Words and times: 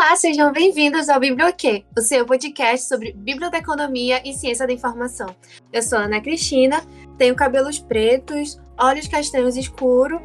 Olá, 0.00 0.14
sejam 0.14 0.52
bem-vindos 0.52 1.08
ao 1.08 1.18
Biblioquê, 1.18 1.84
o 1.98 2.00
seu 2.00 2.24
podcast 2.24 2.86
sobre 2.86 3.12
biblioteconomia 3.14 4.22
e 4.24 4.32
ciência 4.32 4.64
da 4.64 4.72
informação. 4.72 5.34
Eu 5.72 5.82
sou 5.82 5.98
Ana 5.98 6.20
Cristina, 6.20 6.80
tenho 7.18 7.34
cabelos 7.34 7.80
pretos, 7.80 8.60
olhos 8.78 9.08
castanhos 9.08 9.56
escuros, 9.56 10.20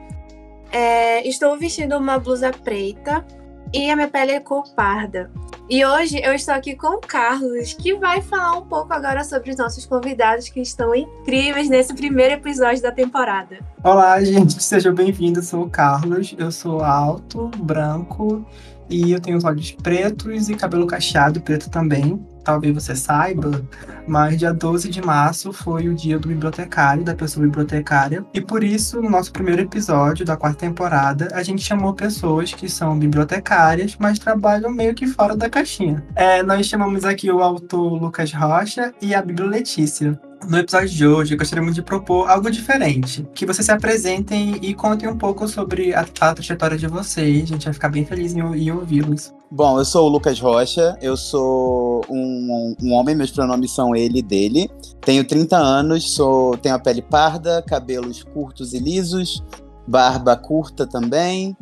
é, 0.71 1.27
estou 1.27 1.57
vestindo 1.57 1.97
uma 1.97 2.19
blusa 2.19 2.51
preta 2.51 3.25
e 3.73 3.89
a 3.89 3.95
minha 3.95 4.07
pele 4.07 4.33
é 4.33 4.39
cor 4.39 4.63
parda. 4.75 5.31
E 5.67 5.83
hoje 5.83 6.21
eu 6.23 6.35
estou 6.35 6.53
aqui 6.53 6.75
com 6.75 6.97
o 6.97 6.99
Carlos, 6.99 7.73
que 7.73 7.95
vai 7.95 8.21
falar 8.21 8.55
um 8.59 8.67
pouco 8.67 8.93
agora 8.93 9.23
sobre 9.23 9.49
os 9.49 9.57
nossos 9.57 9.87
convidados 9.87 10.49
que 10.49 10.61
estão 10.61 10.93
incríveis 10.93 11.67
nesse 11.67 11.95
primeiro 11.95 12.35
episódio 12.35 12.83
da 12.83 12.91
temporada. 12.91 13.57
Olá, 13.83 14.23
gente, 14.23 14.61
sejam 14.61 14.93
bem-vindos. 14.93 15.47
Sou 15.47 15.63
o 15.63 15.69
Carlos, 15.69 16.35
eu 16.37 16.51
sou 16.51 16.83
alto, 16.83 17.49
branco 17.57 18.45
e 18.89 19.11
eu 19.11 19.19
tenho 19.19 19.37
os 19.37 19.43
olhos 19.43 19.71
pretos 19.71 20.49
e 20.49 20.55
cabelo 20.55 20.87
cacheado 20.87 21.41
preto 21.41 21.69
também. 21.69 22.19
Talvez 22.43 22.73
você 22.73 22.93
saiba, 22.93 23.63
mas 24.05 24.37
dia 24.37 24.53
12 24.53 24.89
de 24.89 25.01
março 25.01 25.53
foi 25.53 25.87
o 25.87 25.95
dia 25.95 26.19
do 26.19 26.27
bibliotecário, 26.27 27.03
da 27.03 27.15
pessoa 27.15 27.45
bibliotecária. 27.45 28.25
E 28.33 28.41
por 28.41 28.63
isso, 28.63 29.01
no 29.01 29.09
nosso 29.09 29.31
primeiro 29.31 29.61
episódio 29.61 30.25
da 30.25 30.35
quarta 30.35 30.59
temporada, 30.59 31.29
a 31.33 31.41
gente 31.41 31.61
chamou 31.61 31.93
pessoas 31.93 32.53
que 32.53 32.67
são 32.67 32.99
bibliotecárias, 32.99 33.95
mas 33.97 34.19
trabalham 34.19 34.69
meio 34.71 34.93
que 34.93 35.07
fora 35.07 35.37
da 35.37 35.49
caixinha. 35.49 36.03
É, 36.15 36.43
nós 36.43 36.65
chamamos 36.65 37.05
aqui 37.05 37.31
o 37.31 37.41
autor 37.41 37.93
Lucas 37.93 38.33
Rocha 38.33 38.93
e 39.01 39.15
a 39.15 39.21
Bíblia 39.21 39.47
Letícia. 39.47 40.19
No 40.47 40.57
episódio 40.57 40.89
de 40.89 41.07
hoje, 41.07 41.33
eu 41.33 41.37
gostaria 41.37 41.63
muito 41.63 41.75
de 41.75 41.81
propor 41.81 42.29
algo 42.29 42.51
diferente. 42.51 43.25
Que 43.33 43.45
vocês 43.45 43.65
se 43.65 43.71
apresentem 43.71 44.57
e 44.61 44.73
contem 44.73 45.07
um 45.07 45.17
pouco 45.17 45.47
sobre 45.47 45.93
a, 45.93 46.01
a 46.01 46.33
trajetória 46.33 46.77
de 46.77 46.87
vocês. 46.87 47.43
A 47.43 47.45
gente 47.45 47.65
vai 47.65 47.73
ficar 47.73 47.89
bem 47.89 48.05
feliz 48.05 48.33
em, 48.33 48.39
em 48.39 48.71
ouvi-los. 48.71 49.33
Bom, 49.49 49.77
eu 49.77 49.85
sou 49.85 50.07
o 50.07 50.09
Lucas 50.09 50.39
Rocha, 50.39 50.97
eu 51.01 51.15
sou 51.15 52.01
um, 52.09 52.75
um, 52.81 52.93
homem, 52.93 53.15
meus 53.15 53.31
pronomes 53.31 53.71
são 53.71 53.95
ele 53.95 54.19
e 54.19 54.23
dele. 54.23 54.69
Tenho 55.01 55.23
30 55.23 55.55
anos, 55.55 56.15
sou, 56.15 56.57
tenho 56.57 56.75
a 56.75 56.79
pele 56.79 57.01
parda, 57.01 57.61
cabelos 57.61 58.23
curtos 58.23 58.73
e 58.73 58.79
lisos, 58.79 59.43
barba 59.87 60.35
curta 60.35 60.87
também 60.87 61.55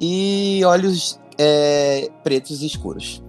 e 0.00 0.60
olhos 0.64 1.18
é, 1.38 2.08
pretos 2.22 2.62
e 2.62 2.66
escuros. 2.66 3.22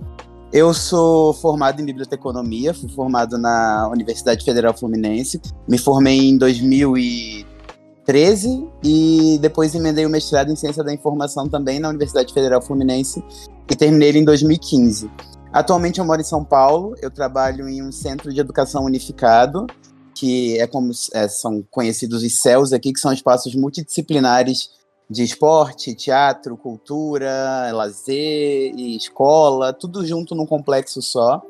Eu 0.51 0.73
sou 0.73 1.31
formado 1.31 1.79
em 1.79 1.85
biblioteconomia, 1.85 2.73
fui 2.73 2.89
formado 2.89 3.37
na 3.37 3.87
Universidade 3.87 4.43
Federal 4.43 4.75
Fluminense. 4.75 5.39
Me 5.67 5.77
formei 5.77 6.27
em 6.27 6.39
2013 6.39 8.67
e 8.83 9.37
depois 9.39 9.75
emendei 9.75 10.07
o 10.07 10.09
mestrado 10.09 10.51
em 10.51 10.55
Ciência 10.55 10.83
da 10.83 10.91
Informação 10.91 11.47
também 11.47 11.79
na 11.79 11.89
Universidade 11.89 12.33
Federal 12.33 12.63
Fluminense 12.63 13.23
e 13.69 13.75
terminei 13.75 14.09
ele 14.09 14.17
em 14.19 14.25
2015. 14.25 15.11
Atualmente 15.53 15.99
eu 15.99 16.05
moro 16.05 16.19
em 16.19 16.23
São 16.23 16.43
Paulo, 16.43 16.95
eu 16.99 17.11
trabalho 17.11 17.69
em 17.69 17.83
um 17.83 17.91
centro 17.91 18.33
de 18.33 18.39
educação 18.39 18.85
unificado, 18.85 19.67
que 20.15 20.59
é 20.59 20.65
como 20.65 20.89
é, 21.13 21.27
são 21.27 21.63
conhecidos 21.69 22.23
os 22.23 22.33
CELS 22.33 22.73
aqui, 22.73 22.91
que 22.91 22.99
são 22.99 23.13
espaços 23.13 23.53
multidisciplinares 23.53 24.78
de 25.09 25.23
esporte, 25.23 25.95
teatro, 25.95 26.55
cultura, 26.55 27.71
lazer 27.73 28.73
e 28.75 28.95
escola, 28.95 29.73
tudo 29.73 30.05
junto 30.05 30.35
num 30.35 30.45
complexo 30.45 31.01
só. 31.01 31.41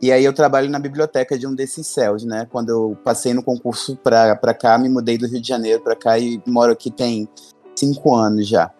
E 0.00 0.10
aí 0.10 0.24
eu 0.24 0.32
trabalho 0.32 0.68
na 0.68 0.78
biblioteca 0.78 1.38
de 1.38 1.46
um 1.46 1.54
desses 1.54 1.86
céus, 1.86 2.24
né? 2.24 2.46
Quando 2.50 2.70
eu 2.70 2.98
passei 3.04 3.32
no 3.34 3.42
concurso 3.42 3.96
para 3.96 4.54
cá, 4.54 4.78
me 4.78 4.88
mudei 4.88 5.16
do 5.16 5.26
Rio 5.26 5.40
de 5.40 5.48
Janeiro 5.48 5.82
para 5.82 5.96
cá 5.96 6.18
e 6.18 6.42
moro 6.46 6.72
aqui 6.72 6.90
tem 6.90 7.28
cinco 7.76 8.14
anos 8.14 8.48
já. 8.48 8.70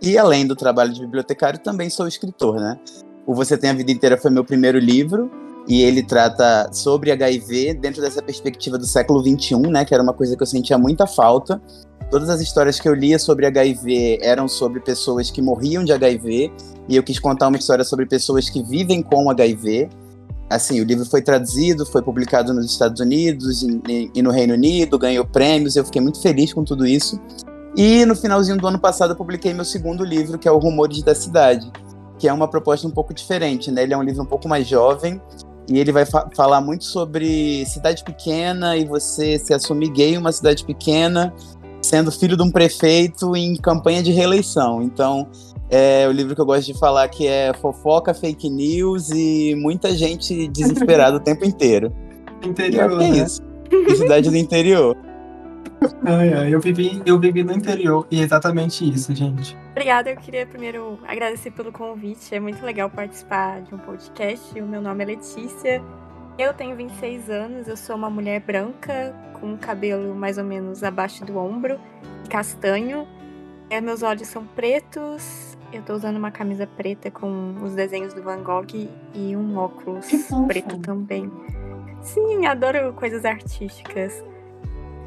E 0.00 0.16
além 0.16 0.46
do 0.46 0.54
trabalho 0.54 0.92
de 0.92 1.00
bibliotecário, 1.00 1.58
também 1.58 1.90
sou 1.90 2.06
escritor, 2.06 2.56
né? 2.56 2.78
O 3.26 3.34
Você 3.34 3.56
Tem 3.56 3.70
a 3.70 3.72
Vida 3.74 3.90
Inteira 3.90 4.16
foi 4.16 4.30
meu 4.30 4.44
primeiro 4.44 4.78
livro, 4.78 5.30
e 5.68 5.82
ele 5.82 6.02
trata 6.02 6.72
sobre 6.72 7.12
HIV 7.12 7.74
dentro 7.74 8.00
dessa 8.00 8.22
perspectiva 8.22 8.78
do 8.78 8.86
século 8.86 9.22
XXI, 9.22 9.56
né? 9.68 9.84
Que 9.84 9.92
era 9.92 10.02
uma 10.02 10.14
coisa 10.14 10.34
que 10.34 10.42
eu 10.42 10.46
sentia 10.46 10.78
muita 10.78 11.06
falta. 11.06 11.60
Todas 12.10 12.30
as 12.30 12.40
histórias 12.40 12.80
que 12.80 12.88
eu 12.88 12.94
lia 12.94 13.18
sobre 13.18 13.44
HIV 13.46 14.20
eram 14.22 14.48
sobre 14.48 14.80
pessoas 14.80 15.30
que 15.30 15.42
morriam 15.42 15.84
de 15.84 15.92
HIV, 15.92 16.50
e 16.88 16.96
eu 16.96 17.02
quis 17.02 17.18
contar 17.18 17.48
uma 17.48 17.58
história 17.58 17.84
sobre 17.84 18.06
pessoas 18.06 18.48
que 18.48 18.62
vivem 18.62 19.02
com 19.02 19.28
HIV. 19.30 19.90
Assim, 20.48 20.80
o 20.80 20.84
livro 20.84 21.04
foi 21.04 21.20
traduzido, 21.20 21.84
foi 21.84 22.00
publicado 22.00 22.54
nos 22.54 22.64
Estados 22.64 22.98
Unidos 23.00 23.62
e, 23.62 24.22
no 24.22 24.30
Reino 24.30 24.54
Unido, 24.54 24.98
ganhou 24.98 25.26
prêmios, 25.26 25.76
eu 25.76 25.84
fiquei 25.84 26.00
muito 26.00 26.22
feliz 26.22 26.54
com 26.54 26.64
tudo 26.64 26.86
isso. 26.86 27.20
E 27.76 28.06
no 28.06 28.16
finalzinho 28.16 28.56
do 28.56 28.66
ano 28.66 28.78
passado 28.78 29.10
eu 29.12 29.16
publiquei 29.16 29.52
meu 29.52 29.64
segundo 29.64 30.02
livro, 30.02 30.38
que 30.38 30.48
é 30.48 30.50
o 30.50 30.56
Rumores 30.56 31.02
da 31.02 31.14
Cidade, 31.14 31.70
que 32.18 32.26
é 32.26 32.32
uma 32.32 32.48
proposta 32.48 32.88
um 32.88 32.90
pouco 32.90 33.12
diferente, 33.12 33.70
né? 33.70 33.82
Ele 33.82 33.92
é 33.92 33.98
um 33.98 34.02
livro 34.02 34.22
um 34.22 34.26
pouco 34.26 34.48
mais 34.48 34.66
jovem, 34.66 35.20
e 35.70 35.78
ele 35.78 35.92
vai 35.92 36.06
fa 36.06 36.26
falar 36.34 36.62
muito 36.62 36.84
sobre 36.84 37.66
cidade 37.66 38.02
pequena 38.02 38.74
e 38.74 38.86
você 38.86 39.38
se 39.38 39.52
assumir 39.52 39.90
gay 39.90 40.14
em 40.14 40.16
uma 40.16 40.32
cidade 40.32 40.64
pequena 40.64 41.34
sendo 41.82 42.10
filho 42.10 42.36
de 42.36 42.42
um 42.42 42.50
prefeito 42.50 43.36
em 43.36 43.56
campanha 43.56 44.02
de 44.02 44.12
reeleição. 44.12 44.82
Então, 44.82 45.28
é 45.70 46.06
o 46.08 46.12
livro 46.12 46.34
que 46.34 46.40
eu 46.40 46.46
gosto 46.46 46.66
de 46.72 46.78
falar 46.78 47.08
que 47.08 47.26
é 47.26 47.52
fofoca, 47.54 48.14
fake 48.14 48.48
news 48.48 49.10
e 49.10 49.54
muita 49.56 49.94
gente 49.96 50.48
desesperada 50.48 51.16
o 51.16 51.20
tempo 51.20 51.44
inteiro. 51.44 51.92
Interior, 52.42 52.92
é 52.92 52.96
né? 52.96 53.08
isso. 53.18 53.42
Cidade 53.96 54.30
do 54.30 54.36
interior. 54.36 54.96
Ai, 56.04 56.32
ai, 56.32 56.54
eu, 56.54 56.60
vivi, 56.60 57.00
eu 57.06 57.20
vivi 57.20 57.44
no 57.44 57.52
interior 57.52 58.04
e 58.10 58.20
é 58.20 58.24
exatamente 58.24 58.88
isso, 58.88 59.14
gente. 59.14 59.56
Obrigada, 59.70 60.10
eu 60.10 60.16
queria 60.16 60.44
primeiro 60.44 60.98
agradecer 61.06 61.52
pelo 61.52 61.70
convite. 61.70 62.34
É 62.34 62.40
muito 62.40 62.64
legal 62.64 62.90
participar 62.90 63.62
de 63.62 63.74
um 63.74 63.78
podcast. 63.78 64.60
O 64.60 64.66
meu 64.66 64.82
nome 64.82 65.04
é 65.04 65.06
Letícia. 65.06 65.82
Eu 66.38 66.54
tenho 66.54 66.76
26 66.76 67.30
anos, 67.30 67.66
eu 67.66 67.76
sou 67.76 67.96
uma 67.96 68.08
mulher 68.08 68.40
branca, 68.40 69.12
com 69.40 69.58
cabelo 69.58 70.14
mais 70.14 70.38
ou 70.38 70.44
menos 70.44 70.84
abaixo 70.84 71.24
do 71.24 71.36
ombro, 71.36 71.80
castanho. 72.30 73.08
É, 73.68 73.80
meus 73.80 74.04
olhos 74.04 74.28
são 74.28 74.46
pretos. 74.46 75.58
Eu 75.72 75.82
tô 75.82 75.94
usando 75.94 76.16
uma 76.16 76.30
camisa 76.30 76.64
preta 76.64 77.10
com 77.10 77.56
os 77.60 77.74
desenhos 77.74 78.14
do 78.14 78.22
Van 78.22 78.40
Gogh 78.44 78.88
e 79.12 79.36
um 79.36 79.58
óculos 79.58 80.06
preto 80.46 80.78
também. 80.78 81.28
Sim, 82.02 82.46
adoro 82.46 82.92
coisas 82.92 83.24
artísticas. 83.24 84.24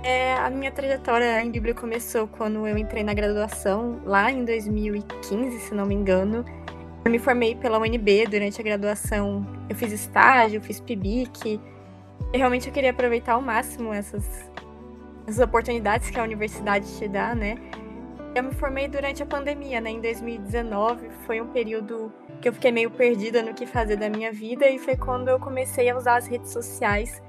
É, 0.03 0.34
a 0.34 0.50
minha 0.50 0.72
trajetória 0.72 1.42
em 1.42 1.50
Bíblia 1.50 1.74
começou 1.74 2.28
quando 2.28 2.68
eu 2.68 2.78
entrei 2.78 3.03
na 3.03 3.13
graduação, 3.13 4.02
lá 4.03 4.30
em 4.30 4.44
2015, 4.44 5.59
se 5.59 5.74
não 5.74 5.86
me 5.86 5.96
engano. 5.96 6.44
Eu 7.03 7.09
me 7.09 7.17
formei 7.17 7.56
pela 7.56 7.79
UNB 7.79 8.28
durante 8.28 8.62
a 8.62 8.63
graduação. 8.63 9.45
Eu 9.67 9.75
fiz 9.75 9.91
estágio, 9.91 10.62
fiz 10.62 10.79
PIBIC. 10.79 11.59
E 12.34 12.38
realmente 12.38 12.67
eu 12.67 12.73
queria 12.73 12.91
aproveitar 12.91 13.34
ao 13.34 13.41
máximo 13.41 13.91
essas, 13.91 14.23
essas 15.28 15.39
oportunidades 15.44 16.09
que 16.12 16.19
a 16.19 16.23
universidade 16.23 16.85
te 16.97 17.07
dá, 17.07 17.34
né? 17.34 17.56
Eu 18.35 18.44
me 18.44 18.53
formei 18.53 18.88
durante 18.88 19.22
a 19.22 19.25
pandemia, 19.25 19.81
né? 19.81 19.89
Em 19.89 20.00
2019 20.00 21.09
foi 21.25 21.41
um 21.41 21.47
período 21.47 22.13
que 22.39 22.47
eu 22.47 22.53
fiquei 22.53 22.72
meio 22.72 22.91
perdida 22.91 23.41
no 23.41 23.53
que 23.53 23.66
fazer 23.66 23.97
da 23.97 24.09
minha 24.09 24.31
vida 24.31 24.69
e 24.69 24.78
foi 24.78 24.95
quando 24.95 25.28
eu 25.28 25.39
comecei 25.39 25.89
a 25.89 25.97
usar 25.97 26.18
as 26.18 26.28
redes 26.28 26.51
sociais 26.51 27.22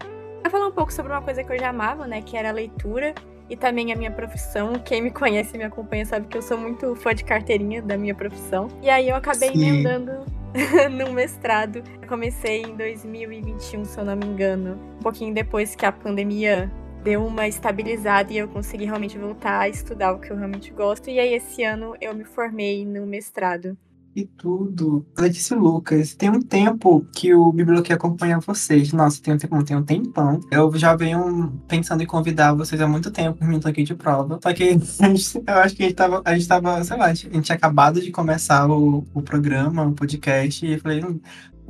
para 0.42 0.50
falar 0.50 0.66
um 0.66 0.72
pouco 0.72 0.92
sobre 0.92 1.12
uma 1.12 1.22
coisa 1.22 1.42
que 1.42 1.52
eu 1.52 1.58
já 1.58 1.70
amava, 1.70 2.06
né? 2.06 2.20
Que 2.20 2.36
era 2.36 2.50
a 2.50 2.52
leitura 2.52 3.14
e 3.52 3.56
também 3.56 3.92
a 3.92 3.96
minha 3.96 4.10
profissão. 4.10 4.72
Quem 4.82 5.02
me 5.02 5.10
conhece 5.10 5.54
e 5.54 5.58
me 5.58 5.64
acompanha 5.64 6.06
sabe 6.06 6.26
que 6.26 6.38
eu 6.38 6.40
sou 6.40 6.56
muito 6.56 6.96
fã 6.96 7.14
de 7.14 7.22
carteirinha 7.22 7.82
da 7.82 7.98
minha 7.98 8.14
profissão. 8.14 8.68
E 8.80 8.88
aí 8.88 9.10
eu 9.10 9.14
acabei 9.14 9.50
Sim. 9.50 9.62
emendando 9.62 10.24
no 10.90 11.12
mestrado. 11.12 11.82
Eu 12.00 12.08
comecei 12.08 12.62
em 12.62 12.74
2021, 12.74 13.84
se 13.84 13.98
eu 13.98 14.06
não 14.06 14.16
me 14.16 14.24
engano, 14.24 14.80
um 14.96 15.02
pouquinho 15.02 15.34
depois 15.34 15.74
que 15.74 15.84
a 15.84 15.92
pandemia 15.92 16.72
deu 17.04 17.26
uma 17.26 17.46
estabilizada 17.46 18.32
e 18.32 18.38
eu 18.38 18.48
consegui 18.48 18.86
realmente 18.86 19.18
voltar 19.18 19.60
a 19.60 19.68
estudar 19.68 20.14
o 20.14 20.18
que 20.18 20.30
eu 20.30 20.36
realmente 20.36 20.72
gosto. 20.72 21.10
E 21.10 21.20
aí 21.20 21.34
esse 21.34 21.62
ano 21.62 21.94
eu 22.00 22.14
me 22.14 22.24
formei 22.24 22.86
no 22.86 23.04
mestrado. 23.04 23.76
E 24.14 24.26
tudo. 24.26 25.06
Letícia 25.16 25.56
Lucas, 25.56 26.14
tem 26.14 26.28
um 26.28 26.40
tempo 26.40 27.06
que 27.14 27.34
o 27.34 27.50
Biblioquê 27.50 27.94
acompanha 27.94 28.38
vocês. 28.40 28.92
Nossa, 28.92 29.22
tem 29.22 29.32
um 29.32 29.38
tempo, 29.38 29.64
tem 29.64 29.76
um 29.76 29.82
tempão. 29.82 30.38
Eu 30.50 30.70
já 30.76 30.94
venho 30.94 31.62
pensando 31.66 32.02
em 32.02 32.06
convidar 32.06 32.52
vocês 32.52 32.78
há 32.80 32.86
muito 32.86 33.10
tempo, 33.10 33.42
me 33.42 33.58
aqui 33.64 33.84
de 33.84 33.94
prova. 33.94 34.38
Só 34.42 34.52
que 34.52 34.76
eu 35.46 35.54
acho 35.56 35.76
que 35.76 35.82
a 35.82 35.86
gente 35.86 35.94
tava, 35.94 36.22
a 36.24 36.34
gente 36.34 36.46
tava, 36.46 36.84
sei 36.84 36.96
lá, 36.96 37.06
a 37.06 37.14
gente 37.14 37.40
tinha 37.40 37.56
acabado 37.56 38.02
de 38.02 38.10
começar 38.10 38.68
o, 38.70 39.06
o 39.14 39.22
programa, 39.22 39.86
o 39.86 39.92
podcast, 39.92 40.66
e 40.66 40.74
eu 40.74 40.80
falei, 40.80 41.02
"Hum, 41.02 41.18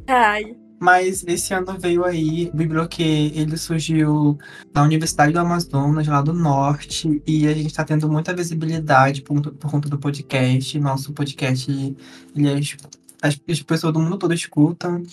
Ai, 0.06 0.56
mas 0.82 1.24
esse 1.28 1.54
ano 1.54 1.78
veio 1.78 2.04
aí 2.04 2.50
o 2.52 2.56
Biblioquê, 2.56 3.30
ele 3.36 3.56
surgiu 3.56 4.36
na 4.74 4.82
Universidade 4.82 5.32
do 5.32 5.38
Amazonas, 5.38 6.08
lá 6.08 6.20
do 6.20 6.32
Norte, 6.32 7.22
e 7.24 7.46
a 7.46 7.54
gente 7.54 7.68
está 7.68 7.84
tendo 7.84 8.10
muita 8.10 8.34
visibilidade 8.34 9.22
por, 9.22 9.40
por 9.40 9.70
conta 9.70 9.88
do 9.88 9.96
podcast. 9.96 10.80
Nosso 10.80 11.12
podcast, 11.12 11.70
ele 12.34 12.48
é, 12.48 12.58
as, 13.22 13.40
as 13.48 13.62
pessoas 13.62 13.92
do 13.92 14.00
mundo 14.00 14.18
todo 14.18 14.34
escutam. 14.34 15.04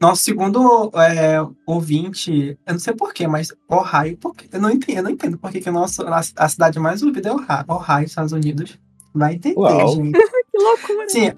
Nosso 0.00 0.22
segundo 0.22 0.92
é, 0.94 1.44
ouvinte, 1.66 2.56
eu 2.64 2.72
não 2.72 2.78
sei 2.78 2.94
porquê, 2.94 3.26
mas 3.26 3.52
Ohio, 3.68 4.16
porque, 4.18 4.48
eu 4.52 4.60
não 4.60 4.70
entendo, 4.70 4.98
eu 4.98 5.02
não 5.02 5.10
entendo 5.10 5.36
por 5.36 5.50
que 5.50 5.68
nosso, 5.68 6.02
a, 6.02 6.20
a 6.36 6.48
cidade 6.48 6.78
mais 6.78 7.02
ouvida 7.02 7.28
é 7.28 7.32
Ohio, 7.32 7.64
Ohio, 7.66 8.06
Estados 8.06 8.30
Unidos. 8.30 8.78
Vai 9.12 9.34
entender, 9.34 9.58
Uau. 9.58 9.96
gente. 9.96 10.16
Que 10.52 10.58
loucura! 10.58 11.08
Sim, 11.08 11.32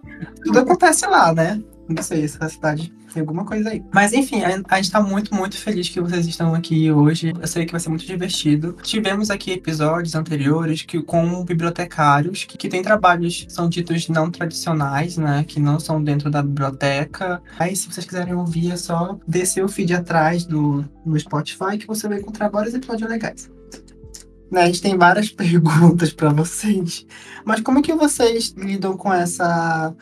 tudo 0.44 0.58
acontece 0.58 1.06
lá, 1.06 1.32
né? 1.32 1.62
Não 1.88 2.02
sei 2.02 2.26
se 2.26 2.36
a 2.40 2.48
cidade 2.48 2.92
tem 3.14 3.20
alguma 3.20 3.44
coisa 3.44 3.70
aí. 3.70 3.82
Mas 3.92 4.12
enfim, 4.12 4.42
a, 4.42 4.60
a 4.68 4.76
gente 4.76 4.90
tá 4.90 5.00
muito, 5.00 5.34
muito 5.34 5.56
feliz 5.56 5.88
que 5.88 6.00
vocês 6.00 6.26
estão 6.26 6.54
aqui 6.54 6.90
hoje. 6.90 7.32
Eu 7.40 7.46
sei 7.46 7.64
que 7.64 7.72
vai 7.72 7.80
ser 7.80 7.88
muito 7.88 8.04
divertido. 8.04 8.76
Tivemos 8.82 9.30
aqui 9.30 9.52
episódios 9.52 10.14
anteriores 10.14 10.82
que, 10.82 11.00
com 11.00 11.44
bibliotecários 11.44 12.44
que, 12.44 12.58
que 12.58 12.68
têm 12.68 12.82
trabalhos, 12.82 13.46
são 13.48 13.68
ditos 13.68 14.08
não 14.08 14.30
tradicionais, 14.30 15.16
né? 15.16 15.44
Que 15.46 15.60
não 15.60 15.78
são 15.78 16.02
dentro 16.02 16.30
da 16.30 16.42
biblioteca. 16.42 17.40
Aí, 17.58 17.74
se 17.76 17.90
vocês 17.90 18.04
quiserem 18.04 18.34
ouvir, 18.34 18.72
é 18.72 18.76
só 18.76 19.18
descer 19.26 19.64
o 19.64 19.68
feed 19.68 19.94
atrás 19.94 20.44
do, 20.44 20.84
no 21.06 21.18
Spotify 21.18 21.78
que 21.78 21.86
você 21.86 22.08
vai 22.08 22.18
encontrar 22.18 22.48
vários 22.48 22.74
episódios 22.74 23.08
legais. 23.08 23.53
Né, 24.50 24.62
a 24.62 24.66
gente 24.66 24.82
tem 24.82 24.96
várias 24.96 25.30
perguntas 25.32 26.12
para 26.12 26.30
vocês. 26.30 27.06
Mas 27.44 27.60
como 27.60 27.78
é 27.78 27.82
que 27.82 27.94
vocês 27.94 28.54
lidam 28.56 28.96
com 28.96 29.12
essa, 29.12 29.94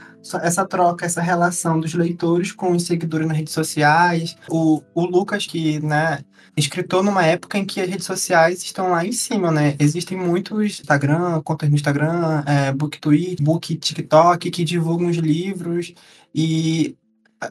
essa 0.43 0.65
troca, 0.65 1.07
essa 1.07 1.21
relação 1.21 1.81
dos 1.81 1.95
leitores 1.95 2.53
com 2.53 2.73
os 2.73 2.85
seguidores 2.85 3.27
nas 3.27 3.37
redes 3.37 3.53
sociais? 3.53 4.37
O, 4.51 4.83
o 4.95 5.05
Lucas, 5.07 5.47
que 5.47 5.81
né, 5.81 6.21
escritor 6.57 7.03
numa 7.03 7.25
época 7.25 7.59
em 7.59 7.65
que 7.65 7.81
as 7.81 7.89
redes 7.89 8.07
sociais 8.07 8.63
estão 8.63 8.91
lá 8.91 9.05
em 9.05 9.13
cima, 9.13 9.51
né? 9.51 9.75
Existem 9.79 10.19
muitos 10.19 10.81
Instagram, 10.81 11.41
contas 11.43 11.69
no 11.69 11.75
Instagram, 11.75 12.43
é, 12.47 12.73
Book 12.73 13.01
Tweet, 13.01 13.43
Book 13.43 13.75
TikTok, 13.77 14.51
que 14.51 14.65
divulgam 14.65 15.09
os 15.09 15.17
livros. 15.17 15.95
E 16.35 16.97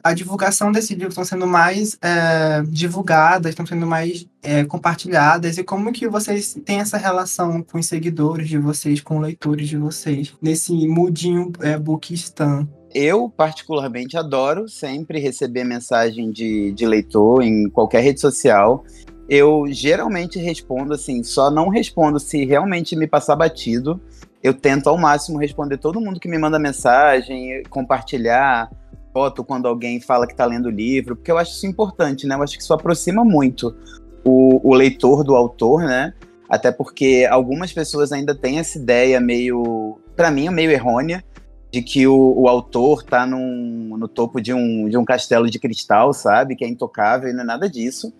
a 0.02 0.14
divulgação 0.14 0.70
desse 0.70 0.94
livro 0.94 1.08
estão 1.08 1.24
sendo 1.24 1.46
mais 1.46 1.98
é, 2.00 2.62
divulgadas, 2.68 3.50
estão 3.50 3.66
sendo 3.66 3.86
mais 3.86 4.26
é, 4.42 4.64
compartilhadas, 4.64 5.58
e 5.58 5.64
como 5.64 5.92
que 5.92 6.08
vocês 6.08 6.56
têm 6.64 6.80
essa 6.80 6.96
relação 6.96 7.62
com 7.62 7.78
os 7.78 7.86
seguidores 7.86 8.48
de 8.48 8.58
vocês, 8.58 9.00
com 9.00 9.18
leitores 9.18 9.68
de 9.68 9.76
vocês, 9.76 10.32
nesse 10.40 10.72
mudinho 10.86 11.52
é, 11.60 11.78
Bookistan? 11.78 12.68
Eu, 12.94 13.28
particularmente, 13.28 14.16
adoro 14.16 14.68
sempre 14.68 15.18
receber 15.18 15.64
mensagem 15.64 16.30
de, 16.30 16.72
de 16.72 16.86
leitor 16.86 17.42
em 17.42 17.68
qualquer 17.68 18.02
rede 18.02 18.20
social. 18.20 18.84
Eu 19.28 19.64
geralmente 19.70 20.38
respondo 20.38 20.92
assim, 20.92 21.22
só 21.22 21.50
não 21.50 21.68
respondo 21.68 22.20
se 22.20 22.44
realmente 22.44 22.94
me 22.94 23.06
passar 23.06 23.34
batido. 23.34 24.00
Eu 24.42 24.52
tento 24.52 24.88
ao 24.88 24.98
máximo 24.98 25.38
responder 25.38 25.78
todo 25.78 26.00
mundo 26.00 26.20
que 26.20 26.28
me 26.28 26.36
manda 26.36 26.58
mensagem, 26.58 27.62
compartilhar, 27.70 28.70
foto 29.12 29.44
quando 29.44 29.66
alguém 29.66 30.00
fala 30.00 30.26
que 30.26 30.32
está 30.32 30.44
lendo 30.46 30.66
o 30.66 30.70
livro, 30.70 31.16
porque 31.16 31.30
eu 31.30 31.38
acho 31.38 31.52
isso 31.52 31.66
importante, 31.66 32.26
né? 32.26 32.34
Eu 32.34 32.42
acho 32.42 32.56
que 32.56 32.62
isso 32.62 32.72
aproxima 32.72 33.24
muito 33.24 33.76
o, 34.24 34.60
o 34.68 34.74
leitor 34.74 35.22
do 35.24 35.34
autor, 35.34 35.82
né? 35.82 36.14
Até 36.48 36.70
porque 36.70 37.26
algumas 37.30 37.72
pessoas 37.72 38.12
ainda 38.12 38.34
têm 38.34 38.58
essa 38.58 38.78
ideia 38.78 39.20
meio, 39.20 39.98
para 40.16 40.30
mim, 40.30 40.48
meio 40.50 40.70
errônea, 40.70 41.24
de 41.70 41.80
que 41.80 42.06
o, 42.06 42.34
o 42.36 42.48
autor 42.48 43.00
está 43.00 43.24
no 43.26 44.06
topo 44.06 44.40
de 44.40 44.52
um, 44.52 44.88
de 44.88 44.96
um 44.98 45.04
castelo 45.04 45.48
de 45.48 45.58
cristal, 45.58 46.12
sabe? 46.12 46.54
Que 46.54 46.64
é 46.64 46.68
intocável 46.68 47.30
e 47.30 47.32
não 47.32 47.40
é 47.42 47.46
nada 47.46 47.68
disso. 47.68 48.12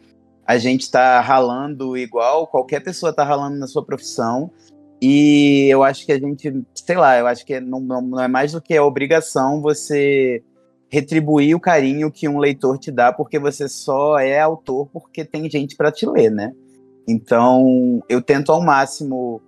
A 0.46 0.56
gente 0.56 0.82
está 0.82 1.20
ralando 1.20 1.96
igual 1.96 2.46
qualquer 2.46 2.80
pessoa 2.80 3.10
está 3.10 3.22
ralando 3.22 3.58
na 3.58 3.66
sua 3.66 3.84
profissão. 3.84 4.50
E 5.00 5.66
eu 5.68 5.82
acho 5.82 6.06
que 6.06 6.12
a 6.12 6.18
gente, 6.18 6.64
sei 6.74 6.96
lá, 6.96 7.18
eu 7.18 7.26
acho 7.26 7.44
que 7.44 7.60
não, 7.60 7.80
não, 7.80 8.00
não 8.00 8.20
é 8.20 8.28
mais 8.28 8.52
do 8.52 8.62
que 8.62 8.74
a 8.74 8.84
obrigação 8.84 9.60
você 9.60 10.42
retribuir 10.92 11.56
o 11.56 11.60
carinho 11.60 12.12
que 12.12 12.28
um 12.28 12.38
leitor 12.38 12.76
te 12.76 12.90
dá, 12.90 13.10
porque 13.10 13.38
você 13.38 13.66
só 13.66 14.18
é 14.18 14.38
autor 14.38 14.86
porque 14.92 15.24
tem 15.24 15.48
gente 15.48 15.74
para 15.74 15.90
te 15.90 16.04
ler, 16.04 16.30
né? 16.30 16.52
Então, 17.08 18.02
eu 18.10 18.20
tento 18.20 18.52
ao 18.52 18.60
máximo 18.60 19.40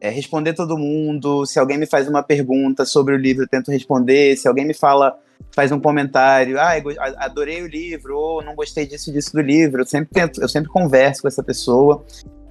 é, 0.00 0.08
responder 0.10 0.52
todo 0.52 0.78
mundo. 0.78 1.44
Se 1.44 1.58
alguém 1.58 1.76
me 1.76 1.86
faz 1.86 2.08
uma 2.08 2.22
pergunta 2.22 2.84
sobre 2.84 3.14
o 3.14 3.18
livro, 3.18 3.42
eu 3.42 3.48
tento 3.48 3.72
responder. 3.72 4.36
Se 4.36 4.46
alguém 4.46 4.64
me 4.64 4.74
fala, 4.74 5.18
faz 5.54 5.72
um 5.72 5.80
comentário, 5.80 6.58
ah, 6.58 6.72
adorei 7.18 7.62
o 7.62 7.66
livro, 7.66 8.16
ou 8.16 8.42
não 8.42 8.54
gostei 8.54 8.86
disso 8.86 9.12
disso 9.12 9.32
do 9.32 9.40
livro, 9.40 9.82
eu 9.82 9.86
sempre 9.86 10.10
tento, 10.12 10.40
eu 10.40 10.48
sempre 10.48 10.70
converso 10.70 11.22
com 11.22 11.28
essa 11.28 11.42
pessoa. 11.42 12.04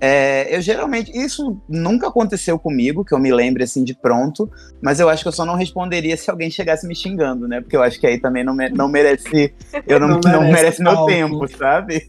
É, 0.03 0.55
eu 0.55 0.59
geralmente, 0.61 1.11
isso 1.15 1.61
nunca 1.69 2.07
aconteceu 2.07 2.57
comigo, 2.57 3.05
que 3.05 3.13
eu 3.13 3.19
me 3.19 3.31
lembre 3.31 3.63
assim 3.63 3.83
de 3.83 3.93
pronto, 3.93 4.49
mas 4.81 4.99
eu 4.99 5.07
acho 5.07 5.21
que 5.21 5.27
eu 5.27 5.31
só 5.31 5.45
não 5.45 5.53
responderia 5.53 6.17
se 6.17 6.31
alguém 6.31 6.49
chegasse 6.49 6.87
me 6.87 6.95
xingando, 6.95 7.47
né? 7.47 7.61
Porque 7.61 7.77
eu 7.77 7.83
acho 7.83 7.99
que 7.99 8.07
aí 8.07 8.19
também 8.19 8.43
não, 8.43 8.55
me, 8.55 8.67
não 8.69 8.87
merece, 8.87 9.53
eu 9.87 9.99
não, 9.99 10.07
não, 10.07 10.17
merece, 10.17 10.31
não 10.31 10.41
merece 10.41 10.81
meu 10.81 11.05
tempo, 11.05 11.47
sabe? 11.55 12.07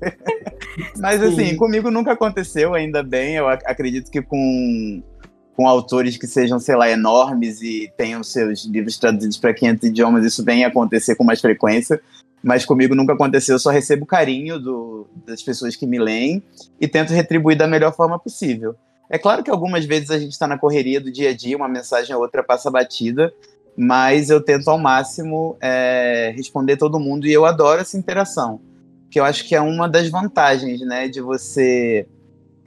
mas 0.99 1.23
assim, 1.23 1.49
Sim. 1.51 1.57
comigo 1.57 1.91
nunca 1.91 2.13
aconteceu, 2.13 2.73
ainda 2.73 3.03
bem, 3.03 3.35
eu 3.35 3.47
acredito 3.47 4.11
que 4.11 4.23
com, 4.23 5.03
com 5.63 5.69
autores 5.69 6.17
que 6.17 6.27
sejam, 6.27 6.59
sei 6.59 6.75
lá, 6.75 6.91
enormes 6.91 7.63
e 7.63 7.93
tenham 7.97 8.23
seus 8.25 8.65
livros 8.65 8.99
traduzidos 8.99 9.39
para 9.39 9.55
500 9.55 9.89
idiomas, 9.91 10.25
isso 10.25 10.45
vem 10.45 10.65
acontecer 10.65 11.15
com 11.15 11.23
mais 11.23 11.41
frequência 11.41 12.01
mas 12.43 12.65
comigo 12.65 12.93
nunca 12.93 13.13
aconteceu. 13.13 13.55
Eu 13.55 13.61
só 13.61 13.71
recebo 13.71 14.05
carinho 14.05 14.59
do, 14.59 15.07
das 15.25 15.41
pessoas 15.41 15.77
que 15.77 15.87
me 15.87 15.97
leem 15.97 16.43
e 16.81 16.89
tento 16.89 17.13
retribuir 17.13 17.57
da 17.57 17.69
melhor 17.69 17.95
forma 17.95 18.19
possível. 18.19 18.75
É 19.09 19.17
claro 19.17 19.45
que 19.45 19.51
algumas 19.51 19.85
vezes 19.85 20.11
a 20.11 20.19
gente 20.19 20.33
está 20.33 20.49
na 20.49 20.59
correria 20.59 21.01
do 21.01 21.13
dia 21.13 21.31
a 21.31 21.37
dia, 21.37 21.57
uma 21.57 21.69
mensagem 21.69 22.13
ou 22.17 22.21
outra 22.21 22.43
passa 22.43 22.69
batida, 22.69 23.33
mas 23.77 24.29
eu 24.29 24.43
tento 24.43 24.69
ao 24.69 24.77
máximo 24.77 25.57
é, 25.61 26.33
responder 26.35 26.77
todo 26.77 26.99
mundo 26.99 27.29
e 27.29 27.33
eu 27.33 27.45
adoro 27.45 27.81
essa 27.81 27.97
interação, 27.97 28.61
que 29.09 29.21
eu 29.21 29.25
acho 29.25 29.47
que 29.47 29.55
é 29.55 29.61
uma 29.61 29.89
das 29.89 30.09
vantagens, 30.09 30.81
né, 30.81 31.07
de 31.07 31.21
você, 31.21 32.09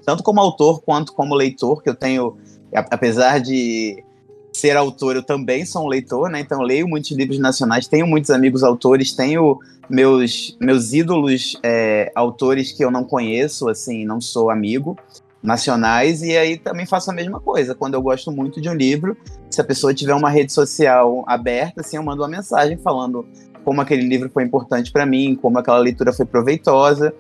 tanto 0.06 0.24
como 0.24 0.39
autor 0.39 0.81
quanto 0.83 1.12
como 1.12 1.36
leitor, 1.36 1.83
que 1.83 1.89
eu 1.89 1.95
tenho, 1.95 2.38
apesar 2.73 3.39
de 3.39 4.03
ser 4.53 4.77
autor, 4.77 5.15
eu 5.15 5.23
também 5.23 5.65
sou 5.65 5.83
um 5.83 5.88
leitor, 5.88 6.29
né? 6.29 6.39
Então 6.39 6.62
leio 6.62 6.88
muitos 6.88 7.12
livros 7.12 7.39
nacionais, 7.39 7.88
tenho 7.88 8.07
muitos 8.07 8.31
amigos 8.31 8.63
autores, 8.63 9.12
tenho 9.13 9.59
meus, 9.89 10.57
meus 10.59 10.94
ídolos 10.94 11.59
é, 11.62 12.12
autores 12.15 12.71
que 12.71 12.83
eu 12.83 12.89
não 12.89 13.03
conheço, 13.03 13.67
assim, 13.67 14.06
não 14.06 14.21
sou 14.21 14.50
amigo, 14.50 14.97
nacionais, 15.44 16.23
e 16.23 16.35
aí 16.35 16.57
também 16.57 16.85
faço 16.85 17.12
a 17.12 17.13
mesma 17.13 17.39
coisa. 17.39 17.75
Quando 17.75 17.94
eu 17.94 18.01
gosto 18.01 18.31
muito 18.31 18.59
de 18.59 18.69
um 18.69 18.73
livro, 18.73 19.15
se 19.50 19.62
a 19.62 19.63
pessoa 19.63 19.94
tiver 19.94 20.15
uma 20.15 20.29
rede 20.29 20.51
social 20.51 21.23
aberta, 21.27 21.81
assim, 21.81 21.97
eu 21.97 22.03
mando 22.03 22.21
uma 22.21 22.27
mensagem 22.27 22.77
falando 22.77 23.25
como 23.63 23.81
aquele 23.81 24.07
livro 24.07 24.29
foi 24.29 24.43
importante 24.43 24.91
para 24.91 25.05
mim, 25.05 25.38
como 25.39 25.57
aquela 25.57 25.79
leitura 25.79 26.13
foi 26.13 26.25
proveitosa. 26.25 27.13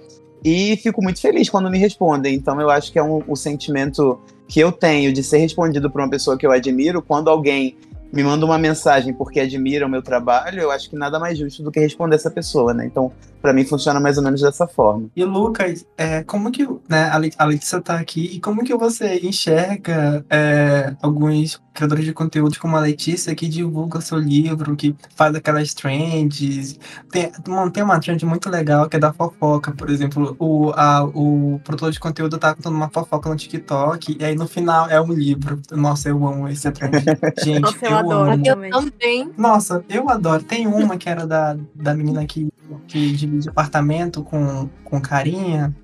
E 0.45 0.77
fico 0.77 1.01
muito 1.01 1.19
feliz 1.19 1.49
quando 1.49 1.71
me 1.71 1.79
respondem. 1.79 2.35
Então 2.35 2.61
eu 2.61 2.69
acho 2.69 2.91
que 2.91 2.99
é 2.99 3.03
um, 3.03 3.23
um 3.27 3.35
sentimento 3.35 4.19
que 4.47 4.59
eu 4.59 4.71
tenho 4.71 5.11
de 5.11 5.23
ser 5.23 5.39
respondido 5.39 5.89
por 5.89 5.99
uma 5.99 6.09
pessoa 6.09 6.37
que 6.37 6.45
eu 6.45 6.51
admiro, 6.51 7.01
quando 7.01 7.31
alguém 7.31 7.75
me 8.13 8.23
manda 8.23 8.45
uma 8.45 8.59
mensagem 8.59 9.11
porque 9.11 9.39
admira 9.39 9.87
o 9.87 9.89
meu 9.89 10.03
trabalho, 10.03 10.61
eu 10.61 10.69
acho 10.69 10.87
que 10.87 10.95
nada 10.95 11.17
mais 11.17 11.39
justo 11.39 11.63
do 11.63 11.71
que 11.71 11.79
responder 11.79 12.15
essa 12.15 12.29
pessoa, 12.29 12.75
né? 12.75 12.85
Então, 12.85 13.11
para 13.45 13.53
mim 13.53 13.63
funciona 13.63 13.99
mais 13.99 14.17
ou 14.17 14.23
menos 14.23 14.41
dessa 14.41 14.67
forma. 14.67 15.07
E 15.15 15.23
Lucas, 15.23 15.85
é, 15.95 16.23
como 16.23 16.51
que 16.51 16.67
né, 16.89 17.11
a 17.37 17.45
Letícia 17.45 17.79
tá 17.79 17.99
aqui 17.99 18.25
e 18.33 18.39
como 18.39 18.63
que 18.63 18.75
você 18.75 19.19
enxerga 19.21 20.25
é, 20.31 20.95
alguns 20.99 21.61
criadores 21.75 22.05
de 22.05 22.13
conteúdo 22.13 22.57
como 22.57 22.75
a 22.75 22.79
Letícia 22.79 23.35
que 23.35 23.47
divulga 23.47 24.01
seu 24.01 24.17
livro, 24.17 24.75
que 24.75 24.95
faz 25.15 25.35
aquelas 25.35 25.73
trends. 25.73 26.79
Tem, 27.11 27.31
tem 27.71 27.83
uma 27.83 27.99
trend 27.99 28.25
muito 28.25 28.49
legal 28.49 28.89
que 28.89 28.95
é 28.95 28.99
da 28.99 29.13
fofoca, 29.13 29.71
por 29.73 29.89
exemplo, 29.89 30.35
o, 30.39 30.71
a, 30.71 31.03
o 31.03 31.59
produtor 31.63 31.91
de 31.91 31.99
conteúdo 31.99 32.37
tá 32.37 32.55
contando 32.55 32.75
uma 32.75 32.89
fofoca 32.89 33.29
no 33.29 33.35
TikTok 33.35 34.17
e 34.19 34.23
aí 34.23 34.35
no 34.35 34.47
final 34.47 34.89
é 34.89 34.99
um 34.99 35.11
livro. 35.11 35.61
Nossa, 35.71 36.09
eu 36.09 36.25
amo 36.25 36.47
esse 36.47 36.71
trend. 36.71 36.93
Gente, 37.43 37.61
Nossa, 37.61 37.85
eu, 37.85 37.91
eu 37.91 37.97
adoro 37.97 38.31
amo. 38.31 38.65
Eu 38.65 38.91
também. 38.91 39.31
Nossa, 39.37 39.85
eu 39.89 40.09
adoro. 40.09 40.43
Tem 40.43 40.65
uma 40.65 40.97
que 40.97 41.09
era 41.09 41.27
da, 41.27 41.57
da 41.75 41.93
menina 41.93 42.25
que, 42.25 42.47
que 42.87 43.11
divide 43.13 43.49
apartamento 43.49 44.23
com, 44.23 44.69
com 44.83 45.01
carinha. 45.01 45.75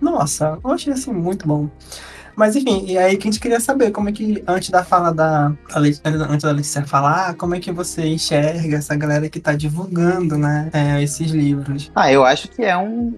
Nossa, 0.00 0.58
eu 0.62 0.70
achei 0.70 0.92
assim 0.92 1.12
muito 1.12 1.46
bom. 1.46 1.68
Mas 2.36 2.56
enfim, 2.56 2.86
e 2.86 2.96
aí 2.96 3.16
que 3.18 3.28
a 3.28 3.30
gente 3.30 3.40
queria 3.40 3.60
saber 3.60 3.90
como 3.90 4.08
é 4.08 4.12
que, 4.12 4.42
antes 4.46 4.70
da 4.70 4.82
fala 4.82 5.12
da. 5.12 5.52
Antes 5.74 6.42
da 6.42 6.52
Letícia 6.52 6.86
falar, 6.86 7.34
como 7.34 7.54
é 7.54 7.60
que 7.60 7.70
você 7.70 8.06
enxerga 8.06 8.78
essa 8.78 8.96
galera 8.96 9.28
que 9.28 9.38
tá 9.38 9.54
divulgando, 9.54 10.38
né, 10.38 10.70
é, 10.72 11.02
esses 11.02 11.30
livros? 11.32 11.90
Ah, 11.94 12.10
eu 12.10 12.24
acho 12.24 12.48
que 12.48 12.62
é 12.62 12.76
um, 12.76 13.14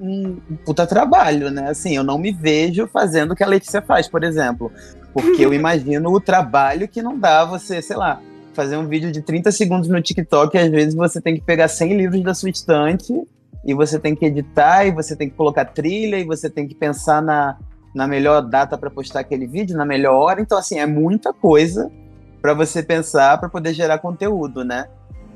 um 0.50 0.56
puta 0.64 0.86
trabalho, 0.86 1.50
né? 1.50 1.70
Assim, 1.70 1.94
eu 1.94 2.02
não 2.02 2.18
me 2.18 2.32
vejo 2.32 2.88
fazendo 2.88 3.32
o 3.32 3.36
que 3.36 3.44
a 3.44 3.46
Letícia 3.46 3.80
faz, 3.80 4.08
por 4.08 4.24
exemplo. 4.24 4.72
Porque 5.12 5.44
eu 5.44 5.52
imagino 5.54 6.10
o 6.12 6.20
trabalho 6.20 6.88
que 6.88 7.00
não 7.00 7.16
dá 7.16 7.44
você, 7.44 7.80
sei 7.80 7.96
lá, 7.96 8.20
fazer 8.52 8.76
um 8.76 8.86
vídeo 8.86 9.10
de 9.10 9.22
30 9.22 9.50
segundos 9.50 9.88
no 9.88 10.00
TikTok 10.00 10.56
às 10.58 10.70
vezes 10.70 10.94
você 10.94 11.20
tem 11.20 11.34
que 11.34 11.40
pegar 11.40 11.68
100 11.68 11.96
livros 11.96 12.22
da 12.22 12.34
sua 12.34 12.50
estante 12.50 13.12
e 13.64 13.74
você 13.74 13.98
tem 13.98 14.14
que 14.14 14.24
editar 14.24 14.84
e 14.84 14.90
você 14.90 15.14
tem 15.14 15.28
que 15.30 15.36
colocar 15.36 15.64
trilha 15.64 16.18
e 16.18 16.24
você 16.24 16.50
tem 16.50 16.66
que 16.66 16.74
pensar 16.74 17.22
na, 17.22 17.56
na 17.94 18.06
melhor 18.06 18.42
data 18.42 18.76
para 18.76 18.90
postar 18.90 19.20
aquele 19.20 19.46
vídeo, 19.46 19.76
na 19.76 19.84
melhor 19.84 20.14
hora. 20.14 20.40
Então, 20.40 20.58
assim, 20.58 20.78
é 20.78 20.86
muita 20.86 21.32
coisa 21.32 21.90
para 22.40 22.54
você 22.54 22.82
pensar 22.82 23.38
para 23.38 23.48
poder 23.48 23.72
gerar 23.72 23.98
conteúdo, 23.98 24.64
né? 24.64 24.86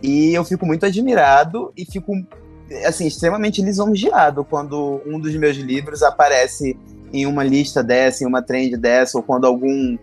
E 0.02 0.34
eu 0.34 0.44
fico 0.44 0.66
muito 0.66 0.84
admirado 0.84 1.72
e 1.76 1.84
fico, 1.84 2.12
assim, 2.84 3.06
extremamente 3.06 3.62
lisonjeado 3.62 4.44
quando 4.44 5.00
um 5.06 5.20
dos 5.20 5.34
meus 5.36 5.56
livros 5.56 6.02
aparece 6.02 6.76
em 7.12 7.26
uma 7.26 7.44
lista 7.44 7.82
dessa, 7.82 8.24
em 8.24 8.26
uma 8.26 8.42
trend 8.42 8.76
dessa, 8.76 9.16
ou 9.16 9.22
quando 9.22 9.46
algum 9.46 9.96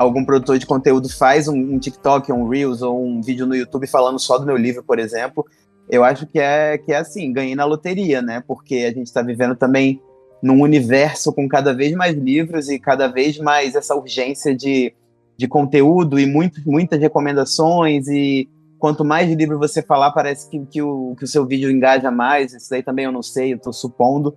algum 0.00 0.24
produtor 0.24 0.58
de 0.58 0.64
conteúdo 0.64 1.10
faz 1.10 1.46
um, 1.46 1.74
um, 1.74 1.78
TikTok, 1.78 2.32
um 2.32 2.48
Reels 2.48 2.80
ou 2.80 3.04
um 3.04 3.20
vídeo 3.20 3.46
no 3.46 3.54
YouTube 3.54 3.86
falando 3.86 4.18
só 4.18 4.38
do 4.38 4.46
meu 4.46 4.56
livro, 4.56 4.82
por 4.82 4.98
exemplo, 4.98 5.44
eu 5.90 6.02
acho 6.02 6.26
que 6.26 6.38
é, 6.38 6.78
que 6.78 6.90
é 6.90 6.96
assim, 6.96 7.30
ganhei 7.30 7.54
na 7.54 7.66
loteria, 7.66 8.22
né? 8.22 8.42
Porque 8.46 8.76
a 8.76 8.92
gente 8.94 9.08
está 9.08 9.20
vivendo 9.20 9.54
também 9.54 10.00
num 10.42 10.62
universo 10.62 11.34
com 11.34 11.46
cada 11.46 11.74
vez 11.74 11.92
mais 11.94 12.16
livros 12.16 12.70
e 12.70 12.78
cada 12.78 13.08
vez 13.08 13.38
mais 13.38 13.74
essa 13.74 13.94
urgência 13.94 14.56
de, 14.56 14.94
de 15.36 15.46
conteúdo 15.46 16.18
e 16.18 16.24
muito, 16.24 16.62
muitas 16.64 16.98
recomendações 16.98 18.08
e 18.08 18.48
quanto 18.78 19.04
mais 19.04 19.30
livro 19.30 19.58
você 19.58 19.82
falar, 19.82 20.12
parece 20.12 20.48
que, 20.48 20.64
que, 20.64 20.80
o, 20.80 21.14
que 21.18 21.24
o 21.24 21.28
seu 21.28 21.44
vídeo 21.44 21.70
engaja 21.70 22.10
mais. 22.10 22.54
Isso 22.54 22.70
daí 22.70 22.82
também 22.82 23.04
eu 23.04 23.12
não 23.12 23.22
sei, 23.22 23.52
eu 23.52 23.58
estou 23.58 23.72
supondo. 23.72 24.34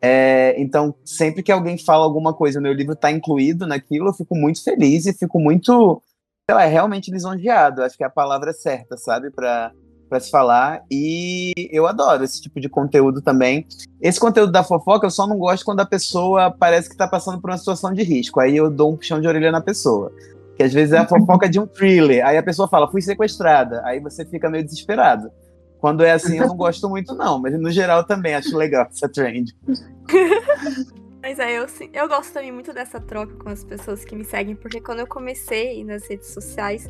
É, 0.00 0.54
então, 0.60 0.94
sempre 1.04 1.42
que 1.42 1.50
alguém 1.50 1.76
fala 1.76 2.04
alguma 2.04 2.32
coisa, 2.32 2.60
meu 2.60 2.72
livro 2.72 2.92
está 2.92 3.10
incluído 3.10 3.66
naquilo, 3.66 4.08
eu 4.08 4.14
fico 4.14 4.36
muito 4.36 4.62
feliz 4.62 5.06
e 5.06 5.12
fico 5.12 5.40
muito, 5.40 6.00
sei 6.48 6.56
lá, 6.56 6.64
realmente 6.64 7.10
lisonjeado. 7.10 7.82
Acho 7.82 7.96
que 7.96 8.04
é 8.04 8.06
a 8.06 8.10
palavra 8.10 8.52
certa, 8.52 8.96
sabe, 8.96 9.30
para 9.30 9.72
para 10.08 10.20
se 10.20 10.30
falar. 10.30 10.82
E 10.90 11.52
eu 11.70 11.86
adoro 11.86 12.24
esse 12.24 12.40
tipo 12.40 12.58
de 12.58 12.68
conteúdo 12.68 13.20
também. 13.20 13.66
Esse 14.00 14.18
conteúdo 14.18 14.50
da 14.50 14.64
fofoca 14.64 15.06
eu 15.06 15.10
só 15.10 15.26
não 15.26 15.38
gosto 15.38 15.64
quando 15.64 15.80
a 15.80 15.86
pessoa 15.86 16.50
parece 16.50 16.88
que 16.88 16.94
está 16.94 17.06
passando 17.06 17.40
por 17.40 17.50
uma 17.50 17.58
situação 17.58 17.92
de 17.92 18.02
risco. 18.02 18.40
Aí 18.40 18.56
eu 18.56 18.70
dou 18.70 18.92
um 18.92 18.96
puxão 18.96 19.20
de 19.20 19.28
orelha 19.28 19.52
na 19.52 19.60
pessoa. 19.60 20.10
Que 20.56 20.62
às 20.64 20.72
vezes 20.72 20.92
é 20.92 20.98
a 20.98 21.06
fofoca 21.06 21.48
de 21.48 21.60
um 21.60 21.66
thriller. 21.66 22.26
Aí 22.26 22.36
a 22.36 22.42
pessoa 22.42 22.66
fala, 22.66 22.90
fui 22.90 23.02
sequestrada. 23.02 23.82
Aí 23.84 24.00
você 24.00 24.24
fica 24.24 24.50
meio 24.50 24.64
desesperado. 24.64 25.30
Quando 25.78 26.04
é 26.04 26.12
assim, 26.12 26.38
eu 26.38 26.48
não 26.48 26.56
gosto 26.56 26.88
muito, 26.88 27.14
não. 27.14 27.38
Mas 27.40 27.58
no 27.58 27.70
geral 27.70 28.04
também 28.04 28.34
acho 28.34 28.56
legal 28.56 28.86
essa 28.90 29.08
trend. 29.08 29.56
Mas 31.22 31.38
é, 31.38 31.58
eu, 31.58 31.66
eu 31.92 32.08
gosto 32.08 32.32
também 32.32 32.52
muito 32.52 32.72
dessa 32.72 33.00
troca 33.00 33.34
com 33.34 33.48
as 33.48 33.64
pessoas 33.64 34.04
que 34.04 34.14
me 34.14 34.24
seguem, 34.24 34.54
porque 34.54 34.80
quando 34.80 35.00
eu 35.00 35.06
comecei 35.06 35.84
nas 35.84 36.08
redes 36.08 36.28
sociais, 36.28 36.88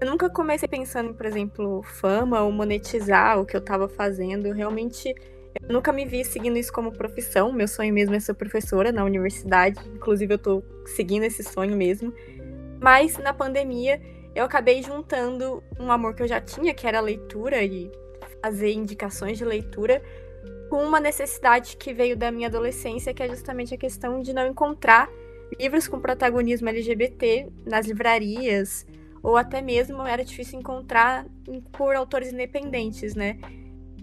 eu 0.00 0.08
nunca 0.08 0.28
comecei 0.28 0.68
pensando 0.68 1.14
por 1.14 1.26
exemplo, 1.26 1.82
fama 1.82 2.42
ou 2.42 2.52
monetizar 2.52 3.40
o 3.40 3.44
que 3.44 3.56
eu 3.56 3.60
tava 3.60 3.88
fazendo. 3.88 4.46
Eu 4.46 4.54
realmente 4.54 5.14
eu 5.62 5.72
nunca 5.72 5.92
me 5.92 6.04
vi 6.04 6.24
seguindo 6.24 6.58
isso 6.58 6.72
como 6.72 6.92
profissão. 6.92 7.52
Meu 7.52 7.68
sonho 7.68 7.92
mesmo 7.92 8.14
é 8.14 8.20
ser 8.20 8.34
professora 8.34 8.90
na 8.90 9.04
universidade. 9.04 9.80
Inclusive, 9.94 10.34
eu 10.34 10.38
tô 10.38 10.62
seguindo 10.84 11.22
esse 11.24 11.42
sonho 11.42 11.76
mesmo. 11.76 12.12
Mas 12.80 13.16
na 13.18 13.32
pandemia, 13.32 14.00
eu 14.34 14.44
acabei 14.44 14.82
juntando 14.82 15.62
um 15.78 15.90
amor 15.92 16.14
que 16.14 16.22
eu 16.22 16.28
já 16.28 16.40
tinha, 16.40 16.74
que 16.74 16.86
era 16.86 16.98
a 16.98 17.02
leitura 17.02 17.62
e 17.62 17.90
fazer 18.44 18.72
indicações 18.72 19.38
de 19.38 19.44
leitura, 19.44 20.02
com 20.68 20.84
uma 20.84 21.00
necessidade 21.00 21.78
que 21.78 21.94
veio 21.94 22.14
da 22.14 22.30
minha 22.30 22.48
adolescência, 22.48 23.14
que 23.14 23.22
é 23.22 23.28
justamente 23.28 23.72
a 23.72 23.78
questão 23.78 24.20
de 24.20 24.34
não 24.34 24.46
encontrar 24.46 25.08
livros 25.58 25.88
com 25.88 25.98
protagonismo 25.98 26.68
LGBT 26.68 27.48
nas 27.64 27.86
livrarias, 27.86 28.86
ou 29.22 29.38
até 29.38 29.62
mesmo 29.62 30.02
era 30.02 30.22
difícil 30.22 30.58
encontrar 30.58 31.26
por 31.72 31.96
autores 31.96 32.34
independentes, 32.34 33.14
né? 33.14 33.38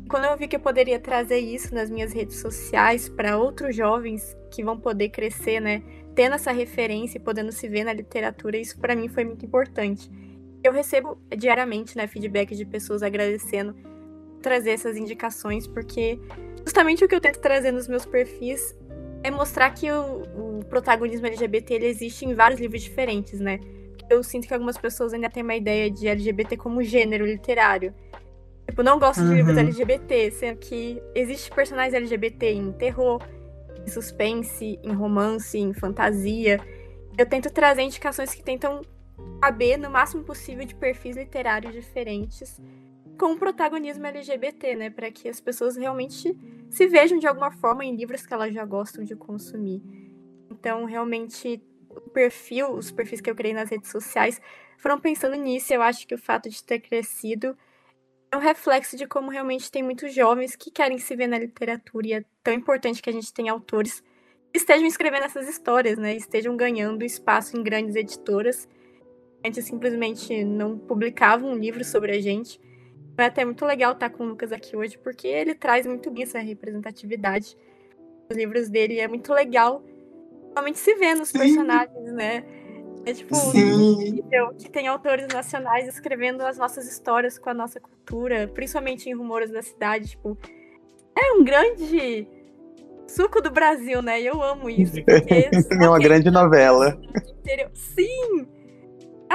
Quando 0.09 0.25
eu 0.25 0.35
vi 0.35 0.47
que 0.47 0.55
eu 0.55 0.59
poderia 0.59 0.99
trazer 0.99 1.37
isso 1.37 1.75
nas 1.75 1.91
minhas 1.91 2.11
redes 2.11 2.37
sociais 2.37 3.07
para 3.07 3.37
outros 3.37 3.75
jovens 3.75 4.35
que 4.49 4.63
vão 4.63 4.75
poder 4.75 5.09
crescer, 5.09 5.59
né, 5.59 5.83
tendo 6.15 6.33
essa 6.33 6.51
referência 6.51 7.19
e 7.19 7.21
podendo 7.21 7.51
se 7.51 7.69
ver 7.69 7.83
na 7.83 7.93
literatura, 7.93 8.57
isso 8.57 8.79
para 8.79 8.95
mim 8.95 9.07
foi 9.07 9.23
muito 9.23 9.45
importante. 9.45 10.09
Eu 10.63 10.73
recebo 10.73 11.17
diariamente, 11.37 11.95
né, 11.95 12.07
feedback 12.07 12.55
de 12.55 12.65
pessoas 12.65 13.03
agradecendo 13.03 13.90
trazer 14.41 14.71
essas 14.71 14.97
indicações, 14.97 15.67
porque 15.67 16.19
justamente 16.65 17.03
o 17.03 17.07
que 17.07 17.15
eu 17.15 17.21
tento 17.21 17.39
trazer 17.39 17.71
nos 17.71 17.87
meus 17.87 18.05
perfis 18.05 18.75
é 19.23 19.31
mostrar 19.31 19.69
que 19.71 19.91
o, 19.91 20.59
o 20.59 20.65
protagonismo 20.65 21.27
LGBT 21.27 21.75
ele 21.75 21.87
existe 21.87 22.25
em 22.25 22.33
vários 22.33 22.59
livros 22.59 22.81
diferentes, 22.81 23.39
né? 23.39 23.59
Eu 24.09 24.23
sinto 24.23 24.47
que 24.47 24.53
algumas 24.53 24.77
pessoas 24.77 25.13
ainda 25.13 25.29
têm 25.29 25.43
uma 25.43 25.55
ideia 25.55 25.89
de 25.89 26.07
LGBT 26.07 26.57
como 26.57 26.83
gênero 26.83 27.25
literário. 27.25 27.93
Tipo, 28.67 28.83
não 28.83 28.99
gosto 28.99 29.21
de 29.21 29.27
uhum. 29.27 29.35
livros 29.35 29.57
LGBT, 29.57 30.31
sendo 30.31 30.57
que 30.57 31.01
existe 31.15 31.51
personagens 31.51 31.93
LGBT 31.93 32.53
em 32.53 32.71
terror, 32.73 33.21
em 33.85 33.89
suspense, 33.89 34.79
em 34.83 34.93
romance, 34.93 35.57
em 35.57 35.73
fantasia. 35.73 36.59
Eu 37.17 37.25
tento 37.25 37.49
trazer 37.51 37.83
indicações 37.83 38.33
que 38.33 38.43
tentam 38.43 38.81
caber 39.41 39.77
no 39.77 39.89
máximo 39.89 40.23
possível 40.23 40.65
de 40.65 40.75
perfis 40.75 41.15
literários 41.15 41.73
diferentes 41.73 42.59
com 43.21 43.33
o 43.33 43.37
protagonismo 43.37 44.07
LGBT, 44.07 44.75
né, 44.75 44.89
para 44.89 45.11
que 45.11 45.29
as 45.29 45.39
pessoas 45.39 45.77
realmente 45.77 46.35
se 46.71 46.87
vejam 46.87 47.19
de 47.19 47.27
alguma 47.27 47.51
forma 47.51 47.85
em 47.85 47.95
livros 47.95 48.25
que 48.25 48.33
elas 48.33 48.51
já 48.51 48.65
gostam 48.65 49.03
de 49.03 49.15
consumir. 49.15 49.79
Então, 50.49 50.85
realmente, 50.85 51.61
o 51.87 52.01
perfil, 52.09 52.71
os 52.71 52.89
perfis 52.89 53.21
que 53.21 53.29
eu 53.29 53.35
criei 53.35 53.53
nas 53.53 53.69
redes 53.69 53.91
sociais 53.91 54.41
foram 54.79 54.99
pensando 54.99 55.35
nisso. 55.35 55.71
Eu 55.71 55.83
acho 55.83 56.07
que 56.07 56.15
o 56.15 56.17
fato 56.17 56.49
de 56.49 56.63
ter 56.63 56.79
crescido 56.79 57.55
é 58.31 58.35
um 58.35 58.39
reflexo 58.39 58.97
de 58.97 59.05
como 59.05 59.29
realmente 59.29 59.69
tem 59.69 59.83
muitos 59.83 60.11
jovens 60.15 60.55
que 60.55 60.71
querem 60.71 60.97
se 60.97 61.15
ver 61.15 61.27
na 61.27 61.37
literatura 61.37 62.07
e 62.07 62.13
é 62.13 62.25
tão 62.43 62.55
importante 62.55 63.03
que 63.03 63.09
a 63.11 63.13
gente 63.13 63.31
tenha 63.31 63.51
autores 63.51 64.01
que 64.51 64.57
estejam 64.57 64.87
escrevendo 64.87 65.25
essas 65.25 65.47
histórias, 65.47 65.95
né, 65.95 66.15
estejam 66.15 66.57
ganhando 66.57 67.05
espaço 67.05 67.55
em 67.55 67.61
grandes 67.61 67.95
editoras. 67.95 68.67
Antes 69.45 69.63
simplesmente 69.65 70.43
não 70.43 70.75
publicavam 70.75 71.51
um 71.51 71.55
livro 71.55 71.85
sobre 71.85 72.13
a 72.13 72.19
gente 72.19 72.59
foi 73.21 73.27
até 73.27 73.45
muito 73.45 73.63
legal 73.65 73.91
estar 73.91 74.09
com 74.09 74.23
o 74.23 74.27
Lucas 74.29 74.51
aqui 74.51 74.75
hoje, 74.75 74.97
porque 74.97 75.27
ele 75.27 75.53
traz 75.53 75.85
muito 75.85 76.09
bem 76.09 76.23
essa 76.23 76.39
representatividade. 76.39 77.55
Os 78.27 78.35
livros 78.35 78.67
dele 78.67 78.99
é 78.99 79.07
muito 79.07 79.31
legal 79.31 79.83
realmente 80.53 80.79
se 80.79 80.95
vê 80.95 81.13
nos 81.13 81.29
Sim. 81.29 81.37
personagens, 81.37 82.11
né? 82.13 82.43
É 83.05 83.13
tipo 83.13 83.35
incrível 83.55 84.55
que 84.57 84.69
tem 84.69 84.87
autores 84.87 85.27
nacionais 85.27 85.87
escrevendo 85.87 86.41
as 86.41 86.57
nossas 86.57 86.87
histórias 86.87 87.37
com 87.37 87.49
a 87.49 87.53
nossa 87.53 87.79
cultura, 87.79 88.47
principalmente 88.47 89.07
em 89.07 89.13
Rumores 89.13 89.51
da 89.51 89.61
Cidade, 89.61 90.09
tipo, 90.09 90.35
é 91.15 91.33
um 91.33 91.43
grande 91.43 92.27
suco 93.07 93.39
do 93.39 93.51
Brasil, 93.51 94.01
né? 94.01 94.19
Eu 94.19 94.41
amo 94.41 94.67
isso. 94.67 94.95
é 95.07 95.87
uma 95.87 95.99
grande 95.99 96.31
novela. 96.31 96.99
Sim! 97.73 98.47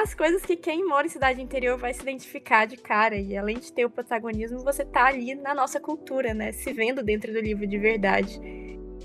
As 0.02 0.14
coisas 0.14 0.42
que 0.42 0.56
quem 0.56 0.86
mora 0.86 1.06
em 1.06 1.10
cidade 1.10 1.40
interior 1.40 1.78
vai 1.78 1.94
se 1.94 2.02
identificar 2.02 2.66
de 2.66 2.76
cara. 2.76 3.16
E 3.16 3.36
além 3.36 3.58
de 3.58 3.72
ter 3.72 3.86
o 3.86 3.90
protagonismo, 3.90 4.58
você 4.58 4.84
tá 4.84 5.06
ali 5.06 5.34
na 5.34 5.54
nossa 5.54 5.80
cultura, 5.80 6.34
né? 6.34 6.52
Se 6.52 6.70
vendo 6.72 7.02
dentro 7.02 7.32
do 7.32 7.40
livro 7.40 7.66
de 7.66 7.78
verdade. 7.78 8.38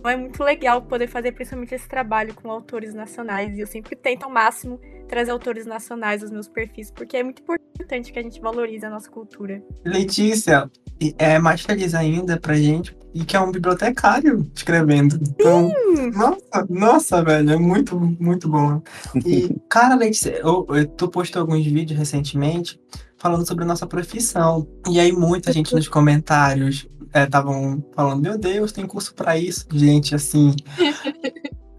Então 0.01 0.09
é 0.09 0.17
muito 0.17 0.43
legal 0.43 0.81
poder 0.81 1.05
fazer 1.05 1.31
principalmente 1.31 1.75
esse 1.75 1.87
trabalho 1.87 2.33
com 2.33 2.49
autores 2.49 2.91
nacionais. 2.91 3.55
E 3.55 3.61
eu 3.61 3.67
sempre 3.67 3.95
tento 3.95 4.23
ao 4.23 4.31
máximo 4.31 4.81
trazer 5.07 5.29
autores 5.29 5.67
nacionais 5.67 6.23
nos 6.23 6.31
meus 6.31 6.47
perfis, 6.47 6.89
porque 6.89 7.17
é 7.17 7.23
muito 7.23 7.43
importante 7.43 8.11
que 8.11 8.17
a 8.17 8.23
gente 8.23 8.41
valorize 8.41 8.83
a 8.83 8.89
nossa 8.89 9.11
cultura. 9.11 9.63
Letícia, 9.85 10.71
é 11.19 11.37
mais 11.37 11.61
feliz 11.61 11.93
ainda 11.93 12.39
pra 12.39 12.55
gente 12.55 12.97
e 13.13 13.23
que 13.23 13.37
é 13.37 13.39
um 13.39 13.51
bibliotecário 13.51 14.49
escrevendo. 14.55 15.19
Então, 15.21 15.71
nossa, 16.15 16.67
nossa, 16.67 17.23
velho, 17.23 17.51
é 17.51 17.57
muito, 17.57 17.99
muito 18.19 18.49
bom. 18.49 18.81
E, 19.23 19.55
cara, 19.69 19.93
Letícia, 19.93 20.31
eu, 20.31 20.65
eu, 20.69 20.87
tu 20.87 21.09
postou 21.09 21.41
alguns 21.41 21.63
vídeos 21.63 21.99
recentemente 21.99 22.79
falando 23.21 23.47
sobre 23.47 23.63
a 23.63 23.67
nossa 23.67 23.85
profissão. 23.85 24.67
E 24.89 24.99
aí, 24.99 25.11
muita 25.11 25.53
gente 25.53 25.73
nos 25.75 25.87
comentários 25.87 26.87
estavam 27.13 27.75
é, 27.75 27.95
falando: 27.95 28.21
Meu 28.21 28.37
Deus, 28.37 28.71
tem 28.71 28.85
curso 28.87 29.13
para 29.13 29.37
isso. 29.37 29.65
Gente, 29.71 30.15
assim. 30.15 30.55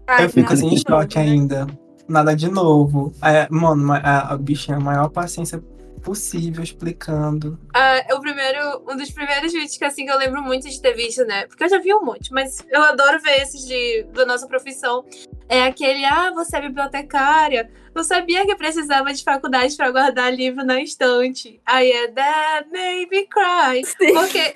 Ai, 0.07 0.25
eu 0.25 0.29
fico 0.29 0.53
assim 0.53 0.69
em 0.69 0.77
choque 0.77 1.17
né? 1.17 1.23
ainda. 1.23 1.67
Nada 2.07 2.35
de 2.35 2.49
novo. 2.49 3.11
É, 3.21 3.47
mano, 3.49 3.91
a, 3.91 4.33
a 4.33 4.37
bichinha, 4.37 4.77
a 4.77 4.79
maior 4.79 5.09
paciência 5.09 5.63
possível 6.03 6.63
explicando. 6.63 7.59
Uh, 7.75 8.15
o 8.15 8.19
primeiro, 8.19 8.83
um 8.87 8.95
dos 8.95 9.09
primeiros 9.09 9.51
vídeos 9.51 9.77
que 9.77 9.85
assim 9.85 10.05
que 10.05 10.11
eu 10.11 10.17
lembro 10.17 10.41
muito 10.43 10.69
de 10.69 10.81
ter 10.81 10.93
visto, 10.93 11.23
né? 11.25 11.47
Porque 11.47 11.63
eu 11.63 11.69
já 11.69 11.79
vi 11.79 11.93
um 11.93 12.03
monte, 12.03 12.31
mas 12.31 12.63
eu 12.69 12.83
adoro 12.83 13.19
ver 13.21 13.41
esses 13.41 13.65
de, 13.65 14.03
da 14.13 14.25
nossa 14.25 14.47
profissão. 14.47 15.05
É 15.47 15.63
aquele, 15.63 16.03
ah, 16.05 16.31
você 16.31 16.57
é 16.57 16.61
bibliotecária. 16.61 17.71
Eu 17.95 18.03
sabia 18.03 18.45
que 18.45 18.55
precisava 18.55 19.13
de 19.13 19.23
faculdade 19.23 19.75
para 19.75 19.91
guardar 19.91 20.33
livro 20.33 20.65
na 20.65 20.81
estante. 20.81 21.61
Aí 21.65 21.91
é 21.91 22.07
that 22.09 22.69
made 22.69 23.07
me 23.09 23.27
cry. 23.27 23.83
Sim. 23.85 24.13
Porque, 24.13 24.53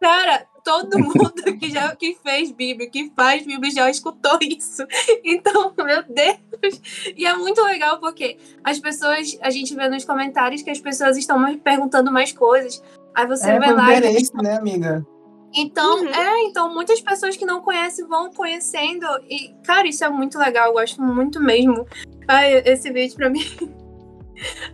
cara, 0.00 0.46
todo 0.66 0.98
mundo 0.98 1.32
que 1.60 1.70
já 1.70 1.94
que 1.94 2.18
fez 2.20 2.50
Bíblia, 2.50 2.90
que 2.90 3.12
faz 3.14 3.46
Bíblia 3.46 3.70
já 3.70 3.88
escutou 3.88 4.36
isso. 4.42 4.84
Então, 5.24 5.72
meu 5.78 6.02
Deus. 6.02 6.80
E 7.16 7.24
é 7.24 7.36
muito 7.36 7.62
legal 7.62 8.00
porque 8.00 8.36
as 8.64 8.80
pessoas, 8.80 9.38
a 9.40 9.50
gente 9.50 9.74
vê 9.76 9.88
nos 9.88 10.04
comentários 10.04 10.62
que 10.62 10.70
as 10.70 10.80
pessoas 10.80 11.16
estão 11.16 11.56
perguntando 11.58 12.10
mais 12.10 12.32
coisas. 12.32 12.82
Aí 13.14 13.26
você 13.28 13.50
é, 13.50 13.58
vai 13.60 13.72
lá. 13.72 13.96
Interesse, 13.96 14.32
e... 14.34 14.42
né, 14.42 14.56
amiga? 14.56 15.06
Então, 15.54 16.00
uhum. 16.00 16.08
é, 16.08 16.42
então 16.44 16.74
muitas 16.74 17.00
pessoas 17.00 17.36
que 17.36 17.46
não 17.46 17.60
conhecem 17.60 18.04
vão 18.06 18.32
conhecendo. 18.32 19.06
E, 19.30 19.54
cara, 19.64 19.86
isso 19.86 20.04
é 20.04 20.08
muito 20.08 20.36
legal, 20.36 20.68
eu 20.68 20.72
gosto 20.72 21.00
muito 21.00 21.40
mesmo. 21.40 21.86
Ai, 22.26 22.54
esse 22.64 22.90
vídeo 22.90 23.14
pra 23.14 23.30
mim 23.30 23.44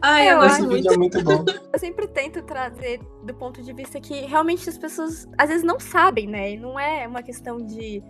Ai, 0.00 0.28
eu, 0.28 0.32
eu 0.32 0.40
gosto 0.40 0.66
muito. 0.66 0.92
É 0.92 0.96
muito 0.96 1.24
bom. 1.24 1.44
Eu 1.72 1.78
sempre 1.78 2.06
tento 2.08 2.42
trazer 2.42 3.00
do 3.24 3.34
ponto 3.34 3.62
de 3.62 3.72
vista 3.72 4.00
que 4.00 4.26
realmente 4.26 4.68
as 4.68 4.76
pessoas 4.76 5.28
às 5.38 5.48
vezes 5.48 5.64
não 5.64 5.78
sabem, 5.78 6.26
né? 6.26 6.52
E 6.52 6.56
não 6.56 6.78
é 6.78 7.06
uma 7.06 7.22
questão 7.22 7.58
de 7.58 8.02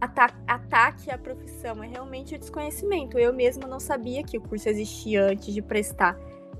ata 0.00 0.34
ataque 0.46 1.10
à 1.10 1.16
profissão, 1.16 1.82
é 1.82 1.86
realmente 1.86 2.34
o 2.34 2.38
desconhecimento. 2.38 3.18
Eu 3.18 3.32
mesma 3.32 3.66
não 3.66 3.80
sabia 3.80 4.22
que 4.22 4.38
o 4.38 4.40
curso 4.40 4.68
existia 4.68 5.26
antes 5.26 5.52
de 5.52 5.62
prestar. 5.62 6.18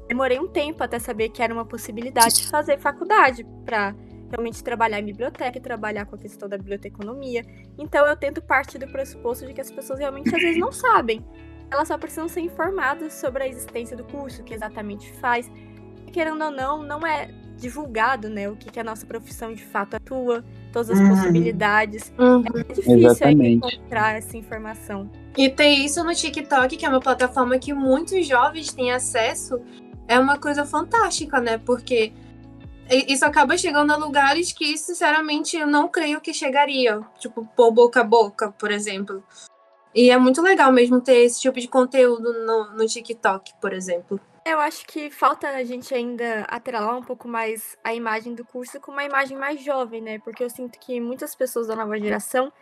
Demorei 0.09 0.39
um 0.39 0.47
tempo 0.47 0.83
até 0.83 0.99
saber 0.99 1.31
que 1.31 1.43
era 1.43 1.53
uma 1.53 1.65
possibilidade 1.65 2.37
de 2.37 2.49
fazer 2.49 2.79
faculdade 2.79 3.45
para 3.65 3.95
realmente 4.31 4.63
trabalhar 4.63 5.01
em 5.01 5.05
biblioteca 5.05 5.59
e 5.59 5.61
trabalhar 5.61 6.07
com 6.07 6.15
a 6.17 6.19
questão 6.19 6.49
da 6.49 6.57
biblioteconomia. 6.57 7.45
Então 7.79 8.07
eu 8.07 8.17
tento 8.17 8.41
partir 8.43 8.79
do 8.79 8.87
pressuposto 8.87 9.47
de 9.47 9.53
que 9.53 9.61
as 9.61 9.71
pessoas 9.71 9.99
realmente 9.99 10.35
às 10.35 10.41
vezes 10.41 10.59
não 10.59 10.73
sabem. 10.73 11.25
Elas 11.71 11.89
só 11.89 11.99
precisam 11.99 12.29
ser 12.29 12.41
informadas 12.41 13.15
sobre 13.15 13.43
a 13.43 13.49
existência 13.49 13.97
do 13.97 14.05
curso, 14.05 14.43
o 14.43 14.45
que 14.45 14.55
exatamente 14.55 15.13
faz. 15.15 15.51
E, 16.07 16.11
querendo 16.11 16.45
ou 16.45 16.51
não, 16.51 16.83
não 16.83 17.07
é 17.07 17.29
divulgado, 17.57 18.29
né, 18.29 18.49
o 18.49 18.57
que, 18.57 18.71
que 18.71 18.79
a 18.79 18.85
nossa 18.85 19.07
profissão 19.07 19.53
de 19.53 19.65
fato 19.65 19.95
atua, 19.95 20.45
todas 20.73 20.91
as 20.91 20.99
uhum. 20.99 21.09
possibilidades. 21.09 22.13
Uhum. 22.19 22.45
É 22.55 22.73
difícil 22.73 23.31
encontrar 23.31 24.17
essa 24.17 24.37
informação. 24.37 25.11
E 25.37 25.49
tem 25.49 25.85
isso 25.85 26.05
no 26.05 26.15
TikTok, 26.15 26.77
que 26.77 26.87
é 26.87 26.89
uma 26.89 27.01
plataforma 27.01 27.59
que 27.59 27.73
muitos 27.73 28.27
jovens 28.27 28.73
têm 28.73 28.93
acesso, 28.93 29.61
é 30.07 30.19
uma 30.19 30.39
coisa 30.39 30.65
fantástica, 30.65 31.41
né? 31.41 31.59
Porque 31.59 32.13
isso 32.89 33.25
acaba 33.25 33.57
chegando 33.59 33.93
a 33.93 33.97
lugares 33.97 34.53
que, 34.53 34.77
sinceramente, 34.79 35.57
eu 35.57 35.67
não 35.67 35.89
creio 35.89 36.21
que 36.21 36.33
chegaria. 36.33 37.01
Tipo, 37.19 37.47
por 37.57 37.73
boca 37.73 38.01
a 38.01 38.05
boca, 38.05 38.53
por 38.53 38.71
exemplo. 38.71 39.23
E 39.97 40.11
é 40.11 40.19
muito 40.19 40.43
legal 40.43 40.71
mesmo 40.71 41.01
ter 41.01 41.25
esse 41.25 41.41
tipo 41.41 41.59
de 41.59 41.67
conteúdo 41.67 42.31
no, 42.45 42.77
no 42.77 42.87
TikTok, 42.87 43.55
por 43.59 43.73
exemplo. 43.73 44.21
Eu 44.45 44.61
acho 44.61 44.87
que 44.87 45.11
falta 45.11 45.49
a 45.49 45.65
gente 45.65 45.95
ainda 45.95 46.43
atrelar 46.43 46.99
um 46.99 47.03
pouco 47.03 47.27
mais 47.27 47.79
a 47.83 47.95
imagem 47.95 48.35
do 48.35 48.45
curso 48.45 48.79
com 48.79 48.93
uma 48.93 49.05
imagem 49.05 49.39
mais 49.39 49.65
jovem, 49.65 50.03
né? 50.03 50.19
Porque 50.19 50.45
eu 50.45 50.51
sinto 50.51 50.79
que 50.79 51.01
muitas 51.01 51.35
pessoas 51.35 51.69
da 51.69 51.75
nova 51.75 51.99
geração 51.99 52.53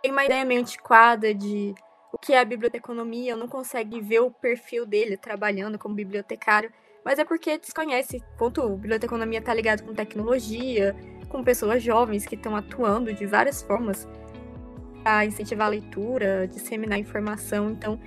têm 0.00 0.10
uma 0.10 0.24
ideia 0.24 0.46
meio 0.46 0.62
antiquada 0.62 1.34
de 1.34 1.74
o 2.10 2.16
que 2.16 2.32
é 2.32 2.40
a 2.40 2.44
biblioteconomia, 2.44 3.36
não 3.36 3.48
consegue 3.48 4.00
ver 4.00 4.20
o 4.20 4.30
perfil 4.30 4.86
dele 4.86 5.18
trabalhando 5.18 5.78
como 5.78 5.94
bibliotecário, 5.94 6.72
mas 7.04 7.18
é 7.18 7.24
porque 7.24 7.58
desconhece 7.58 8.22
quanto 8.38 8.62
a 8.62 8.68
biblioteconomia 8.70 9.40
está 9.40 9.52
ligado 9.52 9.82
com 9.84 9.92
tecnologia, 9.92 10.96
com 11.28 11.44
pessoas 11.44 11.82
jovens 11.82 12.24
que 12.24 12.34
estão 12.34 12.56
atuando 12.56 13.12
de 13.12 13.26
várias 13.26 13.60
formas 13.60 14.08
para 15.02 15.24
incentivar 15.24 15.66
a 15.66 15.70
leitura, 15.70 16.48
disseminar 16.48 16.98
informação. 16.98 17.70
Então, 17.70 17.98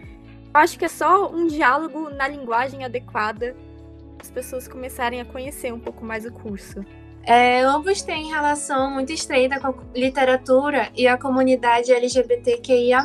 eu 0.54 0.60
acho 0.60 0.78
que 0.78 0.86
é 0.86 0.90
só 0.90 1.32
um 1.32 1.48
diálogo 1.48 2.10
na 2.10 2.28
linguagem 2.28 2.84
adequada 2.84 3.56
as 4.20 4.30
pessoas 4.30 4.68
começarem 4.68 5.20
a 5.20 5.26
conhecer 5.26 5.74
um 5.74 5.80
pouco 5.80 6.06
mais 6.06 6.26
o 6.26 6.32
curso. 6.32 6.86
É, 7.24 7.62
ambos 7.62 8.02
têm 8.02 8.30
relação 8.30 8.92
muito 8.92 9.12
estreita 9.12 9.60
com 9.60 9.68
a 9.68 9.74
literatura 9.96 10.90
e 10.96 11.08
a 11.08 11.18
comunidade 11.18 11.92
LGBTQIA+. 11.92 13.04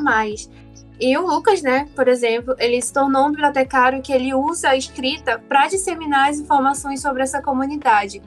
E 0.99 1.17
o 1.17 1.27
Lucas, 1.27 1.63
né, 1.63 1.89
por 1.95 2.09
exemplo, 2.09 2.55
ele 2.59 2.81
se 2.81 2.93
tornou 2.93 3.27
um 3.27 3.31
bibliotecário 3.31 4.01
que 4.01 4.13
ele 4.13 4.35
usa 4.35 4.71
a 4.71 4.77
escrita 4.77 5.39
para 5.39 5.69
disseminar 5.69 6.31
as 6.31 6.39
informações 6.39 7.03
sobre 7.03 7.23
essa 7.23 7.43
comunidade. 7.43 8.23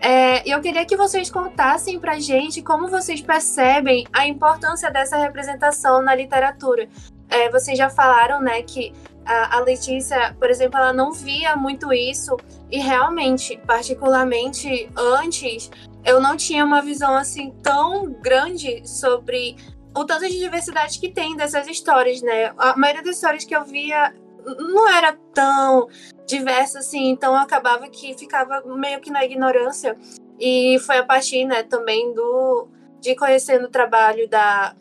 É, 0.00 0.48
eu 0.48 0.60
queria 0.62 0.86
que 0.86 0.96
vocês 0.96 1.30
contassem 1.30 2.00
para 2.00 2.18
gente 2.18 2.62
como 2.62 2.88
vocês 2.88 3.20
percebem 3.20 4.06
a 4.12 4.26
importância 4.26 4.90
dessa 4.90 5.16
representação 5.16 6.00
na 6.00 6.14
literatura, 6.14 6.88
é, 7.28 7.50
vocês 7.50 7.76
já 7.76 7.90
falaram, 7.90 8.40
né, 8.40 8.62
que 8.62 8.92
a, 9.24 9.58
a, 9.58 9.60
Letícia, 9.60 10.34
por 10.38 10.50
exemplo, 10.50 10.78
ela 10.78 10.92
não 10.92 11.12
via 11.12 11.54
muito 11.54 11.92
isso 11.92 12.36
e 12.70 12.78
realmente, 12.78 13.60
particularmente 13.66 14.90
antes, 14.96 15.70
eu 16.04 16.20
não 16.20 16.36
tinha 16.36 16.64
uma 16.64 16.80
visão 16.80 17.14
assim 17.14 17.52
tão 17.62 18.10
grande 18.10 18.82
sobre 18.88 19.56
o 19.94 20.04
tanto 20.04 20.26
de 20.26 20.38
diversidade 20.38 20.98
que 20.98 21.10
tem 21.10 21.36
dessas 21.36 21.66
histórias, 21.68 22.22
né? 22.22 22.52
A 22.56 22.76
maioria 22.76 23.02
das 23.02 23.16
histórias 23.16 23.44
que 23.44 23.54
eu 23.54 23.64
via 23.64 24.14
não 24.44 24.88
era 24.88 25.16
tão 25.34 25.88
diversa 26.30 26.78
assim, 26.78 27.10
então 27.10 27.34
acabava 27.34 27.88
que 27.88 28.16
ficava 28.16 28.62
meio 28.64 29.00
que 29.00 29.10
na 29.10 29.24
ignorância. 29.24 29.96
E 30.38 30.78
foi 30.86 30.98
a 30.98 31.04
partir, 31.04 31.44
né, 31.44 31.62
também 31.62 32.14
do 32.14 32.68
de 33.00 33.14
conhecendo 33.14 33.64
o 33.64 33.70
trabalho 33.70 34.28
da 34.28 34.74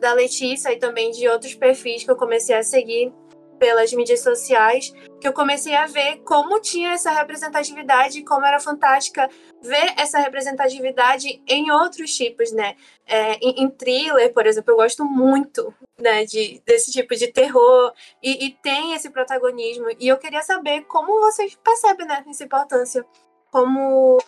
da 0.00 0.12
Letícia 0.12 0.72
e 0.72 0.78
também 0.78 1.10
de 1.10 1.28
outros 1.28 1.54
perfis 1.54 2.04
que 2.04 2.10
eu 2.10 2.16
comecei 2.16 2.54
a 2.54 2.62
seguir 2.62 3.12
pelas 3.58 3.92
mídias 3.92 4.20
sociais, 4.20 4.92
que 5.20 5.26
eu 5.26 5.32
comecei 5.32 5.74
a 5.74 5.86
ver 5.86 6.20
como 6.24 6.60
tinha 6.60 6.92
essa 6.92 7.10
representatividade, 7.10 8.22
como 8.22 8.46
era 8.46 8.60
fantástica 8.60 9.28
ver 9.62 9.94
essa 9.96 10.18
representatividade 10.18 11.42
em 11.46 11.70
outros 11.70 12.14
tipos, 12.14 12.52
né? 12.52 12.76
É, 13.06 13.34
em, 13.34 13.64
em, 13.64 13.70
thriller, 13.70 14.32
por 14.32 14.46
exemplo, 14.46 14.72
eu 14.72 14.76
gosto 14.76 15.04
muito 15.04 15.74
né, 15.98 16.24
de, 16.24 16.62
desse 16.64 16.92
tipo 16.92 17.14
de 17.16 17.28
terror 17.28 17.92
e, 18.22 18.46
e, 18.46 18.50
tem 18.62 18.94
esse 18.94 19.10
protagonismo. 19.10 19.86
E 19.98 20.08
eu 20.08 20.18
queria 20.18 20.42
saber 20.42 20.82
como 20.82 21.20
vocês 21.20 21.56
percebem 21.64 22.06
né, 22.06 22.22
essa 22.28 22.44
importância, 22.44 23.04
como 23.50 24.18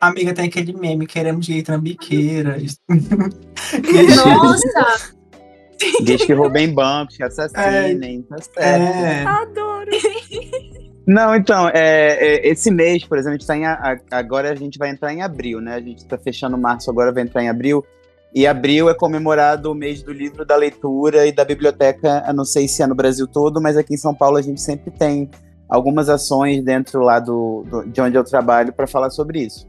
Amiga, 0.00 0.34
tem 0.34 0.46
aquele 0.46 0.72
meme, 0.72 1.06
queremos 1.06 1.48
ir 1.48 1.62
trambiqueiras. 1.62 2.78
Nossa! 4.16 5.15
Diz 6.02 6.24
que 6.24 6.32
roubem 6.32 6.72
bancos, 6.72 7.16
que 7.16 7.22
assassinem, 7.22 8.24
é, 8.30 8.34
tá 8.34 8.42
certo. 8.42 8.58
É. 8.60 9.24
Adoro! 9.24 9.90
Não, 11.06 11.36
então, 11.36 11.68
é, 11.68 12.16
é, 12.18 12.48
esse 12.48 12.68
mês, 12.68 13.04
por 13.04 13.16
exemplo, 13.16 13.36
a 13.36 13.38
gente 13.38 13.46
tá 13.46 13.56
em, 13.56 13.64
a, 13.64 14.00
agora 14.10 14.50
a 14.50 14.56
gente 14.56 14.76
vai 14.76 14.90
entrar 14.90 15.14
em 15.14 15.22
abril, 15.22 15.60
né? 15.60 15.74
A 15.74 15.80
gente 15.80 15.98
está 15.98 16.18
fechando 16.18 16.58
março, 16.58 16.90
agora 16.90 17.12
vai 17.12 17.22
entrar 17.22 17.44
em 17.44 17.48
abril. 17.48 17.84
E 18.34 18.44
abril 18.44 18.90
é 18.90 18.94
comemorado 18.94 19.70
o 19.70 19.74
mês 19.74 20.02
do 20.02 20.12
livro, 20.12 20.44
da 20.44 20.56
leitura 20.56 21.24
e 21.26 21.32
da 21.32 21.44
biblioteca, 21.44 22.24
eu 22.26 22.34
não 22.34 22.44
sei 22.44 22.66
se 22.66 22.82
é 22.82 22.86
no 22.86 22.94
Brasil 22.94 23.26
todo, 23.26 23.62
mas 23.62 23.76
aqui 23.76 23.94
em 23.94 23.96
São 23.96 24.12
Paulo 24.12 24.36
a 24.36 24.42
gente 24.42 24.60
sempre 24.60 24.90
tem 24.90 25.30
algumas 25.68 26.08
ações 26.08 26.62
dentro 26.62 27.00
lá 27.00 27.20
do, 27.20 27.64
do 27.70 27.84
de 27.86 28.00
onde 28.00 28.16
eu 28.16 28.24
trabalho 28.24 28.72
para 28.72 28.86
falar 28.86 29.10
sobre 29.10 29.40
isso. 29.40 29.66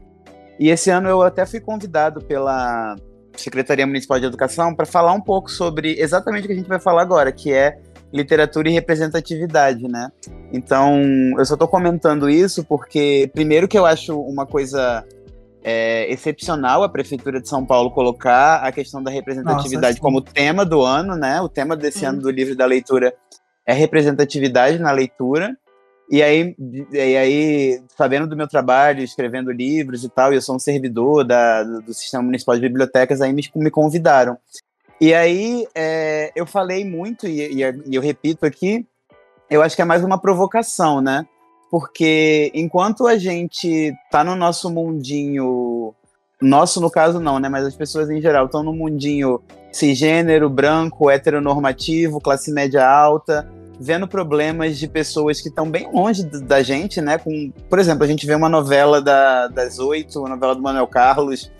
E 0.58 0.70
esse 0.70 0.90
ano 0.90 1.08
eu 1.08 1.22
até 1.22 1.46
fui 1.46 1.60
convidado 1.60 2.20
pela 2.20 2.96
Secretaria 3.40 3.86
Municipal 3.86 4.18
de 4.18 4.26
Educação 4.26 4.74
para 4.74 4.86
falar 4.86 5.12
um 5.12 5.20
pouco 5.20 5.50
sobre 5.50 5.98
exatamente 5.98 6.44
o 6.44 6.46
que 6.46 6.52
a 6.52 6.56
gente 6.56 6.68
vai 6.68 6.80
falar 6.80 7.02
agora, 7.02 7.32
que 7.32 7.52
é 7.52 7.78
literatura 8.12 8.68
e 8.68 8.72
representatividade, 8.72 9.86
né? 9.86 10.10
Então, 10.52 11.02
eu 11.38 11.44
só 11.44 11.54
estou 11.54 11.68
comentando 11.68 12.28
isso 12.28 12.64
porque, 12.64 13.30
primeiro, 13.34 13.68
que 13.68 13.78
eu 13.78 13.84
acho 13.84 14.18
uma 14.18 14.46
coisa 14.46 15.04
é, 15.62 16.10
excepcional 16.10 16.82
a 16.82 16.88
Prefeitura 16.88 17.40
de 17.40 17.48
São 17.48 17.64
Paulo 17.66 17.90
colocar 17.90 18.56
a 18.56 18.72
questão 18.72 19.02
da 19.02 19.10
representatividade 19.10 19.94
Nossa, 19.94 20.00
como 20.00 20.22
tema 20.22 20.64
do 20.64 20.80
ano, 20.82 21.16
né? 21.16 21.40
O 21.40 21.48
tema 21.48 21.76
desse 21.76 22.04
ano 22.04 22.22
do 22.22 22.30
livro 22.30 22.56
da 22.56 22.64
leitura 22.64 23.14
é 23.66 23.74
representatividade 23.74 24.78
na 24.78 24.90
leitura. 24.90 25.54
E 26.10 26.22
aí, 26.22 26.56
e 26.90 27.16
aí, 27.16 27.82
sabendo 27.96 28.26
do 28.26 28.36
meu 28.36 28.48
trabalho, 28.48 29.04
escrevendo 29.04 29.52
livros 29.52 30.04
e 30.04 30.08
tal, 30.08 30.32
e 30.32 30.36
eu 30.36 30.42
sou 30.42 30.56
um 30.56 30.58
servidor 30.58 31.22
da, 31.22 31.62
do 31.62 31.92
Sistema 31.92 32.24
Municipal 32.24 32.54
de 32.54 32.62
Bibliotecas, 32.62 33.20
aí 33.20 33.30
me, 33.32 33.42
me 33.54 33.70
convidaram. 33.70 34.38
E 34.98 35.12
aí 35.12 35.66
é, 35.74 36.32
eu 36.34 36.46
falei 36.46 36.82
muito, 36.84 37.26
e, 37.26 37.62
e, 37.62 37.94
eu 37.94 38.00
repito 38.00 38.46
aqui, 38.46 38.86
eu 39.50 39.62
acho 39.62 39.76
que 39.76 39.82
é 39.82 39.84
mais 39.84 40.02
uma 40.02 40.18
provocação, 40.18 41.02
né? 41.02 41.26
Porque 41.70 42.50
enquanto 42.54 43.06
a 43.06 43.18
gente 43.18 43.92
tá 44.10 44.24
no 44.24 44.34
nosso 44.34 44.70
mundinho, 44.70 45.94
nosso 46.40 46.80
no 46.80 46.90
caso 46.90 47.20
não, 47.20 47.38
né? 47.38 47.50
Mas 47.50 47.66
as 47.66 47.76
pessoas 47.76 48.08
em 48.08 48.20
geral 48.20 48.46
estão 48.46 48.62
no 48.62 48.72
mundinho 48.72 49.42
cisgênero, 49.70 50.48
branco, 50.48 51.10
heteronormativo, 51.10 52.18
classe 52.18 52.50
média 52.50 52.88
alta, 52.88 53.46
vendo 53.80 54.08
problemas 54.08 54.78
de 54.78 54.88
pessoas 54.88 55.40
que 55.40 55.48
estão 55.48 55.70
bem 55.70 55.88
longe 55.92 56.24
da 56.24 56.62
gente, 56.62 57.00
né? 57.00 57.18
Com, 57.18 57.52
por 57.68 57.78
exemplo, 57.78 58.04
a 58.04 58.06
gente 58.06 58.26
vê 58.26 58.34
uma 58.34 58.48
novela 58.48 59.00
da, 59.00 59.48
das 59.48 59.78
oito, 59.78 60.18
uma 60.18 60.30
novela 60.30 60.54
do 60.54 60.62
Manuel 60.62 60.86
Carlos, 60.86 61.50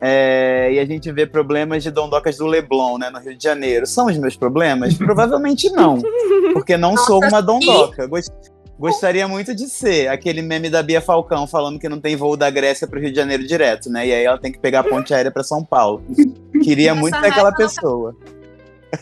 é, 0.00 0.72
e 0.72 0.78
a 0.78 0.84
gente 0.84 1.10
vê 1.10 1.26
problemas 1.26 1.82
de 1.82 1.90
dondocas 1.90 2.36
do 2.36 2.46
Leblon, 2.46 2.98
né, 2.98 3.10
no 3.10 3.18
Rio 3.18 3.36
de 3.36 3.42
Janeiro. 3.42 3.86
São 3.86 4.06
os 4.06 4.16
meus 4.16 4.36
problemas? 4.36 4.94
Provavelmente 4.98 5.70
não, 5.70 6.00
porque 6.52 6.76
não 6.76 6.92
Nossa, 6.92 7.06
sou 7.06 7.24
uma 7.24 7.40
dondoca. 7.40 8.06
Gost, 8.06 8.30
gostaria 8.78 9.26
muito 9.26 9.54
de 9.54 9.68
ser 9.68 10.08
aquele 10.08 10.40
meme 10.40 10.70
da 10.70 10.82
Bia 10.82 11.00
Falcão 11.00 11.46
falando 11.46 11.80
que 11.80 11.88
não 11.88 12.00
tem 12.00 12.14
voo 12.14 12.36
da 12.36 12.48
Grécia 12.48 12.86
para 12.86 12.98
o 12.98 13.02
Rio 13.02 13.10
de 13.10 13.16
Janeiro 13.16 13.44
direto, 13.44 13.90
né? 13.90 14.06
E 14.06 14.12
aí 14.12 14.24
ela 14.24 14.38
tem 14.38 14.52
que 14.52 14.58
pegar 14.58 14.80
a 14.80 14.84
ponte 14.84 15.12
aérea 15.12 15.32
para 15.32 15.42
São 15.42 15.64
Paulo. 15.64 16.02
Queria 16.62 16.94
muito 16.94 17.18
ser 17.18 17.26
aquela 17.26 17.52
pessoa 17.52 18.14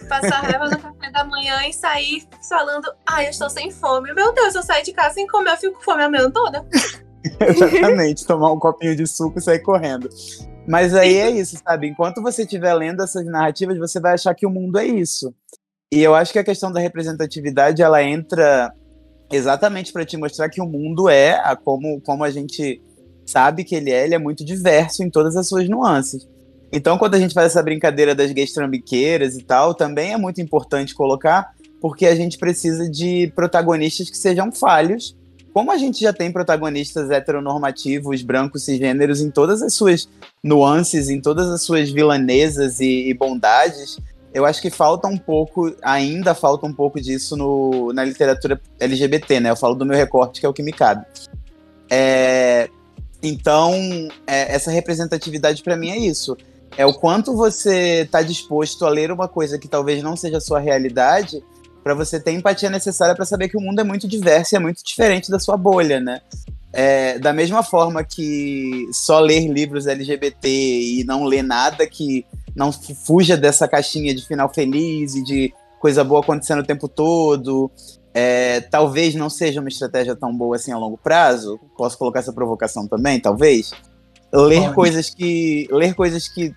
passar 0.09 0.43
raiva 0.43 0.69
no 0.69 0.79
café 0.79 1.11
da 1.11 1.25
manhã 1.25 1.67
e 1.67 1.73
sair 1.73 2.27
falando, 2.49 2.87
ai, 3.07 3.25
ah, 3.25 3.29
eu 3.29 3.31
estou 3.31 3.51
sem 3.51 3.71
fome. 3.71 4.13
Meu 4.13 4.33
Deus, 4.33 4.55
eu 4.55 4.63
saio 4.63 4.85
de 4.85 4.93
casa 4.93 5.15
sem 5.15 5.27
comer, 5.27 5.53
eu 5.53 5.57
fico 5.57 5.77
com 5.77 5.83
fome 5.83 6.03
a 6.03 6.11
manhã 6.11 6.31
toda. 6.31 6.65
Exatamente, 7.41 8.27
tomar 8.27 8.53
um 8.53 8.59
copinho 8.59 8.95
de 8.95 9.07
suco 9.07 9.39
e 9.39 9.43
sair 9.43 9.61
correndo. 9.61 10.09
Mas 10.67 10.95
aí 10.95 11.17
é 11.17 11.31
isso, 11.31 11.57
sabe? 11.63 11.89
Enquanto 11.89 12.23
você 12.23 12.43
estiver 12.43 12.75
lendo 12.75 13.03
essas 13.03 13.25
narrativas, 13.27 13.79
você 13.79 14.01
vai 14.01 14.15
achar 14.15 14.35
que 14.35 14.47
o 14.47 14.51
mundo 14.51 14.79
é 14.79 14.87
isso. 14.87 15.35
E 15.93 16.03
eu 16.03 16.15
acho 16.15 16.33
que 16.33 16.39
a 16.39 16.45
questão 16.45 16.73
da 16.73 16.81
representatividade, 16.81 17.83
ela 17.83 18.03
entra 18.03 18.73
exatamente 19.31 19.93
para 19.93 20.05
te 20.05 20.17
mostrar 20.17 20.49
que 20.49 20.61
o 20.61 20.67
mundo 20.67 21.09
é, 21.09 21.35
a 21.35 21.57
como, 21.57 22.01
como 22.01 22.25
a 22.25 22.31
gente 22.31 22.83
sabe 23.25 23.65
que 23.65 23.75
ele 23.75 23.91
é, 23.91 24.05
ele 24.05 24.15
é 24.15 24.19
muito 24.19 24.45
diverso 24.45 25.03
em 25.03 25.11
todas 25.11 25.37
as 25.37 25.49
suas 25.49 25.69
nuances. 25.69 26.29
Então, 26.73 26.99
quando 26.99 27.15
a 27.15 27.19
gente 27.19 27.35
faz 27.35 27.47
essa 27.53 27.63
brincadeira 27.63 28.15
das 28.15 28.33
gays 28.33 28.53
trambiqueiras 28.53 29.37
e 29.37 29.43
tal, 29.43 29.75
também 29.75 30.13
é 30.13 30.17
muito 30.17 30.41
importante 30.41 30.95
colocar, 30.95 31.55
porque 31.81 32.07
a 32.07 32.15
gente 32.15 32.39
precisa 32.39 32.91
de 32.91 33.33
protagonistas 33.35 34.11
que 34.11 34.17
sejam 34.17 34.51
falhos. 34.51 35.17
Como 35.53 35.71
a 35.71 35.79
gente 35.79 36.01
já 36.01 36.13
tem 36.13 36.31
protagonistas 36.31 37.11
heteronormativos, 37.11 38.23
brancos, 38.23 38.65
cisgêneros, 38.65 39.21
em 39.21 39.31
todas 39.31 39.63
as 39.63 39.73
suas 39.73 40.09
nuances, 40.43 41.09
em 41.09 41.21
todas 41.21 41.49
as 41.49 41.63
suas 41.63 41.91
vilanesas 41.91 42.79
e, 42.81 43.09
e 43.09 43.15
bondades, 43.15 43.99
eu 44.35 44.45
acho 44.45 44.61
que 44.61 44.69
falta 44.69 45.09
um 45.09 45.17
pouco, 45.17 45.75
ainda 45.81 46.35
falta 46.35 46.67
um 46.67 46.73
pouco 46.75 47.01
disso 47.01 47.37
no, 47.39 47.91
na 47.95 48.05
literatura 48.05 48.61
LGBT, 48.79 49.41
né? 49.41 49.51
Eu 49.51 49.57
falo 49.57 49.75
do 49.75 49.87
meu 49.87 49.97
recorte, 49.97 50.41
que 50.41 50.47
é 50.47 50.49
o 50.49 50.53
que 50.53 50.63
me 50.63 50.73
cabe. 50.73 51.07
É, 51.89 52.69
então, 53.23 53.73
é, 54.27 54.55
essa 54.55 54.71
representatividade 54.71 55.63
para 55.63 55.75
mim 55.75 55.89
é 55.89 55.97
isso. 55.97 56.37
É 56.77 56.85
o 56.87 56.95
quanto 56.95 57.37
você 57.37 58.03
está 58.03 58.23
disposto 58.23 58.85
a 58.85 58.89
ler 58.89 59.11
uma 59.11 59.29
coisa 59.29 59.59
que 59.59 59.69
talvez 59.69 60.03
não 60.03 60.17
seja 60.17 60.39
a 60.39 60.41
sua 60.41 60.59
realidade, 60.59 61.43
para 61.87 61.95
você 61.95 62.19
ter 62.19 62.33
empatia 62.33 62.69
necessária 62.69 63.15
para 63.15 63.25
saber 63.25 63.49
que 63.49 63.57
o 63.57 63.61
mundo 63.61 63.81
é 63.81 63.85
muito 63.85 64.09
diverso 64.09 64.55
e 64.55 64.57
é 64.57 64.59
muito 64.59 64.83
diferente 64.85 65.31
da 65.31 65.39
sua 65.39 65.57
bolha, 65.57 66.01
né? 66.01 66.21
É, 66.73 67.17
da 67.19 67.33
mesma 67.33 67.63
forma 67.63 68.03
que 68.03 68.89
só 68.93 69.21
ler 69.21 69.47
livros 69.47 69.87
LGBT 69.87 70.49
e 70.49 71.05
não 71.05 71.25
ler 71.25 71.43
nada 71.43 71.87
que 71.87 72.27
não 72.57 72.73
fuja 72.73 73.37
dessa 73.37 73.69
caixinha 73.69 74.13
de 74.13 74.27
final 74.27 74.53
feliz 74.53 75.15
e 75.15 75.23
de 75.23 75.55
coisa 75.79 76.03
boa 76.03 76.21
acontecendo 76.21 76.59
o 76.59 76.67
tempo 76.67 76.89
todo, 76.89 77.71
é, 78.13 78.63
talvez 78.63 79.15
não 79.15 79.31
seja 79.31 79.61
uma 79.61 79.69
estratégia 79.69 80.17
tão 80.17 80.37
boa 80.37 80.57
assim 80.57 80.73
a 80.73 80.79
longo 80.79 80.99
prazo. 80.99 81.61
Posso 81.77 81.97
colocar 81.97 82.19
essa 82.19 82.33
provocação 82.33 82.89
também, 82.89 83.21
talvez. 83.21 83.71
Ler 84.45 84.75
coisas 84.75 85.11
que 85.11 85.69
ler 85.71 85.95
coisas 85.95 86.29
que 86.29 86.55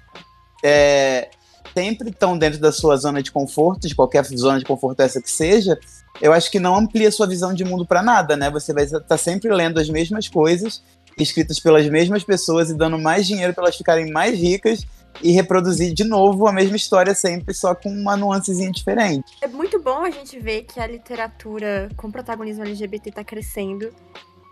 é, 0.63 1.29
sempre 1.73 2.09
estão 2.09 2.37
dentro 2.37 2.59
da 2.59 2.71
sua 2.71 2.97
zona 2.97 3.21
de 3.23 3.31
conforto, 3.31 3.87
de 3.87 3.95
qualquer 3.95 4.25
zona 4.25 4.59
de 4.59 4.65
conforto 4.65 5.01
essa 5.01 5.21
que 5.21 5.31
seja, 5.31 5.79
eu 6.21 6.33
acho 6.33 6.51
que 6.51 6.59
não 6.59 6.75
amplia 6.75 7.11
sua 7.11 7.27
visão 7.27 7.53
de 7.53 7.63
mundo 7.63 7.85
para 7.85 8.01
nada, 8.01 8.35
né? 8.35 8.49
Você 8.51 8.73
vai 8.73 8.83
estar 8.83 8.99
tá 8.99 9.17
sempre 9.17 9.53
lendo 9.53 9.79
as 9.79 9.89
mesmas 9.89 10.27
coisas, 10.27 10.83
escritas 11.17 11.59
pelas 11.59 11.87
mesmas 11.87 12.23
pessoas 12.23 12.69
e 12.69 12.77
dando 12.77 12.97
mais 12.97 13.25
dinheiro 13.25 13.53
para 13.53 13.65
elas 13.65 13.77
ficarem 13.77 14.11
mais 14.11 14.37
ricas 14.37 14.85
e 15.21 15.31
reproduzir 15.31 15.93
de 15.93 16.03
novo 16.03 16.47
a 16.47 16.51
mesma 16.51 16.75
história 16.75 17.13
sempre, 17.13 17.53
só 17.53 17.73
com 17.73 17.89
uma 17.89 18.15
nuancezinha 18.15 18.71
diferente. 18.71 19.33
É 19.41 19.47
muito 19.47 19.81
bom 19.81 20.05
a 20.05 20.11
gente 20.11 20.39
ver 20.39 20.63
que 20.63 20.79
a 20.79 20.87
literatura 20.87 21.89
com 21.97 22.11
protagonismo 22.11 22.63
LGBT 22.63 23.09
está 23.09 23.23
crescendo. 23.23 23.93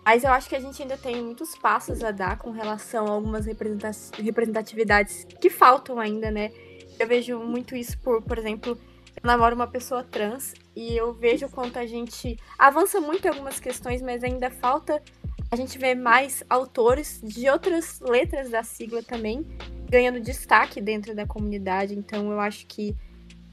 Mas 0.08 0.24
eu 0.24 0.32
acho 0.32 0.48
que 0.48 0.56
a 0.56 0.60
gente 0.62 0.82
ainda 0.82 0.96
tem 0.96 1.22
muitos 1.22 1.54
passos 1.58 2.02
a 2.02 2.12
dar 2.12 2.38
com 2.38 2.50
relação 2.50 3.08
a 3.08 3.10
algumas 3.10 3.46
representatividades 3.46 5.28
que 5.42 5.50
faltam 5.50 6.00
ainda, 6.00 6.32
né? 6.32 6.50
Eu 6.98 7.06
vejo 7.06 7.38
muito 7.40 7.76
isso 7.76 8.00
por, 8.00 8.22
por 8.22 8.38
exemplo, 8.38 8.80
eu 9.18 9.22
namoro 9.22 9.54
uma 9.54 9.68
pessoa 9.68 10.06
trans 10.06 10.54
e 10.74 10.96
eu 10.96 11.14
vejo 11.14 11.50
quanto 11.50 11.78
a 11.78 11.86
gente 11.86 12.40
avança 12.58 13.02
muito 13.02 13.26
em 13.26 13.28
algumas 13.28 13.60
questões, 13.60 14.02
mas 14.02 14.24
ainda 14.24 14.50
falta 14.50 15.04
a 15.52 15.58
gente 15.58 15.78
ver 15.78 15.94
mais 15.94 16.42
autores 16.50 17.20
de 17.22 17.50
outras 17.50 18.00
letras 18.00 18.50
da 18.50 18.64
sigla 18.64 19.04
também 19.04 19.46
ganhando 19.90 20.22
destaque 20.22 20.80
dentro 20.80 21.14
da 21.14 21.28
comunidade. 21.28 21.94
Então 21.94 22.32
eu 22.32 22.40
acho 22.40 22.66
que 22.68 22.96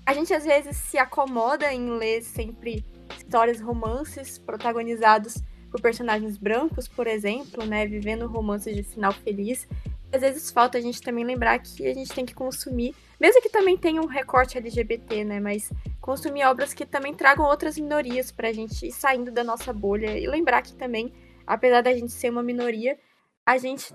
a 0.07 0.15
gente 0.15 0.33
às 0.33 0.45
vezes 0.45 0.77
se 0.77 0.99
acomoda 0.99 1.73
em 1.73 1.91
ler 1.99 2.23
sempre 2.23 2.87
histórias, 3.19 3.61
romances 3.61 4.39
protagonizados 4.39 5.43
por 5.75 5.81
personagens 5.81 6.39
brancos, 6.39 6.87
por 6.87 7.09
exemplo, 7.09 7.67
né, 7.67 7.85
vivendo 7.85 8.29
romances 8.29 8.77
de 8.77 8.85
final 8.85 9.11
feliz. 9.11 9.67
Às 10.13 10.21
vezes 10.21 10.49
falta 10.53 10.79
a 10.79 10.81
gente 10.81 11.03
também 11.03 11.25
lembrar 11.25 11.59
que 11.59 11.85
a 11.85 11.93
gente 11.93 12.15
tem 12.15 12.25
que 12.25 12.33
consumir, 12.33 12.95
mesmo 13.21 13.43
que 13.43 13.49
também 13.49 13.77
tenha 13.77 14.01
um 14.01 14.07
recorte 14.07 14.57
LGBT, 14.57 15.25
né, 15.25 15.41
mas 15.41 15.73
consumir 16.01 16.45
obras 16.45 16.73
que 16.73 16.87
também 16.87 17.13
tragam 17.13 17.45
outras 17.45 17.77
minorias 17.77 18.31
para 18.31 18.51
a 18.51 18.53
gente 18.53 18.87
ir 18.87 18.93
saindo 18.93 19.33
da 19.33 19.43
nossa 19.43 19.73
bolha 19.73 20.17
e 20.17 20.29
lembrar 20.29 20.63
que 20.63 20.75
também, 20.75 21.13
apesar 21.45 21.81
da 21.81 21.93
gente 21.93 22.13
ser 22.13 22.31
uma 22.31 22.43
minoria, 22.43 22.97
a 23.45 23.59
gente 23.59 23.93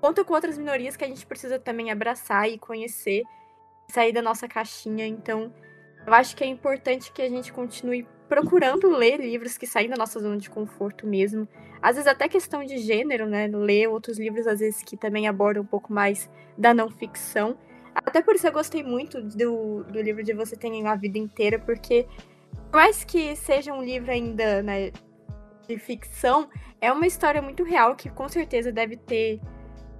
conta 0.00 0.24
com 0.24 0.32
outras 0.32 0.56
minorias 0.56 0.96
que 0.96 1.04
a 1.04 1.08
gente 1.08 1.26
precisa 1.26 1.58
também 1.58 1.90
abraçar 1.90 2.48
e 2.48 2.56
conhecer, 2.56 3.22
sair 3.90 4.14
da 4.14 4.22
nossa 4.22 4.48
caixinha. 4.48 5.06
Então, 5.06 5.52
eu 6.06 6.14
acho 6.14 6.34
que 6.34 6.42
é 6.42 6.46
importante 6.46 7.12
que 7.12 7.20
a 7.20 7.28
gente 7.28 7.52
continue 7.52 8.06
procurando 8.28 8.88
ler 8.88 9.18
livros 9.18 9.56
que 9.56 9.66
saem 9.66 9.88
da 9.88 9.96
nossa 9.96 10.20
zona 10.20 10.36
de 10.36 10.50
conforto 10.50 11.06
mesmo. 11.06 11.48
Às 11.80 11.96
vezes 11.96 12.10
até 12.10 12.28
questão 12.28 12.64
de 12.64 12.78
gênero, 12.78 13.26
né? 13.26 13.46
Ler 13.46 13.88
outros 13.88 14.18
livros, 14.18 14.46
às 14.46 14.60
vezes, 14.60 14.82
que 14.82 14.96
também 14.96 15.26
abordam 15.26 15.62
um 15.62 15.66
pouco 15.66 15.92
mais 15.92 16.28
da 16.56 16.74
não 16.74 16.90
ficção. 16.90 17.56
Até 17.94 18.22
por 18.22 18.34
isso 18.34 18.46
eu 18.46 18.52
gostei 18.52 18.82
muito 18.82 19.20
do, 19.22 19.84
do 19.84 20.00
livro 20.00 20.22
de 20.22 20.32
Você 20.32 20.56
Tem 20.56 20.86
a 20.86 20.94
Vida 20.94 21.18
Inteira, 21.18 21.58
porque 21.58 22.06
por 22.70 22.78
mais 22.78 23.02
que 23.04 23.34
seja 23.34 23.72
um 23.72 23.82
livro 23.82 24.10
ainda 24.10 24.62
né, 24.62 24.92
de 25.66 25.78
ficção, 25.78 26.48
é 26.80 26.92
uma 26.92 27.06
história 27.06 27.42
muito 27.42 27.64
real 27.64 27.96
que 27.96 28.08
com 28.08 28.28
certeza 28.28 28.70
deve 28.70 28.96
ter 28.96 29.40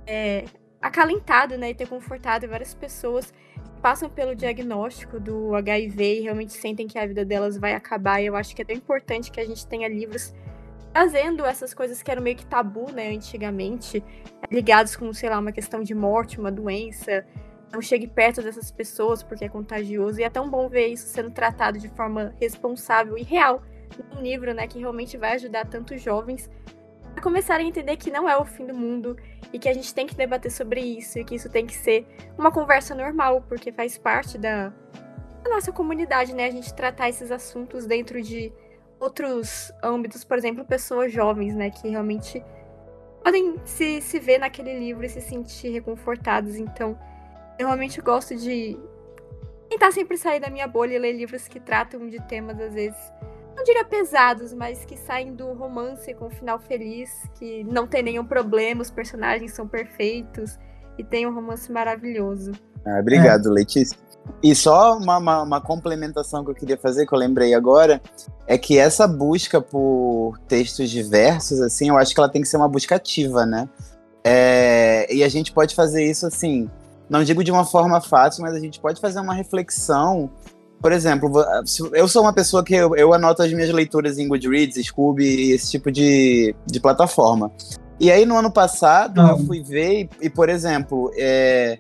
é, 0.06 0.44
acalentado, 0.80 1.56
né, 1.56 1.70
e 1.70 1.74
ter 1.74 1.88
confortado 1.88 2.46
várias 2.48 2.74
pessoas 2.74 3.32
passam 3.78 4.10
pelo 4.10 4.34
diagnóstico 4.34 5.18
do 5.18 5.54
HIV 5.54 6.18
e 6.18 6.20
realmente 6.20 6.52
sentem 6.52 6.86
que 6.86 6.98
a 6.98 7.06
vida 7.06 7.24
delas 7.24 7.56
vai 7.56 7.74
acabar. 7.74 8.20
E 8.20 8.26
eu 8.26 8.36
acho 8.36 8.54
que 8.54 8.62
é 8.62 8.64
tão 8.64 8.76
importante 8.76 9.30
que 9.30 9.40
a 9.40 9.46
gente 9.46 9.66
tenha 9.66 9.88
livros 9.88 10.34
trazendo 10.92 11.44
essas 11.44 11.72
coisas 11.72 12.02
que 12.02 12.10
eram 12.10 12.22
meio 12.22 12.36
que 12.36 12.46
tabu, 12.46 12.90
né, 12.92 13.10
antigamente, 13.10 14.02
ligados 14.50 14.96
com, 14.96 15.12
sei 15.12 15.30
lá, 15.30 15.38
uma 15.38 15.52
questão 15.52 15.82
de 15.82 15.94
morte, 15.94 16.40
uma 16.40 16.50
doença. 16.50 17.24
Não 17.72 17.80
chegue 17.80 18.06
perto 18.06 18.42
dessas 18.42 18.70
pessoas 18.70 19.22
porque 19.22 19.44
é 19.44 19.48
contagioso. 19.48 20.20
E 20.20 20.24
é 20.24 20.30
tão 20.30 20.50
bom 20.50 20.68
ver 20.68 20.88
isso 20.88 21.06
sendo 21.06 21.30
tratado 21.30 21.78
de 21.78 21.88
forma 21.88 22.34
responsável 22.40 23.16
e 23.16 23.22
real 23.22 23.62
num 24.12 24.20
livro, 24.22 24.52
né, 24.52 24.66
que 24.66 24.78
realmente 24.78 25.16
vai 25.16 25.34
ajudar 25.34 25.66
tantos 25.66 26.02
jovens 26.02 26.50
começarem 27.20 27.66
a 27.66 27.68
entender 27.68 27.96
que 27.96 28.10
não 28.10 28.28
é 28.28 28.36
o 28.36 28.44
fim 28.44 28.66
do 28.66 28.74
mundo 28.74 29.16
e 29.52 29.58
que 29.58 29.68
a 29.68 29.74
gente 29.74 29.94
tem 29.94 30.06
que 30.06 30.14
debater 30.14 30.50
sobre 30.50 30.80
isso 30.80 31.18
e 31.18 31.24
que 31.24 31.34
isso 31.34 31.48
tem 31.48 31.66
que 31.66 31.74
ser 31.74 32.06
uma 32.36 32.50
conversa 32.50 32.94
normal, 32.94 33.42
porque 33.48 33.72
faz 33.72 33.96
parte 33.96 34.36
da, 34.36 34.72
da 35.42 35.50
nossa 35.50 35.72
comunidade, 35.72 36.34
né? 36.34 36.46
A 36.46 36.50
gente 36.50 36.72
tratar 36.74 37.08
esses 37.08 37.30
assuntos 37.30 37.86
dentro 37.86 38.20
de 38.20 38.52
outros 39.00 39.72
âmbitos, 39.82 40.24
por 40.24 40.36
exemplo, 40.36 40.64
pessoas 40.64 41.12
jovens, 41.12 41.54
né? 41.54 41.70
Que 41.70 41.88
realmente 41.88 42.44
podem 43.22 43.56
se, 43.64 44.00
se 44.00 44.18
ver 44.18 44.38
naquele 44.38 44.78
livro 44.78 45.04
e 45.04 45.08
se 45.08 45.20
sentir 45.20 45.70
reconfortados. 45.70 46.56
Então, 46.56 46.98
eu 47.58 47.66
realmente 47.66 48.00
gosto 48.00 48.36
de 48.36 48.78
tentar 49.68 49.92
sempre 49.92 50.16
sair 50.16 50.40
da 50.40 50.50
minha 50.50 50.66
bolha 50.66 50.94
e 50.94 50.98
ler 50.98 51.12
livros 51.12 51.46
que 51.46 51.60
tratam 51.60 52.08
de 52.08 52.20
temas, 52.26 52.58
às 52.60 52.72
vezes, 52.72 53.12
não 53.58 53.64
diria 53.64 53.84
pesados, 53.84 54.54
mas 54.54 54.84
que 54.84 54.96
saem 54.96 55.34
do 55.34 55.52
romance 55.52 56.14
com 56.14 56.26
um 56.26 56.30
final 56.30 56.60
feliz, 56.60 57.10
que 57.34 57.64
não 57.64 57.88
tem 57.88 58.04
nenhum 58.04 58.24
problema, 58.24 58.82
os 58.82 58.90
personagens 58.90 59.52
são 59.52 59.66
perfeitos 59.66 60.56
e 60.96 61.02
tem 61.02 61.26
um 61.26 61.34
romance 61.34 61.70
maravilhoso. 61.70 62.52
Ah, 62.86 63.00
obrigado, 63.00 63.48
é. 63.48 63.52
Letícia. 63.52 63.98
E 64.42 64.54
só 64.54 64.96
uma, 64.96 65.18
uma, 65.18 65.42
uma, 65.42 65.60
complementação 65.60 66.44
que 66.44 66.50
eu 66.50 66.54
queria 66.54 66.76
fazer, 66.76 67.06
que 67.06 67.12
eu 67.12 67.18
lembrei 67.18 67.54
agora, 67.54 68.00
é 68.46 68.56
que 68.56 68.78
essa 68.78 69.08
busca 69.08 69.60
por 69.60 70.38
textos 70.46 70.88
diversos, 70.90 71.60
assim, 71.60 71.88
eu 71.88 71.96
acho 71.96 72.14
que 72.14 72.20
ela 72.20 72.28
tem 72.28 72.42
que 72.42 72.48
ser 72.48 72.58
uma 72.58 72.68
busca 72.68 72.94
ativa, 72.94 73.44
né? 73.44 73.68
É, 74.22 75.12
e 75.12 75.24
a 75.24 75.28
gente 75.28 75.50
pode 75.50 75.74
fazer 75.74 76.04
isso 76.04 76.26
assim, 76.26 76.70
não 77.08 77.24
digo 77.24 77.42
de 77.42 77.50
uma 77.50 77.64
forma 77.64 78.00
fácil, 78.00 78.42
mas 78.42 78.54
a 78.54 78.60
gente 78.60 78.78
pode 78.78 79.00
fazer 79.00 79.18
uma 79.18 79.32
reflexão 79.32 80.30
por 80.80 80.92
exemplo, 80.92 81.30
eu 81.92 82.06
sou 82.06 82.22
uma 82.22 82.32
pessoa 82.32 82.64
que 82.64 82.74
eu, 82.74 82.94
eu 82.96 83.12
anoto 83.12 83.42
as 83.42 83.52
minhas 83.52 83.70
leituras 83.70 84.18
em 84.18 84.28
Goodreads, 84.28 84.86
Scooby 84.86 85.24
e 85.24 85.52
esse 85.52 85.70
tipo 85.70 85.90
de, 85.90 86.54
de 86.66 86.80
plataforma. 86.80 87.50
E 88.00 88.12
aí, 88.12 88.24
no 88.24 88.36
ano 88.36 88.50
passado, 88.50 89.20
eu 89.20 89.38
fui 89.38 89.60
ver, 89.60 90.02
e, 90.02 90.26
e 90.26 90.30
por 90.30 90.48
exemplo, 90.48 91.10
é, 91.16 91.78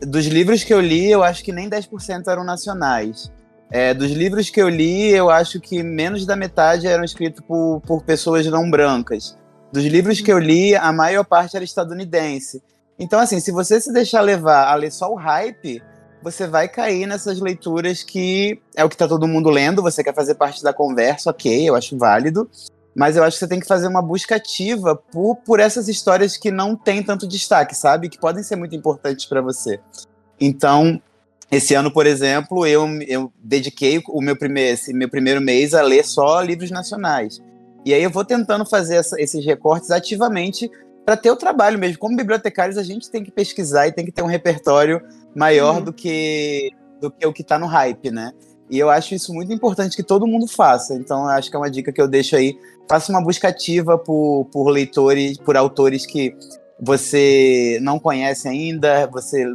dos 0.00 0.26
livros 0.26 0.64
que 0.64 0.72
eu 0.72 0.80
li, 0.80 1.10
eu 1.10 1.22
acho 1.22 1.44
que 1.44 1.52
nem 1.52 1.68
10% 1.68 2.26
eram 2.28 2.42
nacionais. 2.42 3.30
É, 3.70 3.92
dos 3.92 4.10
livros 4.10 4.48
que 4.48 4.62
eu 4.62 4.68
li, 4.68 5.10
eu 5.10 5.28
acho 5.28 5.60
que 5.60 5.82
menos 5.82 6.24
da 6.24 6.36
metade 6.36 6.86
eram 6.86 7.04
escritos 7.04 7.42
por, 7.46 7.82
por 7.86 8.02
pessoas 8.02 8.46
não 8.46 8.70
brancas. 8.70 9.36
Dos 9.72 9.84
livros 9.84 10.20
que 10.20 10.32
eu 10.32 10.38
li, 10.38 10.74
a 10.74 10.90
maior 10.92 11.24
parte 11.24 11.56
era 11.56 11.64
estadunidense. 11.64 12.62
Então, 12.98 13.20
assim, 13.20 13.40
se 13.40 13.50
você 13.50 13.78
se 13.78 13.92
deixar 13.92 14.22
levar 14.22 14.68
a 14.68 14.74
ler 14.74 14.90
só 14.90 15.12
o 15.12 15.16
hype, 15.16 15.82
você 16.26 16.44
vai 16.48 16.66
cair 16.66 17.06
nessas 17.06 17.38
leituras 17.38 18.02
que 18.02 18.60
é 18.74 18.84
o 18.84 18.88
que 18.88 18.96
está 18.96 19.06
todo 19.06 19.28
mundo 19.28 19.48
lendo, 19.48 19.80
você 19.80 20.02
quer 20.02 20.12
fazer 20.12 20.34
parte 20.34 20.60
da 20.60 20.72
conversa, 20.72 21.30
ok, 21.30 21.68
eu 21.68 21.76
acho 21.76 21.96
válido, 21.96 22.50
mas 22.96 23.16
eu 23.16 23.22
acho 23.22 23.36
que 23.36 23.44
você 23.44 23.48
tem 23.48 23.60
que 23.60 23.66
fazer 23.66 23.86
uma 23.86 24.02
busca 24.02 24.34
ativa 24.34 24.96
por, 24.96 25.36
por 25.36 25.60
essas 25.60 25.86
histórias 25.86 26.36
que 26.36 26.50
não 26.50 26.74
têm 26.74 27.00
tanto 27.00 27.28
destaque, 27.28 27.76
sabe? 27.76 28.08
Que 28.08 28.18
podem 28.18 28.42
ser 28.42 28.56
muito 28.56 28.74
importantes 28.74 29.24
para 29.26 29.40
você. 29.40 29.78
Então, 30.40 31.00
esse 31.48 31.74
ano, 31.74 31.92
por 31.92 32.06
exemplo, 32.06 32.66
eu, 32.66 32.88
eu 33.02 33.32
dediquei 33.38 34.02
o 34.08 34.20
meu 34.20 34.36
primeiro, 34.36 34.74
esse 34.74 34.92
meu 34.92 35.08
primeiro 35.08 35.40
mês 35.40 35.74
a 35.74 35.82
ler 35.82 36.04
só 36.04 36.40
livros 36.40 36.72
nacionais. 36.72 37.40
E 37.84 37.94
aí 37.94 38.02
eu 38.02 38.10
vou 38.10 38.24
tentando 38.24 38.66
fazer 38.66 38.96
essa, 38.96 39.20
esses 39.20 39.46
recortes 39.46 39.92
ativamente 39.92 40.68
para 41.06 41.16
ter 41.16 41.30
o 41.30 41.36
trabalho 41.36 41.78
mesmo. 41.78 41.98
Como 41.98 42.16
bibliotecários, 42.16 42.76
a 42.76 42.82
gente 42.82 43.08
tem 43.08 43.22
que 43.22 43.30
pesquisar 43.30 43.86
e 43.86 43.92
tem 43.92 44.04
que 44.04 44.10
ter 44.10 44.22
um 44.22 44.26
repertório 44.26 45.00
maior 45.32 45.76
uhum. 45.76 45.84
do 45.84 45.92
que 45.92 46.72
do 47.00 47.10
que 47.10 47.24
o 47.24 47.32
que 47.32 47.42
está 47.42 47.58
no 47.58 47.66
hype, 47.66 48.10
né? 48.10 48.32
E 48.68 48.78
eu 48.78 48.90
acho 48.90 49.14
isso 49.14 49.32
muito 49.32 49.52
importante 49.52 49.96
que 49.96 50.02
todo 50.02 50.26
mundo 50.26 50.48
faça. 50.48 50.94
Então, 50.94 51.26
acho 51.26 51.48
que 51.48 51.56
é 51.56 51.58
uma 51.58 51.70
dica 51.70 51.92
que 51.92 52.00
eu 52.00 52.08
deixo 52.08 52.34
aí. 52.34 52.58
Faça 52.88 53.12
uma 53.12 53.22
busca 53.22 53.48
ativa 53.48 53.96
por, 53.96 54.48
por 54.50 54.68
leitores, 54.68 55.38
por 55.38 55.56
autores 55.56 56.04
que 56.04 56.34
você 56.80 57.78
não 57.80 58.00
conhece 58.00 58.48
ainda. 58.48 59.06
Você 59.08 59.46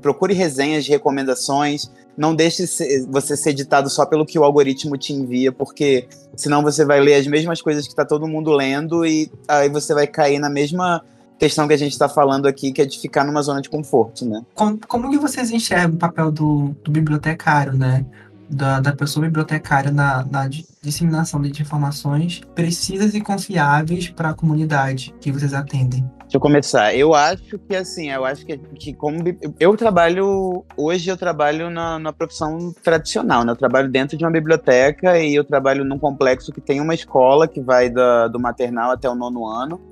procure 0.00 0.34
resenhas 0.34 0.84
de 0.84 0.90
recomendações. 0.90 1.90
Não 2.16 2.34
deixe 2.34 2.66
você 3.08 3.36
ser 3.36 3.52
ditado 3.52 3.88
só 3.88 4.04
pelo 4.04 4.26
que 4.26 4.38
o 4.38 4.44
algoritmo 4.44 4.96
te 4.96 5.12
envia, 5.12 5.50
porque 5.50 6.06
senão 6.36 6.62
você 6.62 6.84
vai 6.84 7.00
ler 7.00 7.14
as 7.14 7.26
mesmas 7.26 7.62
coisas 7.62 7.84
que 7.84 7.92
está 7.92 8.04
todo 8.04 8.28
mundo 8.28 8.50
lendo 8.50 9.06
e 9.06 9.30
aí 9.48 9.68
você 9.68 9.94
vai 9.94 10.06
cair 10.06 10.38
na 10.38 10.50
mesma 10.50 11.02
questão 11.38 11.66
que 11.66 11.72
a 11.72 11.78
gente 11.78 11.92
está 11.92 12.06
falando 12.06 12.46
aqui, 12.46 12.70
que 12.70 12.82
é 12.82 12.84
de 12.84 12.98
ficar 12.98 13.24
numa 13.24 13.40
zona 13.40 13.62
de 13.62 13.70
conforto, 13.70 14.26
né? 14.26 14.42
Como, 14.54 14.78
como 14.86 15.10
que 15.10 15.16
vocês 15.16 15.50
enxergam 15.50 15.94
o 15.94 15.98
papel 15.98 16.30
do, 16.30 16.76
do 16.84 16.90
bibliotecário, 16.90 17.72
né? 17.72 18.04
Da, 18.50 18.80
da 18.80 18.92
pessoa 18.92 19.24
bibliotecária 19.26 19.92
na, 19.92 20.24
na 20.24 20.48
disseminação 20.82 21.40
de 21.40 21.62
informações 21.62 22.40
precisas 22.54 23.14
e 23.14 23.20
confiáveis 23.20 24.10
para 24.10 24.30
a 24.30 24.34
comunidade 24.34 25.14
que 25.20 25.30
vocês 25.30 25.54
atendem? 25.54 26.04
Deixa 26.30 26.36
eu 26.36 26.40
começar. 26.40 26.94
Eu 26.94 27.12
acho 27.12 27.58
que 27.58 27.74
assim, 27.74 28.08
eu 28.08 28.24
acho 28.24 28.46
que, 28.46 28.56
que 28.56 28.94
como 28.94 29.18
eu 29.58 29.76
trabalho 29.76 30.64
hoje 30.76 31.10
eu 31.10 31.16
trabalho 31.16 31.68
na, 31.70 31.98
na 31.98 32.12
profissão 32.12 32.72
tradicional, 32.84 33.44
né? 33.44 33.50
Eu 33.50 33.56
trabalho 33.56 33.90
dentro 33.90 34.16
de 34.16 34.24
uma 34.24 34.30
biblioteca 34.30 35.18
e 35.18 35.34
eu 35.34 35.42
trabalho 35.42 35.84
num 35.84 35.98
complexo 35.98 36.52
que 36.52 36.60
tem 36.60 36.80
uma 36.80 36.94
escola 36.94 37.48
que 37.48 37.60
vai 37.60 37.90
da, 37.90 38.28
do 38.28 38.38
maternal 38.38 38.92
até 38.92 39.10
o 39.10 39.14
nono 39.16 39.44
ano. 39.44 39.89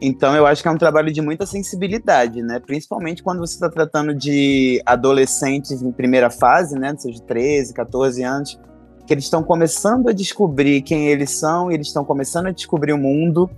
Então 0.00 0.36
eu 0.36 0.46
acho 0.46 0.62
que 0.62 0.68
é 0.68 0.70
um 0.70 0.76
trabalho 0.76 1.12
de 1.12 1.22
muita 1.22 1.46
sensibilidade, 1.46 2.42
né? 2.42 2.60
Principalmente 2.60 3.22
quando 3.22 3.38
você 3.38 3.54
está 3.54 3.68
tratando 3.68 4.14
de 4.14 4.82
adolescentes 4.84 5.82
em 5.82 5.90
primeira 5.90 6.30
fase, 6.30 6.78
né? 6.78 6.94
Seja 6.98 7.20
13, 7.22 7.72
14 7.72 8.22
anos, 8.22 8.60
que 9.06 9.14
eles 9.14 9.24
estão 9.24 9.42
começando 9.42 10.08
a 10.08 10.12
descobrir 10.12 10.82
quem 10.82 11.08
eles 11.08 11.30
são, 11.30 11.70
e 11.70 11.74
eles 11.74 11.86
estão 11.86 12.04
começando 12.04 12.46
a 12.46 12.50
descobrir 12.50 12.92
o 12.92 12.98
mundo 12.98 13.50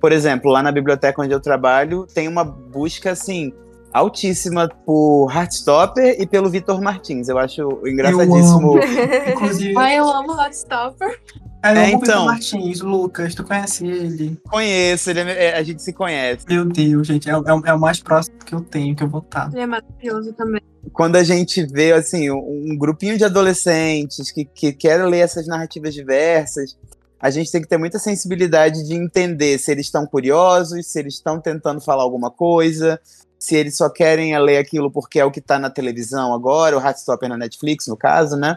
por 0.00 0.12
exemplo, 0.12 0.50
lá 0.50 0.62
na 0.62 0.72
biblioteca 0.72 1.20
onde 1.20 1.32
eu 1.32 1.40
trabalho, 1.40 2.06
tem 2.06 2.26
uma 2.26 2.42
busca 2.42 3.10
assim 3.10 3.52
altíssima 3.92 4.68
por 4.86 5.30
Heartstopper 5.30 6.16
e 6.18 6.26
pelo 6.26 6.48
Vitor 6.48 6.80
Martins. 6.80 7.28
Eu 7.28 7.38
acho 7.38 7.62
engraçadíssimo. 7.86 8.78
Eu 8.78 8.82
amo. 8.82 9.30
Inclusive. 9.32 9.76
Ai, 9.76 9.98
eu 9.98 10.08
amo 10.08 10.32
Heartstopper. 10.40 11.20
É, 11.62 11.72
é 11.76 11.90
então. 11.90 12.26
Martins, 12.26 12.80
Lucas, 12.80 13.34
tu 13.34 13.44
conhece 13.44 13.86
ele? 13.86 14.40
Conheço, 14.48 15.10
ele 15.10 15.20
é, 15.20 15.44
é, 15.46 15.56
a 15.56 15.62
gente 15.62 15.82
se 15.82 15.92
conhece. 15.92 16.46
Meu 16.48 16.64
Deus, 16.64 17.06
gente, 17.06 17.28
é, 17.28 17.32
é, 17.32 17.36
é, 17.36 17.74
o 17.74 17.78
mais 17.78 18.00
próximo 18.00 18.38
que 18.38 18.54
eu 18.54 18.60
tenho, 18.60 18.96
que 18.96 19.02
eu 19.02 19.08
vou 19.08 19.20
estar. 19.20 19.50
Ele 19.52 19.60
é 19.60 19.66
maravilhoso 19.66 20.32
também. 20.32 20.62
Quando 20.92 21.16
a 21.16 21.22
gente 21.22 21.64
vê, 21.66 21.92
assim, 21.92 22.30
um, 22.30 22.72
um 22.72 22.78
grupinho 22.78 23.18
de 23.18 23.24
adolescentes 23.24 24.30
que, 24.30 24.44
que 24.44 24.72
querem 24.72 25.06
ler 25.06 25.18
essas 25.18 25.46
narrativas 25.46 25.92
diversas, 25.92 26.76
a 27.20 27.28
gente 27.30 27.52
tem 27.52 27.60
que 27.60 27.68
ter 27.68 27.76
muita 27.76 27.98
sensibilidade 27.98 28.82
de 28.86 28.94
entender 28.94 29.58
se 29.58 29.70
eles 29.70 29.86
estão 29.86 30.06
curiosos, 30.06 30.86
se 30.86 30.98
eles 30.98 31.14
estão 31.14 31.38
tentando 31.38 31.80
falar 31.80 32.02
alguma 32.02 32.30
coisa, 32.30 32.98
se 33.38 33.54
eles 33.54 33.76
só 33.76 33.90
querem 33.90 34.38
ler 34.38 34.56
aquilo 34.56 34.90
porque 34.90 35.20
é 35.20 35.24
o 35.24 35.30
que 35.30 35.40
está 35.40 35.58
na 35.58 35.68
televisão 35.68 36.32
agora, 36.32 36.76
o 36.76 36.80
Heartstopper 36.80 37.28
na 37.28 37.36
Netflix, 37.36 37.86
no 37.86 37.96
caso, 37.96 38.36
né? 38.36 38.56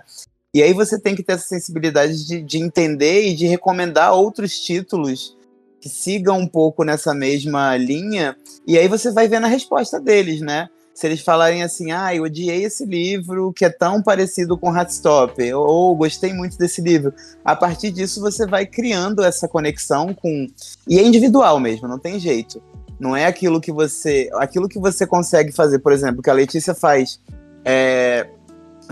E 0.53 0.61
aí 0.61 0.73
você 0.73 0.99
tem 0.99 1.15
que 1.15 1.23
ter 1.23 1.33
essa 1.33 1.47
sensibilidade 1.47 2.25
de, 2.25 2.41
de 2.41 2.57
entender 2.59 3.27
e 3.27 3.35
de 3.35 3.47
recomendar 3.47 4.13
outros 4.13 4.59
títulos 4.59 5.37
que 5.81 5.89
sigam 5.89 6.39
um 6.39 6.47
pouco 6.47 6.83
nessa 6.83 7.13
mesma 7.13 7.75
linha, 7.75 8.37
e 8.65 8.77
aí 8.77 8.87
você 8.87 9.11
vai 9.11 9.27
vendo 9.27 9.43
a 9.43 9.49
resposta 9.49 9.99
deles, 9.99 10.39
né? 10.39 10.69
se 10.93 11.07
eles 11.07 11.21
falarem 11.21 11.63
assim, 11.63 11.91
ah, 11.91 12.15
eu 12.15 12.23
odiei 12.23 12.63
esse 12.63 12.85
livro 12.85 13.51
que 13.51 13.65
é 13.65 13.69
tão 13.69 14.01
parecido 14.01 14.57
com 14.57 14.75
Heartstopper, 14.75 15.57
ou, 15.57 15.65
ou 15.65 15.95
gostei 15.95 16.31
muito 16.33 16.57
desse 16.57 16.81
livro. 16.81 17.13
A 17.43 17.55
partir 17.55 17.91
disso, 17.91 18.21
você 18.21 18.45
vai 18.45 18.65
criando 18.65 19.23
essa 19.23 19.47
conexão 19.47 20.13
com. 20.13 20.47
E 20.87 20.99
é 20.99 21.03
individual 21.03 21.59
mesmo, 21.59 21.87
não 21.87 21.97
tem 21.97 22.19
jeito. 22.19 22.61
Não 22.99 23.15
é 23.15 23.25
aquilo 23.25 23.59
que 23.59 23.71
você. 23.71 24.29
Aquilo 24.35 24.69
que 24.69 24.79
você 24.79 25.07
consegue 25.07 25.51
fazer, 25.51 25.79
por 25.79 25.91
exemplo, 25.91 26.21
que 26.21 26.29
a 26.29 26.33
Letícia 26.33 26.75
faz 26.75 27.19
é, 27.65 28.27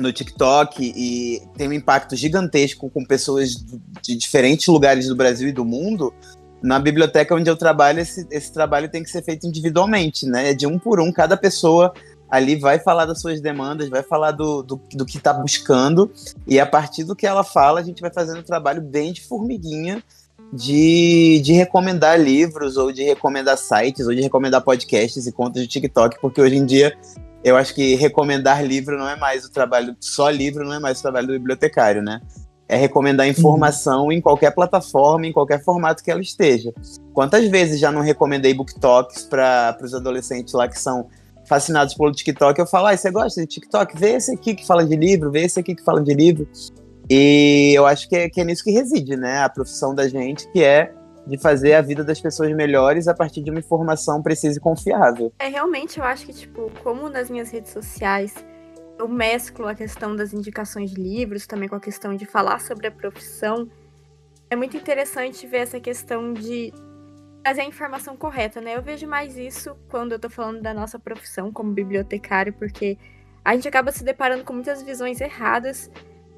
no 0.02 0.12
TikTok 0.12 0.94
e 0.96 1.42
tem 1.56 1.70
um 1.70 1.74
impacto 1.74 2.16
gigantesco 2.16 2.90
com 2.90 3.06
pessoas 3.06 3.56
de 4.02 4.16
diferentes 4.16 4.68
lugares 4.68 5.08
do 5.08 5.16
Brasil 5.16 5.50
e 5.50 5.52
do 5.52 5.64
mundo 5.64 6.14
na 6.62 6.80
biblioteca 6.80 7.34
onde 7.34 7.50
eu 7.50 7.56
trabalho, 7.56 8.00
esse, 8.00 8.28
esse 8.30 8.54
trabalho 8.54 8.90
tem 8.90 9.02
que 9.02 9.10
ser 9.10 9.24
feito 9.24 9.48
individualmente, 9.48 10.28
né? 10.28 10.52
É 10.52 10.54
de 10.54 10.68
um 10.68 10.78
por 10.78 11.00
um, 11.00 11.12
cada 11.12 11.36
pessoa 11.36 11.92
ali 12.30 12.56
vai 12.56 12.80
falar 12.80 13.06
das 13.06 13.20
suas 13.20 13.42
demandas, 13.42 13.90
vai 13.90 14.04
falar 14.04 14.32
do, 14.32 14.62
do, 14.64 14.82
do 14.94 15.06
que 15.06 15.18
está 15.18 15.34
buscando, 15.34 16.10
e 16.48 16.60
a 16.60 16.66
partir 16.66 17.04
do 17.04 17.16
que 17.16 17.28
ela 17.28 17.44
fala, 17.44 17.82
a 17.82 17.84
gente 17.84 18.00
vai 18.00 18.14
fazendo 18.14 18.40
um 18.40 18.44
trabalho 18.44 18.82
bem 18.82 19.12
de 19.12 19.22
formiguinha 19.22 20.02
de, 20.54 21.42
de 21.44 21.52
recomendar 21.52 22.20
livros, 22.20 22.78
ou 22.78 22.92
de 22.92 23.04
recomendar 23.04 23.58
sites, 23.58 24.08
ou 24.08 24.14
de 24.14 24.22
recomendar 24.22 24.62
podcasts 24.62 25.28
e 25.28 25.32
contas 25.32 25.62
de 25.62 25.68
TikTok, 25.68 26.20
porque 26.22 26.42
hoje 26.42 26.56
em 26.56 26.66
dia 26.66 26.98
eu 27.44 27.58
acho 27.58 27.74
que 27.74 27.96
recomendar 27.96 28.64
livro 28.64 28.98
não 28.98 29.08
é 29.08 29.16
mais 29.16 29.46
o 29.46 29.52
trabalho, 29.52 29.96
só 30.00 30.30
livro 30.30 30.64
não 30.64 30.74
é 30.74 30.80
mais 30.80 31.00
o 31.00 31.02
trabalho 31.02 31.28
do 31.28 31.34
bibliotecário, 31.34 32.02
né? 32.02 32.22
é 32.72 32.78
recomendar 32.78 33.28
informação 33.28 34.06
uhum. 34.06 34.12
em 34.14 34.22
qualquer 34.22 34.52
plataforma, 34.52 35.28
em 35.28 35.34
qualquer 35.34 35.62
formato 35.62 36.02
que 36.02 36.10
ela 36.10 36.22
esteja. 36.22 36.74
Quantas 37.14 37.46
vezes 37.50 37.82
já 37.82 37.92
não 37.92 38.00
recomendei 38.00 38.54
booktalks 38.54 39.26
para 39.26 39.78
os 39.84 39.94
adolescentes 39.94 40.54
lá 40.54 40.70
que 40.70 40.80
são 40.80 41.10
fascinados 41.46 41.94
pelo 41.94 42.14
TikTok? 42.14 42.58
Eu 42.58 42.66
falo, 42.66 42.88
ah, 42.88 42.96
você 42.96 43.12
gosta 43.12 43.42
de 43.42 43.48
TikTok? 43.48 44.00
Vê 44.00 44.12
esse 44.12 44.32
aqui 44.32 44.56
que 44.56 44.66
fala 44.66 44.86
de 44.86 44.96
livro, 44.96 45.30
vê 45.30 45.42
esse 45.42 45.60
aqui 45.60 45.76
que 45.76 45.84
fala 45.84 46.02
de 46.02 46.14
livro. 46.14 46.48
E 47.10 47.74
eu 47.76 47.86
acho 47.86 48.08
que 48.08 48.16
é, 48.16 48.30
que 48.30 48.40
é 48.40 48.46
nisso 48.46 48.64
que 48.64 48.72
reside, 48.72 49.18
né? 49.18 49.40
A 49.40 49.50
profissão 49.50 49.94
da 49.94 50.08
gente, 50.08 50.50
que 50.54 50.64
é 50.64 50.94
de 51.32 51.38
fazer 51.38 51.74
a 51.74 51.82
vida 51.82 52.04
das 52.04 52.20
pessoas 52.20 52.54
melhores 52.54 53.08
a 53.08 53.14
partir 53.14 53.42
de 53.42 53.50
uma 53.50 53.60
informação 53.60 54.22
precisa 54.22 54.58
e 54.58 54.62
confiável. 54.62 55.32
É, 55.40 55.48
realmente, 55.48 55.98
eu 55.98 56.04
acho 56.04 56.26
que, 56.26 56.34
tipo, 56.34 56.70
como 56.84 57.10
nas 57.10 57.30
minhas 57.30 57.50
redes 57.50 57.72
sociais 57.72 58.36
eu 59.00 59.08
mesclo 59.08 59.66
a 59.68 59.74
questão 59.74 60.16
das 60.16 60.34
indicações 60.34 60.92
de 60.92 61.02
livros 61.02 61.48
também 61.48 61.70
com 61.70 61.76
a 61.76 61.80
questão 61.80 62.16
de 62.16 62.26
falar 62.26 62.60
sobre 62.60 62.86
a 62.86 62.92
profissão. 62.92 63.68
É 64.50 64.56
muito 64.56 64.76
interessante 64.76 65.48
ver 65.48 65.60
essa 65.60 65.80
questão 65.80 66.34
de 66.34 66.74
trazer 67.42 67.62
a 67.62 67.66
informação 67.66 68.16
correta, 68.16 68.60
né? 68.60 68.76
Eu 68.76 68.84
vejo 68.84 69.08
mais 69.08 69.38
isso 69.38 69.76
quando 69.90 70.12
eu 70.12 70.20
tô 70.20 70.30
falando 70.30 70.62
da 70.62 70.74
nossa 70.74 71.00
profissão 71.00 71.52
como 71.52 71.72
bibliotecário, 71.72 72.54
porque 72.54 72.98
a 73.44 73.56
gente 73.56 73.68
acaba 73.68 73.92
se 73.92 74.04
deparando 74.04 74.44
com 74.44 74.54
muitas 74.54 74.84
visões 74.84 75.20
erradas 75.20 75.90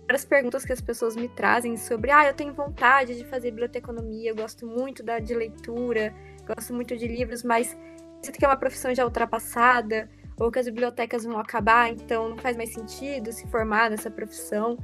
para 0.06 0.16
as 0.16 0.26
perguntas 0.26 0.66
que 0.66 0.74
as 0.74 0.82
pessoas 0.82 1.16
me 1.16 1.30
trazem 1.30 1.78
sobre, 1.78 2.12
ah, 2.12 2.28
eu 2.28 2.34
tenho 2.34 2.54
vontade 2.54 3.18
de 3.18 3.26
fazer 3.26 3.52
biblioteconomia, 3.52 4.32
eu 4.32 4.36
gosto 4.36 4.68
muito 4.68 5.02
da, 5.02 5.20
de 5.20 5.34
leitura, 5.34 6.14
gosto 6.46 6.74
muito 6.74 6.96
de 6.98 7.08
livros, 7.08 7.44
mas 7.44 7.78
isso 8.22 8.32
aqui 8.32 8.44
é 8.44 8.48
uma 8.48 8.58
profissão 8.58 8.94
já 8.94 9.06
ultrapassada, 9.06 10.10
ou 10.38 10.52
que 10.52 10.60
as 10.60 10.66
bibliotecas 10.66 11.24
vão 11.24 11.40
acabar, 11.40 11.90
então 11.90 12.30
não 12.30 12.38
faz 12.38 12.58
mais 12.58 12.74
sentido 12.74 13.32
se 13.32 13.48
formar 13.48 13.90
nessa 13.90 14.10
profissão. 14.10 14.78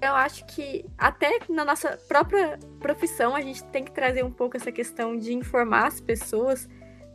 Eu 0.00 0.14
acho 0.14 0.44
que 0.46 0.84
até 0.96 1.38
na 1.48 1.64
nossa 1.64 1.98
própria 2.08 2.58
profissão 2.80 3.34
a 3.34 3.40
gente 3.40 3.62
tem 3.64 3.84
que 3.84 3.92
trazer 3.92 4.24
um 4.24 4.30
pouco 4.30 4.56
essa 4.56 4.72
questão 4.72 5.16
de 5.16 5.32
informar 5.34 5.86
as 5.86 6.00
pessoas 6.00 6.68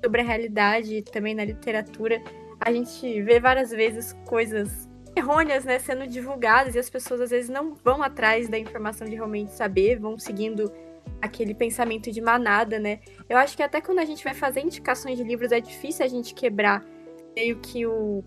sobre 0.04 0.22
a 0.22 0.24
realidade 0.24 1.02
também 1.04 1.36
na 1.36 1.44
literatura. 1.44 2.22
A 2.60 2.72
gente 2.72 3.22
vê 3.22 3.40
várias 3.40 3.72
vezes 3.72 4.14
coisas 4.26 4.90
errôneas, 5.16 5.66
né, 5.66 5.78
sendo 5.80 6.08
divulgadas 6.08 6.76
e 6.76 6.80
as 6.80 6.90
pessoas 6.90 7.22
às 7.22 7.30
vezes 7.30 7.50
não 7.50 7.74
vão 7.76 8.02
atrás 8.02 8.48
da 8.48 8.58
informação 8.58 9.08
de 9.08 9.16
realmente 9.16 9.54
saber, 9.54 10.00
vão 10.00 10.18
seguindo 10.18 10.72
aquele 11.22 11.54
pensamento 11.54 12.12
de 12.12 12.22
manada, 12.22 12.80
né? 12.80 13.00
Eu 13.30 13.38
acho 13.38 13.56
que 13.56 13.64
até 13.64 13.82
quando 13.82 14.00
a 14.00 14.06
gente 14.06 14.24
vai 14.24 14.34
fazer 14.34 14.62
indicações 14.62 15.18
de 15.18 15.24
livros 15.24 15.52
é 15.52 15.60
difícil 15.60 16.06
a 16.06 16.08
gente 16.08 16.34
quebrar 16.34 16.84
meio 17.36 17.58
que 17.60 17.86
o 17.86 18.24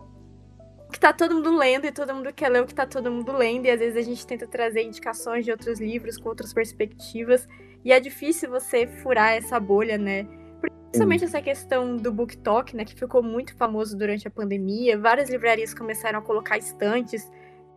que 0.92 1.01
tá 1.01 1.12
todo 1.12 1.35
mundo 1.35 1.57
lendo 1.57 1.87
e 1.87 1.92
todo 1.92 2.14
mundo 2.14 2.33
quer 2.33 2.49
ler 2.49 2.62
o 2.62 2.66
que 2.66 2.75
tá 2.75 2.87
todo 2.87 3.11
mundo 3.11 3.33
lendo, 3.33 3.66
e 3.66 3.70
às 3.70 3.81
vezes 3.81 3.97
a 3.97 4.03
gente 4.03 4.25
tenta 4.25 4.47
trazer 4.47 4.83
indicações 4.83 5.44
de 5.44 5.51
outros 5.51 5.81
livros 5.81 6.16
com 6.16 6.29
outras 6.29 6.53
perspectivas, 6.53 7.49
e 7.85 7.92
é 7.92 7.99
difícil 7.99 8.49
você 8.49 8.87
furar 8.87 9.33
essa 9.33 9.59
bolha, 9.59 9.99
né? 9.99 10.25
Principalmente 10.70 11.24
essa 11.24 11.42
questão 11.42 11.96
do 11.96 12.12
BookTok, 12.12 12.77
né, 12.77 12.85
que 12.85 12.94
ficou 12.94 13.22
muito 13.22 13.57
famoso 13.57 13.96
durante 13.96 14.29
a 14.29 14.31
pandemia, 14.31 14.98
várias 14.98 15.29
livrarias 15.29 15.74
começaram 15.74 16.20
a 16.20 16.22
colocar 16.22 16.57
estantes 16.57 17.31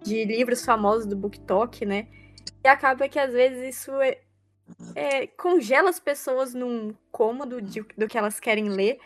de 0.04 0.23
livros 0.26 0.63
famosos 0.63 1.08
do 1.08 1.15
BookTok, 1.15 1.86
né? 1.86 2.08
E 2.63 2.67
acaba 2.67 3.10
que 3.10 3.17
às 3.17 3.34
vezes 3.34 3.76
isso 3.76 3.91
é, 4.02 4.19
é, 4.95 5.28
congela 5.28 5.89
as 5.89 6.00
pessoas 6.00 6.54
num 6.54 6.93
cômodo 7.12 7.62
de, 7.62 7.82
do 7.97 8.08
que 8.08 8.17
elas 8.17 8.39
querem 8.39 8.69
ler, 8.69 9.00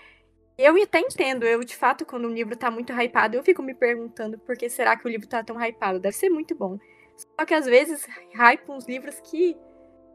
eu 0.58 0.82
até 0.82 1.00
entendo, 1.00 1.44
eu 1.44 1.63
de 1.63 1.76
fato, 1.76 2.06
quando 2.06 2.28
um 2.28 2.34
livro 2.34 2.56
tá 2.56 2.70
muito 2.70 2.94
hypado, 2.94 3.36
eu 3.36 3.44
fico 3.44 3.63
me 3.63 3.74
perguntando 3.74 4.38
por 4.38 4.56
que 4.56 4.70
será 4.70 4.96
que 4.96 5.06
o 5.08 5.10
livro 5.10 5.28
tá 5.28 5.44
tão 5.44 5.60
hypado. 5.60 6.00
Deve 6.00 6.15
ser 6.15 6.30
muito 6.30 6.54
bom. 6.54 6.78
Só 7.17 7.46
que 7.46 7.54
às 7.54 7.65
vezes 7.65 8.08
hype 8.36 8.70
uns 8.70 8.86
livros 8.86 9.20
que 9.22 9.58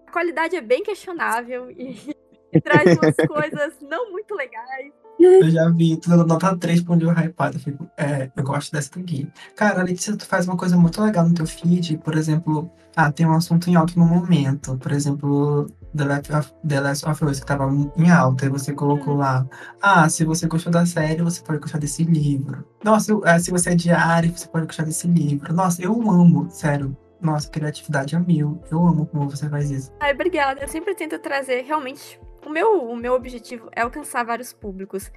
a 0.06 0.12
qualidade 0.12 0.54
é 0.54 0.60
bem 0.60 0.82
questionável 0.82 1.70
e 1.70 2.14
traz 2.62 2.98
umas 2.98 3.16
coisas 3.28 3.74
não 3.80 4.10
muito 4.12 4.34
legais. 4.34 4.92
Eu 5.18 5.50
já 5.50 5.68
vi, 5.70 5.96
tu 5.96 6.10
dando 6.10 6.26
nota 6.26 6.56
3 6.56 6.82
pra 6.82 6.94
onde 6.94 7.04
eu 7.04 7.10
hypado. 7.10 7.56
Eu, 7.56 7.60
fico, 7.60 7.90
é, 7.96 8.30
eu 8.36 8.44
gosto 8.44 8.70
dessa 8.72 8.90
daqui. 8.96 9.26
Cara, 9.54 9.82
Letícia, 9.82 10.16
tu 10.16 10.26
faz 10.26 10.46
uma 10.46 10.56
coisa 10.56 10.76
muito 10.76 11.02
legal 11.02 11.26
no 11.26 11.34
teu 11.34 11.46
feed, 11.46 11.98
por 11.98 12.14
exemplo, 12.14 12.70
ah, 12.94 13.10
tem 13.10 13.26
um 13.26 13.32
assunto 13.32 13.68
em 13.68 13.76
alto 13.76 13.98
no 13.98 14.04
momento. 14.04 14.76
Por 14.76 14.92
exemplo, 14.92 15.66
The 15.96 16.04
Last 16.04 16.32
of, 16.32 16.54
The 16.66 16.80
Last 16.80 17.08
of 17.08 17.24
Us, 17.24 17.40
que 17.40 17.46
tava 17.46 17.66
em 17.96 18.10
alta, 18.10 18.46
e 18.46 18.48
você 18.48 18.72
colocou 18.72 19.14
lá. 19.14 19.46
Ah, 19.80 20.08
se 20.08 20.24
você 20.24 20.46
gostou 20.46 20.70
da 20.70 20.84
série, 20.84 21.22
você 21.22 21.42
pode 21.42 21.60
gostar 21.60 21.78
desse 21.78 22.04
livro. 22.04 22.64
Nossa, 22.84 23.12
eu, 23.12 23.24
é, 23.24 23.38
se 23.38 23.50
você 23.50 23.70
é 23.70 23.74
diário, 23.74 24.36
você 24.36 24.46
pode 24.46 24.66
gostar 24.66 24.84
desse 24.84 25.08
livro. 25.08 25.52
Nossa, 25.54 25.82
eu 25.82 25.92
amo, 26.10 26.48
sério. 26.50 26.96
Nossa, 27.20 27.48
criatividade 27.48 28.14
é 28.14 28.18
mil. 28.18 28.60
Eu 28.70 28.86
amo 28.86 29.06
como 29.06 29.30
você 29.30 29.48
faz 29.48 29.70
isso. 29.70 29.90
Ai, 30.00 30.12
obrigada. 30.12 30.60
Eu 30.60 30.68
sempre 30.68 30.94
tento 30.94 31.18
trazer 31.18 31.62
realmente 31.62 32.20
o 32.46 32.48
meu, 32.48 32.80
o 32.84 32.96
meu 32.96 33.12
objetivo 33.12 33.68
é 33.74 33.80
alcançar 33.82 34.24
vários 34.24 34.52
públicos. 34.52 35.10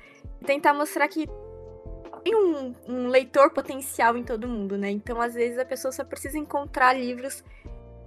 Tentar 0.45 0.73
mostrar 0.73 1.07
que 1.07 1.29
tem 2.23 2.35
um, 2.35 2.73
um, 2.87 3.07
leitor 3.07 3.51
potencial 3.51 4.17
em 4.17 4.23
todo 4.23 4.47
mundo, 4.47 4.75
né? 4.75 4.89
Então, 4.89 5.21
às 5.21 5.35
vezes, 5.35 5.59
a 5.59 5.63
pessoa 5.63 5.91
só 5.91 6.03
precisa 6.03 6.39
encontrar 6.39 6.93
livros 6.93 7.43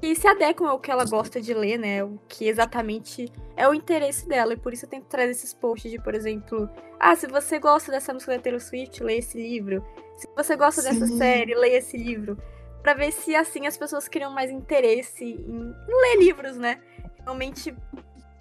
que 0.00 0.16
se 0.16 0.26
adequam 0.26 0.68
ao 0.68 0.80
que 0.80 0.90
ela 0.90 1.04
gosta 1.04 1.40
de 1.40 1.54
ler, 1.54 1.78
né? 1.78 2.02
O 2.02 2.18
que 2.28 2.48
exatamente 2.48 3.32
é 3.56 3.68
o 3.68 3.72
interesse 3.72 4.26
dela. 4.26 4.54
E 4.54 4.56
por 4.56 4.72
isso 4.72 4.86
eu 4.86 4.90
tento 4.90 5.04
trazer 5.04 5.30
esses 5.30 5.54
posts 5.54 5.88
de, 5.88 6.00
por 6.00 6.16
exemplo, 6.16 6.68
ah, 6.98 7.14
se 7.14 7.28
você 7.28 7.60
gosta 7.60 7.92
dessa 7.92 8.12
música 8.12 8.36
da 8.36 8.42
Taylor 8.42 8.60
Swift, 8.60 9.04
leia 9.04 9.20
esse 9.20 9.38
livro. 9.38 9.86
Se 10.16 10.28
você 10.36 10.56
gosta 10.56 10.82
Sim. 10.82 10.98
dessa 10.98 11.06
série, 11.16 11.54
leia 11.54 11.78
esse 11.78 11.96
livro. 11.96 12.36
Pra 12.82 12.92
ver 12.92 13.12
se 13.12 13.36
assim 13.36 13.68
as 13.68 13.76
pessoas 13.76 14.08
criam 14.08 14.32
mais 14.32 14.50
interesse 14.50 15.24
em 15.24 15.72
ler 15.86 16.18
livros, 16.18 16.56
né? 16.56 16.80
Realmente 17.24 17.72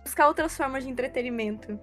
buscar 0.03 0.27
outras 0.27 0.55
formas 0.55 0.83
de 0.83 0.89
entretenimento. 0.89 1.79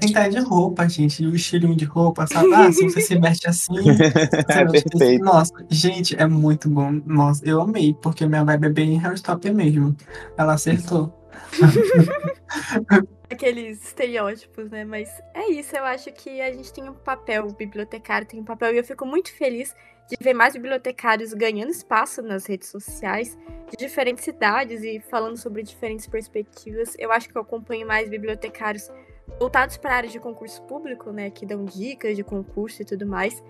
Tem 0.00 0.30
de 0.30 0.40
roupa, 0.40 0.88
gente, 0.88 1.24
o 1.24 1.34
estilinho 1.34 1.76
de 1.76 1.84
roupa, 1.84 2.26
sabe? 2.26 2.52
Ah, 2.52 2.72
se 2.72 2.82
você 2.82 3.00
se 3.00 3.16
veste 3.18 3.48
assim. 3.48 3.74
é 4.48 4.64
perfeito. 4.64 5.24
Nossa, 5.24 5.52
gente, 5.68 6.20
é 6.20 6.26
muito 6.26 6.68
bom. 6.68 6.90
Nossa, 7.06 7.44
eu 7.46 7.60
amei, 7.60 7.94
porque 8.02 8.26
minha 8.26 8.44
vibe 8.44 8.66
é 8.66 8.70
bem 8.70 8.98
hairstopper 8.98 9.54
mesmo. 9.54 9.96
Ela 10.36 10.54
acertou. 10.54 11.16
Aqueles 13.32 13.84
estereótipos, 13.84 14.70
né? 14.70 14.84
Mas 14.84 15.08
é 15.34 15.50
isso, 15.50 15.76
eu 15.76 15.84
acho 15.84 16.12
que 16.12 16.40
a 16.40 16.52
gente 16.52 16.72
tem 16.72 16.88
um 16.88 16.94
papel, 16.94 17.46
o 17.46 17.52
bibliotecário 17.52 18.26
tem 18.26 18.40
um 18.40 18.44
papel, 18.44 18.74
e 18.74 18.78
eu 18.78 18.84
fico 18.84 19.06
muito 19.06 19.32
feliz 19.32 19.74
de 20.08 20.16
ver 20.20 20.34
mais 20.34 20.52
bibliotecários 20.52 21.32
ganhando 21.32 21.70
espaço 21.70 22.20
nas 22.22 22.46
redes 22.46 22.68
sociais, 22.68 23.38
de 23.70 23.76
diferentes 23.76 24.24
cidades 24.24 24.82
e 24.82 25.00
falando 25.00 25.36
sobre 25.36 25.62
diferentes 25.62 26.06
perspectivas. 26.06 26.94
Eu 26.98 27.10
acho 27.12 27.28
que 27.28 27.36
eu 27.36 27.42
acompanho 27.42 27.86
mais 27.86 28.08
bibliotecários 28.08 28.90
voltados 29.38 29.76
para 29.76 29.92
a 29.92 29.96
área 29.96 30.10
de 30.10 30.18
concurso 30.18 30.62
público, 30.64 31.10
né, 31.10 31.30
que 31.30 31.46
dão 31.46 31.64
dicas 31.64 32.16
de 32.16 32.22
concurso 32.22 32.82
e 32.82 32.84
tudo 32.84 33.06
mais. 33.06 33.42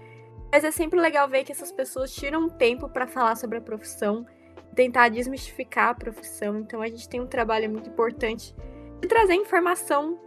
Mas 0.53 0.65
é 0.65 0.71
sempre 0.71 1.01
legal 1.01 1.29
ver 1.29 1.45
que 1.45 1.53
essas 1.53 1.73
pessoas 1.73 2.15
tiram 2.15 2.49
tempo 2.49 2.89
para 2.89 3.07
falar 3.07 3.37
sobre 3.37 3.59
a 3.59 3.61
profissão, 3.61 4.27
tentar 4.75 5.09
desmistificar 5.09 5.89
a 5.89 5.95
profissão. 5.95 6.59
Então 6.59 6.83
a 6.83 6.89
gente 6.89 7.09
tem 7.09 7.21
um 7.21 7.27
trabalho 7.27 7.71
muito 7.71 7.89
importante 7.89 8.55
de 9.03 9.09
trazer 9.09 9.35
informação 9.35 10.19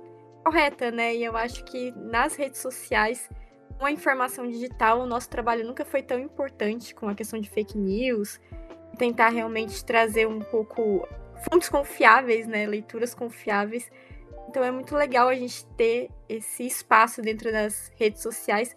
correta, 0.44 0.92
né? 0.92 1.16
E 1.16 1.24
eu 1.24 1.36
acho 1.38 1.64
que 1.64 1.92
nas 1.92 2.36
redes 2.36 2.62
sociais 2.62 3.30
com 3.80 3.86
a 3.86 3.92
informação 3.92 4.50
digital, 4.50 5.02
o 5.02 5.06
nosso 5.06 5.30
trabalho 5.30 5.66
nunca 5.66 5.84
foi 5.84 6.02
tão 6.02 6.20
importante 6.20 6.94
com 6.94 7.10
a 7.10 7.16
questão 7.16 7.40
de 7.40 7.50
fake 7.50 7.78
news, 7.78 8.40
tentar 8.98 9.30
realmente 9.30 9.84
trazer 9.84 10.28
um 10.28 10.40
pouco 10.40 11.08
fontes 11.50 11.70
confiáveis, 11.70 12.48
né, 12.48 12.66
leituras 12.66 13.14
confiáveis. 13.14 13.90
Então 14.50 14.64
é 14.64 14.72
muito 14.72 14.96
legal 14.96 15.28
a 15.28 15.36
gente 15.36 15.66
ter 15.78 16.10
esse 16.30 16.66
espaço 16.66 17.22
dentro 17.22 17.52
das 17.52 17.92
redes 17.96 18.22
sociais 18.22 18.76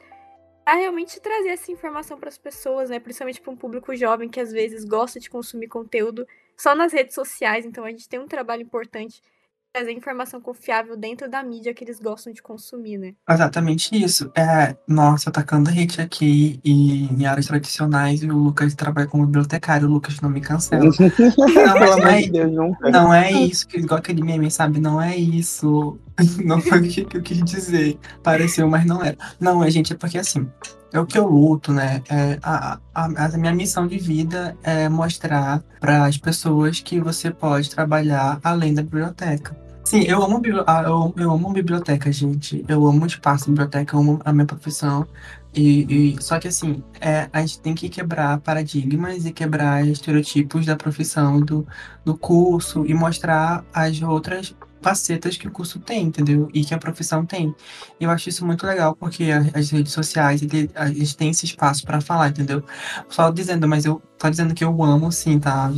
para 0.64 0.74
realmente 0.74 1.20
trazer 1.20 1.50
essa 1.50 1.70
informação 1.70 2.18
para 2.18 2.28
as 2.28 2.38
pessoas, 2.38 2.90
né, 2.90 2.98
principalmente 2.98 3.40
para 3.40 3.52
um 3.52 3.56
público 3.56 3.94
jovem 3.94 4.28
que 4.28 4.40
às 4.40 4.52
vezes 4.52 4.84
gosta 4.84 5.20
de 5.20 5.30
consumir 5.30 5.68
conteúdo 5.68 6.26
só 6.56 6.74
nas 6.74 6.92
redes 6.92 7.14
sociais. 7.14 7.64
Então 7.64 7.84
a 7.84 7.90
gente 7.90 8.08
tem 8.08 8.18
um 8.18 8.26
trabalho 8.26 8.62
importante 8.62 9.22
trazer 9.72 9.92
informação 9.92 10.40
confiável 10.40 10.96
dentro 10.96 11.28
da 11.28 11.42
mídia 11.42 11.74
que 11.74 11.84
eles 11.84 12.00
gostam 12.00 12.32
de 12.32 12.42
consumir, 12.42 12.98
né? 12.98 13.14
Exatamente 13.28 13.94
isso. 13.94 14.30
É, 14.34 14.76
nossa, 14.86 15.30
atacando 15.30 15.70
hate 15.70 16.00
aqui 16.00 16.60
e 16.64 17.04
em 17.04 17.26
áreas 17.26 17.46
tradicionais, 17.46 18.22
e 18.22 18.30
o 18.30 18.36
Lucas 18.36 18.74
trabalha 18.74 19.06
como 19.06 19.26
bibliotecário, 19.26 19.88
o 19.88 19.90
Lucas 19.90 20.20
não 20.20 20.30
me 20.30 20.40
cancela. 20.40 20.84
não, 21.36 21.98
não, 21.98 22.08
é, 22.08 22.26
Deus, 22.26 22.52
não 22.92 23.14
é 23.14 23.30
isso, 23.32 23.68
que 23.68 23.78
igual 23.78 23.98
aquele 23.98 24.22
meme, 24.22 24.50
sabe? 24.50 24.80
Não 24.80 25.00
é 25.00 25.16
isso. 25.16 25.98
Não 26.44 26.60
foi 26.60 26.80
o 26.80 26.82
que 26.82 27.16
eu 27.16 27.22
quis 27.22 27.40
dizer. 27.44 27.96
Pareceu, 28.24 28.68
mas 28.68 28.84
não 28.84 29.00
era. 29.00 29.16
Não, 29.38 29.62
é, 29.62 29.70
gente, 29.70 29.92
é 29.92 29.96
porque 29.96 30.18
assim, 30.18 30.50
é 30.92 31.00
o 31.00 31.06
que 31.06 31.18
eu 31.18 31.26
luto, 31.26 31.72
né? 31.72 32.02
É, 32.08 32.38
a, 32.42 32.78
a, 32.94 33.04
a, 33.04 33.38
minha 33.38 33.52
missão 33.52 33.86
de 33.86 33.98
vida 33.98 34.56
é 34.62 34.88
mostrar 34.88 35.62
para 35.80 36.06
as 36.06 36.16
pessoas 36.16 36.80
que 36.80 37.00
você 37.00 37.30
pode 37.30 37.70
trabalhar 37.70 38.40
além 38.42 38.74
da 38.74 38.82
biblioteca. 38.82 39.56
Sim, 39.84 40.02
eu 40.02 40.22
amo, 40.22 40.42
ah, 40.66 40.82
eu, 40.82 41.14
eu 41.16 41.32
amo 41.32 41.50
biblioteca, 41.50 42.12
gente. 42.12 42.62
Eu 42.68 42.86
amo 42.86 43.04
o 43.04 43.06
espaço 43.06 43.46
de 43.46 43.52
biblioteca, 43.52 43.96
eu 43.96 44.00
amo 44.00 44.20
a 44.22 44.32
minha 44.32 44.44
profissão. 44.44 45.06
E, 45.54 46.14
e, 46.14 46.22
só 46.22 46.38
que 46.38 46.48
assim, 46.48 46.82
é, 47.00 47.28
a 47.32 47.40
gente 47.40 47.60
tem 47.60 47.74
que 47.74 47.88
quebrar 47.88 48.38
paradigmas 48.40 49.24
e 49.24 49.32
quebrar 49.32 49.86
estereotipos 49.86 50.66
da 50.66 50.76
profissão, 50.76 51.40
do, 51.40 51.66
do 52.04 52.16
curso, 52.16 52.84
e 52.86 52.92
mostrar 52.92 53.64
as 53.72 54.00
outras 54.02 54.54
facetas 54.80 55.36
que 55.36 55.48
o 55.48 55.50
curso 55.50 55.78
tem, 55.78 56.04
entendeu? 56.04 56.48
E 56.52 56.64
que 56.64 56.74
a 56.74 56.78
profissão 56.78 57.24
tem. 57.24 57.54
Eu 58.00 58.10
acho 58.10 58.28
isso 58.28 58.44
muito 58.46 58.66
legal, 58.66 58.94
porque 58.94 59.30
as 59.54 59.70
redes 59.70 59.92
sociais, 59.92 60.42
ele, 60.42 60.70
a 60.74 60.86
gente 60.88 61.16
tem 61.16 61.30
esse 61.30 61.44
espaço 61.44 61.84
para 61.84 62.00
falar, 62.00 62.28
entendeu? 62.28 62.62
Só 63.08 63.30
dizendo, 63.30 63.66
mas 63.68 63.84
eu 63.84 64.00
só 64.20 64.28
dizendo 64.28 64.54
que 64.54 64.64
eu 64.64 64.82
amo, 64.82 65.10
sim, 65.10 65.38
tá? 65.38 65.72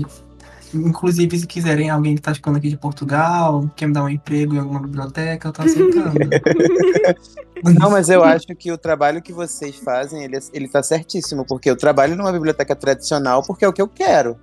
Inclusive, 0.72 1.38
se 1.38 1.46
quiserem 1.46 1.90
alguém 1.90 2.14
que 2.14 2.20
está 2.20 2.32
ficando 2.32 2.58
aqui 2.58 2.68
de 2.68 2.76
Portugal, 2.76 3.68
quer 3.74 3.86
me 3.86 3.92
dar 3.92 4.04
um 4.04 4.08
emprego 4.08 4.54
em 4.54 4.58
alguma 4.58 4.80
biblioteca, 4.80 5.48
eu 5.48 5.52
tô 5.52 5.62
aceitando. 5.62 6.14
Não, 7.78 7.90
mas 7.90 8.08
eu 8.08 8.22
acho 8.24 8.46
que 8.56 8.70
o 8.72 8.78
trabalho 8.78 9.20
que 9.20 9.32
vocês 9.32 9.76
fazem, 9.76 10.24
ele, 10.24 10.38
ele 10.52 10.68
tá 10.68 10.82
certíssimo, 10.82 11.44
porque 11.44 11.68
eu 11.68 11.76
trabalho 11.76 12.16
numa 12.16 12.32
biblioteca 12.32 12.74
tradicional 12.74 13.42
porque 13.42 13.64
é 13.64 13.68
o 13.68 13.72
que 13.72 13.82
eu 13.82 13.88
quero. 13.88 14.38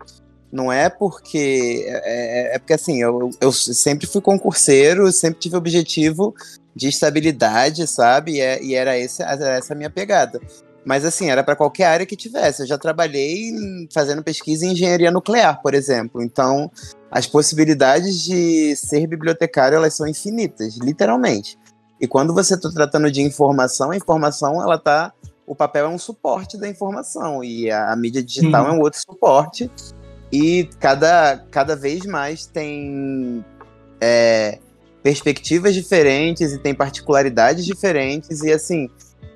Não 0.58 0.72
é 0.72 0.90
porque. 0.90 1.86
É, 1.88 2.54
é, 2.54 2.56
é 2.56 2.58
porque 2.58 2.74
assim, 2.74 3.00
eu, 3.00 3.30
eu 3.40 3.52
sempre 3.52 4.08
fui 4.08 4.20
concurseiro, 4.20 5.12
sempre 5.12 5.40
tive 5.40 5.56
objetivo 5.56 6.34
de 6.76 6.88
estabilidade, 6.88 7.86
sabe? 7.86 8.38
E, 8.38 8.42
é, 8.42 8.64
e 8.64 8.74
era 8.74 8.98
esse, 8.98 9.22
essa 9.22 9.74
a 9.74 9.76
minha 9.76 9.92
pegada. 9.92 10.42
Mas 10.84 11.06
assim, 11.06 11.30
era 11.30 11.44
para 11.44 11.56
qualquer 11.56 11.86
área 11.86 12.08
que 12.08 12.16
tivesse. 12.16 12.64
Eu 12.64 12.66
já 12.66 12.76
trabalhei 12.76 13.54
fazendo 13.94 14.24
pesquisa 14.24 14.66
em 14.66 14.72
engenharia 14.72 15.12
nuclear, 15.12 15.62
por 15.62 15.76
exemplo. 15.76 16.24
Então, 16.24 16.72
as 17.12 17.28
possibilidades 17.28 18.24
de 18.24 18.76
ser 18.76 19.06
bibliotecário, 19.06 19.76
elas 19.76 19.94
são 19.94 20.08
infinitas, 20.08 20.76
literalmente. 20.78 21.56
E 22.02 22.08
quando 22.08 22.34
você 22.34 22.56
está 22.56 22.72
tratando 22.72 23.12
de 23.12 23.22
informação, 23.22 23.92
a 23.92 23.96
informação, 23.96 24.60
ela 24.60 24.80
tá 24.80 25.14
o 25.46 25.56
papel 25.56 25.86
é 25.86 25.90
um 25.90 25.98
suporte 25.98 26.58
da 26.58 26.68
informação 26.68 27.42
e 27.42 27.72
a, 27.72 27.96
mídia 27.96 28.22
digital 28.22 28.68
é 28.68 28.72
um 28.72 28.82
outro 28.82 29.00
suporte. 29.00 29.72
E 30.32 30.70
cada, 30.80 31.44
cada 31.50 31.76
vez 31.76 32.06
mais 32.06 32.46
tem 32.46 33.44
é, 34.02 34.60
perspectivas 35.02 35.74
diferentes 35.74 36.54
e 36.54 36.58
tem 36.58 36.74
particularidades 36.74 37.66
diferentes. 37.66 38.42
E 38.42 38.52
assim, 38.52 38.90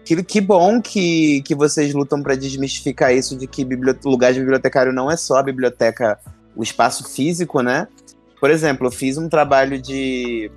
que, 0.04 0.22
que 0.24 0.42
bom 0.42 0.82
que, 0.82 1.42
que 1.44 1.56
vocês 1.56 1.94
lutam 1.94 2.22
para 2.22 2.36
desmistificar 2.36 3.14
isso 3.14 3.38
de 3.38 3.48
que 3.48 3.64
lugar 4.04 4.34
de 4.34 4.40
bibliotecário 4.40 4.92
não 4.92 5.10
é 5.10 5.16
só 5.16 5.38
a 5.38 5.44
biblioteca, 5.44 6.20
o 6.56 6.64
espaço 6.64 7.08
físico, 7.10 7.62
né? 7.62 7.88
Por 8.40 8.50
exemplo, 8.50 8.88
eu 8.88 8.92
fiz 8.92 9.18
um 9.18 9.30
trabalho 9.30 9.80
de, 9.80 10.52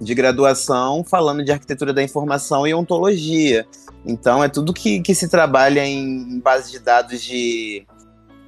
de 0.00 0.14
graduação 0.14 1.02
falando 1.02 1.42
de 1.42 1.50
arquitetura 1.50 1.92
da 1.92 2.02
informação 2.02 2.66
e 2.66 2.74
ontologia. 2.74 3.66
Então, 4.06 4.44
é 4.44 4.48
tudo 4.48 4.74
que, 4.74 5.00
que 5.00 5.14
se 5.14 5.28
trabalha 5.28 5.84
em, 5.84 6.38
base 6.38 6.70
de 6.70 6.78
dados 6.78 7.22
de, 7.22 7.86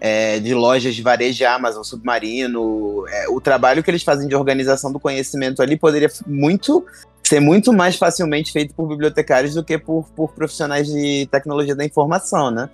é, 0.01 0.38
de 0.38 0.55
lojas 0.55 0.94
de 0.94 1.03
varejo 1.03 1.38
de 1.38 1.44
Amazon, 1.44 1.82
Submarino. 1.82 3.05
É, 3.09 3.28
o 3.28 3.40
trabalho 3.40 3.82
que 3.82 3.90
eles 3.90 4.03
fazem 4.03 4.28
de 4.28 4.34
organização 4.34 4.92
do 4.92 5.01
conhecimento 5.01 5.62
ali 5.62 5.76
poderia 5.76 6.11
muito 6.26 6.84
ser 7.26 7.40
muito 7.40 7.72
mais 7.72 7.97
facilmente 7.97 8.53
feito 8.53 8.72
por 8.72 8.86
bibliotecários 8.86 9.55
do 9.55 9.64
que 9.64 9.76
por, 9.76 10.09
por 10.14 10.32
profissionais 10.32 10.86
de 10.86 11.26
tecnologia 11.30 11.74
da 11.74 11.84
informação, 11.84 12.51
né? 12.53 12.70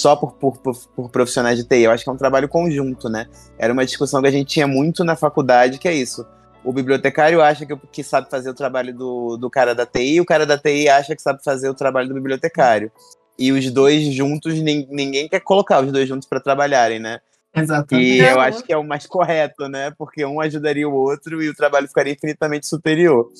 Só 0.00 0.14
por, 0.14 0.34
por, 0.34 0.56
por, 0.58 0.76
por, 0.94 1.10
profissionais 1.10 1.58
de 1.58 1.64
TI. 1.64 1.82
Eu 1.82 1.90
acho 1.90 2.04
que 2.04 2.10
é 2.10 2.12
um 2.12 2.16
trabalho 2.16 2.48
conjunto, 2.48 3.08
né? 3.08 3.26
Era 3.58 3.72
uma 3.72 3.84
discussão 3.84 4.22
que 4.22 4.28
a 4.28 4.30
gente 4.30 4.46
tinha 4.46 4.68
muito 4.68 5.02
na 5.02 5.16
faculdade, 5.16 5.78
que 5.78 5.88
é 5.88 5.92
isso. 5.92 6.24
O 6.62 6.72
bibliotecário 6.72 7.42
acha 7.42 7.66
que, 7.66 7.76
que 7.90 8.04
sabe 8.04 8.30
fazer 8.30 8.50
o 8.50 8.54
trabalho 8.54 8.94
do, 8.94 9.36
do 9.36 9.50
cara 9.50 9.74
da 9.74 9.84
TI, 9.84 10.14
e 10.14 10.20
o 10.20 10.24
cara 10.24 10.46
da 10.46 10.56
TI 10.56 10.88
acha 10.88 11.16
que 11.16 11.22
sabe 11.22 11.42
fazer 11.42 11.68
o 11.68 11.74
trabalho 11.74 12.08
do 12.08 12.14
bibliotecário. 12.14 12.92
E 13.38 13.52
os 13.52 13.70
dois 13.70 14.02
juntos, 14.12 14.54
ninguém 14.60 15.28
quer 15.28 15.40
colocar 15.40 15.82
os 15.84 15.92
dois 15.92 16.08
juntos 16.08 16.28
para 16.28 16.40
trabalharem, 16.40 16.98
né? 16.98 17.20
Exatamente. 17.54 18.06
E 18.06 18.20
eu 18.20 18.40
acho 18.40 18.62
que 18.62 18.72
é 18.72 18.76
o 18.76 18.84
mais 18.84 19.06
correto, 19.06 19.68
né? 19.68 19.92
Porque 19.96 20.24
um 20.24 20.40
ajudaria 20.40 20.88
o 20.88 20.92
outro 20.92 21.42
e 21.42 21.48
o 21.48 21.54
trabalho 21.54 21.88
ficaria 21.88 22.12
infinitamente 22.12 22.66
superior. 22.66 23.30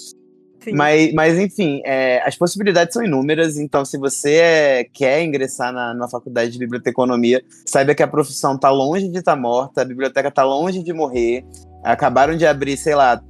Mas, 0.73 1.13
mas, 1.15 1.39
enfim, 1.39 1.81
é, 1.85 2.21
as 2.27 2.37
possibilidades 2.37 2.93
são 2.93 3.03
inúmeras, 3.03 3.57
então 3.57 3.85
se 3.85 3.97
você 3.97 4.35
é, 4.35 4.85
quer 4.85 5.23
ingressar 5.23 5.73
na, 5.73 5.95
numa 5.95 6.11
faculdade 6.11 6.51
de 6.51 6.59
biblioteconomia, 6.59 7.43
saiba 7.65 7.95
que 7.95 8.03
a 8.03 8.09
profissão 8.09 8.55
está 8.57 8.69
longe 8.69 9.09
de 9.09 9.19
estar 9.19 9.35
tá 9.35 9.41
morta, 9.41 9.83
a 9.83 9.85
biblioteca 9.85 10.29
está 10.29 10.43
longe 10.43 10.83
de 10.83 10.93
morrer. 10.93 11.45
Acabaram 11.83 12.37
de 12.37 12.45
abrir, 12.45 12.77
sei 12.77 12.95
lá, 12.95 13.23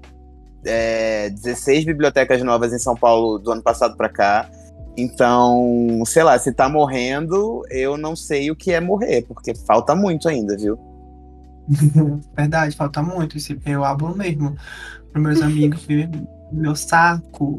é, 0.65 1.31
16 1.31 1.85
bibliotecas 1.85 2.43
novas 2.43 2.73
em 2.73 2.79
São 2.79 2.97
Paulo 2.97 3.39
do 3.39 3.53
ano 3.53 3.63
passado 3.63 3.97
para 3.97 4.09
cá. 4.09 4.51
Então, 4.99 6.03
sei 6.05 6.25
lá, 6.25 6.37
se 6.37 6.53
tá 6.53 6.69
morrendo, 6.69 7.63
eu 7.71 7.97
não 7.97 8.17
sei 8.17 8.51
o 8.51 8.57
que 8.57 8.73
é 8.73 8.81
morrer, 8.81 9.23
porque 9.23 9.55
falta 9.55 9.95
muito 9.95 10.29
ainda, 10.29 10.57
viu? 10.57 10.77
Verdade, 12.37 12.75
falta 12.75 13.01
muito. 13.01 13.37
Eu 13.65 13.85
abro 13.85 14.17
mesmo 14.17 14.57
para 15.13 15.23
meus 15.23 15.41
amigos, 15.41 15.87
meu 16.51 16.75
saco. 16.75 17.59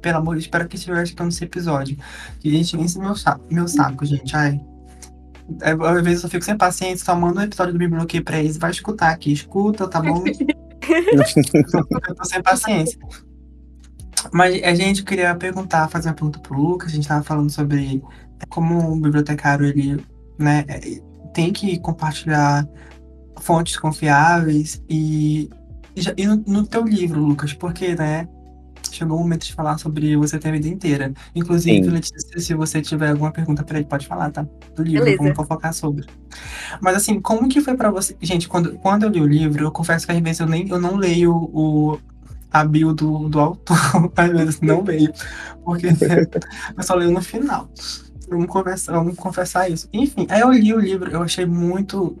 Pelo 0.00 0.16
amor, 0.16 0.36
de 0.36 0.42
espero 0.42 0.66
que 0.66 0.76
estiver 0.76 1.02
escutando 1.02 1.30
esse 1.30 1.44
episódio. 1.44 1.98
Gente, 2.42 2.80
esse 2.80 2.98
meu 2.98 3.14
saco, 3.14 3.44
meu 3.50 3.68
saco, 3.68 4.06
gente. 4.06 4.34
Ai. 4.34 4.58
É, 5.60 5.72
às 5.72 6.02
vezes 6.02 6.24
eu 6.24 6.30
fico 6.30 6.44
sem 6.44 6.56
paciência, 6.56 7.04
só 7.04 7.14
mando 7.14 7.38
um 7.40 7.42
episódio 7.42 7.74
do 7.74 7.78
Biblioquê 7.78 8.22
pra 8.22 8.38
eles. 8.38 8.56
Vai 8.56 8.70
escutar 8.70 9.10
aqui, 9.10 9.30
escuta, 9.30 9.86
tá 9.86 10.00
bom? 10.00 10.24
eu 10.26 12.14
tô 12.14 12.24
sem 12.24 12.42
paciência. 12.42 12.98
Mas 14.32 14.62
a 14.62 14.74
gente 14.74 15.04
queria 15.04 15.34
perguntar, 15.34 15.88
fazer 15.88 16.08
uma 16.08 16.14
pergunta 16.14 16.38
pro 16.40 16.60
Lucas. 16.60 16.88
A 16.88 16.94
gente 16.94 17.02
estava 17.02 17.22
falando 17.22 17.50
sobre 17.50 18.02
como 18.48 18.92
o 18.92 19.00
bibliotecário 19.00 19.66
ele, 19.66 20.04
né, 20.38 20.64
tem 21.32 21.52
que 21.52 21.78
compartilhar 21.78 22.66
fontes 23.40 23.76
confiáveis 23.76 24.82
e, 24.88 25.48
e, 26.16 26.26
no, 26.26 26.36
no 26.36 26.66
teu 26.66 26.84
livro, 26.84 27.20
Lucas, 27.20 27.52
porque, 27.52 27.94
né, 27.94 28.28
chegou 28.90 29.16
o 29.16 29.20
momento 29.20 29.46
de 29.46 29.54
falar 29.54 29.78
sobre 29.78 30.16
você 30.16 30.38
ter 30.38 30.48
a 30.48 30.52
vida 30.52 30.68
inteira. 30.68 31.12
Inclusive, 31.34 31.88
Letícia, 31.88 32.40
se 32.40 32.54
você 32.54 32.80
tiver 32.80 33.10
alguma 33.10 33.30
pergunta 33.30 33.62
para 33.62 33.78
ele, 33.78 33.86
pode 33.86 34.06
falar, 34.06 34.30
tá? 34.30 34.46
Do 34.74 34.82
livro, 34.82 35.04
Beleza. 35.04 35.22
vamos 35.22 35.36
fofocar 35.36 35.72
sobre. 35.72 36.06
Mas 36.80 36.96
assim, 36.96 37.20
como 37.20 37.48
que 37.48 37.60
foi 37.60 37.76
para 37.76 37.90
você? 37.90 38.16
Gente, 38.20 38.48
quando, 38.48 38.72
quando 38.78 39.04
eu 39.04 39.10
li 39.10 39.20
o 39.20 39.26
livro, 39.26 39.64
eu 39.64 39.70
confesso 39.70 40.06
que 40.06 40.12
às 40.12 40.20
vezes 40.20 40.40
eu 40.40 40.46
nem 40.46 40.68
eu 40.68 40.80
não 40.80 40.96
leio 40.96 41.32
o, 41.32 41.98
a 42.50 42.64
bio 42.64 42.92
do, 42.92 43.28
do 43.28 43.40
autor, 43.40 43.76
às 44.16 44.30
vezes 44.30 44.60
não 44.60 44.82
veio, 44.82 45.12
porque 45.64 45.88
eu 45.88 46.82
só 46.82 46.94
leio 46.94 47.10
no 47.10 47.22
final. 47.22 47.70
Vamos 48.28 48.46
conversar, 48.46 48.92
vamos 48.92 49.16
confessar 49.16 49.70
isso. 49.70 49.88
Enfim, 49.92 50.26
aí 50.28 50.40
eu 50.40 50.52
li 50.52 50.72
o 50.72 50.80
livro, 50.80 51.10
eu 51.10 51.22
achei 51.22 51.46
muito. 51.46 52.18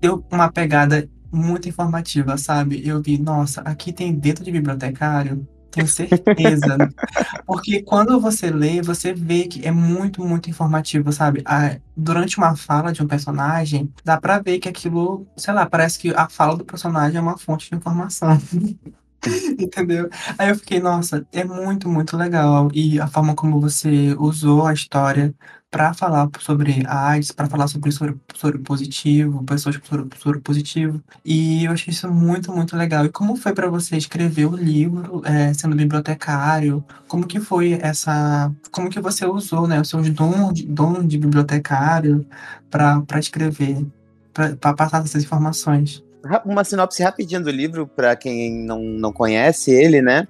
Deu 0.00 0.24
uma 0.30 0.50
pegada 0.50 1.08
muito 1.30 1.68
informativa, 1.68 2.36
sabe? 2.36 2.86
Eu 2.86 3.02
vi, 3.02 3.18
nossa, 3.18 3.60
aqui 3.62 3.92
tem 3.92 4.14
dentro 4.14 4.44
de 4.44 4.50
bibliotecário, 4.50 5.46
tenho 5.72 5.88
certeza. 5.88 6.76
Porque 7.46 7.82
quando 7.82 8.20
você 8.20 8.50
lê, 8.50 8.82
você 8.82 9.12
vê 9.12 9.44
que 9.44 9.66
é 9.66 9.70
muito, 9.70 10.22
muito 10.24 10.50
informativo, 10.50 11.10
sabe? 11.12 11.42
Ah, 11.44 11.76
durante 11.96 12.38
uma 12.38 12.54
fala 12.54 12.92
de 12.92 13.02
um 13.02 13.06
personagem, 13.06 13.92
dá 14.04 14.20
pra 14.20 14.38
ver 14.38 14.58
que 14.58 14.68
aquilo, 14.68 15.26
sei 15.36 15.54
lá, 15.54 15.66
parece 15.66 15.98
que 15.98 16.14
a 16.14 16.28
fala 16.28 16.56
do 16.56 16.64
personagem 16.64 17.18
é 17.18 17.20
uma 17.20 17.38
fonte 17.38 17.70
de 17.70 17.76
informação. 17.76 18.38
Entendeu? 19.58 20.08
Aí 20.38 20.48
eu 20.50 20.56
fiquei, 20.56 20.80
nossa, 20.80 21.26
é 21.32 21.44
muito, 21.44 21.88
muito 21.88 22.16
legal. 22.16 22.68
E 22.74 23.00
a 23.00 23.06
forma 23.06 23.34
como 23.34 23.60
você 23.60 24.14
usou 24.18 24.66
a 24.66 24.72
história 24.72 25.34
para 25.70 25.94
falar 25.94 26.28
sobre 26.40 26.84
a 26.86 27.08
AIDS, 27.08 27.32
para 27.32 27.48
falar 27.48 27.66
sobre 27.66 27.90
soro, 27.92 28.20
soro 28.34 28.58
positivo, 28.60 29.42
pessoas 29.44 29.76
com 29.78 29.86
soro, 29.86 30.08
soro 30.18 30.40
positivo. 30.40 31.02
E 31.24 31.64
eu 31.64 31.72
achei 31.72 31.92
isso 31.92 32.10
muito, 32.10 32.52
muito 32.52 32.76
legal. 32.76 33.06
E 33.06 33.08
como 33.08 33.36
foi 33.36 33.54
para 33.54 33.70
você 33.70 33.96
escrever 33.96 34.46
o 34.46 34.56
livro, 34.56 35.22
é, 35.24 35.52
sendo 35.54 35.76
bibliotecário? 35.76 36.84
Como 37.08 37.26
que 37.26 37.40
foi 37.40 37.72
essa. 37.74 38.52
Como 38.70 38.90
que 38.90 39.00
você 39.00 39.24
usou 39.24 39.66
né, 39.66 39.80
os 39.80 39.88
seus 39.88 40.10
dons 40.10 40.52
de, 40.52 40.66
de 41.06 41.18
bibliotecário 41.18 42.26
para 42.70 43.18
escrever, 43.18 43.86
para 44.34 44.74
passar 44.74 45.02
essas 45.04 45.24
informações? 45.24 46.02
Uma 46.44 46.64
sinopse 46.64 47.02
rapidinho 47.02 47.42
do 47.42 47.50
livro, 47.50 47.86
para 47.86 48.14
quem 48.16 48.64
não, 48.64 48.80
não 48.80 49.12
conhece 49.12 49.70
ele, 49.70 50.00
né? 50.00 50.26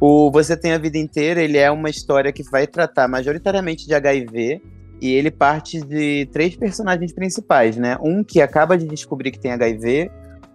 O 0.00 0.30
Você 0.30 0.56
Tem 0.56 0.72
a 0.72 0.78
Vida 0.78 0.96
Inteira, 0.98 1.42
ele 1.42 1.58
é 1.58 1.70
uma 1.70 1.90
história 1.90 2.32
que 2.32 2.42
vai 2.42 2.66
tratar 2.66 3.06
majoritariamente 3.06 3.86
de 3.86 3.94
HIV, 3.94 4.62
e 5.00 5.12
ele 5.12 5.30
parte 5.30 5.80
de 5.80 6.28
três 6.32 6.54
personagens 6.54 7.12
principais, 7.12 7.76
né? 7.76 7.96
Um 8.02 8.22
que 8.22 8.40
acaba 8.40 8.76
de 8.76 8.86
descobrir 8.86 9.30
que 9.30 9.40
tem 9.40 9.52
HIV, 9.52 10.10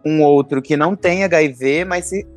um 0.06 0.24
outro 0.24 0.62
que 0.62 0.78
não 0.78 0.96
tem 0.96 1.24
HIV, 1.24 1.84
mas 1.84 2.06
se, 2.06 2.28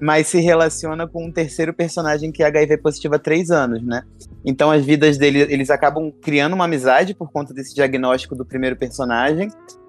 mas 0.00 0.28
se 0.28 0.40
relaciona 0.40 1.06
com 1.06 1.26
um 1.26 1.32
terceiro 1.32 1.74
personagem 1.74 2.30
que 2.30 2.42
é 2.42 2.46
HIV 2.46 2.78
positivo 2.78 3.16
há 3.16 3.18
três 3.18 3.50
anos, 3.50 3.82
né? 3.82 4.02
Então 4.44 4.70
as 4.70 4.84
vidas 4.84 5.18
dele, 5.18 5.40
eles 5.40 5.68
acabam 5.68 6.12
criando 6.22 6.54
uma 6.54 6.66
amizade 6.66 7.12
por 7.12 7.30
conta 7.32 7.52
desse 7.52 7.74
diagnóstico 7.74 8.36
do 8.36 8.46
primeiro 8.46 8.76
personagem, 8.76 9.48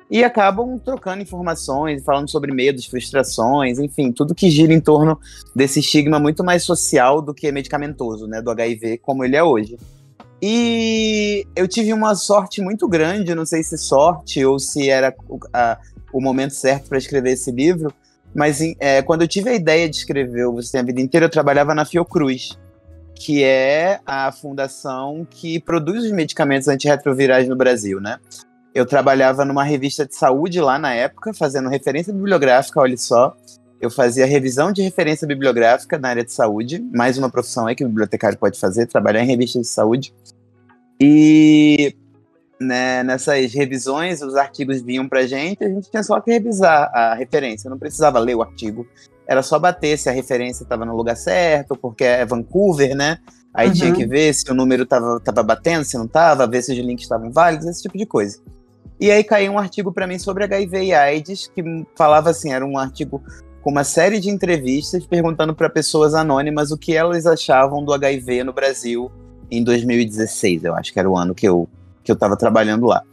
e 0.10 0.24
acabam 0.24 0.80
trocando 0.80 1.22
informações, 1.22 2.03
falando 2.03 2.30
sobre 2.30 2.51
medos, 2.51 2.86
frustrações, 2.86 3.78
enfim, 3.78 4.12
tudo 4.12 4.34
que 4.34 4.49
gira 4.49 4.74
em 4.74 4.80
torno 4.80 5.20
desse 5.55 5.80
estigma 5.80 6.20
muito 6.20 6.43
mais 6.43 6.64
social 6.64 7.22
do 7.22 7.34
que 7.34 7.51
medicamentoso, 7.51 8.26
né, 8.28 8.41
do 8.41 8.49
HIV 8.49 8.97
como 8.99 9.24
ele 9.24 9.36
é 9.36 9.43
hoje. 9.43 9.78
E 10.41 11.45
eu 11.55 11.68
tive 11.68 11.93
uma 11.93 12.16
sorte 12.16 12.62
muito 12.62 12.88
grande, 12.88 13.36
não 13.36 13.45
sei 13.45 13.62
se 13.62 13.78
sorte 13.78 14.43
ou 14.43 14.57
se 14.57 14.89
era 14.89 15.14
o, 15.28 15.38
a, 15.53 15.78
o 16.14 16.22
momento 16.22 16.55
certo 16.55 16.88
para 16.88 16.97
escrever 16.97 17.32
esse 17.32 17.51
livro, 17.51 17.93
mas 18.34 18.60
é, 18.80 19.01
quando 19.01 19.24
eu 19.24 19.28
tive 19.28 19.49
a 19.49 19.53
ideia 19.53 19.89
de 19.89 19.97
escrever 19.97 20.45
o 20.45 20.53
Você 20.53 20.72
Tem 20.72 20.82
a 20.82 20.84
Vida 20.84 21.01
Inteira, 21.01 21.26
eu 21.26 21.30
trabalhava 21.30 21.76
na 21.76 21.86
Fiocruz, 21.86 22.57
que 23.14 23.43
é 23.43 23.99
a 24.05 24.32
fundação 24.32 25.28
que 25.30 25.60
produz 25.60 26.05
os 26.05 26.12
medicamentos 26.12 26.68
antirretrovirais 26.68 27.47
no 27.47 27.55
Brasil, 27.55 27.99
né? 27.99 28.18
Eu 28.74 28.86
trabalhava 28.86 29.43
numa 29.43 29.63
revista 29.63 30.05
de 30.05 30.15
saúde 30.15 30.61
lá 30.61 30.78
na 30.78 30.93
época, 30.93 31.34
fazendo 31.34 31.70
referência 31.70 32.13
bibliográfica, 32.13 32.80
olha 32.80 32.97
só. 32.97 33.36
Eu 33.82 33.89
fazia 33.89 34.26
revisão 34.26 34.72
de 34.72 34.82
referência 34.82 35.26
bibliográfica 35.26 35.97
na 35.97 36.09
área 36.09 36.24
de 36.24 36.34
saúde, 36.34 36.80
mais 36.93 37.17
uma 37.17 37.30
profissão 37.30 37.65
aí 37.65 37.76
que 37.76 37.84
o 37.84 37.88
bibliotecário 37.88 38.38
pode 38.38 38.59
fazer, 38.59 38.86
trabalhar 38.88 39.24
em 39.24 39.28
revistas 39.28 39.61
de 39.63 39.67
saúde. 39.70 40.13
E 40.99 41.95
né, 42.59 43.03
nessas 43.03 43.53
revisões, 43.53 44.22
os 44.22 44.36
artigos 44.36 44.82
vinham 44.82 45.07
pra 45.07 45.26
gente, 45.26 45.63
a 45.63 45.70
gente 45.70 45.89
tinha 45.89 46.03
só 46.03 46.20
que 46.20 46.30
revisar 46.30 46.91
a 46.93 47.15
referência, 47.15 47.70
não 47.70 47.80
precisava 47.80 48.20
ler 48.20 48.36
o 48.36 48.41
artigo. 48.41 48.86
Era 49.26 49.41
só 49.41 49.57
bater 49.57 49.97
se 49.97 50.09
a 50.09 50.11
referência 50.11 50.63
estava 50.63 50.86
no 50.86 50.95
lugar 50.95 51.15
certo, 51.15 51.76
porque 51.76 52.03
é 52.03 52.26
Vancouver, 52.26 52.95
né? 52.95 53.20
Aí 53.53 53.70
uhum. 53.70 53.74
tinha 53.74 53.93
que 53.93 54.05
ver 54.05 54.34
se 54.34 54.51
o 54.51 54.53
número 54.53 54.84
estava 54.84 55.20
tava 55.22 55.41
batendo, 55.41 55.86
se 55.86 55.97
não 55.97 56.05
estava, 56.05 56.45
ver 56.45 56.61
se 56.61 56.74
os 56.74 56.78
links 56.78 57.05
estavam 57.05 57.32
válidos, 57.32 57.65
esse 57.67 57.82
tipo 57.82 57.97
de 57.97 58.05
coisa. 58.05 58.39
E 59.00 59.10
aí 59.10 59.24
caiu 59.24 59.54
um 59.54 59.58
artigo 59.58 59.93
para 59.93 60.06
mim 60.06 60.20
sobre 60.20 60.43
HIV 60.43 60.84
e 60.84 60.93
AIDS, 60.93 61.50
que 61.54 61.64
falava 61.95 62.30
assim, 62.30 62.52
era 62.52 62.66
um 62.66 62.78
artigo 62.78 63.24
com 63.62 63.72
uma 63.72 63.84
série 63.84 64.20
de 64.20 64.30
entrevistas 64.30 65.06
perguntando 65.06 65.56
para 65.56 65.70
pessoas 65.70 66.14
anônimas 66.14 66.72
o 66.72 66.78
que 66.78 66.95
elas 66.95 67.26
achavam 67.26 67.84
do 67.84 67.93
HIV 67.93 68.43
no 68.43 68.52
Brasil 68.52 69.12
em 69.50 69.64
2016, 69.64 70.64
eu 70.66 70.76
acho 70.76 70.93
que 70.93 71.00
era 71.00 71.10
o 71.10 71.18
ano 71.18 71.34
que 71.34 71.47
eu 71.47 71.68
que 72.04 72.12
eu 72.12 72.14
estava 72.14 72.38
trabalhando 72.38 72.86
lá. 72.86 73.04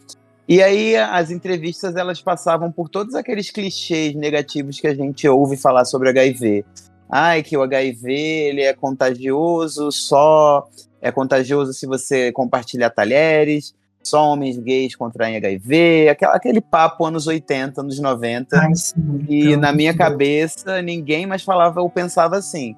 E 0.48 0.62
aí 0.62 0.96
as 0.96 1.30
entrevistas 1.30 1.96
elas 1.96 2.22
passavam 2.22 2.70
por 2.70 2.88
todos 2.88 3.14
aqueles 3.14 3.50
clichês 3.50 4.14
negativos 4.14 4.80
que 4.80 4.86
a 4.86 4.94
gente 4.94 5.28
ouve 5.28 5.56
falar 5.56 5.84
sobre 5.84 6.08
HIV. 6.10 6.64
Ai, 7.10 7.42
que 7.42 7.56
o 7.56 7.62
HIV 7.62 8.12
ele 8.12 8.62
é 8.62 8.72
contagioso, 8.72 9.90
só 9.90 10.66
é 11.00 11.10
contagioso 11.10 11.72
se 11.72 11.86
você 11.86 12.32
compartilhar 12.32 12.90
talheres 12.90 13.74
só 14.06 14.32
homens 14.32 14.58
gays 14.58 14.94
contraem 14.94 15.36
HIV, 15.36 16.08
aquela, 16.08 16.34
aquele 16.34 16.60
papo 16.60 17.04
anos 17.04 17.26
80, 17.26 17.80
anos 17.80 17.98
90. 17.98 18.58
Ai, 18.58 18.74
sim, 18.74 18.94
e 19.28 19.48
então, 19.48 19.60
na 19.60 19.72
minha 19.72 19.92
sim. 19.92 19.98
cabeça, 19.98 20.80
ninguém 20.82 21.26
mais 21.26 21.42
falava 21.42 21.80
ou 21.80 21.90
pensava 21.90 22.36
assim. 22.36 22.76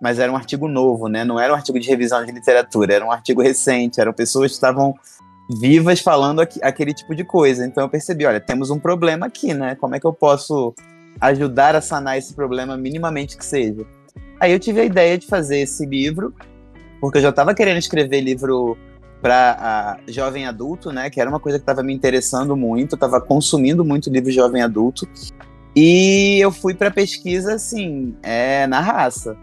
Mas 0.00 0.18
era 0.18 0.32
um 0.32 0.36
artigo 0.36 0.66
novo, 0.66 1.08
né? 1.08 1.24
Não 1.24 1.38
era 1.38 1.52
um 1.52 1.56
artigo 1.56 1.78
de 1.78 1.88
revisão 1.88 2.24
de 2.24 2.32
literatura, 2.32 2.94
era 2.94 3.04
um 3.04 3.12
artigo 3.12 3.42
recente, 3.42 4.00
eram 4.00 4.12
pessoas 4.12 4.50
que 4.50 4.54
estavam 4.54 4.94
vivas 5.58 6.00
falando 6.00 6.40
aqu 6.40 6.58
aquele 6.62 6.94
tipo 6.94 7.14
de 7.14 7.24
coisa. 7.24 7.66
Então 7.66 7.84
eu 7.84 7.88
percebi, 7.88 8.24
olha, 8.24 8.40
temos 8.40 8.70
um 8.70 8.78
problema 8.78 9.26
aqui, 9.26 9.52
né? 9.52 9.74
Como 9.74 9.94
é 9.94 10.00
que 10.00 10.06
eu 10.06 10.12
posso 10.12 10.74
ajudar 11.20 11.74
a 11.76 11.80
sanar 11.80 12.16
esse 12.16 12.34
problema 12.34 12.76
minimamente 12.76 13.36
que 13.36 13.44
seja? 13.44 13.84
Aí 14.38 14.52
eu 14.52 14.58
tive 14.58 14.80
a 14.80 14.84
ideia 14.84 15.18
de 15.18 15.26
fazer 15.26 15.58
esse 15.58 15.84
livro, 15.84 16.34
porque 17.00 17.18
eu 17.18 17.22
já 17.22 17.28
estava 17.28 17.54
querendo 17.54 17.78
escrever 17.78 18.20
livro 18.20 18.76
para 19.20 19.98
jovem 20.08 20.46
adulto, 20.46 20.90
né? 20.92 21.10
Que 21.10 21.20
era 21.20 21.28
uma 21.28 21.40
coisa 21.40 21.58
que 21.58 21.62
estava 21.62 21.82
me 21.82 21.92
interessando 21.92 22.56
muito, 22.56 22.94
estava 22.94 23.20
consumindo 23.20 23.84
muito 23.84 24.10
livro 24.10 24.30
jovem 24.30 24.62
adulto. 24.62 25.08
E 25.74 26.38
eu 26.40 26.50
fui 26.50 26.74
para 26.74 26.90
pesquisa, 26.90 27.54
assim, 27.54 28.14
é, 28.22 28.66
na 28.66 28.80
raça. 28.80 29.36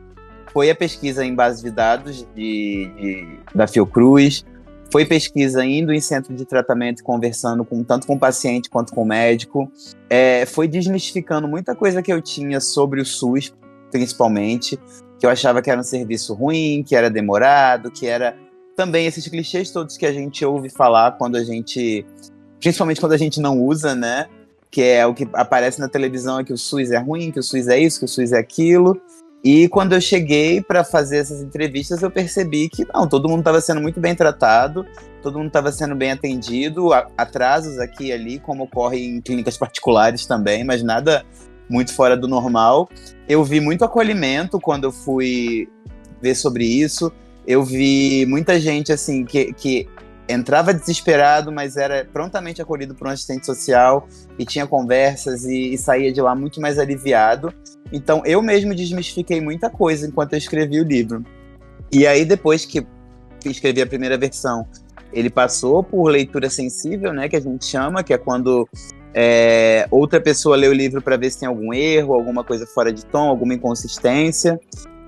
Foi 0.52 0.70
a 0.70 0.76
pesquisa 0.76 1.24
em 1.24 1.36
base 1.36 1.64
de 1.64 1.72
dados 1.72 2.28
de, 2.36 2.92
de, 2.98 3.40
da 3.54 3.68
Fiocruz, 3.68 4.44
foi 4.92 5.06
pesquisa 5.06 5.64
indo 5.66 5.94
em 5.94 6.00
centro 6.00 6.34
de 6.34 6.46
tratamento, 6.46 7.04
conversando 7.04 7.66
com 7.66 7.84
tanto 7.84 8.08
com 8.08 8.16
o 8.16 8.20
paciente 8.20 8.70
quanto 8.70 8.94
com 8.94 9.04
o 9.04 9.06
médico. 9.06 9.70
É, 10.10 10.46
foi 10.46 10.68
desmistificando 10.68 11.48
muita 11.48 11.76
coisa 11.76 12.02
que 12.02 12.12
eu 12.12 12.22
tinha 12.22 12.60
sobre 12.60 13.02
o 13.02 13.06
SUS, 13.06 13.54
principalmente, 13.92 14.80
que 15.20 15.26
eu 15.26 15.30
achava 15.30 15.62
que 15.62 15.70
era 15.70 15.80
um 15.80 15.84
serviço 15.84 16.34
ruim, 16.34 16.84
que 16.84 16.96
era 16.96 17.10
demorado, 17.10 17.92
que 17.92 18.08
era 18.08 18.36
também 18.78 19.08
esses 19.08 19.28
clichês 19.28 19.72
todos 19.72 19.98
que 19.98 20.06
a 20.06 20.14
gente 20.14 20.46
ouve 20.46 20.70
falar 20.70 21.18
quando 21.18 21.36
a 21.36 21.44
gente, 21.44 22.06
principalmente 22.60 23.02
quando 23.02 23.14
a 23.14 23.18
gente 23.18 23.42
não 23.42 23.60
usa, 23.60 23.96
né? 23.96 24.28
Que 24.70 24.84
é 24.84 25.06
o 25.06 25.16
que 25.16 25.28
aparece 25.34 25.80
na 25.80 25.90
televisão 25.90 26.40
é 26.40 26.44
que 26.44 26.54
o 26.54 26.58
SUS 26.58 26.92
é 26.92 26.98
ruim, 27.00 27.32
que 27.32 27.40
o 27.40 27.44
SUS 27.44 27.68
é 27.68 27.80
isso, 27.80 28.00
que 28.00 28.06
o 28.06 28.08
SUS 28.08 28.32
é 28.32 28.38
aquilo. 28.38 29.02
E 29.44 29.68
quando 29.70 29.94
eu 29.94 30.02
cheguei 30.02 30.62
para 30.62 30.84
fazer 30.84 31.18
essas 31.18 31.42
entrevistas, 31.42 32.04
eu 32.04 32.12
percebi 32.12 32.70
que 32.70 32.86
não, 32.94 33.08
todo 33.08 33.28
mundo 33.28 33.40
estava 33.40 33.60
sendo 33.62 33.82
muito 33.82 34.00
bem 34.00 34.14
tratado, 34.14 34.86
todo 35.24 35.38
mundo 35.38 35.48
estava 35.48 35.72
sendo 35.72 35.96
bem 35.96 36.12
atendido, 36.12 36.94
atrasos 36.94 37.80
aqui 37.80 38.08
e 38.08 38.12
ali, 38.12 38.40
como 38.40 38.66
ocorre 38.66 39.04
em 39.04 39.22
clínicas 39.22 39.58
particulares 39.58 40.26
também, 40.28 40.64
mas 40.64 40.84
nada 40.84 41.26
muito 41.68 41.94
fora 41.94 42.16
do 42.16 42.28
normal. 42.28 42.90
Eu 43.28 43.44
vi 43.44 43.60
muito 43.60 43.84
acolhimento 43.84 44.60
quando 44.60 44.84
eu 44.84 44.92
fui 44.92 45.68
ver 46.22 46.36
sobre 46.36 46.66
isso. 46.66 47.12
Eu 47.48 47.64
vi 47.64 48.26
muita 48.26 48.60
gente 48.60 48.92
assim 48.92 49.24
que, 49.24 49.54
que 49.54 49.88
entrava 50.28 50.74
desesperado, 50.74 51.52
mas 51.52 51.78
era 51.78 52.06
prontamente 52.12 52.62
acolhido 52.62 52.94
por 52.94 53.08
um 53.08 53.12
assistente 53.12 53.46
social 53.46 54.08
e 54.38 54.46
tinha 54.46 54.68
conversas 54.68 55.46
e, 55.46 55.74
e, 55.74 55.78
saía 55.78 56.12
de 56.12 56.22
lá 56.22 56.36
muito 56.36 56.60
mais 56.60 56.78
aliviado. 56.78 57.54
Então 57.92 58.22
eu 58.26 58.42
mesmo 58.42 58.76
desmistifiquei 58.76 59.40
muita 59.40 59.70
coisa 59.70 60.06
enquanto 60.06 60.34
eu 60.34 60.38
escrevi 60.38 60.82
o 60.82 60.84
livro. 60.84 61.24
E 61.90 62.06
aí 62.06 62.26
depois 62.26 62.66
que 62.66 62.86
escrevi 63.46 63.82
a 63.82 63.88
primeira 63.88 64.18
versão, 64.18 64.68
ele 65.14 65.30
passou 65.30 65.82
por 65.82 66.10
leitura 66.10 66.50
sensível, 66.50 67.14
né, 67.14 67.30
que 67.30 67.38
a 67.38 67.40
gente 67.40 67.66
chama, 67.66 68.04
que 68.04 68.14
é 68.14 68.18
quando 68.18 68.68
é, 69.14 69.88
outra 69.90 70.20
pessoa 70.20 70.58
lê 70.58 70.68
o 70.68 70.74
livro 70.74 71.02
para 71.02 71.16
ver 71.16 71.32
se 71.32 71.40
tem 71.40 71.48
algum 71.48 71.74
erro, 71.74 72.14
alguma 72.14 72.44
coisa 72.44 72.68
fora 72.68 72.92
de 72.92 73.06
tom, 73.06 73.30
alguma 73.30 73.54
inconsistência. 73.54 74.60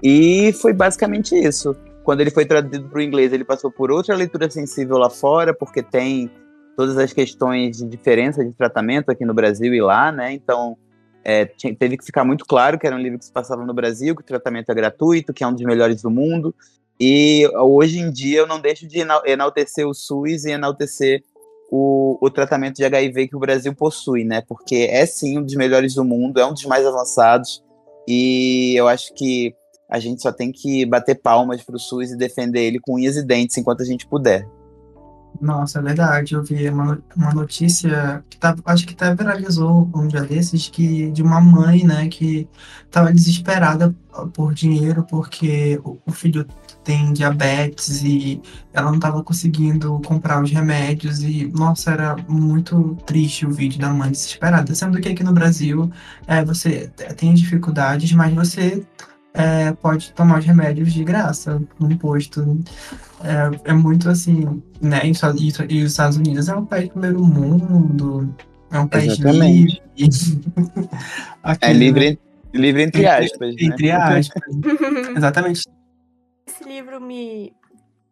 E 0.01 0.53
foi 0.53 0.71
basicamente 0.71 1.35
isso. 1.35 1.75
Quando 2.09 2.21
ele 2.21 2.31
foi 2.31 2.43
traduzido 2.43 2.89
para 2.89 2.97
o 2.97 3.01
inglês, 3.03 3.31
ele 3.31 3.43
passou 3.43 3.69
por 3.69 3.91
outra 3.91 4.15
leitura 4.15 4.49
sensível 4.49 4.97
lá 4.97 5.11
fora, 5.11 5.53
porque 5.53 5.83
tem 5.83 6.27
todas 6.75 6.97
as 6.97 7.13
questões 7.13 7.77
de 7.77 7.85
diferença 7.85 8.43
de 8.43 8.51
tratamento 8.51 9.11
aqui 9.11 9.23
no 9.23 9.31
Brasil 9.31 9.71
e 9.75 9.79
lá, 9.79 10.11
né? 10.11 10.33
Então, 10.33 10.75
é, 11.23 11.45
teve 11.45 11.97
que 11.97 12.03
ficar 12.03 12.25
muito 12.25 12.45
claro 12.45 12.79
que 12.79 12.87
era 12.87 12.95
um 12.95 12.99
livro 12.99 13.19
que 13.19 13.25
se 13.25 13.31
passava 13.31 13.63
no 13.63 13.75
Brasil, 13.75 14.15
que 14.15 14.23
o 14.23 14.25
tratamento 14.25 14.71
é 14.71 14.73
gratuito, 14.73 15.31
que 15.31 15.43
é 15.43 15.47
um 15.47 15.53
dos 15.53 15.61
melhores 15.61 16.01
do 16.01 16.09
mundo. 16.09 16.55
E 16.99 17.47
hoje 17.53 17.99
em 17.99 18.11
dia 18.11 18.39
eu 18.39 18.47
não 18.47 18.59
deixo 18.59 18.87
de 18.87 19.05
enaltecer 19.27 19.87
o 19.87 19.93
SUS 19.93 20.45
e 20.45 20.49
enaltecer 20.49 21.23
o, 21.69 22.17
o 22.19 22.31
tratamento 22.31 22.77
de 22.77 22.85
HIV 22.85 23.27
que 23.27 23.35
o 23.35 23.39
Brasil 23.39 23.75
possui, 23.75 24.23
né? 24.23 24.41
Porque 24.47 24.87
é 24.89 25.05
sim 25.05 25.37
um 25.37 25.43
dos 25.43 25.53
melhores 25.53 25.93
do 25.93 26.03
mundo, 26.03 26.39
é 26.39 26.45
um 26.47 26.53
dos 26.53 26.65
mais 26.65 26.87
avançados. 26.87 27.63
E 28.07 28.73
eu 28.75 28.87
acho 28.87 29.13
que 29.13 29.53
a 29.89 29.99
gente 29.99 30.21
só 30.21 30.31
tem 30.31 30.51
que 30.51 30.85
bater 30.85 31.15
palmas 31.15 31.63
para 31.63 31.75
o 31.75 31.79
SUS 31.79 32.11
e 32.11 32.17
defender 32.17 32.61
ele 32.61 32.79
com 32.79 32.95
unhas 32.95 33.17
e 33.17 33.23
dentes 33.23 33.57
enquanto 33.57 33.81
a 33.81 33.85
gente 33.85 34.05
puder. 34.05 34.47
Nossa, 35.41 35.79
é 35.79 35.81
verdade. 35.81 36.33
Eu 36.33 36.43
vi 36.43 36.69
uma, 36.69 37.01
uma 37.15 37.33
notícia 37.33 38.23
que 38.29 38.37
tá, 38.37 38.55
acho 38.65 38.85
que 38.85 38.93
até 38.93 39.15
viralizou 39.15 39.89
um 39.95 40.07
dia 40.07 40.21
desses, 40.21 40.67
que, 40.67 41.11
de 41.11 41.21
uma 41.23 41.39
mãe, 41.39 41.85
né, 41.85 42.07
que 42.09 42.47
estava 42.85 43.13
desesperada 43.13 43.95
por 44.33 44.53
dinheiro 44.53 45.05
porque 45.09 45.79
o, 45.83 45.97
o 46.05 46.11
filho 46.11 46.45
tem 46.83 47.13
diabetes 47.13 48.03
e 48.03 48.41
ela 48.73 48.87
não 48.87 48.95
estava 48.95 49.23
conseguindo 49.23 50.01
comprar 50.05 50.43
os 50.43 50.51
remédios 50.51 51.21
e, 51.23 51.47
nossa, 51.55 51.91
era 51.91 52.15
muito 52.27 52.97
triste 53.05 53.45
o 53.45 53.51
vídeo 53.51 53.79
da 53.79 53.93
mãe 53.93 54.11
desesperada. 54.11 54.75
Sendo 54.75 54.99
que 54.99 55.07
aqui 55.07 55.23
no 55.23 55.31
Brasil 55.31 55.89
é, 56.27 56.43
você 56.43 56.91
tem 57.15 57.33
dificuldades, 57.33 58.11
mas 58.11 58.33
você 58.33 58.85
é, 59.33 59.71
pode 59.73 60.13
tomar 60.13 60.39
os 60.39 60.45
remédios 60.45 60.93
de 60.93 61.03
graça 61.03 61.61
num 61.79 61.97
posto. 61.97 62.59
É, 63.23 63.71
é 63.71 63.73
muito 63.73 64.09
assim, 64.09 64.61
né? 64.81 65.01
E, 65.03 65.73
e, 65.73 65.83
os 65.83 65.91
Estados 65.91 66.17
Unidos 66.17 66.49
é 66.49 66.55
um 66.55 66.65
país 66.65 66.89
primeiro 66.89 67.23
mundo, 67.23 68.33
é 68.71 68.79
um 68.79 68.87
país 68.87 69.19
Exatamente. 69.19 69.81
livre. 69.95 70.89
é 71.61 71.73
livre, 71.73 72.19
livre 72.53 72.83
entre 72.83 73.07
aspas. 73.07 73.53
Entre, 73.53 73.67
né? 73.67 73.73
entre 73.73 73.91
aspas. 73.91 74.47
Exatamente. 75.15 75.61
Esse 76.47 76.63
livro 76.63 76.99
me 76.99 77.53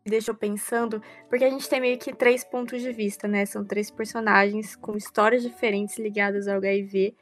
deixou 0.05 0.33
pensando, 0.33 1.01
porque 1.29 1.43
a 1.43 1.49
gente 1.49 1.67
tem 1.67 1.81
meio 1.81 1.97
que 1.97 2.13
três 2.13 2.43
pontos 2.43 2.81
de 2.81 2.91
vista, 2.93 3.27
né? 3.27 3.45
São 3.45 3.65
três 3.65 3.91
personagens 3.91 4.75
com 4.75 4.95
histórias 4.95 5.43
diferentes 5.43 5.97
ligadas 5.97 6.47
ao 6.47 6.57
HIV, 6.57 7.13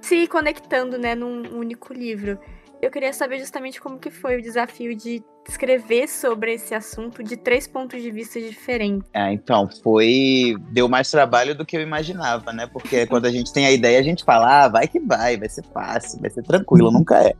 se 0.00 0.26
conectando, 0.26 0.98
né, 0.98 1.14
num 1.14 1.56
único 1.56 1.92
livro. 1.92 2.38
Eu 2.80 2.92
queria 2.92 3.12
saber 3.12 3.40
justamente 3.40 3.80
como 3.80 3.98
que 3.98 4.10
foi 4.10 4.38
o 4.38 4.42
desafio 4.42 4.94
de 4.96 5.22
escrever 5.48 6.08
sobre 6.08 6.54
esse 6.54 6.74
assunto 6.74 7.24
de 7.24 7.36
três 7.36 7.66
pontos 7.66 8.00
de 8.00 8.10
vista 8.10 8.40
diferentes. 8.40 9.08
É, 9.12 9.32
então, 9.32 9.68
foi. 9.82 10.56
Deu 10.70 10.88
mais 10.88 11.10
trabalho 11.10 11.56
do 11.56 11.66
que 11.66 11.76
eu 11.76 11.80
imaginava, 11.80 12.52
né? 12.52 12.68
Porque 12.68 13.04
quando 13.08 13.26
a 13.26 13.30
gente 13.30 13.52
tem 13.52 13.66
a 13.66 13.72
ideia, 13.72 13.98
a 13.98 14.02
gente 14.02 14.24
fala, 14.24 14.64
ah, 14.64 14.68
vai 14.68 14.86
que 14.86 15.00
vai, 15.00 15.36
vai 15.36 15.48
ser 15.48 15.64
fácil, 15.72 16.20
vai 16.20 16.30
ser 16.30 16.42
tranquilo, 16.44 16.92
nunca 16.92 17.20
é. 17.20 17.34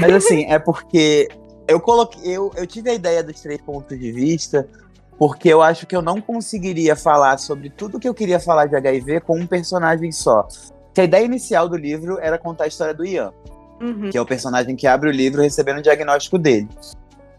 Mas 0.00 0.14
assim, 0.14 0.46
é 0.46 0.58
porque 0.58 1.28
eu 1.68 1.78
coloquei. 1.78 2.22
Eu, 2.24 2.50
eu 2.56 2.66
tive 2.66 2.88
a 2.88 2.94
ideia 2.94 3.22
dos 3.22 3.38
três 3.42 3.60
pontos 3.60 3.98
de 3.98 4.12
vista, 4.12 4.66
porque 5.18 5.50
eu 5.50 5.60
acho 5.60 5.86
que 5.86 5.94
eu 5.94 6.00
não 6.00 6.22
conseguiria 6.22 6.96
falar 6.96 7.36
sobre 7.36 7.68
tudo 7.68 8.00
que 8.00 8.08
eu 8.08 8.14
queria 8.14 8.40
falar 8.40 8.64
de 8.64 8.76
HIV 8.76 9.20
com 9.20 9.38
um 9.38 9.46
personagem 9.46 10.10
só. 10.10 10.48
Que 10.94 11.02
a 11.02 11.04
ideia 11.04 11.24
inicial 11.24 11.68
do 11.68 11.76
livro 11.76 12.18
era 12.18 12.38
contar 12.38 12.64
a 12.64 12.68
história 12.68 12.94
do 12.94 13.04
Ian 13.04 13.30
uhum. 13.80 14.10
que 14.10 14.18
é 14.18 14.20
o 14.20 14.26
personagem 14.26 14.76
que 14.76 14.86
abre 14.86 15.08
o 15.08 15.12
livro 15.12 15.42
recebendo 15.42 15.78
o 15.78 15.82
diagnóstico 15.82 16.38
dele. 16.38 16.68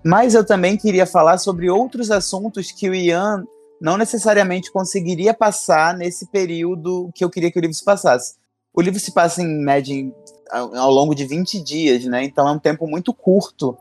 Mas 0.04 0.34
eu 0.34 0.46
também 0.46 0.78
queria 0.78 1.06
falar 1.06 1.38
sobre 1.38 1.70
outros 1.70 2.10
assuntos 2.10 2.72
que 2.72 2.90
o 2.90 2.96
Ian 2.96 3.46
não 3.80 3.98
necessariamente 3.98 4.72
conseguiria 4.72 5.34
passar 5.34 5.96
nesse 5.98 6.28
período 6.28 7.10
que 7.14 7.24
eu 7.24 7.30
queria 7.30 7.52
que 7.52 7.60
o 7.60 7.62
livro 7.62 7.76
se 7.76 7.84
passasse. 7.84 8.36
O 8.74 8.82
livro 8.82 9.00
se 9.00 9.12
passa 9.12 9.42
em 9.42 9.48
média 9.48 9.96
ao 10.52 10.92
longo 10.92 11.16
de 11.16 11.26
20 11.26 11.62
dias, 11.62 12.06
né? 12.06 12.24
Então 12.24 12.48
é 12.48 12.52
um 12.52 12.60
tempo 12.60 12.88
muito 12.88 13.14
curto 13.14 13.78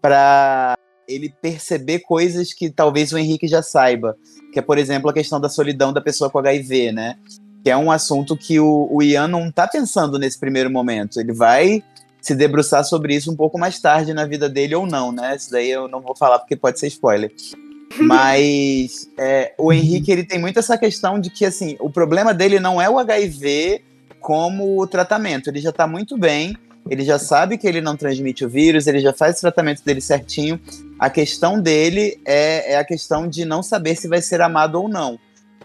para 0.00 0.76
ele 1.08 1.32
perceber 1.40 2.00
coisas 2.00 2.52
que 2.52 2.70
talvez 2.70 3.12
o 3.12 3.18
Henrique 3.18 3.48
já 3.48 3.62
saiba, 3.62 4.16
que 4.52 4.58
é, 4.58 4.62
por 4.62 4.76
exemplo, 4.76 5.08
a 5.08 5.14
questão 5.14 5.40
da 5.40 5.48
solidão 5.48 5.92
da 5.92 6.00
pessoa 6.00 6.28
com 6.28 6.38
HIV, 6.38 6.92
né? 6.92 7.16
Que 7.64 7.70
é 7.70 7.76
um 7.76 7.90
assunto 7.90 8.36
que 8.36 8.60
o, 8.60 8.88
o 8.90 9.02
Ian 9.02 9.28
não 9.28 9.48
está 9.48 9.66
pensando 9.66 10.18
nesse 10.18 10.38
primeiro 10.38 10.70
momento. 10.70 11.18
Ele 11.18 11.32
vai 11.32 11.82
se 12.28 12.34
debruçar 12.34 12.84
sobre 12.84 13.14
isso 13.14 13.32
um 13.32 13.36
pouco 13.36 13.58
mais 13.58 13.80
tarde 13.80 14.12
na 14.12 14.26
vida 14.26 14.50
dele 14.50 14.74
ou 14.74 14.86
não, 14.86 15.10
né? 15.10 15.34
Isso 15.34 15.50
daí 15.50 15.70
eu 15.70 15.88
não 15.88 16.02
vou 16.02 16.14
falar 16.14 16.38
porque 16.38 16.54
pode 16.54 16.78
ser 16.78 16.88
spoiler. 16.88 17.32
Mas 17.98 19.10
é, 19.16 19.54
o 19.56 19.72
Henrique 19.72 20.12
ele 20.12 20.24
tem 20.24 20.38
muito 20.38 20.58
essa 20.58 20.76
questão 20.76 21.18
de 21.18 21.30
que 21.30 21.46
assim 21.46 21.76
o 21.80 21.88
problema 21.88 22.34
dele 22.34 22.60
não 22.60 22.80
é 22.80 22.88
o 22.88 22.98
HIV 22.98 23.82
como 24.20 24.78
o 24.78 24.86
tratamento. 24.86 25.48
Ele 25.48 25.58
já 25.58 25.70
está 25.70 25.86
muito 25.86 26.18
bem, 26.18 26.54
ele 26.90 27.02
já 27.02 27.18
sabe 27.18 27.56
que 27.56 27.66
ele 27.66 27.80
não 27.80 27.96
transmite 27.96 28.44
o 28.44 28.48
vírus, 28.48 28.86
ele 28.86 29.00
já 29.00 29.14
faz 29.14 29.38
o 29.38 29.40
tratamento 29.40 29.82
dele 29.82 30.02
certinho. 30.02 30.60
A 30.98 31.08
questão 31.08 31.58
dele 31.58 32.20
é, 32.26 32.74
é 32.74 32.78
a 32.78 32.84
questão 32.84 33.26
de 33.26 33.46
não 33.46 33.62
saber 33.62 33.96
se 33.96 34.06
vai 34.06 34.20
ser 34.20 34.42
amado 34.42 34.82
ou 34.82 34.86
não. 34.86 35.18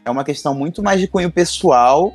É 0.05 0.09
uma 0.09 0.24
questão 0.24 0.55
muito 0.55 0.82
mais 0.82 1.01
de 1.01 1.07
cunho 1.09 1.30
pessoal 1.30 2.14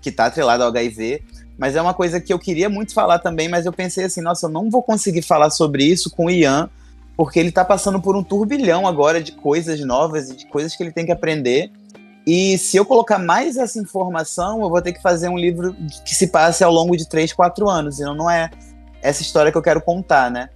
que 0.00 0.08
está 0.08 0.26
atrelado 0.26 0.62
ao 0.62 0.68
HIV 0.68 1.31
mas 1.62 1.76
é 1.76 1.80
uma 1.80 1.94
coisa 1.94 2.20
que 2.20 2.32
eu 2.32 2.40
queria 2.40 2.68
muito 2.68 2.92
falar 2.92 3.20
também, 3.20 3.48
mas 3.48 3.66
eu 3.66 3.72
pensei 3.72 4.02
assim, 4.02 4.20
nossa, 4.20 4.46
eu 4.46 4.50
não 4.50 4.68
vou 4.68 4.82
conseguir 4.82 5.22
falar 5.22 5.48
sobre 5.48 5.84
isso 5.84 6.10
com 6.10 6.24
o 6.24 6.30
Ian, 6.30 6.68
porque 7.16 7.38
ele 7.38 7.52
tá 7.52 7.64
passando 7.64 8.02
por 8.02 8.16
um 8.16 8.24
turbilhão 8.24 8.84
agora 8.84 9.22
de 9.22 9.30
coisas 9.30 9.78
novas 9.78 10.28
e 10.28 10.34
de 10.34 10.46
coisas 10.48 10.74
que 10.74 10.82
ele 10.82 10.90
tem 10.90 11.06
que 11.06 11.12
aprender. 11.12 11.70
E 12.26 12.58
se 12.58 12.76
eu 12.76 12.84
colocar 12.84 13.16
mais 13.16 13.56
essa 13.56 13.78
informação, 13.78 14.60
eu 14.60 14.68
vou 14.68 14.82
ter 14.82 14.92
que 14.92 15.00
fazer 15.00 15.28
um 15.28 15.38
livro 15.38 15.72
que 16.04 16.16
se 16.16 16.26
passe 16.26 16.64
ao 16.64 16.72
longo 16.72 16.96
de 16.96 17.08
3, 17.08 17.32
4 17.32 17.70
anos. 17.70 18.00
E 18.00 18.02
não 18.06 18.28
é 18.28 18.50
essa 19.00 19.22
história 19.22 19.52
que 19.52 19.56
eu 19.56 19.62
quero 19.62 19.80
contar, 19.80 20.32
né? 20.32 20.48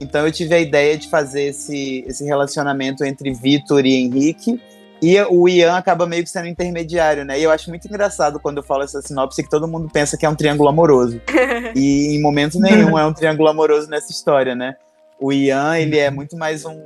Então 0.00 0.24
eu 0.24 0.32
tive 0.32 0.54
a 0.54 0.58
ideia 0.58 0.96
de 0.96 1.10
fazer 1.10 1.42
esse, 1.42 2.02
esse 2.06 2.24
relacionamento 2.24 3.04
entre 3.04 3.34
Vitor 3.34 3.84
e 3.84 3.96
Henrique, 3.96 4.58
e 5.02 5.20
o 5.22 5.48
Ian 5.48 5.76
acaba 5.76 6.06
meio 6.06 6.22
que 6.22 6.30
sendo 6.30 6.48
intermediário, 6.48 7.24
né? 7.24 7.38
E 7.38 7.42
eu 7.42 7.50
acho 7.50 7.68
muito 7.68 7.86
engraçado 7.86 8.40
quando 8.40 8.58
eu 8.58 8.62
falo 8.62 8.82
essa 8.82 9.02
sinopse 9.02 9.42
que 9.42 9.50
todo 9.50 9.68
mundo 9.68 9.88
pensa 9.92 10.16
que 10.16 10.24
é 10.24 10.28
um 10.28 10.34
triângulo 10.34 10.68
amoroso. 10.68 11.20
e 11.74 12.16
em 12.16 12.20
momento 12.22 12.58
nenhum 12.58 12.98
é 12.98 13.04
um 13.04 13.12
triângulo 13.12 13.48
amoroso 13.48 13.88
nessa 13.88 14.10
história, 14.10 14.54
né? 14.54 14.76
O 15.20 15.32
Ian, 15.32 15.78
ele 15.78 15.98
é 15.98 16.10
muito 16.10 16.36
mais 16.36 16.64
um, 16.64 16.82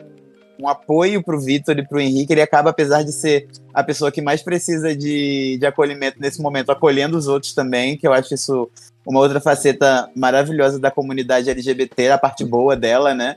um 0.61 0.69
apoio 0.69 1.23
pro 1.23 1.41
Vitor 1.41 1.79
e 1.79 1.87
pro 1.87 2.01
Henrique. 2.01 2.33
Ele 2.33 2.43
acaba, 2.43 2.71
apesar 2.71 3.03
de 3.03 3.13
ser 3.13 3.49
a 3.73 3.85
pessoa 3.85 4.11
que 4.11 4.21
mais 4.21 4.43
precisa 4.43 4.95
de, 4.95 5.57
de 5.59 5.67
acolhimento 5.67 6.21
nesse 6.21 6.43
momento, 6.43 6.71
acolhendo 6.71 7.17
os 7.17 7.29
outros 7.29 7.55
também, 7.55 7.97
que 7.97 8.07
eu 8.07 8.13
acho 8.13 8.35
isso 8.35 8.69
uma 9.07 9.21
outra 9.21 9.41
faceta 9.41 10.11
maravilhosa 10.15 10.79
da 10.79 10.91
comunidade 10.91 11.49
LGBT, 11.49 12.11
a 12.11 12.19
parte 12.19 12.45
boa 12.45 12.77
dela, 12.77 13.15
né? 13.15 13.37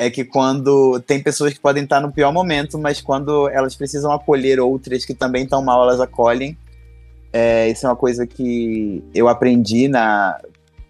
É 0.00 0.08
que 0.08 0.24
quando 0.24 0.98
tem 1.00 1.22
pessoas 1.22 1.52
que 1.52 1.60
podem 1.60 1.84
estar 1.84 2.00
no 2.00 2.10
pior 2.10 2.32
momento, 2.32 2.78
mas 2.78 3.02
quando 3.02 3.50
elas 3.50 3.76
precisam 3.76 4.10
acolher 4.10 4.58
outras 4.58 5.04
que 5.04 5.12
também 5.12 5.44
estão 5.44 5.62
mal, 5.62 5.82
elas 5.82 6.00
acolhem. 6.00 6.56
É, 7.30 7.68
isso 7.68 7.84
é 7.84 7.88
uma 7.90 7.96
coisa 7.96 8.26
que 8.26 9.04
eu 9.14 9.28
aprendi 9.28 9.88
na 9.88 10.40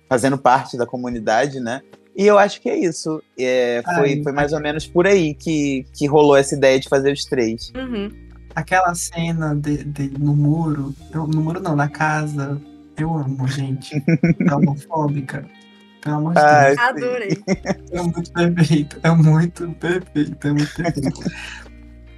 fazendo 0.08 0.38
parte 0.38 0.76
da 0.76 0.86
comunidade, 0.86 1.58
né? 1.58 1.82
E 2.16 2.24
eu 2.24 2.38
acho 2.38 2.60
que 2.60 2.68
é 2.68 2.78
isso. 2.78 3.20
É, 3.36 3.82
foi, 3.96 4.12
Ai, 4.12 4.22
foi 4.22 4.32
mais 4.32 4.52
ou 4.52 4.60
menos 4.60 4.86
por 4.86 5.08
aí 5.08 5.34
que, 5.34 5.84
que 5.92 6.06
rolou 6.06 6.36
essa 6.36 6.54
ideia 6.54 6.78
de 6.78 6.88
fazer 6.88 7.12
os 7.12 7.24
três. 7.24 7.72
Uhum. 7.74 8.12
Aquela 8.54 8.94
cena 8.94 9.56
de, 9.56 9.82
de, 9.82 10.18
no 10.20 10.36
muro, 10.36 10.94
eu, 11.12 11.26
no 11.26 11.42
muro 11.42 11.60
não, 11.60 11.74
na 11.74 11.88
casa, 11.88 12.60
eu 12.96 13.12
amo, 13.12 13.48
gente. 13.48 14.00
É 14.48 14.54
homofóbica. 14.54 15.44
Pelo 16.00 16.16
amor 16.16 16.34
de 16.34 16.40
Deus. 16.40 16.78
Adorei. 16.78 17.44
É 17.92 18.02
muito 18.02 18.32
perfeito. 18.32 19.00
É 19.02 19.10
muito 19.10 19.70
perfeito. 19.74 20.46
É 20.46 20.52
muito 20.52 20.74
perfeito. 20.74 21.20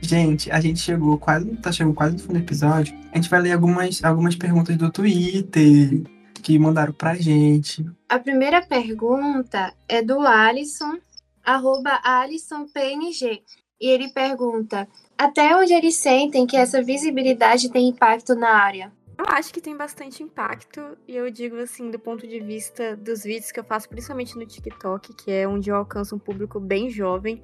gente, 0.01 0.51
a 0.51 0.61
gente 0.61 0.81
chegou 0.81 1.19
quase. 1.19 1.47
Tá 1.57 1.73
chegando 1.73 1.95
quase 1.95 2.15
no 2.15 2.19
fim 2.21 2.33
do 2.33 2.39
episódio. 2.39 2.95
A 3.13 3.17
gente 3.17 3.29
vai 3.29 3.41
ler 3.41 3.53
algumas, 3.53 4.03
algumas 4.05 4.37
perguntas 4.37 4.77
do 4.77 4.91
Twitter 4.91 6.03
que 6.43 6.59
mandaram 6.59 6.93
pra 6.93 7.15
gente. 7.15 7.87
A 8.09 8.19
primeira 8.19 8.61
pergunta 8.61 9.73
é 9.89 10.03
do 10.03 10.21
Alisson, 10.21 10.99
arroba 11.45 12.01
AlissonPNG. 12.03 13.43
E 13.81 13.89
ele 13.89 14.09
pergunta: 14.11 14.87
até 15.17 15.57
onde 15.57 15.73
eles 15.73 15.97
sentem 15.97 16.47
que 16.47 16.57
essa 16.57 16.83
visibilidade 16.83 17.71
tem 17.71 17.89
impacto 17.89 18.35
na 18.35 18.51
área? 18.51 18.93
Eu 19.23 19.37
acho 19.37 19.55
que 19.55 19.61
tem 19.61 19.77
bastante 19.77 20.21
impacto, 20.21 20.99
e 21.07 21.15
eu 21.15 21.31
digo 21.31 21.57
assim, 21.57 21.93
do 21.93 21.99
ponto 21.99 22.27
de 22.27 22.41
vista 22.41 22.97
dos 22.97 23.23
vídeos 23.23 23.53
que 23.53 23.61
eu 23.61 23.63
faço, 23.63 23.89
principalmente 23.89 24.37
no 24.37 24.45
TikTok, 24.45 25.15
que 25.15 25.31
é 25.31 25.47
onde 25.47 25.71
eu 25.71 25.77
alcanço 25.77 26.17
um 26.17 26.19
público 26.19 26.59
bem 26.59 26.91
jovem. 26.91 27.41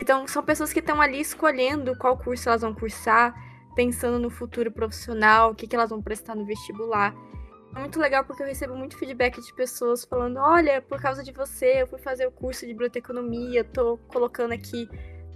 Então, 0.00 0.26
são 0.26 0.42
pessoas 0.42 0.72
que 0.72 0.78
estão 0.78 1.02
ali 1.02 1.20
escolhendo 1.20 1.94
qual 1.98 2.16
curso 2.16 2.48
elas 2.48 2.62
vão 2.62 2.74
cursar, 2.74 3.34
pensando 3.76 4.18
no 4.18 4.30
futuro 4.30 4.72
profissional, 4.72 5.50
o 5.50 5.54
que, 5.54 5.66
que 5.66 5.76
elas 5.76 5.90
vão 5.90 6.00
prestar 6.00 6.34
no 6.34 6.46
vestibular. 6.46 7.14
É 7.76 7.80
muito 7.80 8.00
legal 8.00 8.24
porque 8.24 8.42
eu 8.42 8.46
recebo 8.46 8.74
muito 8.74 8.96
feedback 8.96 9.38
de 9.42 9.52
pessoas 9.52 10.06
falando: 10.06 10.38
olha, 10.38 10.80
por 10.80 11.02
causa 11.02 11.22
de 11.22 11.32
você, 11.32 11.82
eu 11.82 11.86
fui 11.86 11.98
fazer 11.98 12.26
o 12.26 12.32
curso 12.32 12.62
de 12.62 12.72
biblioteconomia, 12.72 13.62
tô 13.62 13.98
colocando 14.08 14.52
aqui 14.52 14.88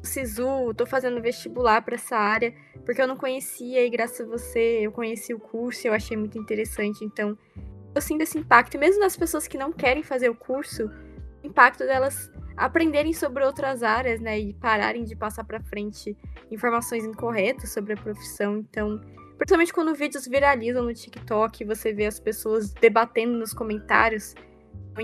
SISU, 0.03 0.72
tô 0.74 0.86
fazendo 0.86 1.20
vestibular 1.20 1.82
para 1.82 1.96
essa 1.96 2.16
área, 2.16 2.55
porque 2.84 3.01
eu 3.01 3.07
não 3.07 3.16
conhecia 3.16 3.84
e 3.84 3.90
graças 3.90 4.20
a 4.20 4.24
você 4.24 4.80
eu 4.80 4.92
conheci 4.92 5.34
o 5.34 5.38
curso 5.38 5.86
e 5.86 5.88
eu 5.88 5.92
achei 5.92 6.16
muito 6.16 6.38
interessante. 6.38 7.05
Então, 7.05 7.36
eu 7.94 8.01
sinto 8.01 8.22
esse 8.22 8.38
impacto, 8.38 8.74
e 8.74 8.78
mesmo 8.78 9.01
nas 9.01 9.16
pessoas 9.16 9.49
que 9.49 9.59
não 9.59 9.72
querem 9.72 10.03
fazer 10.03 10.28
o 10.28 10.34
curso, 10.34 10.90
o 11.42 11.46
impacto 11.46 11.84
delas 11.84 12.30
aprenderem 12.57 13.12
sobre 13.12 13.44
outras 13.44 13.82
áreas, 13.82 14.20
né, 14.20 14.38
e 14.38 14.53
pararem 14.55 15.05
de 15.05 15.14
passar 15.14 15.44
para 15.44 15.61
frente 15.61 16.16
informações 16.51 17.05
incorretas 17.05 17.70
sobre 17.70 17.92
a 17.92 17.96
profissão. 17.96 18.59
Então, 18.59 19.01
Principalmente 19.38 19.72
quando 19.72 19.94
vídeos 19.94 20.26
viralizam 20.26 20.82
no 20.82 20.92
TikTok, 20.92 21.64
você 21.64 21.92
vê 21.92 22.07
as 22.07 22.18
pessoas 22.18 22.72
debatendo 22.72 23.38
nos 23.38 23.55
comentários, 23.55 24.34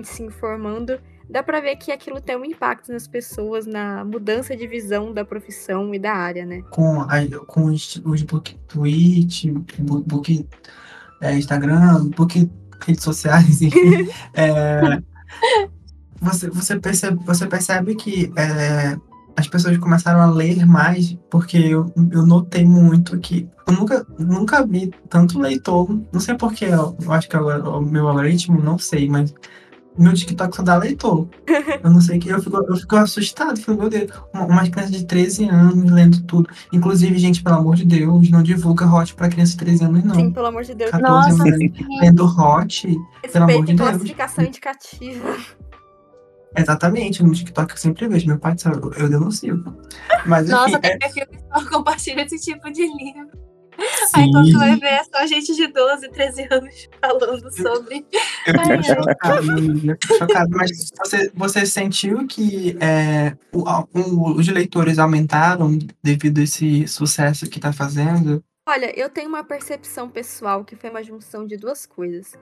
se 0.03 0.25
informando, 0.25 1.01
dá 1.29 1.43
para 1.43 1.61
ver 1.61 1.77
que 1.77 1.91
aquilo 1.91 2.21
tem 2.21 2.37
um 2.37 2.45
impacto 2.45 2.93
nas 2.93 3.07
pessoas, 3.07 3.67
na 3.67 4.05
mudança 4.05 4.57
de 4.57 4.67
visão 4.67 5.13
da 5.13 5.25
profissão 5.25 5.95
e 5.95 5.99
da 5.99 6.13
área, 6.13 6.45
né? 6.45 6.63
Com, 6.71 7.01
a, 7.01 7.27
com 7.47 7.67
os, 7.67 8.01
os 8.05 8.23
book 8.23 8.57
Twitch, 8.69 9.47
book, 9.79 10.47
é, 11.21 11.37
Instagram, 11.37 12.07
book 12.11 12.51
redes 12.87 13.03
sociais, 13.03 13.61
é, 14.35 15.01
você, 16.21 16.51
você, 16.51 16.79
percebe, 16.79 17.25
você 17.25 17.47
percebe 17.47 17.95
que 17.95 18.33
é, 18.37 18.97
as 19.37 19.49
pessoas 19.49 19.77
começaram 19.79 20.21
a 20.21 20.27
ler 20.27 20.67
mais, 20.67 21.17
porque 21.31 21.57
eu, 21.57 21.93
eu 22.11 22.27
notei 22.27 22.65
muito 22.65 23.19
que 23.19 23.49
eu 23.67 23.73
nunca, 23.73 24.07
nunca 24.19 24.67
vi 24.67 24.91
tanto 25.09 25.39
leitor, 25.39 25.89
não 26.13 26.21
sei 26.21 26.35
porquê, 26.35 26.67
eu, 26.67 26.97
eu 27.03 27.13
acho 27.13 27.29
que 27.29 27.37
agora, 27.37 27.67
o 27.69 27.81
meu 27.81 28.07
algoritmo, 28.09 28.63
não 28.63 28.79
sei, 28.79 29.09
mas 29.09 29.35
meu 29.97 30.13
TikTok 30.13 30.57
só 30.57 30.63
dá 30.63 30.77
leitor. 30.77 31.29
Eu 31.83 31.91
não 31.91 32.01
sei 32.01 32.19
que 32.19 32.31
eu 32.31 32.43
fico, 32.43 32.57
eu 32.57 32.77
fico 32.77 32.97
assustado, 32.97 33.59
fico, 33.59 33.75
meu 33.75 33.91
Deus, 33.91 34.11
uma, 34.33 34.47
uma 34.47 34.71
criança 34.71 34.91
de 34.93 35.05
13 35.05 35.45
anos 35.51 35.91
lendo 35.91 36.23
tudo. 36.23 36.49
Inclusive, 36.73 37.19
gente, 37.19 37.43
pelo 37.43 37.57
amor 37.57 37.77
de 37.77 37.85
Deus, 37.85 38.31
não 38.31 38.43
divulga 38.43 38.87
hot 38.87 39.15
pra 39.15 39.29
criança 39.29 39.53
de 39.53 39.59
13 39.59 39.85
anos, 39.85 40.05
não. 40.05 40.15
Sim, 40.15 40.33
pelo 40.33 40.47
amor 40.47 40.65
de 40.65 40.75
Deus. 40.75 40.91
Nossa, 40.93 41.43
anos 41.43 41.59
lendo 42.01 42.25
hot, 42.25 42.89
pelo 43.31 43.45
amor 43.45 43.67
de 43.67 43.75
Deus. 43.75 43.91
classificação 43.91 44.45
indicativa. 44.45 45.37
Exatamente, 46.57 47.23
no 47.23 47.33
TikTok 47.33 47.73
eu 47.73 47.77
sempre 47.77 48.09
vejo. 48.09 48.27
Meu 48.29 48.39
pai 48.39 48.57
sabe, 48.57 48.79
eu 48.97 49.09
denuncio. 49.09 49.63
Mas, 50.25 50.45
enfim, 50.45 50.53
Nossa, 50.53 50.79
tem 50.79 50.93
é... 50.93 50.99
perfil 50.99 51.27
que 51.27 51.39
só 51.39 51.69
compartilha 51.69 52.23
esse 52.23 52.39
tipo 52.39 52.71
de 52.71 52.83
livro. 52.83 53.44
Sim. 53.79 54.21
Aí 54.21 54.31
quando 54.31 54.51
tu 54.51 54.59
vai 54.59 54.77
ver, 54.77 54.87
é 54.87 55.05
só 55.05 55.27
gente 55.27 55.55
de 55.55 55.67
12, 55.67 56.09
13 56.11 56.49
anos 56.51 56.89
falando 57.01 57.51
sobre. 57.53 58.07
Eu 58.47 58.83
fico 58.83 60.19
chocado. 60.19 60.51
Mas 60.51 60.91
você, 61.05 61.31
você 61.35 61.67
sentiu 61.67 62.27
que 62.27 62.77
é, 62.81 63.37
o, 63.53 63.65
o, 63.93 64.33
os 64.37 64.49
leitores 64.49 64.99
aumentaram 64.99 65.79
devido 66.03 66.39
a 66.39 66.45
esse 66.45 66.87
sucesso 66.87 67.49
que 67.49 67.59
tá 67.59 67.73
fazendo? 67.73 68.43
Olha, 68.69 68.99
eu 68.99 69.11
tenho 69.11 69.29
uma 69.29 69.45
percepção 69.45 70.09
pessoal 70.09 70.65
que 70.65 70.77
foi 70.77 70.91
uma 70.91 71.03
junção 71.03 71.47
de 71.47 71.57
duas 71.57 71.85
coisas 71.85 72.33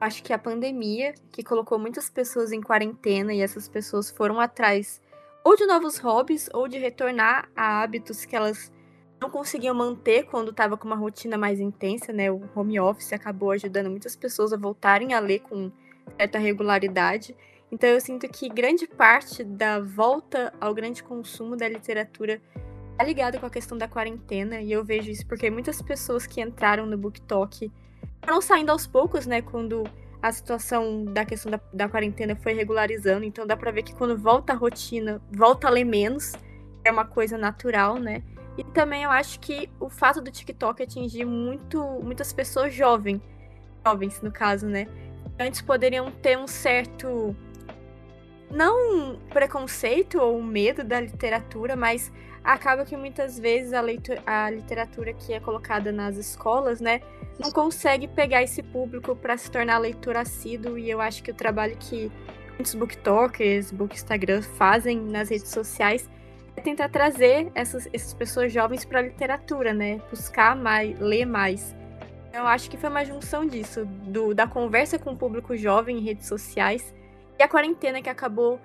acho 0.00 0.22
que 0.22 0.32
a 0.32 0.38
pandemia, 0.38 1.14
que 1.32 1.42
colocou 1.42 1.78
muitas 1.78 2.10
pessoas 2.10 2.52
em 2.52 2.60
quarentena 2.60 3.32
e 3.32 3.40
essas 3.40 3.68
pessoas 3.68 4.10
foram 4.10 4.40
atrás 4.40 5.00
ou 5.44 5.56
de 5.56 5.64
novos 5.66 5.98
hobbies 5.98 6.48
ou 6.52 6.66
de 6.68 6.78
retornar 6.78 7.48
a 7.54 7.82
hábitos 7.82 8.24
que 8.24 8.34
elas 8.34 8.72
não 9.20 9.30
conseguiam 9.30 9.74
manter 9.74 10.24
quando 10.24 10.50
estava 10.50 10.76
com 10.76 10.86
uma 10.86 10.96
rotina 10.96 11.38
mais 11.38 11.60
intensa, 11.60 12.12
né? 12.12 12.30
O 12.30 12.42
home 12.54 12.78
office 12.78 13.12
acabou 13.12 13.50
ajudando 13.50 13.90
muitas 13.90 14.14
pessoas 14.14 14.52
a 14.52 14.56
voltarem 14.56 15.14
a 15.14 15.20
ler 15.20 15.40
com 15.40 15.70
certa 16.18 16.38
regularidade. 16.38 17.36
Então 17.70 17.88
eu 17.88 18.00
sinto 18.00 18.28
que 18.28 18.48
grande 18.48 18.86
parte 18.86 19.42
da 19.42 19.80
volta 19.80 20.52
ao 20.60 20.74
grande 20.74 21.02
consumo 21.02 21.56
da 21.56 21.68
literatura 21.68 22.40
tá 22.96 23.04
ligado 23.04 23.38
com 23.38 23.46
a 23.46 23.50
questão 23.50 23.76
da 23.76 23.86
quarentena, 23.86 24.60
e 24.60 24.72
eu 24.72 24.82
vejo 24.82 25.10
isso 25.10 25.26
porque 25.26 25.50
muitas 25.50 25.82
pessoas 25.82 26.26
que 26.26 26.40
entraram 26.40 26.86
no 26.86 26.96
BookTok 26.96 27.70
foram 28.24 28.40
saindo 28.40 28.70
aos 28.70 28.86
poucos, 28.86 29.26
né? 29.26 29.42
Quando 29.42 29.84
a 30.22 30.32
situação 30.32 31.04
da 31.04 31.24
questão 31.24 31.50
da, 31.50 31.60
da 31.72 31.88
quarentena 31.88 32.34
foi 32.36 32.52
regularizando. 32.52 33.24
Então 33.24 33.46
dá 33.46 33.56
pra 33.56 33.70
ver 33.70 33.82
que 33.82 33.94
quando 33.94 34.16
volta 34.16 34.52
a 34.52 34.56
rotina, 34.56 35.20
volta 35.30 35.66
a 35.66 35.70
ler 35.70 35.84
menos. 35.84 36.32
É 36.84 36.90
uma 36.90 37.04
coisa 37.04 37.36
natural, 37.36 37.98
né? 37.98 38.22
E 38.56 38.64
também 38.64 39.02
eu 39.02 39.10
acho 39.10 39.38
que 39.40 39.68
o 39.78 39.88
fato 39.88 40.20
do 40.20 40.30
TikTok 40.30 40.82
atingir 40.82 41.24
muito, 41.24 41.82
muitas 42.02 42.32
pessoas 42.32 42.74
jovens, 42.74 43.20
jovens 43.84 44.22
no 44.22 44.32
caso, 44.32 44.66
né? 44.66 44.86
Antes 45.38 45.60
poderiam 45.60 46.10
ter 46.10 46.38
um 46.38 46.46
certo 46.46 47.36
não 48.50 49.18
preconceito 49.28 50.18
ou 50.18 50.42
medo 50.42 50.84
da 50.84 51.00
literatura, 51.00 51.76
mas 51.76 52.12
acaba 52.42 52.84
que 52.84 52.96
muitas 52.96 53.38
vezes 53.38 53.72
a, 53.72 53.80
leitura, 53.80 54.22
a 54.24 54.48
literatura 54.48 55.12
que 55.12 55.32
é 55.32 55.40
colocada 55.40 55.90
nas 55.90 56.16
escolas, 56.16 56.80
né, 56.80 57.00
não 57.40 57.50
consegue 57.50 58.06
pegar 58.06 58.42
esse 58.42 58.62
público 58.62 59.16
para 59.16 59.36
se 59.36 59.50
tornar 59.50 59.78
leitor 59.78 60.16
assíduo, 60.16 60.78
e 60.78 60.88
eu 60.88 61.00
acho 61.00 61.22
que 61.24 61.30
o 61.32 61.34
trabalho 61.34 61.76
que 61.76 62.10
muitos 62.54 62.74
booktalkers, 62.74 63.72
book 63.72 63.94
Instagram 63.94 64.42
fazem 64.42 64.98
nas 64.98 65.28
redes 65.28 65.50
sociais 65.50 66.08
é 66.56 66.60
tentar 66.60 66.88
trazer 66.88 67.50
essas, 67.54 67.88
essas 67.92 68.14
pessoas 68.14 68.52
jovens 68.52 68.84
para 68.84 69.00
a 69.00 69.02
literatura, 69.02 69.74
né, 69.74 70.00
buscar 70.10 70.56
mais, 70.56 70.98
ler 70.98 71.26
mais. 71.26 71.76
Então, 72.28 72.40
eu 72.40 72.46
acho 72.46 72.70
que 72.70 72.76
foi 72.76 72.90
uma 72.90 73.04
junção 73.04 73.46
disso, 73.46 73.84
do, 73.84 74.34
da 74.34 74.46
conversa 74.46 74.98
com 74.98 75.12
o 75.12 75.16
público 75.16 75.56
jovem 75.56 75.98
em 75.98 76.00
redes 76.00 76.26
sociais 76.26 76.94
e 77.38 77.42
a 77.42 77.48
quarentena 77.48 78.00
que 78.00 78.08
acabou 78.08 78.58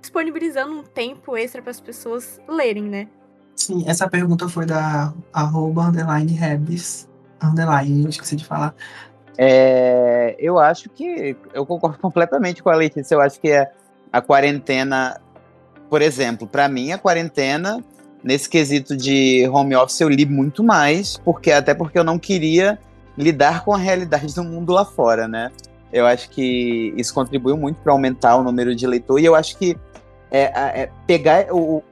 disponibilizando 0.00 0.72
um 0.72 0.82
tempo 0.82 1.36
extra 1.36 1.60
para 1.60 1.70
as 1.70 1.80
pessoas 1.80 2.40
lerem, 2.48 2.84
né? 2.84 3.08
Sim, 3.54 3.84
essa 3.86 4.08
pergunta 4.08 4.48
foi 4.48 4.64
da 4.64 5.12
arroba 5.32 5.82
underline 5.82 6.32
Rebs, 6.32 7.08
underline, 7.42 8.04
eu 8.04 8.08
esqueci 8.08 8.36
de 8.36 8.44
falar. 8.46 8.74
É, 9.36 10.36
eu 10.38 10.58
acho 10.58 10.88
que 10.90 11.36
eu 11.52 11.64
concordo 11.66 11.98
completamente 12.00 12.62
com 12.62 12.70
a 12.70 12.74
Letícia. 12.74 13.14
Eu 13.14 13.20
acho 13.20 13.40
que 13.40 13.52
a, 13.52 13.70
a 14.12 14.20
quarentena, 14.20 15.20
por 15.90 16.00
exemplo, 16.00 16.46
para 16.46 16.68
mim 16.68 16.92
a 16.92 16.98
quarentena 16.98 17.84
nesse 18.22 18.48
quesito 18.48 18.96
de 18.96 19.48
home 19.52 19.74
office 19.74 20.00
eu 20.00 20.08
li 20.08 20.24
muito 20.24 20.62
mais, 20.62 21.16
porque 21.18 21.50
até 21.50 21.74
porque 21.74 21.98
eu 21.98 22.04
não 22.04 22.18
queria 22.18 22.78
lidar 23.18 23.64
com 23.64 23.74
a 23.74 23.78
realidade 23.78 24.32
do 24.34 24.44
mundo 24.44 24.72
lá 24.72 24.84
fora, 24.84 25.26
né? 25.26 25.50
Eu 25.92 26.06
acho 26.06 26.30
que 26.30 26.94
isso 26.96 27.12
contribuiu 27.12 27.56
muito 27.56 27.80
para 27.80 27.92
aumentar 27.92 28.36
o 28.36 28.44
número 28.44 28.74
de 28.74 28.86
leitor 28.86 29.18
e 29.18 29.24
eu 29.24 29.34
acho 29.34 29.58
que 29.58 29.76
é, 30.30 30.42
é, 30.82 30.90
pegar 31.06 31.52
o 31.52 31.82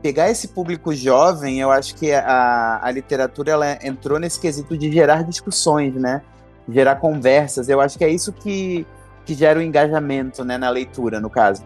pegar 0.00 0.30
esse 0.30 0.48
público 0.48 0.94
jovem, 0.94 1.58
eu 1.58 1.70
acho 1.70 1.94
que 1.96 2.12
a, 2.12 2.78
a 2.80 2.90
literatura 2.90 3.50
ela 3.52 3.78
entrou 3.82 4.20
nesse 4.20 4.38
quesito 4.38 4.78
de 4.78 4.90
gerar 4.92 5.24
discussões, 5.24 5.94
né? 5.94 6.22
Gerar 6.68 6.96
conversas. 6.96 7.68
Eu 7.68 7.80
acho 7.80 7.98
que 7.98 8.04
é 8.04 8.08
isso 8.08 8.32
que, 8.32 8.86
que 9.24 9.34
gera 9.34 9.58
o 9.58 9.62
engajamento, 9.62 10.44
né, 10.44 10.56
na 10.56 10.70
leitura, 10.70 11.18
no 11.18 11.28
caso. 11.28 11.64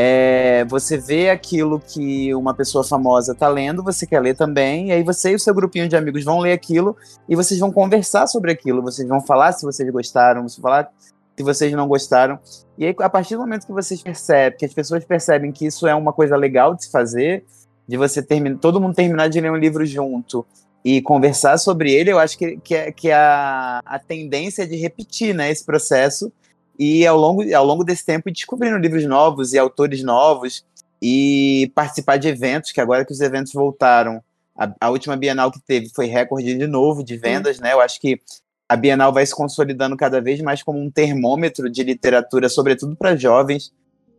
É, 0.00 0.64
você 0.66 0.96
vê 0.96 1.28
aquilo 1.28 1.80
que 1.80 2.32
uma 2.32 2.54
pessoa 2.54 2.84
famosa 2.84 3.32
está 3.32 3.48
lendo, 3.48 3.82
você 3.82 4.06
quer 4.06 4.20
ler 4.20 4.36
também, 4.36 4.90
e 4.90 4.92
aí 4.92 5.02
você 5.02 5.32
e 5.32 5.34
o 5.34 5.40
seu 5.40 5.52
grupinho 5.52 5.88
de 5.88 5.96
amigos 5.96 6.22
vão 6.22 6.38
ler 6.38 6.52
aquilo 6.52 6.96
e 7.28 7.34
vocês 7.34 7.58
vão 7.58 7.72
conversar 7.72 8.28
sobre 8.28 8.52
aquilo, 8.52 8.80
vocês 8.80 9.08
vão 9.08 9.20
falar 9.20 9.50
se 9.50 9.66
vocês 9.66 9.90
gostaram, 9.90 10.42
vão 10.42 10.62
falar 10.62 10.88
se 11.36 11.42
vocês 11.42 11.72
não 11.72 11.88
gostaram. 11.88 12.38
E 12.78 12.86
aí, 12.86 12.94
a 13.00 13.10
partir 13.10 13.34
do 13.34 13.40
momento 13.40 13.66
que 13.66 13.72
vocês 13.72 14.00
percebem, 14.00 14.56
que 14.56 14.64
as 14.64 14.72
pessoas 14.72 15.04
percebem 15.04 15.50
que 15.50 15.66
isso 15.66 15.84
é 15.84 15.96
uma 15.96 16.12
coisa 16.12 16.36
legal 16.36 16.76
de 16.76 16.84
se 16.84 16.92
fazer, 16.92 17.44
de 17.88 17.96
você 17.96 18.22
terminar, 18.22 18.60
todo 18.60 18.80
mundo 18.80 18.94
terminar 18.94 19.26
de 19.26 19.40
ler 19.40 19.50
um 19.50 19.56
livro 19.56 19.84
junto 19.84 20.46
e 20.84 21.02
conversar 21.02 21.58
sobre 21.58 21.92
ele, 21.92 22.12
eu 22.12 22.20
acho 22.20 22.38
que, 22.38 22.56
que, 22.58 22.76
é, 22.76 22.92
que 22.92 23.08
é 23.08 23.14
a, 23.14 23.82
a 23.84 23.98
tendência 23.98 24.62
é 24.62 24.66
de 24.66 24.76
repetir 24.76 25.34
né, 25.34 25.50
esse 25.50 25.66
processo 25.66 26.32
e 26.78 27.06
ao 27.06 27.18
longo, 27.18 27.42
ao 27.54 27.64
longo 27.64 27.82
desse 27.82 28.04
tempo 28.04 28.30
descobrindo 28.30 28.78
livros 28.78 29.04
novos 29.04 29.52
e 29.52 29.58
autores 29.58 30.02
novos 30.02 30.64
e 31.02 31.72
participar 31.74 32.18
de 32.18 32.28
eventos, 32.28 32.70
que 32.70 32.80
agora 32.80 33.04
que 33.04 33.12
os 33.12 33.20
eventos 33.20 33.52
voltaram, 33.52 34.22
a, 34.56 34.72
a 34.80 34.90
última 34.90 35.16
Bienal 35.16 35.50
que 35.50 35.60
teve 35.60 35.88
foi 35.88 36.06
recorde 36.06 36.56
de 36.56 36.66
novo 36.66 37.02
de 37.02 37.16
vendas, 37.16 37.58
né? 37.58 37.72
Eu 37.72 37.80
acho 37.80 38.00
que 38.00 38.20
a 38.68 38.76
Bienal 38.76 39.12
vai 39.12 39.24
se 39.24 39.34
consolidando 39.34 39.96
cada 39.96 40.20
vez 40.20 40.40
mais 40.40 40.62
como 40.62 40.78
um 40.78 40.90
termômetro 40.90 41.70
de 41.70 41.82
literatura, 41.82 42.48
sobretudo 42.48 42.94
para 42.94 43.16
jovens, 43.16 43.72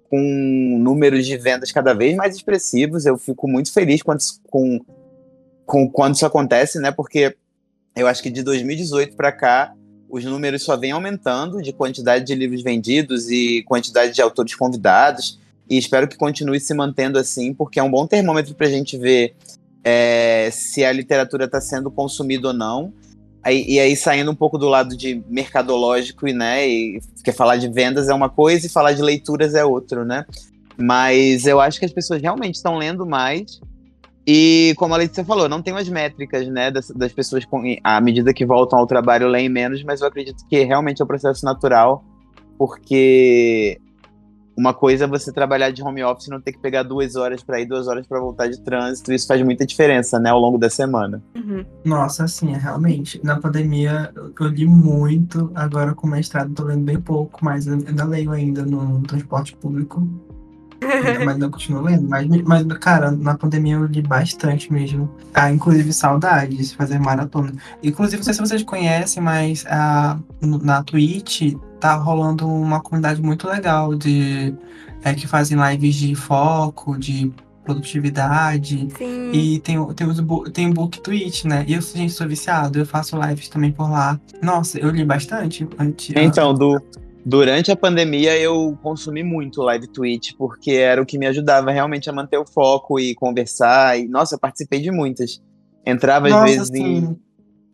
com 0.10 0.18
números 0.80 1.26
de 1.26 1.38
vendas 1.38 1.72
cada 1.72 1.94
vez 1.94 2.16
mais 2.16 2.36
expressivos. 2.36 3.06
Eu 3.06 3.18
fico 3.18 3.48
muito 3.48 3.72
feliz 3.72 4.02
quando, 4.02 4.20
com, 4.50 4.80
com, 5.66 5.90
quando 5.90 6.16
isso 6.16 6.26
acontece, 6.26 6.80
né? 6.80 6.92
Porque 6.92 7.36
eu 7.96 8.08
acho 8.08 8.24
que 8.24 8.30
de 8.30 8.42
2018 8.42 9.16
para 9.16 9.32
cá 9.32 9.74
os 10.10 10.26
números 10.26 10.64
só 10.64 10.76
vêm 10.76 10.92
aumentando 10.92 11.62
de 11.62 11.72
quantidade 11.72 12.26
de 12.26 12.34
livros 12.34 12.64
vendidos 12.64 13.30
e 13.30 13.64
quantidade 13.64 14.14
de 14.14 14.22
autores 14.22 14.56
convidados. 14.56 15.40
E 15.70 15.78
espero 15.78 16.08
que 16.08 16.18
continue 16.18 16.60
se 16.60 16.74
mantendo 16.74 17.20
assim, 17.20 17.54
porque 17.54 17.80
é 17.80 17.84
um 17.84 17.92
bom 17.92 18.08
termômetro 18.08 18.56
para 18.56 18.66
a 18.66 18.70
gente 18.72 18.98
ver 18.98 19.36
é, 19.84 20.50
se 20.52 20.84
a 20.84 20.92
literatura 20.92 21.46
está 21.46 21.62
sendo 21.62 21.92
consumida 21.92 22.48
ou 22.48 22.54
não. 22.54 22.92
Aí, 23.44 23.64
e 23.68 23.80
aí, 23.80 23.96
saindo 23.96 24.32
um 24.32 24.36
pouco 24.36 24.58
do 24.58 24.68
lado 24.68 24.98
de 24.98 25.24
mercadológico, 25.30 26.26
né? 26.28 26.68
E, 26.68 27.00
porque 27.16 27.32
falar 27.32 27.58
de 27.58 27.70
vendas 27.70 28.10
é 28.10 28.14
uma 28.14 28.30
coisa 28.30 28.66
e 28.66 28.70
falar 28.70 28.94
de 28.94 29.02
leituras 29.02 29.54
é 29.54 29.64
outro, 29.64 30.04
né? 30.04 30.26
Mas 30.76 31.46
eu 31.46 31.62
acho 31.62 31.80
que 31.80 31.86
as 31.86 31.92
pessoas 31.92 32.22
realmente 32.22 32.56
estão 32.56 32.78
lendo 32.78 33.06
mais 33.06 33.62
e 34.32 34.76
como 34.76 34.94
a 34.94 34.98
Letícia 34.98 35.26
falou, 35.26 35.50
não 35.50 35.60
tem 35.60 35.76
as 35.76 35.90
métricas, 35.90 36.48
né, 36.48 36.70
das, 36.70 36.92
das 36.92 37.12
pessoas 37.12 37.44
com, 37.46 37.64
à 37.84 38.00
medida 38.00 38.32
que 38.32 38.46
voltam 38.46 38.78
ao 38.78 38.86
trabalho 38.86 39.28
leem 39.28 39.50
menos, 39.50 39.84
mas 39.84 40.02
eu 40.02 40.08
acredito 40.08 40.46
que 40.48 40.64
realmente 40.64 41.02
é 41.02 41.04
um 41.04 41.08
processo 41.08 41.44
natural, 41.44 42.06
porque 42.56 43.82
uma 44.56 44.72
coisa 44.72 45.06
é 45.06 45.08
você 45.08 45.34
trabalhar 45.34 45.72
de 45.72 45.82
home 45.82 46.04
office 46.04 46.28
e 46.28 46.30
não 46.30 46.40
ter 46.40 46.52
que 46.52 46.60
pegar 46.60 46.84
duas 46.84 47.16
horas 47.16 47.42
para 47.42 47.60
ir, 47.60 47.66
duas 47.66 47.88
horas 47.88 48.06
para 48.06 48.20
voltar 48.20 48.48
de 48.48 48.62
trânsito. 48.62 49.12
Isso 49.12 49.26
faz 49.26 49.42
muita 49.42 49.66
diferença, 49.66 50.20
né, 50.20 50.30
ao 50.30 50.40
longo 50.40 50.60
da 50.60 50.70
semana. 50.70 51.24
Uhum. 51.36 51.66
Nossa, 51.84 52.26
assim, 52.26 52.54
é 52.54 52.58
realmente. 52.58 53.20
Na 53.24 53.40
pandemia 53.40 54.14
eu 54.16 54.48
li 54.48 54.68
muito, 54.68 55.52
agora 55.56 55.96
com 55.96 56.06
mestrado 56.06 56.54
tô 56.54 56.66
lendo 56.66 56.84
bem 56.84 57.02
pouco, 57.02 57.44
mas 57.44 57.68
ainda 57.68 58.06
leio 58.06 58.32
ainda 58.32 58.64
no 58.64 59.02
transporte 59.02 59.56
público. 59.56 60.08
Mas 61.26 61.38
não 61.38 61.50
continuo 61.50 61.82
lendo. 61.82 62.08
Mas, 62.08 62.28
mas, 62.44 62.66
cara, 62.80 63.12
na 63.12 63.38
pandemia 63.38 63.76
eu 63.76 63.86
li 63.86 64.02
bastante 64.02 64.72
mesmo. 64.72 65.10
Ah, 65.34 65.52
inclusive 65.52 65.92
saudades, 65.94 66.74
fazer 66.74 67.00
maratona. 67.00 67.54
Inclusive, 67.84 68.18
não 68.18 68.24
sei 68.24 68.34
se 68.34 68.40
vocês 68.40 68.64
conhecem, 68.64 69.22
mas 69.22 69.66
ah, 69.68 70.18
na 70.42 70.84
Twitch 70.84 71.56
tá 71.80 71.96
rolando 71.96 72.48
uma 72.48 72.82
comunidade 72.82 73.22
muito 73.22 73.48
legal 73.48 73.96
de 73.96 74.54
é, 75.04 75.14
que 75.14 75.28
fazem 75.28 75.58
lives 75.58 75.96
de 75.96 76.16
foco, 76.16 76.98
de 76.98 77.32
produtividade. 77.64 78.88
Sim. 78.98 79.32
E 79.32 79.60
tem, 79.60 79.94
tem, 79.94 80.08
os, 80.08 80.22
tem 80.52 80.70
o 80.70 80.74
Book 80.74 81.00
Twitch, 81.02 81.46
né? 81.46 81.64
E 81.68 81.74
eu, 81.74 81.82
gente, 81.82 82.12
sou 82.12 82.28
viciado, 82.28 82.80
eu 82.80 82.86
faço 82.86 83.20
lives 83.22 83.48
também 83.48 83.72
por 83.72 83.90
lá. 83.90 84.20
Nossa, 84.42 84.80
eu 84.80 84.90
li 84.90 85.06
bastante. 85.06 85.68
Antes, 85.78 86.14
então, 86.16 86.54
do 86.54 86.82
Durante 87.30 87.72
a 87.72 87.76
pandemia, 87.76 88.36
eu 88.40 88.76
consumi 88.82 89.22
muito 89.22 89.62
live 89.62 89.86
tweet, 89.86 90.36
porque 90.36 90.72
era 90.72 91.00
o 91.00 91.06
que 91.06 91.16
me 91.16 91.28
ajudava 91.28 91.70
realmente 91.70 92.10
a 92.10 92.14
manter 92.14 92.40
o 92.40 92.46
foco 92.46 93.00
e 93.00 93.14
conversar. 93.14 94.00
E, 94.00 94.08
nossa, 94.08 94.34
eu 94.34 94.40
participei 94.40 94.80
de 94.80 94.90
muitas. 94.90 95.40
Entrava 95.86 96.26
às 96.26 96.34
nossa, 96.34 96.46
vezes 96.46 96.72
em. 96.72 97.16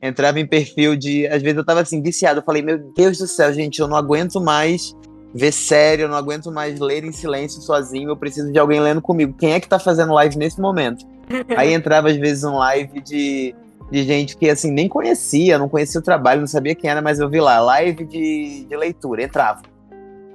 Entrava 0.02 0.42
em 0.42 0.46
perfil 0.46 0.98
de. 0.98 1.26
Às 1.28 1.42
vezes 1.42 1.58
eu 1.58 1.64
tava 1.64 1.80
assim, 1.80 2.02
viciado. 2.02 2.42
Eu 2.42 2.44
falei, 2.44 2.62
meu 2.62 2.92
Deus 2.98 3.18
do 3.18 3.28
céu, 3.28 3.54
gente, 3.54 3.80
eu 3.80 3.88
não 3.88 3.96
aguento 3.96 4.42
mais 4.42 4.94
ver 5.34 5.54
sério, 5.54 6.04
eu 6.04 6.10
não 6.10 6.18
aguento 6.18 6.52
mais 6.52 6.78
ler 6.82 7.06
em 7.06 7.14
silêncio 7.14 7.62
sozinho. 7.62 8.10
Eu 8.10 8.18
preciso 8.18 8.52
de 8.52 8.60
alguém 8.60 8.82
lendo 8.82 9.02
comigo. 9.02 9.38
Quem 9.40 9.54
é 9.54 9.60
que 9.62 9.70
tá 9.70 9.80
fazendo 9.80 10.12
live 10.12 10.38
nesse 10.38 10.60
momento? 10.60 11.06
Aí 11.56 11.74
entrava 11.74 12.10
às 12.10 12.18
vezes 12.18 12.44
um 12.44 12.58
live 12.58 13.00
de 13.00 13.56
de 13.92 14.04
gente 14.04 14.36
que, 14.36 14.50
assim, 14.50 14.72
nem 14.72 14.88
conhecia, 14.88 15.58
não 15.58 15.70
conhecia 15.70 16.00
o 16.00 16.04
trabalho, 16.04 16.42
não 16.42 16.48
sabia 16.48 16.76
quem 16.76 16.90
era, 16.90 17.02
mas 17.02 17.20
eu 17.20 17.30
vi 17.30 17.40
lá, 17.40 17.60
live 17.60 18.06
de, 18.06 18.66
de 18.66 18.76
leitura, 18.76 19.24
entrava. 19.24 19.62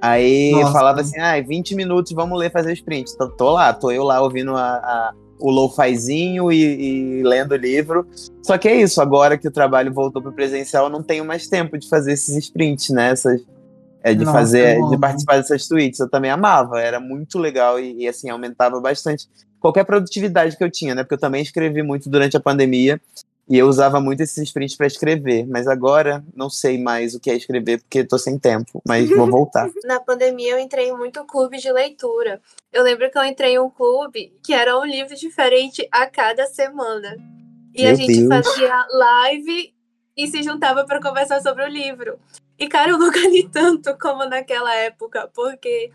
Aí 0.01 0.51
Nossa. 0.51 0.71
falava 0.71 1.01
assim, 1.01 1.19
ah, 1.19 1.39
20 1.39 1.75
minutos, 1.75 2.11
vamos 2.13 2.39
ler, 2.39 2.51
fazer 2.51 2.73
sprint. 2.73 3.15
Tô, 3.17 3.29
tô 3.29 3.51
lá, 3.51 3.71
tô 3.73 3.91
eu 3.91 4.03
lá 4.03 4.21
ouvindo 4.21 4.55
a, 4.55 4.75
a 4.77 5.13
o 5.41 5.49
lo-fizinho 5.49 6.51
e, 6.51 7.19
e, 7.19 7.23
lendo 7.23 7.53
o 7.53 7.57
livro. 7.57 8.07
Só 8.43 8.57
que 8.57 8.67
é 8.67 8.79
isso, 8.79 9.01
agora 9.01 9.37
que 9.37 9.47
o 9.47 9.51
trabalho 9.51 9.91
voltou 9.91 10.21
para 10.21 10.31
presencial, 10.31 10.85
eu 10.85 10.89
não 10.89 11.01
tenho 11.01 11.25
mais 11.25 11.47
tempo 11.47 11.77
de 11.77 11.89
fazer 11.89 12.13
esses 12.13 12.37
sprints, 12.37 12.89
né? 12.89 13.09
Essas, 13.09 13.41
é, 14.03 14.13
de 14.13 14.23
Nossa, 14.23 14.37
fazer, 14.37 14.79
de 14.89 14.97
participar 14.97 15.37
dessas 15.37 15.67
tweets. 15.67 15.99
Eu 15.99 16.09
também 16.09 16.29
amava, 16.29 16.79
era 16.79 16.99
muito 16.99 17.39
legal 17.39 17.79
e, 17.79 18.03
e, 18.03 18.07
assim, 18.07 18.29
aumentava 18.29 18.79
bastante 18.79 19.27
qualquer 19.59 19.83
produtividade 19.83 20.55
que 20.55 20.63
eu 20.63 20.69
tinha, 20.69 20.93
né? 20.93 21.03
Porque 21.03 21.15
eu 21.15 21.19
também 21.19 21.41
escrevi 21.41 21.81
muito 21.81 22.09
durante 22.09 22.37
a 22.37 22.39
pandemia 22.39 23.01
e 23.51 23.57
eu 23.57 23.67
usava 23.67 23.99
muito 23.99 24.21
esses 24.21 24.37
sprints 24.37 24.77
para 24.77 24.87
escrever, 24.87 25.45
mas 25.45 25.67
agora 25.67 26.23
não 26.33 26.49
sei 26.49 26.81
mais 26.81 27.13
o 27.13 27.19
que 27.19 27.29
é 27.29 27.35
escrever 27.35 27.81
porque 27.81 28.01
tô 28.01 28.17
sem 28.17 28.39
tempo, 28.39 28.81
mas 28.87 29.09
vou 29.09 29.27
voltar. 29.29 29.69
Na 29.83 29.99
pandemia 29.99 30.53
eu 30.53 30.59
entrei 30.59 30.87
em 30.87 30.97
muito 30.97 31.21
clube 31.25 31.57
de 31.57 31.69
leitura. 31.69 32.39
Eu 32.71 32.81
lembro 32.81 33.11
que 33.11 33.17
eu 33.17 33.25
entrei 33.25 33.55
em 33.55 33.59
um 33.59 33.69
clube 33.69 34.33
que 34.41 34.53
era 34.53 34.79
um 34.79 34.85
livro 34.85 35.13
diferente 35.17 35.85
a 35.91 36.07
cada 36.07 36.45
semana. 36.45 37.17
E 37.75 37.83
Meu 37.83 37.91
a 37.91 37.93
gente 37.93 38.25
Deus. 38.25 38.45
fazia 38.45 38.87
live 38.89 39.73
e 40.15 40.27
se 40.27 40.41
juntava 40.43 40.85
para 40.85 41.01
conversar 41.01 41.41
sobre 41.41 41.65
o 41.65 41.67
livro. 41.67 42.17
E, 42.61 42.67
cara, 42.67 42.91
eu 42.91 42.99
nunca 42.99 43.17
li 43.27 43.49
tanto 43.49 43.97
como 43.97 44.23
naquela 44.23 44.71
época, 44.75 45.27
porque 45.33 45.91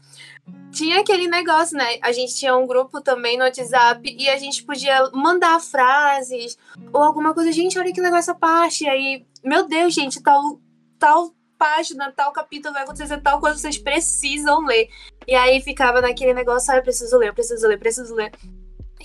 tinha 0.72 0.98
aquele 1.00 1.28
negócio, 1.28 1.78
né? 1.78 1.96
A 2.02 2.10
gente 2.10 2.34
tinha 2.34 2.56
um 2.56 2.66
grupo 2.66 3.00
também 3.00 3.38
no 3.38 3.44
WhatsApp 3.44 4.02
e 4.18 4.28
a 4.28 4.36
gente 4.36 4.64
podia 4.64 5.08
mandar 5.12 5.60
frases 5.60 6.58
ou 6.92 7.00
alguma 7.04 7.32
coisa. 7.32 7.52
Gente, 7.52 7.78
olha 7.78 7.92
que 7.92 8.00
legal 8.00 8.18
essa 8.18 8.34
parte. 8.34 8.82
E 8.82 8.88
aí, 8.88 9.24
meu 9.44 9.68
Deus, 9.68 9.94
gente, 9.94 10.20
tal, 10.20 10.60
tal 10.98 11.32
página, 11.56 12.10
tal 12.10 12.32
capítulo 12.32 12.74
vai 12.74 12.82
acontecer 12.82 13.20
tal 13.20 13.38
coisa, 13.38 13.56
vocês 13.56 13.78
precisam 13.78 14.66
ler. 14.66 14.88
E 15.24 15.36
aí 15.36 15.60
ficava 15.60 16.00
naquele 16.00 16.34
negócio, 16.34 16.72
ah, 16.72 16.78
eu 16.78 16.82
preciso 16.82 17.16
ler, 17.16 17.28
eu 17.28 17.34
preciso 17.34 17.64
ler, 17.68 17.78
preciso 17.78 18.12
ler. 18.12 18.32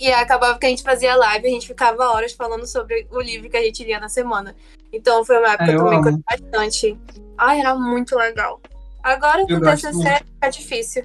E 0.00 0.08
aí 0.08 0.20
acabava 0.20 0.58
que 0.58 0.66
a 0.66 0.68
gente 0.68 0.82
fazia 0.82 1.14
live, 1.14 1.46
a 1.46 1.50
gente 1.50 1.68
ficava 1.68 2.10
horas 2.10 2.32
falando 2.32 2.66
sobre 2.66 3.06
o 3.08 3.20
livro 3.20 3.48
que 3.48 3.56
a 3.56 3.62
gente 3.62 3.84
lia 3.84 4.00
na 4.00 4.08
semana. 4.08 4.56
Então 4.92 5.24
foi 5.24 5.38
uma 5.38 5.52
época 5.52 5.70
é, 5.70 5.76
também 5.76 6.02
que 6.02 6.08
eu 6.08 6.18
bastante. 6.28 6.98
Ai, 7.42 7.58
era 7.58 7.74
muito 7.74 8.16
legal. 8.16 8.60
Agora 9.02 9.44
com 9.44 9.54
o 9.54 9.60
TCC 9.60 10.24
fica 10.24 10.48
difícil. 10.48 11.02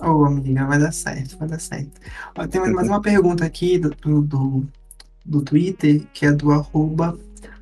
Ô, 0.00 0.06
oh, 0.06 0.24
amiga, 0.24 0.66
vai 0.66 0.80
dar 0.80 0.92
certo, 0.92 1.38
vai 1.38 1.46
dar 1.46 1.60
certo. 1.60 2.00
Ó, 2.36 2.44
tem 2.48 2.60
mais 2.72 2.88
uma 2.88 3.00
pergunta 3.00 3.44
aqui 3.44 3.78
do, 3.78 3.90
do, 4.20 4.66
do 5.24 5.42
Twitter, 5.42 6.02
que 6.12 6.26
é 6.26 6.32
do 6.32 6.50
arroba 6.50 7.16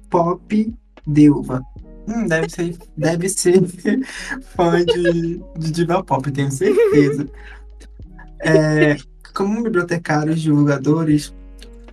popdeuva. 0.09 1.63
Hum, 2.07 2.27
deve 2.27 2.49
ser, 2.49 2.79
deve 2.97 3.29
ser 3.29 3.61
fã 4.57 4.83
de, 4.83 5.39
de 5.59 5.71
diva 5.71 6.03
pop, 6.03 6.31
tenho 6.33 6.51
certeza. 6.51 7.29
É, 8.41 8.97
como 9.35 9.63
bibliotecários 9.63 10.41
divulgadores, 10.41 11.35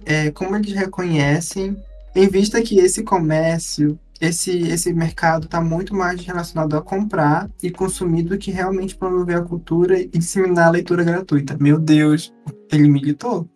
é, 0.05 0.31
como 0.31 0.55
eles 0.55 0.71
reconhecem, 0.71 1.75
em 2.15 2.29
vista 2.29 2.61
que 2.61 2.79
esse 2.79 3.03
comércio 3.03 3.99
esse, 4.19 4.67
esse 4.69 4.93
mercado 4.93 5.45
está 5.45 5.59
muito 5.59 5.93
mais 5.93 6.23
relacionado 6.25 6.75
a 6.75 6.81
comprar 6.81 7.49
e 7.61 7.69
consumir 7.69 8.23
do 8.23 8.37
que 8.37 8.51
realmente 8.51 8.95
promover 8.95 9.37
a 9.37 9.41
cultura 9.41 9.99
e 9.99 10.07
disseminar 10.07 10.67
a 10.67 10.71
leitura 10.71 11.03
gratuita. 11.03 11.57
Meu 11.59 11.77
Deus, 11.77 12.33
ele 12.71 12.87
militou. 12.87 13.47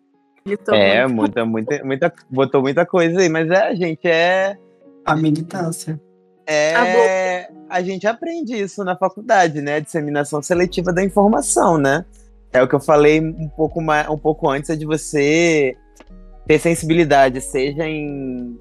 militou 0.45 0.76
é, 0.76 1.07
muito. 1.07 1.16
muita, 1.16 1.45
muita, 1.45 1.84
muita, 1.84 2.14
botou 2.30 2.62
muita 2.62 2.86
coisa 2.86 3.20
aí, 3.20 3.30
mas 3.30 3.49
é, 3.49 3.76
gente, 3.76 4.07
é. 4.07 4.57
A 5.05 5.16
militância. 5.16 5.99
É, 6.45 7.49
a 7.70 7.82
gente 7.82 8.07
aprende 8.07 8.55
isso 8.55 8.84
na 8.84 8.97
faculdade, 8.97 9.62
né? 9.62 9.80
Disseminação 9.80 10.41
seletiva 10.41 10.91
da 10.91 11.03
informação, 11.03 11.78
né? 11.78 12.03
É 12.51 12.62
o 12.62 12.68
que 12.68 12.74
eu 12.74 12.80
falei 12.80 13.22
um 13.22 13.47
pouco, 13.47 13.80
mais, 13.80 14.10
um 14.10 14.18
pouco 14.18 14.49
antes, 14.49 14.72
é 14.72 14.76
de 14.76 14.86
você 14.86 15.78
ter 16.47 16.60
sensibilidade, 16.60 17.39
seja 17.39 17.88
em 17.88 18.57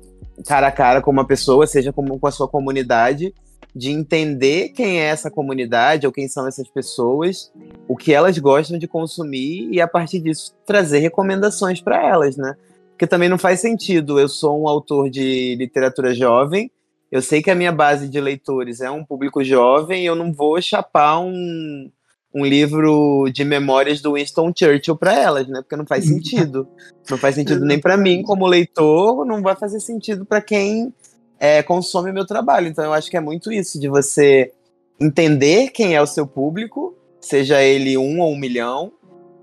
cara 0.47 0.69
a 0.69 0.73
cara 0.73 1.01
com 1.01 1.11
uma 1.11 1.27
pessoa, 1.27 1.67
seja 1.67 1.93
com, 1.93 2.07
com 2.19 2.27
a 2.27 2.31
sua 2.31 2.49
comunidade, 2.49 3.35
de 3.75 3.91
entender 3.91 4.71
quem 4.71 5.01
é 5.01 5.05
essa 5.05 5.31
comunidade 5.31 6.07
ou 6.07 6.13
quem 6.13 6.29
são 6.29 6.47
essas 6.47 6.69
pessoas, 6.69 7.53
o 7.87 7.97
que 7.97 8.13
elas 8.13 8.37
gostam 8.39 8.79
de 8.79 8.89
consumir 8.89 9.69
e 9.71 9.81
a 9.81 9.87
partir 9.87 10.21
disso 10.21 10.55
trazer 10.67 10.99
recomendações 10.99 11.81
para 11.81 12.05
elas, 12.05 12.37
né? 12.37 12.57
Porque 12.91 13.07
também 13.07 13.29
não 13.29 13.39
faz 13.39 13.61
sentido. 13.61 14.19
Eu 14.19 14.29
sou 14.29 14.61
um 14.61 14.67
autor 14.67 15.09
de 15.09 15.55
literatura 15.57 16.15
jovem, 16.15 16.71
eu 17.11 17.23
sei 17.23 17.43
que 17.43 17.51
a 17.51 17.55
minha 17.55 17.73
base 17.73 18.09
de 18.09 18.21
leitores 18.21 18.81
é 18.81 18.91
um 18.91 19.05
público 19.05 19.43
jovem, 19.43 20.05
eu 20.05 20.15
não 20.15 20.33
vou 20.33 20.61
chapar 20.61 21.21
um, 21.21 21.91
um 22.39 22.45
livro 22.45 23.29
de 23.33 23.45
memórias 23.45 24.01
do 24.01 24.15
Winston 24.15 24.53
Churchill 24.57 24.97
para 24.97 25.15
elas, 25.15 25.49
né? 25.49 25.61
Porque 25.61 25.77
não 25.77 25.87
faz 25.87 26.05
sentido. 26.07 26.69
Não 27.11 27.19
faz 27.19 27.35
sentido 27.35 27.65
nem 27.65 27.81
para 27.81 27.97
mim 27.97 28.23
como 28.23 28.47
leitor, 28.47 29.25
não 29.25 29.43
vai 29.43 29.57
fazer 29.57 29.81
sentido 29.81 30.25
para 30.25 30.41
quem 30.41 30.93
é, 31.39 31.63
consome 31.63 32.13
meu 32.13 32.27
trabalho. 32.27 32.69
Então 32.69 32.85
eu 32.85 32.93
acho 32.93 33.11
que 33.11 33.17
é 33.17 33.21
muito 33.21 33.53
isso, 33.53 33.81
de 33.81 33.89
você 33.89 34.53
entender 35.01 35.71
quem 35.71 35.95
é 35.95 36.03
o 36.03 36.07
seu 36.07 36.27
público, 36.27 36.95
seja 37.21 37.63
ele 37.63 37.97
um 37.97 38.21
ou 38.21 38.33
um 38.33 38.39
milhão, 38.39 38.93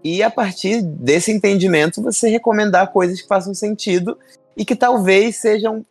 e 0.03 0.21
a 0.21 0.29
partir 0.29 0.81
desse 0.81 1.31
entendimento 1.31 2.01
você 2.01 2.29
recomendar 2.29 2.91
coisas 2.91 3.21
que 3.21 3.27
façam 3.27 3.53
sentido 3.53 4.17
e 4.55 4.63
que 4.63 4.75
talvez 4.75 5.37
sejam. 5.37 5.85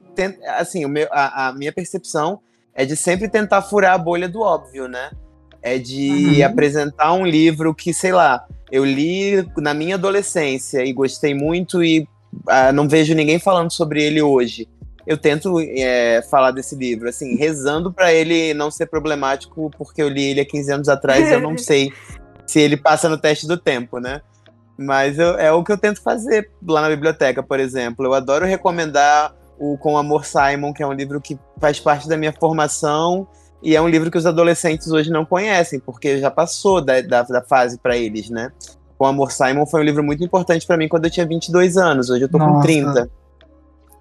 Assim, 0.57 0.85
o 0.85 0.89
meu, 0.89 1.09
a, 1.11 1.49
a 1.49 1.53
minha 1.53 1.73
percepção 1.73 2.39
é 2.73 2.85
de 2.85 2.97
sempre 2.97 3.29
tentar 3.29 3.63
furar 3.63 3.95
a 3.95 3.99
bolha 3.99 4.29
do 4.29 4.41
óbvio, 4.41 4.87
né? 4.87 5.11
É 5.65 5.79
de 5.79 6.41
uhum. 6.41 6.47
apresentar 6.47 7.15
um 7.15 7.27
livro 7.27 7.75
que, 7.75 7.95
sei 7.95 8.13
lá, 8.13 8.45
eu 8.71 8.85
li 8.85 9.47
na 9.57 9.73
minha 9.73 9.95
adolescência 9.95 10.85
e 10.85 10.93
gostei 10.93 11.35
muito 11.35 11.83
e 11.83 12.01
uh, 12.01 12.73
não 12.75 12.87
vejo 12.87 13.15
ninguém 13.15 13.39
falando 13.39 13.73
sobre 13.73 14.03
ele 14.03 14.21
hoje 14.21 14.69
eu 15.07 15.19
tento 15.19 15.61
é, 15.61 16.23
falar 16.31 16.51
desse 16.51 16.75
livro, 16.75 17.09
assim, 17.09 17.37
rezando 17.37 17.93
para 17.93 18.13
ele 18.13 18.55
não 18.55 18.71
ser 18.71 18.87
problemático, 18.87 19.71
porque 19.77 20.03
eu 20.03 20.09
li 20.09 20.31
ele 20.31 20.41
há 20.41 20.47
15 20.47 20.73
anos 20.73 20.89
atrás 20.89 21.29
e 21.29 21.33
eu 21.33 21.41
não 21.41 21.57
sei 21.59 21.93
se 22.47 22.61
ele 22.61 22.77
passa 22.77 23.09
no 23.09 23.19
teste 23.19 23.47
do 23.47 23.57
tempo, 23.57 23.99
né? 23.99 24.23
Mas 24.77 25.19
eu, 25.19 25.39
é 25.39 25.53
o 25.53 25.63
que 25.63 25.71
eu 25.71 25.79
tento 25.79 26.03
fazer 26.03 26.51
lá 26.67 26.83
na 26.83 26.89
biblioteca, 26.89 27.43
por 27.43 27.61
exemplo. 27.61 28.07
Eu 28.07 28.15
adoro 28.15 28.47
recomendar 28.47 29.35
o 29.59 29.79
Com 29.79 29.97
Amor 29.97 30.25
Simon, 30.25 30.73
que 30.73 30.83
é 30.83 30.87
um 30.87 30.93
livro 30.93 31.21
que 31.21 31.39
faz 31.61 31.79
parte 31.79 32.09
da 32.09 32.17
minha 32.17 32.33
formação 32.33 33.29
e 33.65 33.75
é 33.75 33.81
um 33.81 33.89
livro 33.89 34.11
que 34.11 34.19
os 34.19 34.27
adolescentes 34.27 34.89
hoje 34.91 35.11
não 35.11 35.25
conhecem, 35.25 35.81
porque 35.81 36.19
já 36.19 36.31
passou 36.31 36.83
da, 36.83 37.01
da, 37.01 37.23
da 37.23 37.43
fase 37.43 37.79
para 37.79 37.97
eles, 37.97 38.29
né? 38.29 38.53
Com 38.99 39.07
Amor 39.07 39.33
Simon 39.33 39.65
foi 39.65 39.81
um 39.81 39.85
livro 39.85 40.05
muito 40.05 40.23
importante 40.23 40.67
para 40.67 40.77
mim 40.77 40.87
quando 40.87 41.07
eu 41.07 41.11
tinha 41.11 41.27
22 41.27 41.79
anos, 41.79 42.11
hoje 42.11 42.25
eu 42.25 42.29
tô 42.29 42.37
Nossa. 42.37 42.53
com 42.53 42.61
30. 42.61 43.11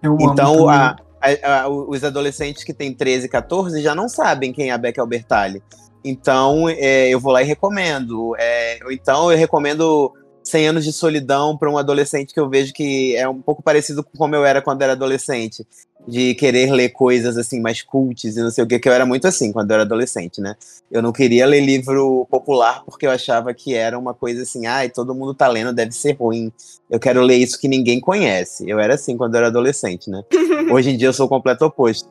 Eu 0.03 0.18
então, 0.20 0.68
a, 0.68 0.97
a, 1.22 1.61
a, 1.61 1.70
os 1.70 2.03
adolescentes 2.03 2.66
que 2.66 2.74
têm 2.74 2.93
13, 2.93 3.30
14 3.30 3.82
já 3.82 3.95
não 3.95 4.09
sabem 4.09 4.51
quem 4.51 4.70
é 4.70 4.74
a 4.74 4.78
Becky 4.78 4.99
Albertalli. 4.99 5.64
Então, 6.03 6.68
é, 6.68 7.07
eu 7.07 7.20
vou 7.20 7.32
lá 7.32 7.41
e 7.41 7.45
recomendo. 7.45 8.36
É, 8.38 8.80
então, 8.91 9.32
eu 9.32 9.38
recomendo 9.38 10.11
100 10.43 10.68
anos 10.68 10.84
de 10.84 10.91
solidão 10.91 11.57
para 11.57 11.72
um 11.72 11.78
adolescente 11.78 12.34
que 12.34 12.39
eu 12.39 12.49
vejo 12.49 12.74
que 12.74 13.16
é 13.16 13.28
um 13.30 13.41
pouco 13.41 13.64
parecido 13.64 14.03
com 14.03 14.18
como 14.18 14.36
eu 14.36 14.43
era 14.43 14.61
quando 14.61 14.82
era 14.82 14.91
adolescente 14.91 15.66
de 16.07 16.35
querer 16.35 16.71
ler 16.71 16.89
coisas 16.89 17.37
assim 17.37 17.61
mais 17.61 17.81
cultes 17.81 18.35
e 18.35 18.41
não 18.41 18.51
sei 18.51 18.63
o 18.63 18.67
que, 18.67 18.79
que 18.79 18.89
eu 18.89 18.93
era 18.93 19.05
muito 19.05 19.27
assim 19.27 19.51
quando 19.51 19.71
eu 19.71 19.75
era 19.75 19.83
adolescente, 19.83 20.41
né? 20.41 20.55
Eu 20.91 21.01
não 21.01 21.11
queria 21.11 21.45
ler 21.45 21.61
livro 21.61 22.27
popular 22.29 22.83
porque 22.85 23.05
eu 23.05 23.11
achava 23.11 23.53
que 23.53 23.73
era 23.73 23.97
uma 23.97 24.13
coisa 24.13 24.43
assim, 24.43 24.65
ai, 24.65 24.89
todo 24.89 25.15
mundo 25.15 25.33
tá 25.33 25.47
lendo, 25.47 25.73
deve 25.73 25.91
ser 25.91 26.13
ruim. 26.13 26.51
Eu 26.89 26.99
quero 26.99 27.21
ler 27.21 27.37
isso 27.37 27.59
que 27.59 27.67
ninguém 27.67 27.99
conhece. 27.99 28.69
Eu 28.69 28.79
era 28.79 28.95
assim 28.95 29.17
quando 29.17 29.35
eu 29.35 29.39
era 29.39 29.47
adolescente, 29.47 30.09
né? 30.09 30.21
Hoje 30.71 30.91
em 30.91 30.97
dia 30.97 31.07
eu 31.07 31.13
sou 31.13 31.25
o 31.25 31.29
completo 31.29 31.65
oposto. 31.65 32.09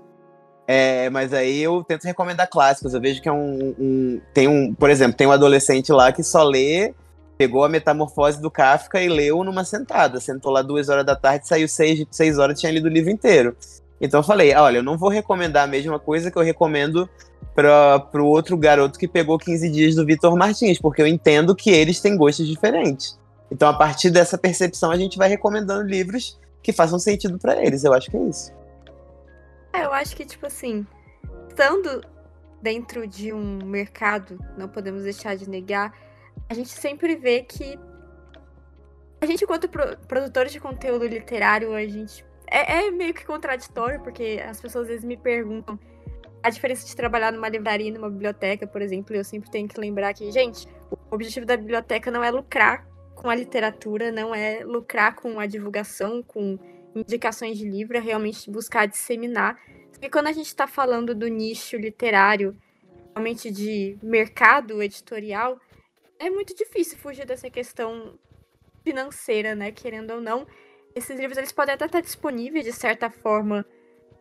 É, 0.66 1.10
mas 1.10 1.32
aí 1.32 1.60
eu 1.60 1.84
tento 1.84 2.04
recomendar 2.04 2.48
clássicos. 2.48 2.94
Eu 2.94 3.00
vejo 3.00 3.20
que 3.20 3.28
é 3.28 3.32
um, 3.32 3.74
um, 3.78 4.20
Tem 4.32 4.48
um. 4.48 4.72
Por 4.72 4.90
exemplo, 4.90 5.16
tem 5.16 5.26
um 5.26 5.32
adolescente 5.32 5.92
lá 5.92 6.12
que 6.12 6.22
só 6.22 6.42
lê. 6.42 6.94
Pegou 7.36 7.64
a 7.64 7.68
metamorfose 7.68 8.40
do 8.40 8.50
Kafka 8.50 9.02
e 9.02 9.08
leu 9.08 9.42
numa 9.42 9.64
sentada. 9.64 10.20
Sentou 10.20 10.52
lá 10.52 10.62
duas 10.62 10.88
horas 10.88 11.04
da 11.04 11.16
tarde, 11.16 11.48
saiu 11.48 11.66
seis, 11.66 12.04
seis 12.10 12.38
horas 12.38 12.56
e 12.56 12.60
tinha 12.60 12.72
lido 12.72 12.86
o 12.86 12.90
livro 12.90 13.10
inteiro. 13.10 13.56
Então 14.02 14.18
eu 14.18 14.24
falei, 14.24 14.52
olha, 14.56 14.78
eu 14.78 14.82
não 14.82 14.98
vou 14.98 15.08
recomendar 15.08 15.62
a 15.62 15.66
mesma 15.68 15.96
coisa 15.96 16.28
que 16.28 16.36
eu 16.36 16.42
recomendo 16.42 17.08
para 17.54 18.20
o 18.20 18.26
outro 18.26 18.56
garoto 18.56 18.98
que 18.98 19.06
pegou 19.06 19.38
15 19.38 19.70
dias 19.70 19.94
do 19.94 20.04
Vitor 20.04 20.36
Martins, 20.36 20.80
porque 20.80 21.00
eu 21.00 21.06
entendo 21.06 21.54
que 21.54 21.70
eles 21.70 22.00
têm 22.00 22.16
gostos 22.16 22.48
diferentes. 22.48 23.16
Então, 23.48 23.68
a 23.68 23.74
partir 23.74 24.10
dessa 24.10 24.36
percepção, 24.36 24.90
a 24.90 24.96
gente 24.96 25.16
vai 25.16 25.28
recomendando 25.28 25.86
livros 25.86 26.40
que 26.62 26.72
façam 26.72 26.98
sentido 26.98 27.38
para 27.38 27.64
eles. 27.64 27.84
Eu 27.84 27.92
acho 27.92 28.10
que 28.10 28.16
é 28.16 28.22
isso. 28.24 28.52
É, 29.72 29.84
eu 29.84 29.92
acho 29.92 30.16
que, 30.16 30.24
tipo 30.24 30.46
assim, 30.46 30.84
estando 31.48 32.02
dentro 32.60 33.06
de 33.06 33.32
um 33.32 33.64
mercado, 33.64 34.36
não 34.58 34.68
podemos 34.68 35.04
deixar 35.04 35.36
de 35.36 35.48
negar, 35.48 35.92
a 36.48 36.54
gente 36.54 36.70
sempre 36.70 37.14
vê 37.14 37.42
que 37.42 37.78
a 39.20 39.26
gente, 39.26 39.44
enquanto 39.44 39.68
pro 39.68 39.96
produtores 40.08 40.50
de 40.50 40.58
conteúdo 40.58 41.06
literário, 41.06 41.72
a 41.72 41.86
gente 41.86 42.24
é, 42.52 42.86
é, 42.86 42.90
meio 42.90 43.14
que 43.14 43.24
contraditório, 43.24 44.00
porque 44.00 44.42
as 44.46 44.60
pessoas 44.60 44.82
às 44.84 44.88
vezes 44.88 45.04
me 45.04 45.16
perguntam 45.16 45.78
a 46.42 46.50
diferença 46.50 46.86
de 46.86 46.94
trabalhar 46.94 47.32
numa 47.32 47.48
livraria 47.48 47.90
numa 47.92 48.10
biblioteca, 48.10 48.66
por 48.66 48.82
exemplo. 48.82 49.14
Eu 49.16 49.24
sempre 49.24 49.50
tenho 49.50 49.68
que 49.68 49.80
lembrar 49.80 50.12
que, 50.12 50.30
gente, 50.30 50.66
o 50.90 50.96
objetivo 51.14 51.46
da 51.46 51.56
biblioteca 51.56 52.10
não 52.10 52.22
é 52.22 52.30
lucrar 52.30 52.86
com 53.14 53.30
a 53.30 53.34
literatura, 53.34 54.10
não 54.10 54.34
é 54.34 54.64
lucrar 54.64 55.14
com 55.14 55.38
a 55.38 55.46
divulgação, 55.46 56.22
com 56.22 56.58
indicações 56.94 57.56
de 57.56 57.68
livro, 57.68 57.96
é 57.96 58.00
realmente 58.00 58.50
buscar 58.50 58.86
disseminar. 58.86 59.58
E 60.00 60.10
quando 60.10 60.26
a 60.26 60.32
gente 60.32 60.46
está 60.46 60.66
falando 60.66 61.14
do 61.14 61.28
nicho 61.28 61.76
literário, 61.76 62.56
realmente 63.14 63.50
de 63.50 63.96
mercado 64.02 64.82
editorial, 64.82 65.58
é 66.18 66.28
muito 66.28 66.54
difícil 66.54 66.98
fugir 66.98 67.24
dessa 67.24 67.48
questão 67.48 68.18
financeira, 68.82 69.54
né? 69.54 69.70
Querendo 69.70 70.14
ou 70.14 70.20
não 70.20 70.46
esses 70.94 71.18
livros 71.18 71.38
eles 71.38 71.52
podem 71.52 71.74
até 71.74 71.86
estar 71.86 72.00
disponíveis 72.00 72.64
de 72.64 72.72
certa 72.72 73.10
forma 73.10 73.64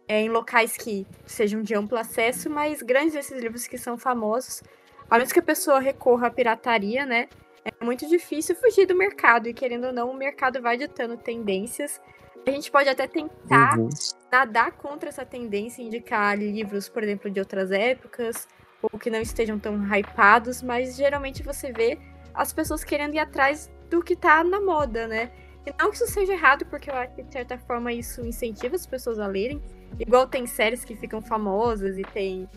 é, 0.07 0.21
em 0.21 0.29
locais 0.29 0.75
que 0.75 1.07
sejam 1.25 1.61
de 1.61 1.73
amplo 1.73 1.97
acesso, 1.97 2.49
mas 2.49 2.81
grandes 2.81 3.13
desses 3.13 3.41
livros 3.41 3.67
que 3.67 3.77
são 3.77 3.97
famosos, 3.97 4.61
a 5.09 5.15
menos 5.15 5.31
que 5.31 5.39
a 5.39 5.43
pessoa 5.43 5.79
recorra 5.79 6.27
à 6.27 6.31
pirataria, 6.31 7.05
né? 7.05 7.27
É 7.63 7.85
muito 7.85 8.07
difícil 8.07 8.55
fugir 8.55 8.85
do 8.85 8.95
mercado 8.95 9.47
e 9.47 9.53
querendo 9.53 9.87
ou 9.87 9.93
não, 9.93 10.09
o 10.09 10.15
mercado 10.15 10.61
vai 10.61 10.77
ditando 10.77 11.15
tendências. 11.15 12.01
A 12.45 12.49
gente 12.49 12.71
pode 12.71 12.89
até 12.89 13.07
tentar 13.07 13.77
uhum. 13.77 13.89
nadar 14.31 14.71
contra 14.71 15.09
essa 15.09 15.23
tendência, 15.23 15.83
indicar 15.83 16.37
livros, 16.37 16.89
por 16.89 17.03
exemplo, 17.03 17.29
de 17.29 17.39
outras 17.39 17.71
épocas, 17.71 18.47
ou 18.81 18.97
que 18.97 19.11
não 19.11 19.21
estejam 19.21 19.59
tão 19.59 19.77
hypados, 19.95 20.63
mas 20.63 20.95
geralmente 20.95 21.43
você 21.43 21.71
vê 21.71 21.99
as 22.33 22.51
pessoas 22.51 22.83
querendo 22.83 23.13
ir 23.13 23.19
atrás 23.19 23.71
do 23.89 24.01
que 24.01 24.15
tá 24.15 24.43
na 24.43 24.59
moda, 24.59 25.07
né? 25.07 25.31
E 25.65 25.73
não 25.79 25.89
que 25.89 25.95
isso 25.95 26.07
seja 26.07 26.33
errado, 26.33 26.65
porque 26.65 26.89
eu 26.89 26.95
acho 26.95 27.13
que 27.15 27.23
de 27.23 27.31
certa 27.31 27.57
forma 27.57 27.93
isso 27.93 28.21
incentiva 28.21 28.75
as 28.75 28.85
pessoas 28.85 29.19
a 29.19 29.27
lerem. 29.27 29.61
Igual 29.99 30.27
tem 30.27 30.47
séries 30.47 30.83
que 30.83 30.95
ficam 30.95 31.21
famosas 31.21 31.97
e 31.97 32.01
tem 32.01 32.49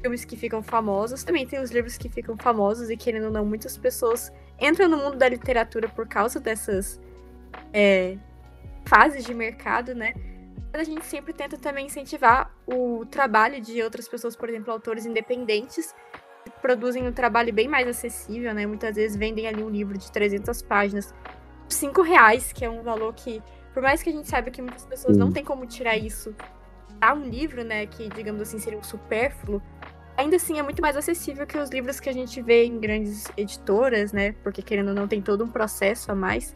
filmes 0.00 0.24
que 0.24 0.36
ficam 0.36 0.62
famosos, 0.62 1.24
também 1.24 1.46
tem 1.46 1.58
os 1.60 1.70
livros 1.70 1.96
que 1.96 2.10
ficam 2.10 2.36
famosos 2.36 2.90
e 2.90 2.96
querendo 2.96 3.24
ou 3.24 3.30
não, 3.30 3.44
muitas 3.44 3.78
pessoas 3.78 4.30
entram 4.60 4.86
no 4.86 4.98
mundo 4.98 5.16
da 5.16 5.26
literatura 5.26 5.88
por 5.88 6.06
causa 6.06 6.38
dessas 6.38 7.00
é, 7.72 8.18
fases 8.84 9.24
de 9.24 9.32
mercado, 9.32 9.94
né? 9.94 10.12
Mas 10.70 10.82
a 10.82 10.84
gente 10.84 11.06
sempre 11.06 11.32
tenta 11.32 11.56
também 11.56 11.86
incentivar 11.86 12.54
o 12.66 13.06
trabalho 13.06 13.60
de 13.60 13.82
outras 13.82 14.06
pessoas, 14.06 14.36
por 14.36 14.48
exemplo, 14.48 14.72
autores 14.72 15.06
independentes, 15.06 15.94
que 16.44 16.50
produzem 16.60 17.06
um 17.08 17.12
trabalho 17.12 17.52
bem 17.52 17.66
mais 17.66 17.88
acessível, 17.88 18.52
né? 18.52 18.66
Muitas 18.66 18.96
vezes 18.96 19.16
vendem 19.16 19.46
ali 19.46 19.62
um 19.62 19.70
livro 19.70 19.96
de 19.96 20.12
300 20.12 20.60
páginas 20.62 21.14
cinco 21.68 22.02
reais, 22.02 22.52
que 22.52 22.64
é 22.64 22.70
um 22.70 22.82
valor 22.82 23.12
que, 23.14 23.42
por 23.72 23.82
mais 23.82 24.02
que 24.02 24.10
a 24.10 24.12
gente 24.12 24.28
saiba 24.28 24.50
que 24.50 24.62
muitas 24.62 24.84
pessoas 24.84 25.16
não 25.16 25.32
tem 25.32 25.44
como 25.44 25.66
tirar 25.66 25.96
isso 25.96 26.34
a 27.00 27.12
um 27.12 27.24
livro, 27.24 27.64
né, 27.64 27.86
que 27.86 28.08
digamos 28.08 28.40
assim 28.42 28.58
seria 28.58 28.78
um 28.78 28.82
supérfluo, 28.82 29.60
ainda 30.16 30.36
assim 30.36 30.58
é 30.58 30.62
muito 30.62 30.80
mais 30.80 30.96
acessível 30.96 31.46
que 31.46 31.58
os 31.58 31.70
livros 31.70 32.00
que 32.00 32.08
a 32.08 32.12
gente 32.12 32.40
vê 32.40 32.64
em 32.64 32.78
grandes 32.78 33.26
editoras, 33.36 34.12
né, 34.12 34.32
porque 34.42 34.62
querendo 34.62 34.88
ou 34.88 34.94
não 34.94 35.08
tem 35.08 35.20
todo 35.20 35.44
um 35.44 35.48
processo 35.48 36.10
a 36.10 36.14
mais. 36.14 36.54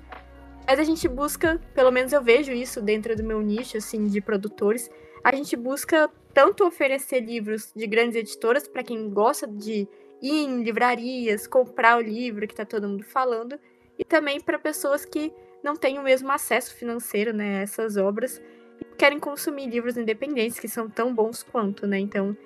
Mas 0.66 0.78
a 0.78 0.84
gente 0.84 1.08
busca, 1.08 1.60
pelo 1.74 1.90
menos 1.90 2.12
eu 2.12 2.22
vejo 2.22 2.52
isso 2.52 2.80
dentro 2.82 3.16
do 3.16 3.24
meu 3.24 3.40
nicho, 3.40 3.76
assim, 3.76 4.04
de 4.04 4.20
produtores, 4.20 4.90
a 5.24 5.34
gente 5.34 5.56
busca 5.56 6.10
tanto 6.32 6.64
oferecer 6.64 7.20
livros 7.20 7.72
de 7.74 7.86
grandes 7.86 8.16
editoras 8.16 8.68
para 8.68 8.82
quem 8.82 9.10
gosta 9.10 9.46
de 9.46 9.88
ir 10.20 10.44
em 10.44 10.62
livrarias, 10.62 11.46
comprar 11.46 11.96
o 11.98 12.00
livro 12.00 12.46
que 12.46 12.52
está 12.52 12.64
todo 12.64 12.88
mundo 12.88 13.02
falando, 13.02 13.58
e 13.98 14.04
também 14.04 14.40
para 14.40 14.58
pessoas 14.58 15.04
que 15.04 15.32
não 15.62 15.74
têm 15.74 15.98
o 15.98 16.02
mesmo 16.02 16.30
acesso 16.30 16.74
financeiro 16.74 17.32
né, 17.32 17.58
a 17.58 17.62
essas 17.62 17.96
obras 17.96 18.40
e 18.80 18.84
querem 18.96 19.18
consumir 19.18 19.66
livros 19.66 19.96
independentes 19.96 20.58
que 20.58 20.68
são 20.68 20.88
tão 20.88 21.12
bons 21.12 21.42
quanto, 21.42 21.86
né? 21.86 21.98
Então, 21.98 22.36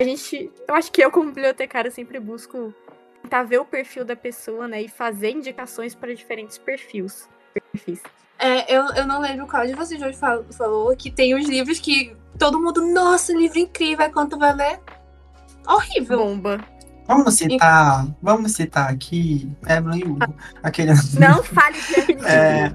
a 0.00 0.04
gente, 0.04 0.50
eu 0.68 0.74
acho 0.74 0.92
que 0.92 1.02
eu 1.02 1.10
como 1.10 1.28
bibliotecária 1.30 1.90
sempre 1.90 2.20
busco 2.20 2.72
tentar 3.22 3.42
ver 3.44 3.58
o 3.58 3.64
perfil 3.64 4.04
da 4.04 4.16
pessoa, 4.16 4.68
né, 4.68 4.82
e 4.82 4.88
fazer 4.88 5.30
indicações 5.30 5.94
para 5.94 6.14
diferentes 6.14 6.58
perfis. 6.58 7.28
perfis. 7.52 8.02
É, 8.38 8.76
eu, 8.76 8.84
eu 8.94 9.06
não 9.06 9.20
lembro 9.20 9.46
qual 9.46 9.66
de 9.66 9.74
vocês 9.74 10.00
hoje 10.02 10.18
falou 10.18 10.96
que 10.96 11.10
tem 11.10 11.34
os 11.34 11.48
livros 11.48 11.78
que 11.78 12.16
todo 12.38 12.60
mundo, 12.60 12.84
nossa, 12.92 13.32
livro 13.32 13.58
incrível, 13.58 14.10
quanto 14.10 14.38
vai 14.38 14.54
ler? 14.54 14.80
horrível. 15.66 16.18
Bomba. 16.18 16.71
Vamos 17.06 17.34
citar, 17.34 18.06
vamos 18.22 18.52
citar 18.52 18.90
aqui 18.90 19.50
Evelyn 19.68 19.98
e 20.00 20.04
Hugo. 20.04 20.34
Aquele... 20.62 20.92
Não 21.18 21.42
fale 21.42 21.76
de. 21.80 22.26
É, 22.26 22.72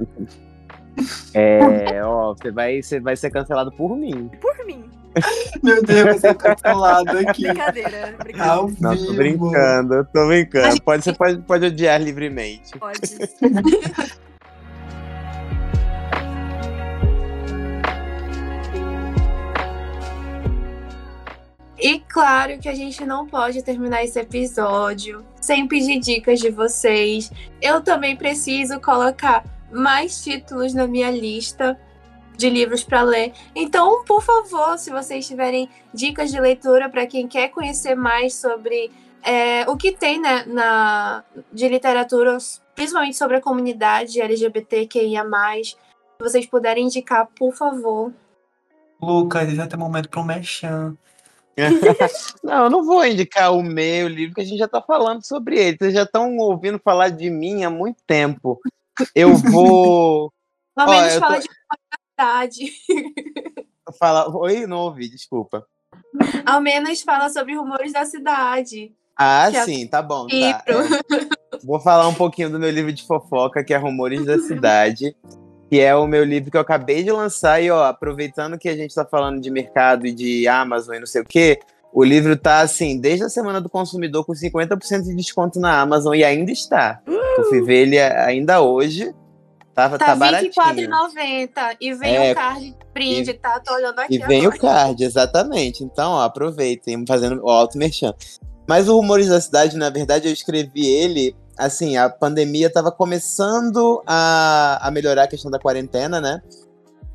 É, 1.33 2.03
ó, 2.03 2.33
você 2.33 2.51
vai, 2.51 2.81
você 2.81 2.99
vai 2.99 3.15
ser 3.15 3.29
cancelado 3.29 3.71
por 3.71 3.95
mim. 3.95 4.29
Por 4.41 4.65
mim. 4.65 4.83
meu 5.63 5.81
Deus, 5.83 6.19
você 6.21 6.33
tá 6.33 6.55
cancelado 6.55 7.17
aqui. 7.19 7.43
Brincadeira. 7.47 8.15
brincadeira. 8.19 8.43
Ao 8.51 8.69
Não, 8.79 8.95
tô 8.95 9.01
vivo. 9.01 9.15
brincando, 9.15 10.07
tô 10.13 10.27
brincando. 10.27 10.71
gente- 10.71 10.81
Pode, 10.81 11.03
você 11.03 11.13
pode, 11.13 11.41
pode 11.41 11.65
odiar 11.65 12.01
livremente. 12.01 12.71
Pode. 12.77 12.99
E 21.87 22.01
claro 22.01 22.59
que 22.59 22.67
a 22.67 22.75
gente 22.75 23.05
não 23.05 23.25
pode 23.25 23.63
terminar 23.63 24.03
esse 24.03 24.19
episódio 24.19 25.25
sem 25.39 25.65
pedir 25.65 26.01
dicas 26.01 26.37
de 26.37 26.49
vocês. 26.49 27.31
Eu 27.61 27.81
também 27.81 28.13
preciso 28.13 28.77
colocar 28.81 29.45
mais 29.71 30.21
títulos 30.21 30.73
na 30.73 30.85
minha 30.85 31.09
lista 31.09 31.79
de 32.35 32.49
livros 32.49 32.83
para 32.83 33.03
ler. 33.03 33.31
Então, 33.55 34.03
por 34.03 34.21
favor, 34.21 34.77
se 34.77 34.91
vocês 34.91 35.25
tiverem 35.25 35.69
dicas 35.93 36.29
de 36.29 36.41
leitura 36.41 36.89
para 36.89 37.07
quem 37.07 37.25
quer 37.25 37.51
conhecer 37.51 37.95
mais 37.95 38.35
sobre 38.35 38.91
é, 39.23 39.61
o 39.69 39.77
que 39.77 39.93
tem 39.93 40.19
né, 40.19 40.43
na, 40.45 41.23
de 41.53 41.69
literatura, 41.69 42.37
principalmente 42.75 43.15
sobre 43.15 43.37
a 43.37 43.41
comunidade 43.41 44.19
LGBTQIA, 44.19 45.23
se 45.63 45.77
vocês 46.19 46.45
puderem 46.45 46.87
indicar, 46.87 47.27
por 47.27 47.53
favor. 47.53 48.11
Lucas, 49.01 49.47
esse 49.47 49.61
é 49.61 49.75
o 49.77 49.79
momento 49.79 50.09
pro 50.09 50.21
Mechan. 50.21 50.97
Não, 52.43 52.65
eu 52.65 52.69
não 52.69 52.85
vou 52.85 53.05
indicar 53.05 53.51
o 53.53 53.63
meu 53.63 54.07
livro, 54.07 54.29
porque 54.35 54.41
a 54.41 54.45
gente 54.45 54.59
já 54.59 54.67
tá 54.67 54.81
falando 54.81 55.25
sobre 55.25 55.57
ele. 55.59 55.77
Vocês 55.77 55.93
já 55.93 56.03
estão 56.03 56.37
ouvindo 56.37 56.79
falar 56.83 57.09
de 57.09 57.29
mim 57.29 57.63
há 57.63 57.69
muito 57.69 57.97
tempo. 58.05 58.59
Eu 59.15 59.35
vou 59.35 60.31
Ao 60.77 60.87
Ó, 60.87 60.91
menos 60.91 61.13
eu 61.15 61.19
fala 61.19 61.35
tô- 61.35 61.41
de 61.41 61.47
qualidade. 62.17 62.71
falar. 63.99 64.35
Oi, 64.35 64.67
não 64.67 64.77
ouvi, 64.79 65.09
desculpa. 65.09 65.65
Ao 66.45 66.61
menos 66.61 67.01
fala 67.01 67.29
sobre 67.29 67.55
rumores 67.55 67.91
da 67.93 68.05
cidade. 68.05 68.93
Ah, 69.17 69.47
Que 69.49 69.57
é 69.57 69.65
sim, 69.65 69.87
tá 69.87 70.01
bom. 70.01 70.27
Tá, 70.27 70.35
é. 70.35 71.57
Vou 71.63 71.79
falar 71.79 72.07
um 72.07 72.13
pouquinho 72.13 72.51
do 72.51 72.59
meu 72.59 72.69
livro 72.69 72.93
de 72.93 73.03
fofoca, 73.05 73.63
que 73.63 73.73
é 73.73 73.77
Rumores 73.77 74.23
da 74.25 74.37
Cidade, 74.37 75.15
que 75.69 75.79
é 75.79 75.95
o 75.95 76.07
meu 76.07 76.23
livro 76.23 76.49
que 76.51 76.57
eu 76.57 76.61
acabei 76.61 77.03
de 77.03 77.11
lançar. 77.11 77.61
E, 77.61 77.69
ó, 77.69 77.83
aproveitando 77.85 78.57
que 78.57 78.69
a 78.69 78.75
gente 78.75 78.93
tá 78.95 79.05
falando 79.05 79.39
de 79.41 79.49
mercado 79.49 80.05
e 80.07 80.11
de 80.13 80.47
Amazon 80.47 80.95
e 80.95 80.99
não 80.99 81.07
sei 81.07 81.21
o 81.21 81.25
quê, 81.25 81.59
o 81.93 82.03
livro 82.03 82.35
tá, 82.37 82.59
assim, 82.61 82.99
desde 82.99 83.23
a 83.25 83.29
Semana 83.29 83.59
do 83.59 83.69
Consumidor 83.69 84.25
com 84.25 84.33
50% 84.33 85.03
de 85.03 85.15
desconto 85.15 85.59
na 85.59 85.79
Amazon 85.81 86.13
e 86.13 86.23
ainda 86.23 86.51
está. 86.51 86.99
Eu 87.07 87.45
fui 87.49 87.61
ver 87.61 87.83
ele 87.83 87.99
ainda 87.99 88.61
hoje. 88.61 89.13
Tava, 89.73 89.97
Tá 89.99 90.07
tá 90.07 90.13
R$ 90.13 90.19
baratinho. 90.19 90.51
24,90 90.51 91.77
e 91.79 91.93
vem 91.93 92.15
É, 92.15 92.31
o 92.31 92.35
card 92.35 92.75
brinde, 92.93 93.33
tá? 93.35 93.59
Tô 93.59 93.75
olhando 93.75 93.99
aqui 93.99 94.15
E 94.15 94.17
vem 94.19 94.41
agora. 94.41 94.55
o 94.55 94.59
card, 94.59 95.03
exatamente. 95.03 95.83
Então, 95.83 96.13
ó, 96.13 96.23
aproveitem, 96.23 97.05
fazendo 97.07 97.43
o 97.43 97.49
alto 97.49 97.77
merchan. 97.77 98.13
Mas 98.67 98.89
o 98.89 98.95
Rumores 98.95 99.27
da 99.27 99.39
Cidade, 99.39 99.77
na 99.77 99.89
verdade, 99.91 100.27
eu 100.27 100.33
escrevi 100.33 100.85
ele, 100.85 101.35
assim, 101.57 101.97
a 101.97 102.09
pandemia 102.09 102.69
tava 102.69 102.91
começando 102.91 104.01
a, 104.05 104.79
a 104.87 104.91
melhorar 104.91 105.23
a 105.23 105.27
questão 105.27 105.49
da 105.49 105.59
quarentena, 105.59 106.21
né? 106.21 106.41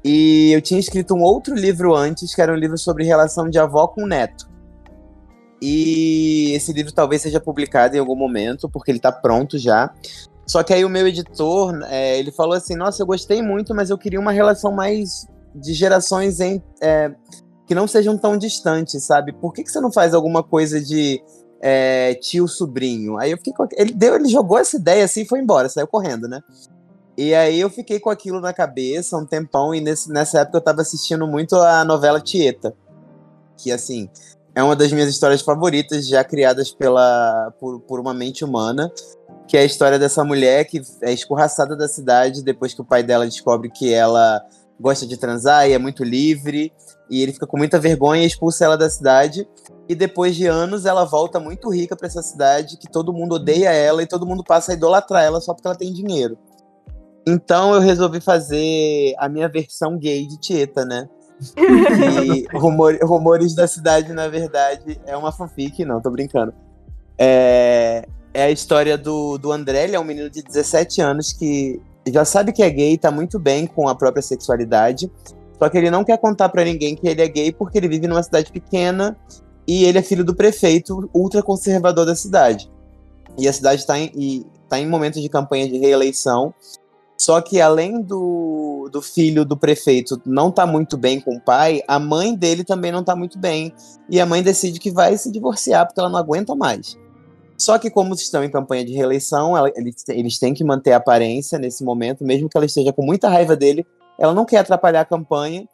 E 0.04 0.50
eu 0.52 0.60
tinha 0.60 0.80
escrito 0.80 1.14
um 1.14 1.22
outro 1.22 1.54
livro 1.54 1.94
antes, 1.94 2.34
que 2.34 2.42
era 2.42 2.52
um 2.52 2.56
livro 2.56 2.76
sobre 2.76 3.04
relação 3.04 3.48
de 3.48 3.58
avó 3.58 3.86
com 3.86 4.04
neto. 4.04 4.50
E 5.60 6.52
esse 6.54 6.72
livro 6.72 6.92
talvez 6.92 7.22
seja 7.22 7.38
publicado 7.38 7.94
em 7.94 8.00
algum 8.00 8.16
momento, 8.16 8.68
porque 8.68 8.90
ele 8.90 8.98
tá 8.98 9.12
pronto 9.12 9.56
já. 9.56 9.94
Só 10.44 10.64
que 10.64 10.74
aí 10.74 10.84
o 10.84 10.88
meu 10.88 11.06
editor, 11.06 11.80
é, 11.84 12.18
ele 12.18 12.32
falou 12.32 12.54
assim, 12.54 12.74
nossa, 12.74 13.00
eu 13.00 13.06
gostei 13.06 13.40
muito, 13.40 13.72
mas 13.72 13.90
eu 13.90 13.96
queria 13.96 14.18
uma 14.18 14.32
relação 14.32 14.72
mais 14.72 15.28
de 15.54 15.72
gerações 15.72 16.40
em, 16.40 16.60
é, 16.82 17.12
que 17.64 17.76
não 17.76 17.86
sejam 17.86 18.18
tão 18.18 18.36
distantes, 18.36 19.04
sabe? 19.04 19.32
Por 19.32 19.52
que, 19.52 19.62
que 19.62 19.70
você 19.70 19.80
não 19.80 19.92
faz 19.92 20.14
alguma 20.14 20.42
coisa 20.42 20.80
de 20.80 21.22
é, 21.62 22.14
tio-sobrinho? 22.14 23.16
Aí 23.18 23.30
eu 23.30 23.38
fiquei 23.38 23.52
com... 23.52 23.66
Ele, 23.72 23.92
deu, 23.92 24.16
ele 24.16 24.28
jogou 24.28 24.58
essa 24.58 24.76
ideia 24.76 25.04
assim 25.04 25.22
e 25.22 25.28
foi 25.28 25.38
embora, 25.38 25.68
saiu 25.68 25.86
correndo, 25.86 26.26
né? 26.26 26.42
E 27.16 27.34
aí 27.34 27.60
eu 27.60 27.70
fiquei 27.70 28.00
com 28.00 28.10
aquilo 28.10 28.40
na 28.40 28.52
cabeça 28.52 29.16
um 29.16 29.26
tempão, 29.26 29.74
e 29.74 29.80
nesse, 29.80 30.10
nessa 30.10 30.40
época 30.40 30.58
eu 30.58 30.62
tava 30.62 30.80
assistindo 30.80 31.26
muito 31.26 31.54
a 31.56 31.84
novela 31.84 32.20
Tieta, 32.20 32.74
que 33.56 33.70
assim, 33.70 34.08
é 34.54 34.62
uma 34.62 34.74
das 34.74 34.90
minhas 34.92 35.10
histórias 35.10 35.42
favoritas, 35.42 36.08
já 36.08 36.24
criadas 36.24 36.72
pela, 36.72 37.52
por, 37.60 37.80
por 37.80 38.00
uma 38.00 38.14
mente 38.14 38.44
humana, 38.44 38.90
que 39.46 39.56
é 39.56 39.60
a 39.60 39.64
história 39.64 39.98
dessa 39.98 40.24
mulher 40.24 40.64
que 40.64 40.80
é 41.02 41.12
escorraçada 41.12 41.76
da 41.76 41.86
cidade 41.86 42.42
depois 42.42 42.72
que 42.72 42.80
o 42.80 42.84
pai 42.84 43.02
dela 43.02 43.26
descobre 43.26 43.70
que 43.70 43.92
ela 43.92 44.42
gosta 44.80 45.06
de 45.06 45.16
transar 45.16 45.68
e 45.68 45.72
é 45.72 45.78
muito 45.78 46.02
livre, 46.02 46.72
e 47.10 47.22
ele 47.22 47.32
fica 47.32 47.46
com 47.46 47.58
muita 47.58 47.78
vergonha 47.78 48.22
e 48.22 48.26
expulsa 48.26 48.64
ela 48.64 48.76
da 48.76 48.88
cidade. 48.88 49.46
E 49.88 49.94
depois 49.94 50.36
de 50.36 50.46
anos, 50.46 50.86
ela 50.86 51.04
volta 51.04 51.40
muito 51.40 51.68
rica 51.70 51.96
para 51.96 52.06
essa 52.06 52.22
cidade, 52.22 52.76
que 52.78 52.90
todo 52.90 53.12
mundo 53.12 53.34
odeia 53.34 53.70
ela 53.72 54.02
e 54.02 54.06
todo 54.06 54.26
mundo 54.26 54.44
passa 54.44 54.72
a 54.72 54.74
idolatrar 54.74 55.24
ela 55.24 55.40
só 55.40 55.52
porque 55.52 55.66
ela 55.66 55.76
tem 55.76 55.92
dinheiro. 55.92 56.38
Então 57.26 57.74
eu 57.74 57.80
resolvi 57.80 58.20
fazer 58.20 59.14
a 59.18 59.28
minha 59.28 59.48
versão 59.48 59.96
gay 59.98 60.26
de 60.26 60.38
Tieta, 60.38 60.84
né? 60.84 61.08
E 62.24 62.46
rumor- 62.56 62.98
Rumores 63.02 63.54
da 63.54 63.66
Cidade, 63.66 64.12
na 64.12 64.28
verdade, 64.28 65.00
é 65.06 65.16
uma 65.16 65.32
fanfic, 65.32 65.84
não, 65.84 66.00
tô 66.00 66.10
brincando. 66.10 66.54
É, 67.18 68.06
é 68.32 68.44
a 68.44 68.50
história 68.50 68.96
do, 68.96 69.38
do 69.38 69.50
André, 69.52 69.84
ele 69.84 69.96
é 69.96 70.00
um 70.00 70.04
menino 70.04 70.30
de 70.30 70.42
17 70.42 71.00
anos 71.00 71.32
que 71.32 71.80
já 72.08 72.24
sabe 72.24 72.52
que 72.52 72.62
é 72.62 72.70
gay, 72.70 72.96
tá 72.96 73.10
muito 73.10 73.38
bem 73.38 73.66
com 73.66 73.88
a 73.88 73.94
própria 73.94 74.22
sexualidade, 74.22 75.10
só 75.58 75.68
que 75.68 75.78
ele 75.78 75.90
não 75.90 76.04
quer 76.04 76.18
contar 76.18 76.48
pra 76.48 76.64
ninguém 76.64 76.96
que 76.96 77.06
ele 77.06 77.22
é 77.22 77.28
gay 77.28 77.52
porque 77.52 77.78
ele 77.78 77.88
vive 77.88 78.06
numa 78.08 78.22
cidade 78.22 78.50
pequena 78.50 79.16
e 79.66 79.84
ele 79.84 79.98
é 79.98 80.02
filho 80.02 80.24
do 80.24 80.34
prefeito 80.34 81.08
ultraconservador 81.14 82.04
da 82.06 82.14
cidade. 82.14 82.70
E 83.38 83.48
a 83.48 83.52
cidade 83.52 83.80
está 83.80 83.98
em, 83.98 84.44
tá 84.68 84.78
em 84.78 84.86
momento 84.86 85.20
de 85.20 85.28
campanha 85.28 85.68
de 85.68 85.78
reeleição. 85.78 86.52
Só 87.16 87.40
que 87.40 87.60
além 87.60 88.02
do, 88.02 88.88
do 88.90 89.00
filho 89.00 89.44
do 89.44 89.56
prefeito 89.56 90.20
não 90.26 90.50
tá 90.50 90.66
muito 90.66 90.96
bem 90.96 91.20
com 91.20 91.36
o 91.36 91.40
pai, 91.40 91.80
a 91.86 91.98
mãe 91.98 92.34
dele 92.34 92.64
também 92.64 92.90
não 92.90 93.04
tá 93.04 93.14
muito 93.14 93.38
bem. 93.38 93.72
E 94.10 94.20
a 94.20 94.26
mãe 94.26 94.42
decide 94.42 94.80
que 94.80 94.90
vai 94.90 95.16
se 95.16 95.30
divorciar 95.30 95.86
porque 95.86 96.00
ela 96.00 96.08
não 96.10 96.18
aguenta 96.18 96.54
mais. 96.54 96.98
Só 97.56 97.78
que 97.78 97.88
como 97.88 98.12
estão 98.14 98.42
em 98.42 98.50
campanha 98.50 98.84
de 98.84 98.92
reeleição, 98.92 99.56
ela- 99.56 99.70
eles, 99.76 100.02
eles 100.08 100.38
têm 100.38 100.52
que 100.52 100.64
manter 100.64 100.92
a 100.92 100.96
aparência 100.96 101.60
nesse 101.60 101.84
momento, 101.84 102.24
mesmo 102.24 102.48
que 102.48 102.56
ela 102.56 102.66
esteja 102.66 102.92
com 102.92 103.04
muita 103.04 103.28
raiva 103.28 103.54
dele, 103.54 103.86
ela 104.18 104.34
não 104.34 104.44
quer 104.44 104.58
atrapalhar 104.58 105.02
a 105.02 105.04
campanha. 105.04 105.64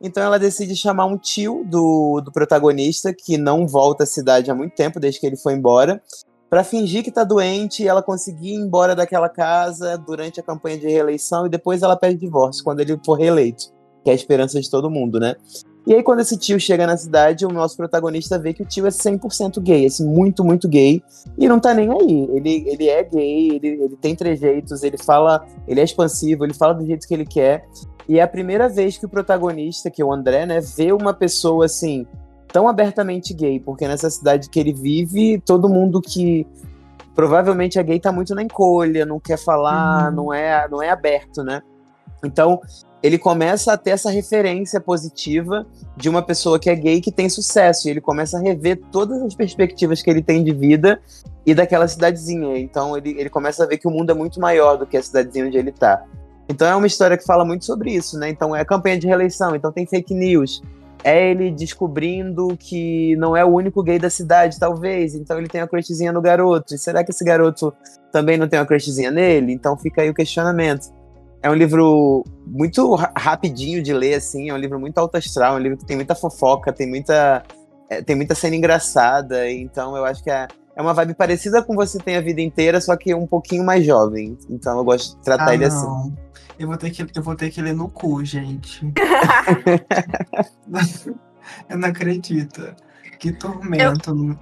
Então 0.00 0.22
ela 0.22 0.38
decide 0.38 0.76
chamar 0.76 1.06
um 1.06 1.18
tio 1.18 1.64
do, 1.66 2.20
do 2.20 2.30
protagonista, 2.30 3.12
que 3.12 3.36
não 3.36 3.66
volta 3.66 4.04
à 4.04 4.06
cidade 4.06 4.50
há 4.50 4.54
muito 4.54 4.74
tempo, 4.74 5.00
desde 5.00 5.20
que 5.20 5.26
ele 5.26 5.36
foi 5.36 5.54
embora, 5.54 6.00
para 6.48 6.64
fingir 6.64 7.02
que 7.02 7.10
tá 7.10 7.24
doente 7.24 7.82
e 7.82 7.88
ela 7.88 8.02
conseguir 8.02 8.54
ir 8.54 8.56
embora 8.56 8.94
daquela 8.94 9.28
casa 9.28 9.98
durante 9.98 10.40
a 10.40 10.42
campanha 10.42 10.78
de 10.78 10.86
reeleição 10.86 11.46
e 11.46 11.50
depois 11.50 11.82
ela 11.82 11.96
pede 11.96 12.16
divórcio 12.16 12.64
quando 12.64 12.80
ele 12.80 12.98
for 13.04 13.14
reeleito, 13.14 13.72
que 14.04 14.10
é 14.10 14.12
a 14.12 14.16
esperança 14.16 14.60
de 14.60 14.70
todo 14.70 14.90
mundo, 14.90 15.20
né? 15.20 15.34
E 15.86 15.94
aí 15.94 16.02
quando 16.02 16.20
esse 16.20 16.36
tio 16.36 16.60
chega 16.60 16.86
na 16.86 16.96
cidade, 16.96 17.46
o 17.46 17.50
nosso 17.50 17.76
protagonista 17.76 18.38
vê 18.38 18.52
que 18.52 18.62
o 18.62 18.66
tio 18.66 18.86
é 18.86 18.90
100% 18.90 19.60
gay, 19.60 19.86
assim, 19.86 20.06
muito, 20.06 20.44
muito 20.44 20.68
gay, 20.68 21.02
e 21.38 21.48
não 21.48 21.58
tá 21.58 21.72
nem 21.72 21.90
aí. 21.90 22.28
Ele, 22.30 22.64
ele 22.66 22.88
é 22.88 23.02
gay, 23.02 23.48
ele, 23.52 23.68
ele 23.68 23.96
tem 23.96 24.14
trejeitos, 24.14 24.82
ele 24.82 24.98
fala, 24.98 25.46
ele 25.66 25.80
é 25.80 25.84
expansivo, 25.84 26.44
ele 26.44 26.52
fala 26.52 26.74
do 26.74 26.84
jeito 26.84 27.08
que 27.08 27.14
ele 27.14 27.24
quer. 27.24 27.66
E 28.08 28.18
é 28.18 28.22
a 28.22 28.28
primeira 28.28 28.68
vez 28.68 28.96
que 28.96 29.04
o 29.04 29.08
protagonista, 29.08 29.90
que 29.90 30.00
é 30.00 30.04
o 30.04 30.12
André, 30.12 30.46
né, 30.46 30.60
vê 30.60 30.92
uma 30.92 31.12
pessoa 31.12 31.66
assim 31.66 32.06
tão 32.50 32.66
abertamente 32.66 33.34
gay, 33.34 33.60
porque 33.60 33.86
nessa 33.86 34.08
cidade 34.08 34.48
que 34.48 34.58
ele 34.58 34.72
vive, 34.72 35.38
todo 35.44 35.68
mundo 35.68 36.00
que 36.00 36.46
provavelmente 37.14 37.78
é 37.78 37.82
gay 37.82 38.00
tá 38.00 38.10
muito 38.10 38.34
na 38.34 38.42
encolha, 38.42 39.04
não 39.04 39.20
quer 39.20 39.36
falar, 39.36 40.08
Uhum. 40.08 40.16
não 40.16 40.32
é 40.32 40.66
não 40.70 40.82
é 40.82 40.88
aberto, 40.88 41.42
né? 41.42 41.60
Então, 42.24 42.60
ele 43.02 43.18
começa 43.18 43.72
a 43.72 43.76
ter 43.76 43.90
essa 43.90 44.10
referência 44.10 44.80
positiva 44.80 45.64
de 45.96 46.08
uma 46.08 46.20
pessoa 46.22 46.58
que 46.58 46.68
é 46.68 46.74
gay 46.74 47.00
que 47.00 47.12
tem 47.12 47.28
sucesso, 47.28 47.86
e 47.86 47.90
ele 47.90 48.00
começa 48.00 48.38
a 48.38 48.40
rever 48.40 48.80
todas 48.90 49.22
as 49.22 49.34
perspectivas 49.34 50.02
que 50.02 50.10
ele 50.10 50.22
tem 50.22 50.42
de 50.42 50.52
vida 50.52 51.00
e 51.46 51.54
daquela 51.54 51.86
cidadezinha. 51.86 52.58
Então, 52.58 52.96
ele, 52.96 53.10
ele 53.10 53.30
começa 53.30 53.62
a 53.62 53.66
ver 53.66 53.78
que 53.78 53.86
o 53.86 53.90
mundo 53.90 54.10
é 54.10 54.14
muito 54.14 54.40
maior 54.40 54.76
do 54.76 54.86
que 54.86 54.96
a 54.96 55.02
cidadezinha 55.02 55.46
onde 55.46 55.58
ele 55.58 55.70
tá. 55.70 56.02
Então, 56.48 56.66
é 56.66 56.74
uma 56.74 56.86
história 56.86 57.16
que 57.16 57.24
fala 57.24 57.44
muito 57.44 57.64
sobre 57.64 57.92
isso, 57.92 58.18
né? 58.18 58.28
Então, 58.28 58.54
é 58.54 58.64
campanha 58.64 58.98
de 58.98 59.06
reeleição, 59.06 59.54
então 59.54 59.70
tem 59.70 59.86
fake 59.86 60.14
news, 60.14 60.62
é 61.04 61.30
ele 61.30 61.50
descobrindo 61.50 62.56
que 62.58 63.14
não 63.16 63.36
é 63.36 63.44
o 63.44 63.48
único 63.48 63.82
gay 63.82 63.98
da 63.98 64.10
cidade, 64.10 64.58
talvez. 64.58 65.14
Então 65.14 65.38
ele 65.38 65.48
tem 65.48 65.60
uma 65.60 65.68
crushzinha 65.68 66.12
no 66.12 66.20
garoto. 66.20 66.74
E 66.74 66.78
será 66.78 67.04
que 67.04 67.10
esse 67.10 67.24
garoto 67.24 67.72
também 68.10 68.36
não 68.36 68.48
tem 68.48 68.58
uma 68.58 68.66
crushzinha 68.66 69.10
nele? 69.10 69.52
Então 69.52 69.76
fica 69.76 70.02
aí 70.02 70.10
o 70.10 70.14
questionamento. 70.14 70.88
É 71.40 71.48
um 71.48 71.54
livro 71.54 72.24
muito 72.44 72.94
ra- 72.96 73.12
rapidinho 73.16 73.80
de 73.80 73.92
ler, 73.92 74.14
assim. 74.14 74.50
É 74.50 74.54
um 74.54 74.56
livro 74.56 74.80
muito 74.80 74.98
alto 74.98 75.16
astral. 75.16 75.54
É 75.54 75.60
um 75.60 75.62
livro 75.62 75.78
que 75.78 75.86
tem 75.86 75.96
muita 75.96 76.16
fofoca, 76.16 76.72
tem 76.72 76.88
muita 76.88 77.44
é, 77.88 78.02
tem 78.02 78.14
muita 78.14 78.34
cena 78.34 78.54
engraçada, 78.54 79.50
então 79.50 79.96
eu 79.96 80.04
acho 80.04 80.22
que 80.22 80.30
é, 80.30 80.46
é 80.76 80.82
uma 80.82 80.92
vibe 80.92 81.14
parecida 81.14 81.62
com 81.62 81.74
Você 81.74 81.98
Tem 81.98 82.16
a 82.16 82.20
Vida 82.20 82.42
Inteira, 82.42 82.80
só 82.80 82.94
que 82.96 83.14
um 83.14 83.26
pouquinho 83.26 83.64
mais 83.64 83.84
jovem. 83.84 84.36
Então 84.50 84.76
eu 84.76 84.84
gosto 84.84 85.16
de 85.16 85.22
tratar 85.22 85.48
ah, 85.48 85.54
ele 85.54 85.66
não. 85.66 85.74
assim. 85.74 86.12
Eu 86.58 86.66
vou, 86.66 86.76
ter 86.76 86.90
que, 86.90 87.02
eu 87.02 87.22
vou 87.22 87.36
ter 87.36 87.50
que 87.50 87.62
ler 87.62 87.74
no 87.74 87.88
cu, 87.88 88.24
gente. 88.24 88.84
eu 91.70 91.78
não 91.78 91.88
acredito. 91.88 92.74
Que 93.18 93.32
tormento. 93.32 94.10
Eu, 94.10 94.36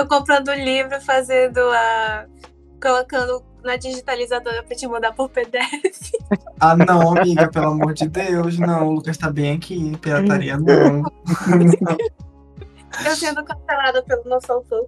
eu 0.00 0.06
comprando 0.06 0.48
o 0.48 0.54
livro, 0.54 1.00
fazendo 1.00 1.58
a. 1.58 2.26
colocando 2.82 3.42
na 3.64 3.76
digitalizadora 3.76 4.62
pra 4.62 4.76
te 4.76 4.86
mandar 4.86 5.12
por 5.12 5.30
PDF. 5.30 6.12
Ah, 6.60 6.76
não, 6.76 7.16
amiga, 7.16 7.48
pelo 7.48 7.68
amor 7.68 7.94
de 7.94 8.08
Deus, 8.08 8.58
não. 8.58 8.88
O 8.88 8.92
Lucas 8.94 9.16
tá 9.16 9.30
bem 9.30 9.56
aqui. 9.56 9.96
Pirataria 9.98 10.58
não. 10.58 11.02
Eu 13.06 13.16
sendo 13.16 13.42
cancelada 13.44 14.02
pelo 14.02 14.24
nosso 14.24 14.52
autor. 14.52 14.86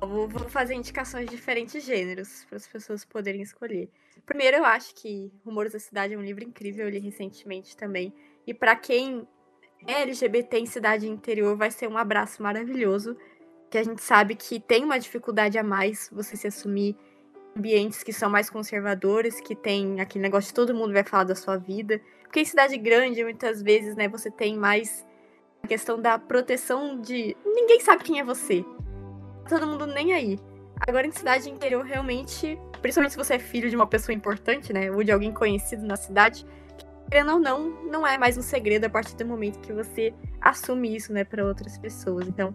Vou, 0.00 0.28
vou 0.28 0.48
fazer 0.48 0.74
indicações 0.74 1.24
de 1.24 1.36
diferentes 1.36 1.84
gêneros 1.84 2.44
para 2.48 2.58
as 2.58 2.66
pessoas 2.66 3.04
poderem 3.04 3.40
escolher. 3.40 3.88
Primeiro, 4.26 4.56
eu 4.56 4.64
acho 4.64 4.92
que 4.96 5.32
Rumores 5.44 5.72
da 5.72 5.78
Cidade 5.78 6.14
é 6.14 6.18
um 6.18 6.22
livro 6.22 6.42
incrível, 6.42 6.84
eu 6.84 6.90
li 6.90 6.98
recentemente 6.98 7.76
também. 7.76 8.12
E 8.44 8.52
para 8.52 8.74
quem 8.74 9.26
é 9.86 10.02
LGBT 10.02 10.58
em 10.58 10.66
cidade 10.66 11.08
interior, 11.08 11.56
vai 11.56 11.70
ser 11.70 11.88
um 11.88 11.96
abraço 11.96 12.42
maravilhoso. 12.42 13.16
Que 13.70 13.78
a 13.78 13.84
gente 13.84 14.02
sabe 14.02 14.34
que 14.34 14.58
tem 14.58 14.84
uma 14.84 14.98
dificuldade 14.98 15.56
a 15.58 15.62
mais 15.62 16.10
você 16.12 16.36
se 16.36 16.48
assumir 16.48 16.96
em 17.54 17.58
ambientes 17.58 18.02
que 18.02 18.12
são 18.12 18.28
mais 18.28 18.50
conservadores, 18.50 19.40
que 19.40 19.54
tem 19.54 20.00
aquele 20.00 20.22
negócio 20.22 20.48
de 20.48 20.54
todo 20.54 20.74
mundo 20.74 20.92
vai 20.92 21.04
falar 21.04 21.24
da 21.24 21.34
sua 21.36 21.56
vida. 21.56 22.00
Porque 22.22 22.40
em 22.40 22.44
cidade 22.44 22.76
grande, 22.76 23.22
muitas 23.22 23.62
vezes, 23.62 23.94
né, 23.94 24.08
você 24.08 24.30
tem 24.30 24.56
mais 24.56 25.06
a 25.62 25.68
questão 25.68 26.00
da 26.00 26.18
proteção 26.18 27.00
de. 27.00 27.36
Ninguém 27.44 27.78
sabe 27.80 28.02
quem 28.02 28.18
é 28.18 28.24
você. 28.24 28.64
Todo 29.48 29.66
mundo 29.66 29.86
nem 29.86 30.12
aí. 30.12 30.38
Agora, 30.86 31.06
em 31.06 31.12
cidade 31.12 31.48
interior, 31.48 31.84
realmente, 31.84 32.58
principalmente 32.86 33.12
se 33.12 33.18
você 33.18 33.34
é 33.34 33.38
filho 33.40 33.68
de 33.68 33.74
uma 33.74 33.86
pessoa 33.86 34.14
importante, 34.14 34.72
né? 34.72 34.92
Ou 34.92 35.02
de 35.02 35.10
alguém 35.10 35.32
conhecido 35.32 35.84
na 35.84 35.96
cidade, 35.96 36.46
querendo 37.10 37.32
ou 37.32 37.40
não, 37.40 37.68
não 37.90 38.06
é 38.06 38.16
mais 38.16 38.38
um 38.38 38.42
segredo 38.42 38.84
a 38.84 38.88
partir 38.88 39.16
do 39.16 39.26
momento 39.26 39.58
que 39.58 39.72
você 39.72 40.14
assume 40.40 40.94
isso, 40.94 41.12
né, 41.12 41.24
para 41.24 41.44
outras 41.44 41.76
pessoas. 41.78 42.28
Então, 42.28 42.54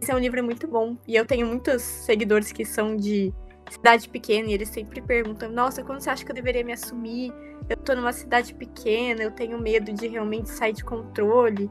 esse 0.00 0.12
é 0.12 0.14
um 0.14 0.18
livro 0.18 0.44
muito 0.44 0.68
bom. 0.68 0.96
E 1.08 1.16
eu 1.16 1.26
tenho 1.26 1.44
muitos 1.44 1.82
seguidores 1.82 2.52
que 2.52 2.64
são 2.64 2.96
de 2.96 3.34
cidade 3.68 4.08
pequena 4.08 4.48
e 4.48 4.52
eles 4.52 4.68
sempre 4.68 5.02
perguntam: 5.02 5.50
Nossa, 5.50 5.82
quando 5.82 6.00
você 6.00 6.10
acha 6.10 6.24
que 6.24 6.30
eu 6.30 6.36
deveria 6.36 6.62
me 6.62 6.72
assumir? 6.72 7.32
Eu 7.68 7.76
tô 7.76 7.96
numa 7.96 8.12
cidade 8.12 8.54
pequena, 8.54 9.24
eu 9.24 9.32
tenho 9.32 9.60
medo 9.60 9.92
de 9.92 10.06
realmente 10.06 10.50
sair 10.50 10.72
de 10.72 10.84
controle. 10.84 11.68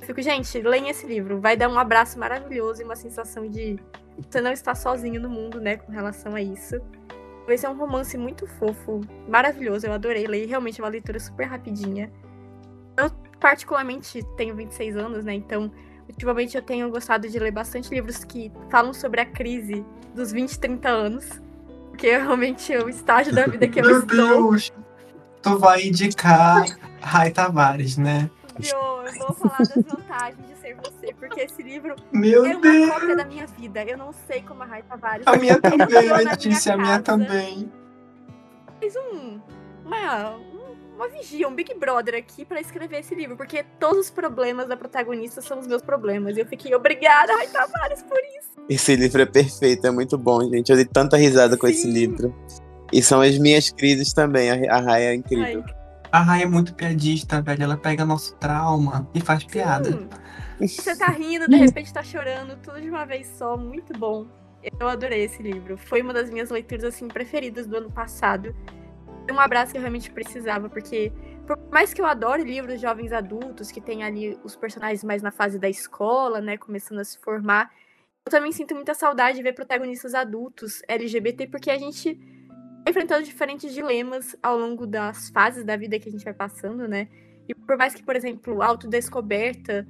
Eu 0.00 0.06
fico, 0.08 0.20
gente, 0.20 0.60
leia 0.60 0.90
esse 0.90 1.06
livro. 1.06 1.40
Vai 1.40 1.56
dar 1.56 1.68
um 1.68 1.78
abraço 1.78 2.18
maravilhoso 2.18 2.82
e 2.82 2.84
uma 2.84 2.96
sensação 2.96 3.48
de 3.48 3.78
você 4.18 4.40
não 4.40 4.52
está 4.52 4.74
sozinho 4.74 5.20
no 5.20 5.28
mundo, 5.28 5.60
né, 5.60 5.76
com 5.76 5.92
relação 5.92 6.34
a 6.34 6.42
isso. 6.42 6.80
Vai 7.46 7.58
ser 7.58 7.68
um 7.68 7.76
romance 7.76 8.16
muito 8.16 8.46
fofo, 8.46 9.00
maravilhoso. 9.28 9.86
Eu 9.86 9.92
adorei 9.92 10.26
ler. 10.26 10.46
Realmente 10.46 10.80
é 10.80 10.84
uma 10.84 10.90
leitura 10.90 11.18
super 11.18 11.44
rapidinha. 11.44 12.10
Eu, 12.96 13.10
particularmente, 13.40 14.22
tenho 14.36 14.54
26 14.54 14.96
anos, 14.96 15.24
né? 15.24 15.34
Então, 15.34 15.72
ultimamente 16.08 16.56
eu 16.56 16.62
tenho 16.62 16.88
gostado 16.90 17.28
de 17.28 17.38
ler 17.38 17.50
bastante 17.50 17.92
livros 17.92 18.22
que 18.22 18.52
falam 18.70 18.94
sobre 18.94 19.20
a 19.20 19.26
crise 19.26 19.84
dos 20.14 20.30
20, 20.30 20.58
30 20.58 20.88
anos. 20.88 21.28
Porque 21.90 22.06
é 22.06 22.18
realmente 22.18 22.72
é 22.72 22.82
o 22.82 22.88
estágio 22.88 23.34
da 23.34 23.44
vida 23.46 23.66
que 23.66 23.80
eu 23.80 23.84
Meu 23.84 23.98
estou. 23.98 24.16
Deus! 24.16 24.72
Tu 25.42 25.58
vai 25.58 25.82
indicar 25.82 26.64
Rai 27.00 27.32
Tavares, 27.32 27.98
né? 27.98 28.30
Eu 28.62 28.91
vou 29.04 29.34
falar 29.34 29.58
das 29.58 29.74
vantagens 29.84 30.46
de 30.46 30.54
ser 30.60 30.76
você, 30.76 31.14
porque 31.14 31.40
esse 31.40 31.62
livro 31.62 31.94
Meu 32.12 32.44
é 32.46 32.50
uma 32.56 32.60
Deus! 32.60 32.90
cópia 32.90 33.16
da 33.16 33.24
minha 33.24 33.46
vida. 33.46 33.84
Eu 33.84 33.98
não 33.98 34.12
sei 34.26 34.42
como 34.42 34.62
a 34.62 34.66
Rai 34.66 34.82
Tavares. 34.82 35.26
A 35.26 35.36
minha 35.36 35.58
também, 35.60 36.08
Letícia, 36.24 36.74
a 36.74 36.76
minha 36.76 37.00
também. 37.00 37.70
Fez 38.80 38.94
um, 38.96 39.40
uma, 39.84 40.30
um- 40.36 40.62
uma 40.96 41.08
vigia, 41.08 41.48
um 41.48 41.54
Big 41.54 41.74
Brother 41.74 42.14
aqui 42.14 42.44
pra 42.44 42.60
escrever 42.60 43.00
esse 43.00 43.14
livro, 43.14 43.36
porque 43.36 43.64
todos 43.80 43.98
os 43.98 44.10
problemas 44.10 44.68
da 44.68 44.76
protagonista 44.76 45.40
são 45.40 45.58
os 45.58 45.66
meus 45.66 45.82
problemas. 45.82 46.36
E 46.36 46.40
eu 46.40 46.46
fiquei 46.46 46.74
obrigada, 46.74 47.32
Rai 47.34 47.46
Tavares, 47.48 48.02
por 48.02 48.18
isso. 48.38 48.50
Esse 48.68 48.94
livro 48.94 49.22
é 49.22 49.26
perfeito, 49.26 49.86
é 49.86 49.90
muito 49.90 50.16
bom, 50.18 50.42
gente. 50.48 50.70
Eu 50.70 50.76
dei 50.76 50.84
tanta 50.84 51.16
risada 51.16 51.56
com 51.56 51.66
esse 51.66 51.82
Sim. 51.82 51.90
livro. 51.92 52.34
E 52.92 53.02
são 53.02 53.20
as 53.22 53.38
minhas 53.38 53.70
crises 53.70 54.12
também. 54.12 54.50
A, 54.68 54.76
a 54.76 54.80
Raya 54.80 55.12
é 55.12 55.14
incrível. 55.14 55.64
Ai, 55.66 55.74
A 56.12 56.20
Rai 56.20 56.42
é 56.42 56.46
muito 56.46 56.74
piadista, 56.74 57.40
velho. 57.40 57.62
Ela 57.62 57.76
pega 57.78 58.04
nosso 58.04 58.36
trauma 58.36 59.08
e 59.14 59.20
faz 59.20 59.44
piada. 59.44 59.96
Hum. 59.96 60.08
Você 60.60 60.94
tá 60.94 61.06
rindo, 61.06 61.48
de 61.48 61.56
repente 61.56 61.90
tá 61.90 62.02
chorando, 62.02 62.56
tudo 62.62 62.80
de 62.82 62.90
uma 62.90 63.06
vez 63.06 63.26
só, 63.26 63.56
muito 63.56 63.98
bom. 63.98 64.26
Eu 64.78 64.88
adorei 64.88 65.24
esse 65.24 65.42
livro. 65.42 65.78
Foi 65.78 66.02
uma 66.02 66.12
das 66.12 66.28
minhas 66.28 66.50
leituras 66.50 66.84
assim 66.84 67.08
preferidas 67.08 67.66
do 67.66 67.78
ano 67.78 67.90
passado. 67.90 68.54
Foi 69.26 69.34
um 69.34 69.40
abraço 69.40 69.72
que 69.72 69.78
eu 69.78 69.80
realmente 69.80 70.10
precisava, 70.10 70.68
porque 70.68 71.10
por 71.46 71.58
mais 71.72 71.94
que 71.94 72.02
eu 72.02 72.06
adore 72.06 72.44
livros 72.44 72.74
de 72.74 72.82
jovens 72.82 73.10
adultos, 73.10 73.72
que 73.72 73.80
tem 73.80 74.04
ali 74.04 74.38
os 74.44 74.54
personagens 74.54 75.02
mais 75.02 75.22
na 75.22 75.30
fase 75.30 75.58
da 75.58 75.68
escola, 75.68 76.42
né, 76.42 76.58
começando 76.58 76.98
a 76.98 77.04
se 77.04 77.18
formar, 77.18 77.72
eu 78.26 78.30
também 78.30 78.52
sinto 78.52 78.74
muita 78.74 78.94
saudade 78.94 79.38
de 79.38 79.42
ver 79.42 79.54
protagonistas 79.54 80.14
adultos 80.14 80.82
LGBT, 80.86 81.46
porque 81.46 81.70
a 81.70 81.78
gente 81.78 82.20
enfrentando 82.86 83.24
diferentes 83.24 83.72
dilemas 83.72 84.36
ao 84.42 84.58
longo 84.58 84.86
das 84.86 85.30
fases 85.30 85.64
da 85.64 85.76
vida 85.76 85.98
que 85.98 86.08
a 86.08 86.12
gente 86.12 86.24
vai 86.24 86.34
passando, 86.34 86.88
né? 86.88 87.08
E 87.48 87.54
por 87.54 87.76
mais 87.76 87.94
que, 87.94 88.02
por 88.02 88.16
exemplo, 88.16 88.62
autodescoberta 88.62 89.86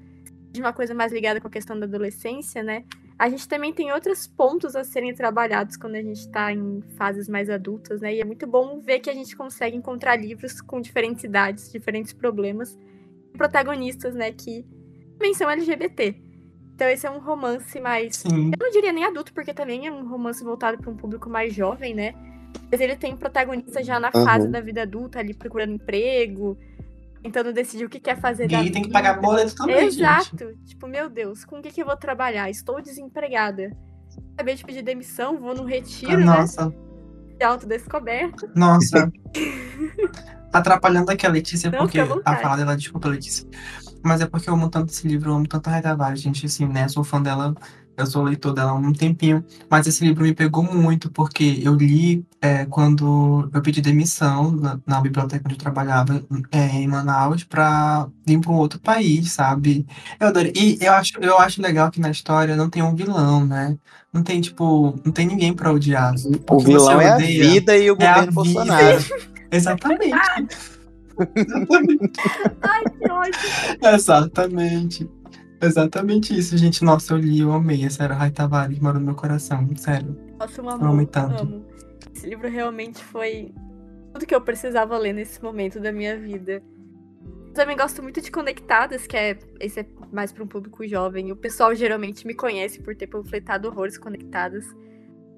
de 0.50 0.60
uma 0.60 0.72
coisa 0.72 0.94
mais 0.94 1.12
ligada 1.12 1.40
com 1.40 1.48
a 1.48 1.50
questão 1.50 1.78
da 1.78 1.86
adolescência, 1.86 2.62
né? 2.62 2.84
A 3.18 3.28
gente 3.28 3.46
também 3.48 3.72
tem 3.72 3.92
outros 3.92 4.26
pontos 4.26 4.74
a 4.74 4.84
serem 4.84 5.14
trabalhados 5.14 5.76
quando 5.76 5.94
a 5.94 6.02
gente 6.02 6.20
está 6.20 6.52
em 6.52 6.82
fases 6.96 7.28
mais 7.28 7.48
adultas, 7.48 8.00
né? 8.00 8.14
E 8.14 8.20
é 8.20 8.24
muito 8.24 8.46
bom 8.46 8.80
ver 8.80 9.00
que 9.00 9.08
a 9.08 9.14
gente 9.14 9.36
consegue 9.36 9.76
encontrar 9.76 10.16
livros 10.16 10.60
com 10.60 10.80
diferentes 10.80 11.24
idades, 11.24 11.70
diferentes 11.70 12.12
problemas, 12.12 12.76
protagonistas, 13.36 14.14
né, 14.14 14.32
que 14.32 14.66
também 15.18 15.34
são 15.34 15.48
LGBT. 15.48 16.16
Então 16.74 16.88
esse 16.88 17.06
é 17.06 17.10
um 17.10 17.18
romance 17.18 17.78
mais 17.80 18.16
Sim. 18.16 18.50
eu 18.50 18.58
não 18.58 18.70
diria 18.70 18.92
nem 18.92 19.04
adulto, 19.04 19.32
porque 19.32 19.54
também 19.54 19.86
é 19.86 19.92
um 19.92 20.06
romance 20.08 20.42
voltado 20.42 20.78
para 20.78 20.90
um 20.90 20.96
público 20.96 21.30
mais 21.30 21.54
jovem, 21.54 21.94
né? 21.94 22.14
Mas 22.70 22.80
ele 22.80 22.96
tem 22.96 23.16
protagonista 23.16 23.82
já 23.82 24.00
na 24.00 24.10
Uhum. 24.14 24.24
fase 24.24 24.48
da 24.48 24.60
vida 24.60 24.82
adulta, 24.82 25.18
ali 25.18 25.34
procurando 25.34 25.72
emprego, 25.74 26.56
tentando 27.22 27.52
decidir 27.52 27.84
o 27.84 27.88
que 27.88 28.00
quer 28.00 28.18
fazer 28.20 28.48
da 28.48 28.62
E 28.62 28.70
tem 28.70 28.82
que 28.82 28.90
pagar 28.90 29.14
vida. 29.14 29.22
boleto 29.26 29.54
também, 29.54 29.90
gente. 29.90 29.98
Exato. 30.00 30.54
Tipo, 30.64 30.86
meu 30.88 31.08
Deus, 31.10 31.44
com 31.44 31.58
o 31.58 31.62
que, 31.62 31.70
que 31.70 31.82
eu 31.82 31.86
vou 31.86 31.96
trabalhar? 31.96 32.48
Estou 32.50 32.80
desempregada. 32.82 33.70
Acabei 34.34 34.54
de 34.54 34.64
pedir 34.64 34.82
demissão, 34.82 35.38
vou 35.38 35.54
no 35.54 35.64
retiro, 35.64 36.18
né? 36.18 36.24
Nossa, 36.24 36.74
De 37.38 37.44
autodescoberta. 37.44 38.50
nossa. 38.54 39.10
Atrapalhando 40.52 41.10
aqui 41.10 41.24
a 41.26 41.30
Letícia, 41.30 41.70
Não, 41.70 41.78
porque 41.78 41.98
a 41.98 42.36
fala 42.36 42.56
dela, 42.56 42.76
desculpa, 42.76 43.08
Letícia. 43.08 43.48
Mas 44.04 44.20
é 44.20 44.26
porque 44.26 44.50
eu 44.50 44.54
amo 44.54 44.68
tanto 44.68 44.92
esse 44.92 45.06
livro, 45.08 45.30
eu 45.30 45.34
amo 45.36 45.48
tanto 45.48 45.68
a 45.68 45.70
Rai 45.72 45.80
Tavares, 45.82 46.20
gente, 46.20 46.44
assim, 46.44 46.66
né? 46.66 46.88
Sou 46.88 47.02
fã 47.02 47.22
dela, 47.22 47.54
eu 47.96 48.06
sou 48.06 48.22
leitor 48.22 48.52
dela 48.52 48.70
há 48.70 48.74
um 48.74 48.92
tempinho. 48.92 49.44
Mas 49.68 49.86
esse 49.86 50.04
livro 50.04 50.24
me 50.24 50.34
pegou 50.34 50.62
muito, 50.62 51.10
porque 51.10 51.60
eu 51.62 51.74
li 51.74 52.24
é, 52.40 52.64
quando 52.66 53.48
eu 53.52 53.62
pedi 53.62 53.80
demissão 53.80 54.50
na, 54.52 54.78
na 54.86 55.00
biblioteca 55.00 55.42
onde 55.44 55.54
eu 55.54 55.58
trabalhava 55.58 56.24
é, 56.50 56.66
em 56.76 56.86
Manaus 56.86 57.44
pra 57.44 58.08
vir 58.26 58.40
para 58.40 58.50
um 58.50 58.56
outro 58.56 58.80
país, 58.80 59.32
sabe? 59.32 59.86
Eu 60.18 60.28
adorei. 60.28 60.52
E 60.54 60.78
eu 60.80 60.92
acho, 60.92 61.18
eu 61.20 61.38
acho 61.38 61.62
legal 61.62 61.90
que 61.90 62.00
na 62.00 62.10
história 62.10 62.56
não 62.56 62.68
tem 62.68 62.82
um 62.82 62.94
vilão, 62.94 63.46
né? 63.46 63.76
Não 64.12 64.22
tem, 64.22 64.40
tipo, 64.40 64.98
não 65.04 65.12
tem 65.12 65.26
ninguém 65.26 65.52
pra 65.54 65.72
odiar. 65.72 66.14
O 66.24 66.38
Porque 66.38 66.64
vilão 66.66 66.96
você 66.96 67.04
é 67.04 67.08
a 67.08 67.16
vida 67.16 67.76
e 67.76 67.90
o 67.90 67.94
é 67.94 67.96
governo 67.96 68.32
Bolsonaro. 68.32 68.98
Exatamente. 69.50 70.04
Exatamente. 70.06 70.56
Ai, 72.62 72.84
que 72.84 73.10
ódio. 73.10 73.40
Exatamente. 73.94 75.08
Exatamente 75.62 76.36
isso, 76.36 76.56
gente. 76.56 76.84
Nossa, 76.84 77.14
eu 77.14 77.18
li, 77.18 77.40
eu 77.40 77.52
amei. 77.52 77.84
Essa 77.84 78.04
era 78.04 78.14
Rai 78.14 78.30
Tavares, 78.30 78.78
mora 78.78 78.98
no 78.98 79.06
meu 79.06 79.14
coração. 79.14 79.66
Sério. 79.76 80.16
Nossa, 80.38 80.60
um 80.60 80.66
Eu 80.66 80.70
amor. 80.70 80.88
amei 80.88 81.06
tanto. 81.06 81.42
Amo. 81.42 81.64
Esse 82.14 82.26
livro 82.28 82.48
realmente 82.48 83.02
foi 83.02 83.54
tudo 84.12 84.26
que 84.26 84.34
eu 84.34 84.40
precisava 84.40 84.98
ler 84.98 85.12
nesse 85.12 85.42
momento 85.42 85.80
da 85.80 85.92
minha 85.92 86.18
vida. 86.18 86.62
Eu 87.48 87.52
também 87.54 87.76
gosto 87.76 88.02
muito 88.02 88.20
de 88.20 88.30
Conectadas, 88.30 89.06
que 89.06 89.16
é 89.16 89.38
esse 89.60 89.80
é 89.80 89.86
mais 90.10 90.32
para 90.32 90.42
um 90.42 90.46
público 90.46 90.86
jovem. 90.86 91.30
O 91.32 91.36
pessoal 91.36 91.74
geralmente 91.74 92.26
me 92.26 92.34
conhece 92.34 92.80
por 92.80 92.94
ter 92.96 93.06
panfletado 93.06 93.68
horrores 93.68 93.96
conectadas. 93.96 94.64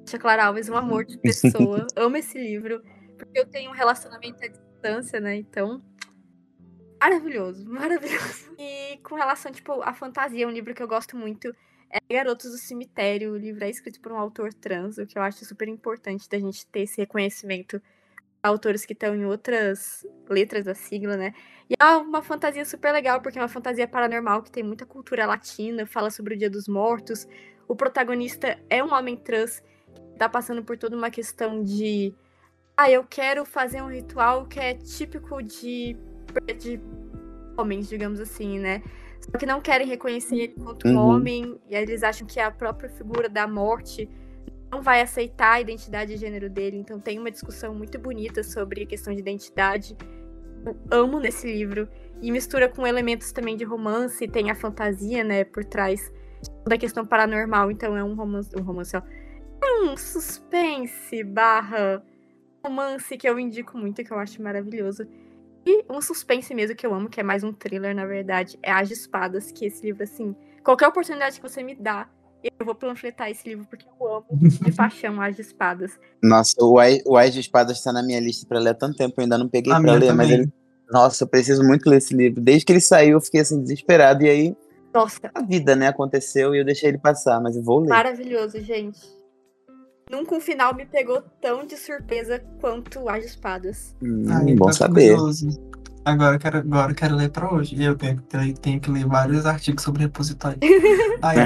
Tia 0.05 0.19
Clara 0.19 0.47
Alves, 0.47 0.69
um 0.69 0.77
amor 0.77 1.05
de 1.05 1.19
pessoa. 1.23 1.87
Amo 1.97 2.17
esse 2.17 2.39
livro, 2.39 2.83
porque 3.19 3.39
eu 3.39 3.47
tenho 3.47 3.71
um 3.71 3.75
relacionamento 3.75 4.45
à 4.45 4.49
distância, 4.49 5.21
né? 5.21 5.37
Então, 5.37 5.83
maravilhoso, 7.05 7.65
maravilhoso. 7.69 8.55
E 8.59 8.99
com 9.03 9.15
relação, 9.15 9.53
tipo, 9.53 9.83
à 9.83 9.93
fantasia, 9.93 10.47
um 10.49 10.51
livro 10.51 10.75
que 10.75 10.83
eu 10.83 10.89
gosto 10.89 11.17
muito 11.17 11.55
é 11.91 11.99
Garotos 12.13 12.51
do 12.51 12.59
Cemitério. 12.59 13.33
O 13.33 13.37
livro 13.37 13.65
é 13.65 13.71
escrito 13.71 14.01
por 14.01 14.13
um 14.13 14.17
autor 14.17 14.53
trans, 14.53 14.99
o 14.99 15.07
que 15.07 15.19
eu 15.19 15.23
acho 15.23 15.45
super 15.45 15.69
importante 15.69 16.29
da 16.29 16.39
gente 16.39 16.67
ter 16.67 16.81
esse 16.81 17.01
reconhecimento 17.01 17.81
autores 18.43 18.85
que 18.85 18.93
estão 18.93 19.15
em 19.15 19.25
outras 19.25 20.07
letras 20.29 20.67
da 20.67 20.75
sigla, 20.75 21.17
né? 21.17 21.33
E 21.69 21.75
é 21.81 21.97
uma 21.97 22.23
fantasia 22.23 22.65
super 22.65 22.93
legal, 22.93 23.23
porque 23.23 23.39
é 23.39 23.43
uma 23.43 23.49
fantasia 23.49 23.89
paranormal 23.89 24.43
que 24.43 24.51
tem 24.51 24.63
muita 24.63 24.85
cultura 24.85 25.25
latina, 25.25 25.87
fala 25.87 26.11
sobre 26.11 26.35
o 26.35 26.37
Dia 26.37 26.51
dos 26.51 26.69
Mortos. 26.69 27.27
O 27.67 27.75
protagonista 27.75 28.59
é 28.69 28.85
um 28.85 28.93
homem 28.93 29.17
trans 29.17 29.61
que 30.13 30.19
tá 30.19 30.29
passando 30.29 30.63
por 30.63 30.77
toda 30.77 30.95
uma 30.95 31.11
questão 31.11 31.65
de. 31.65 32.15
Ah, 32.77 32.91
eu 32.91 33.05
quero 33.05 33.47
fazer 33.47 33.83
um 33.83 33.89
ritual 33.89 34.47
que 34.47 34.61
é 34.61 34.75
típico 34.75 35.43
de, 35.43 35.97
de 36.59 36.81
homens, 37.57 37.89
digamos 37.89 38.21
assim, 38.21 38.59
né? 38.59 38.83
Só 39.21 39.39
que 39.39 39.47
não 39.47 39.61
querem 39.61 39.87
reconhecer 39.87 40.37
ele 40.37 40.55
enquanto 40.59 40.87
um 40.87 40.97
uhum. 40.97 41.09
homem, 41.09 41.61
e 41.69 41.75
aí 41.75 41.83
eles 41.83 42.03
acham 42.03 42.27
que 42.27 42.39
a 42.39 42.51
própria 42.51 42.91
figura 42.91 43.29
da 43.29 43.47
morte 43.47 44.09
não 44.71 44.83
vai 44.83 45.01
aceitar 45.01 45.53
a 45.53 45.61
identidade 45.61 46.13
de 46.13 46.21
gênero 46.21 46.51
dele. 46.51 46.77
Então 46.77 46.99
tem 47.01 47.19
uma 47.19 47.31
discussão 47.31 47.75
muito 47.75 47.99
bonita 47.99 48.43
sobre 48.43 48.83
a 48.83 48.87
questão 48.87 49.15
de 49.15 49.21
identidade. 49.21 49.97
Eu 50.65 50.77
amo 50.91 51.21
nesse 51.21 51.47
livro. 51.47 51.89
E 52.21 52.31
mistura 52.31 52.69
com 52.69 52.87
elementos 52.87 53.33
também 53.33 53.57
de 53.57 53.65
romance, 53.65 54.27
tem 54.29 54.51
a 54.51 54.55
fantasia, 54.55 55.23
né, 55.23 55.45
por 55.45 55.65
trás 55.65 56.13
da 56.67 56.77
questão 56.77 57.05
paranormal. 57.07 57.71
Então 57.71 57.97
é 57.97 58.03
um 58.03 58.15
romance. 58.15 58.51
Um 58.59 58.63
romance, 58.63 58.97
ó. 58.97 59.03
É 59.63 59.83
um 59.83 59.97
suspense 59.97 61.23
barra 61.25 62.03
romance 62.65 63.17
que 63.17 63.29
eu 63.29 63.39
indico 63.39 63.79
muito, 63.79 64.03
que 64.03 64.13
eu 64.13 64.19
acho 64.19 64.43
maravilhoso. 64.43 65.07
E 65.67 65.85
um 65.89 66.01
suspense 66.01 66.55
mesmo 66.55 66.77
que 66.77 66.87
eu 66.87 66.95
amo, 66.95 67.09
que 67.09 67.21
é 67.21 67.23
mais 67.23 67.43
um 67.43 67.53
thriller, 67.53 67.95
na 67.95 68.05
verdade, 68.05 68.59
é 68.63 68.71
As 68.71 68.89
de 68.89 68.95
Espadas, 68.95 69.51
que 69.51 69.65
esse 69.65 69.85
livro, 69.85 70.03
assim, 70.03 70.37
qualquer 70.63 70.89
oportunidade 70.89 71.41
que 71.41 71.49
você 71.49 71.63
me 71.63 71.75
dá, 71.75 72.09
eu 72.43 72.67
vou 72.67 72.75
panfletar 72.75 73.31
esse 73.31 73.49
livro 73.49 73.67
porque 73.69 73.87
eu 73.87 74.17
amo 74.17 74.27
de 74.31 74.73
paixão 74.77 75.21
As 75.21 75.37
de 75.37 75.43
Espadas. 75.43 75.99
Nossa, 76.23 76.55
o 76.63 76.79
As, 76.79 76.99
o 77.07 77.17
As 77.17 77.33
de 77.33 77.41
Espadas 77.41 77.79
está 77.79 77.93
na 77.93 78.03
minha 78.03 78.21
lista 78.21 78.47
para 78.47 78.59
ler 78.59 78.71
há 78.71 78.75
tanto 78.75 78.97
tempo, 78.97 79.15
eu 79.17 79.23
ainda 79.23 79.39
não 79.39 79.49
peguei 79.49 79.73
para 79.73 79.93
ler, 79.95 80.09
também. 80.09 80.15
mas 80.17 80.31
ele. 80.31 80.53
Nossa, 80.91 81.25
eu 81.25 81.29
preciso 81.29 81.65
muito 81.65 81.89
ler 81.89 81.97
esse 81.97 82.15
livro. 82.15 82.43
Desde 82.43 82.67
que 82.67 82.73
ele 82.73 82.81
saiu, 82.81 83.13
eu 83.13 83.21
fiquei 83.21 83.41
assim, 83.41 83.61
desesperado. 83.63 84.23
E 84.23 84.29
aí. 84.29 84.57
Nossa. 84.93 85.31
A 85.35 85.43
vida, 85.43 85.75
né, 85.75 85.89
aconteceu 85.89 86.55
e 86.55 86.59
eu 86.59 86.65
deixei 86.65 86.91
ele 86.91 86.99
passar, 86.99 87.41
mas 87.41 87.57
eu 87.57 87.65
vou 87.65 87.81
ler. 87.81 87.89
Maravilhoso, 87.89 88.61
gente. 88.61 89.01
Nunca 90.11 90.35
um 90.35 90.41
final 90.41 90.75
me 90.75 90.85
pegou 90.85 91.23
tão 91.41 91.67
de 91.67 91.77
surpresa 91.77 92.43
quanto 92.61 93.09
As 93.09 93.21
de 93.21 93.27
Espadas. 93.27 93.97
Hum, 94.03 94.25
Ai, 94.29 94.55
bom 94.55 94.71
saber. 94.73 95.15
Curioso. 95.15 95.49
Agora 96.05 96.37
eu 96.37 96.39
quero, 96.39 96.59
agora 96.59 96.93
eu 96.93 96.95
quero 96.95 97.17
ler 97.17 97.31
para 97.31 97.53
hoje. 97.53 97.75
E 97.77 97.85
eu 97.85 97.97
tenho, 97.97 98.23
tenho 98.61 98.81
que 98.81 98.91
ler 98.91 99.07
vários 99.07 99.47
artigos 99.47 99.83
sobre 99.83 100.03
repositório. 100.03 100.59
Ai, 101.23 101.37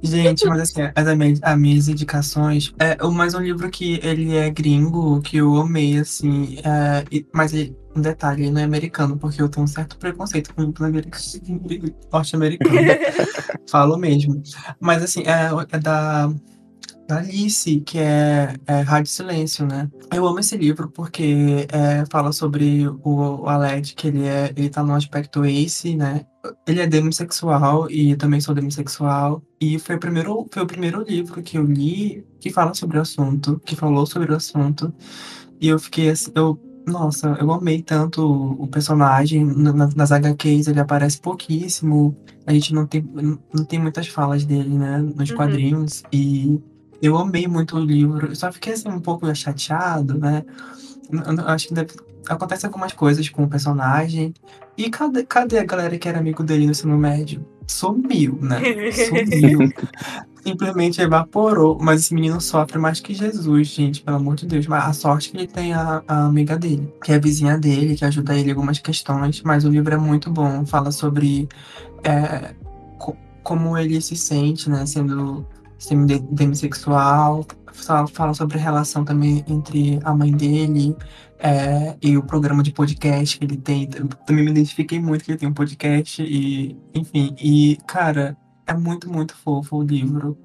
gente, 0.00 0.46
mas 0.46 0.60
assim, 0.60 0.82
as 0.94 1.16
minhas, 1.16 1.40
as 1.42 1.58
minhas 1.58 1.88
indicações. 1.88 2.72
É 2.78 2.96
mais 3.08 3.34
um 3.34 3.40
livro 3.40 3.68
que 3.68 3.98
ele 4.04 4.36
é 4.36 4.48
gringo, 4.48 5.20
que 5.20 5.38
eu 5.38 5.56
amei, 5.56 5.98
assim. 5.98 6.58
É, 6.58 7.04
mas 7.34 7.52
um 7.96 8.00
detalhe, 8.00 8.44
ele 8.44 8.52
não 8.52 8.60
é 8.60 8.64
americano, 8.64 9.18
porque 9.18 9.42
eu 9.42 9.48
tenho 9.48 9.64
um 9.64 9.66
certo 9.66 9.98
preconceito 9.98 10.54
com 10.54 10.62
o 10.62 10.72
norte-americano. 12.12 12.76
Falo 13.68 13.96
mesmo. 13.96 14.40
Mas 14.78 15.02
assim, 15.02 15.24
é, 15.26 15.50
é 15.72 15.78
da 15.80 16.32
da 17.10 17.18
Alice, 17.18 17.80
que 17.80 17.98
é, 17.98 18.54
é 18.66 18.80
Rádio 18.82 19.10
Silêncio, 19.10 19.66
né? 19.66 19.90
Eu 20.14 20.26
amo 20.26 20.38
esse 20.38 20.56
livro 20.56 20.88
porque 20.88 21.66
é, 21.72 22.04
fala 22.08 22.32
sobre 22.32 22.86
o, 22.86 23.42
o 23.42 23.48
Aled, 23.48 23.94
que 23.94 24.06
ele, 24.06 24.26
é, 24.26 24.52
ele 24.56 24.70
tá 24.70 24.82
no 24.82 24.94
aspecto 24.94 25.44
ace, 25.44 25.96
né? 25.96 26.24
Ele 26.66 26.80
é 26.80 26.86
demissexual 26.86 27.90
e 27.90 28.14
também 28.16 28.40
sou 28.40 28.54
demissexual. 28.54 29.42
E 29.60 29.78
foi 29.80 29.96
o, 29.96 29.98
primeiro, 29.98 30.46
foi 30.50 30.62
o 30.62 30.66
primeiro 30.66 31.02
livro 31.02 31.42
que 31.42 31.58
eu 31.58 31.64
li 31.64 32.24
que 32.38 32.50
fala 32.50 32.72
sobre 32.74 32.96
o 32.96 33.02
assunto, 33.02 33.60
que 33.66 33.74
falou 33.74 34.06
sobre 34.06 34.32
o 34.32 34.36
assunto. 34.36 34.94
E 35.60 35.68
eu 35.68 35.78
fiquei 35.78 36.10
assim, 36.10 36.30
eu 36.34 36.58
nossa, 36.86 37.36
eu 37.38 37.52
amei 37.52 37.82
tanto 37.82 38.24
o 38.58 38.66
personagem. 38.66 39.44
nas 39.44 40.10
HQs 40.12 40.66
ele 40.66 40.80
aparece 40.80 41.20
pouquíssimo. 41.20 42.16
A 42.46 42.52
gente 42.52 42.72
não 42.72 42.86
tem, 42.86 43.02
não 43.52 43.64
tem 43.64 43.78
muitas 43.78 44.08
falas 44.08 44.44
dele, 44.44 44.76
né? 44.76 44.98
Nos 44.98 45.30
uhum. 45.30 45.36
quadrinhos. 45.36 46.02
E 46.12 46.58
eu 47.02 47.16
amei 47.16 47.46
muito 47.46 47.76
o 47.76 47.80
livro, 47.80 48.34
só 48.36 48.52
fiquei 48.52 48.74
assim 48.74 48.88
um 48.88 49.00
pouco 49.00 49.32
chateado, 49.34 50.18
né? 50.18 50.44
Eu 51.10 51.48
acho 51.48 51.68
que 51.68 51.74
deve... 51.74 51.94
acontece 52.28 52.66
algumas 52.66 52.92
coisas 52.92 53.28
com 53.28 53.44
o 53.44 53.48
personagem. 53.48 54.34
E 54.76 54.88
cadê, 54.90 55.24
cadê 55.24 55.58
a 55.58 55.64
galera 55.64 55.98
que 55.98 56.08
era 56.08 56.18
amigo 56.18 56.42
dele 56.42 56.64
no 56.64 56.70
ensino 56.70 56.96
médio? 56.96 57.44
Sumiu, 57.66 58.38
né? 58.40 58.60
Sumiu. 58.92 59.72
Simplesmente 60.42 61.00
evaporou. 61.00 61.78
Mas 61.80 62.00
esse 62.00 62.14
menino 62.14 62.40
sofre 62.40 62.78
mais 62.78 63.00
que 63.00 63.12
Jesus, 63.12 63.68
gente, 63.68 64.02
pelo 64.02 64.16
amor 64.16 64.36
de 64.36 64.46
Deus. 64.46 64.66
Mas 64.66 64.84
a 64.84 64.92
sorte 64.92 65.30
que 65.30 65.36
ele 65.36 65.46
tem 65.46 65.74
a, 65.74 66.02
a 66.08 66.26
amiga 66.26 66.56
dele, 66.56 66.92
que 67.04 67.12
é 67.12 67.16
a 67.16 67.18
vizinha 67.18 67.58
dele, 67.58 67.96
que 67.96 68.04
ajuda 68.04 68.34
ele 68.34 68.48
em 68.48 68.52
algumas 68.52 68.78
questões. 68.78 69.42
Mas 69.42 69.64
o 69.64 69.68
livro 69.68 69.92
é 69.92 69.98
muito 69.98 70.30
bom. 70.30 70.64
Fala 70.64 70.90
sobre 70.90 71.48
é, 72.02 72.54
co 72.98 73.16
como 73.42 73.76
ele 73.76 74.00
se 74.00 74.16
sente, 74.16 74.68
né? 74.70 74.86
Sendo 74.86 75.46
demissexual, 76.30 77.46
fala 78.12 78.34
sobre 78.34 78.58
a 78.58 78.60
relação 78.60 79.04
também 79.04 79.44
entre 79.48 79.98
a 80.04 80.14
mãe 80.14 80.32
dele 80.32 80.96
é, 81.38 81.96
e 82.02 82.16
o 82.16 82.22
programa 82.22 82.62
de 82.62 82.72
podcast 82.72 83.38
que 83.38 83.44
ele 83.44 83.56
tem. 83.56 83.88
Também 83.88 84.44
me 84.44 84.50
identifiquei 84.50 85.00
muito 85.00 85.24
que 85.24 85.32
ele 85.32 85.38
tem 85.38 85.48
um 85.48 85.54
podcast 85.54 86.22
e, 86.22 86.76
enfim, 86.94 87.34
e, 87.40 87.78
cara, 87.86 88.36
é 88.66 88.74
muito, 88.74 89.10
muito 89.10 89.34
fofo 89.34 89.76
o 89.76 89.82
livro. 89.82 90.38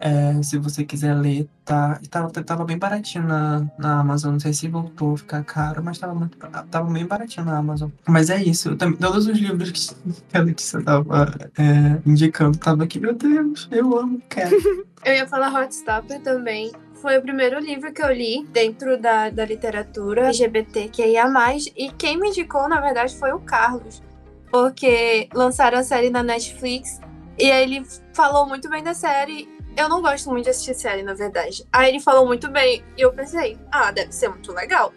É, 0.00 0.40
se 0.42 0.56
você 0.58 0.84
quiser 0.84 1.14
ler, 1.14 1.48
tá, 1.64 2.00
tava, 2.08 2.30
tava 2.30 2.64
bem 2.64 2.78
baratinho 2.78 3.26
na, 3.26 3.66
na 3.76 4.00
Amazon. 4.00 4.32
Não 4.32 4.40
sei 4.40 4.52
se 4.52 4.68
voltou 4.68 5.14
a 5.14 5.18
ficar 5.18 5.44
caro, 5.44 5.82
mas 5.82 5.98
tava, 5.98 6.14
muito, 6.14 6.38
tava 6.70 6.90
bem 6.90 7.04
baratinho 7.04 7.46
na 7.46 7.58
Amazon. 7.58 7.90
Mas 8.06 8.30
é 8.30 8.42
isso. 8.42 8.76
Também, 8.76 8.96
todos 8.98 9.26
os 9.26 9.36
livros 9.36 9.70
que 9.70 10.14
a 10.36 10.40
Letícia 10.40 10.82
tava 10.82 11.34
é, 11.58 11.98
indicando 12.08 12.56
tava 12.58 12.84
aqui. 12.84 13.00
Meu 13.00 13.14
Deus, 13.14 13.68
eu 13.72 13.98
amo, 13.98 14.22
quero. 14.28 14.56
eu 15.04 15.14
ia 15.14 15.26
falar 15.26 15.52
Hotstopper 15.52 16.20
também. 16.20 16.70
Foi 16.94 17.16
o 17.16 17.22
primeiro 17.22 17.60
livro 17.60 17.92
que 17.92 18.02
eu 18.02 18.12
li 18.12 18.44
dentro 18.52 19.00
da, 19.00 19.30
da 19.30 19.44
literatura 19.44 20.26
LGBT 20.28 20.88
que 20.88 21.04
ia 21.04 21.28
mais. 21.28 21.66
E 21.76 21.90
quem 21.92 22.18
me 22.18 22.28
indicou, 22.28 22.68
na 22.68 22.80
verdade, 22.80 23.16
foi 23.16 23.32
o 23.32 23.40
Carlos. 23.40 24.02
Porque 24.50 25.28
lançaram 25.34 25.78
a 25.78 25.82
série 25.82 26.10
na 26.10 26.22
Netflix. 26.22 27.00
E 27.38 27.50
aí 27.50 27.62
ele 27.62 27.86
falou 28.12 28.48
muito 28.48 28.68
bem 28.68 28.82
da 28.82 28.94
série 28.94 29.57
eu 29.78 29.88
não 29.88 30.02
gosto 30.02 30.28
muito 30.28 30.44
de 30.44 30.50
assistir 30.50 30.74
série, 30.74 31.02
na 31.04 31.14
verdade. 31.14 31.64
Aí 31.72 31.88
ele 31.88 32.00
falou 32.00 32.26
muito 32.26 32.50
bem, 32.50 32.84
e 32.96 33.00
eu 33.00 33.12
pensei, 33.12 33.56
ah, 33.70 33.92
deve 33.92 34.10
ser 34.12 34.28
muito 34.28 34.52
legal. 34.52 34.92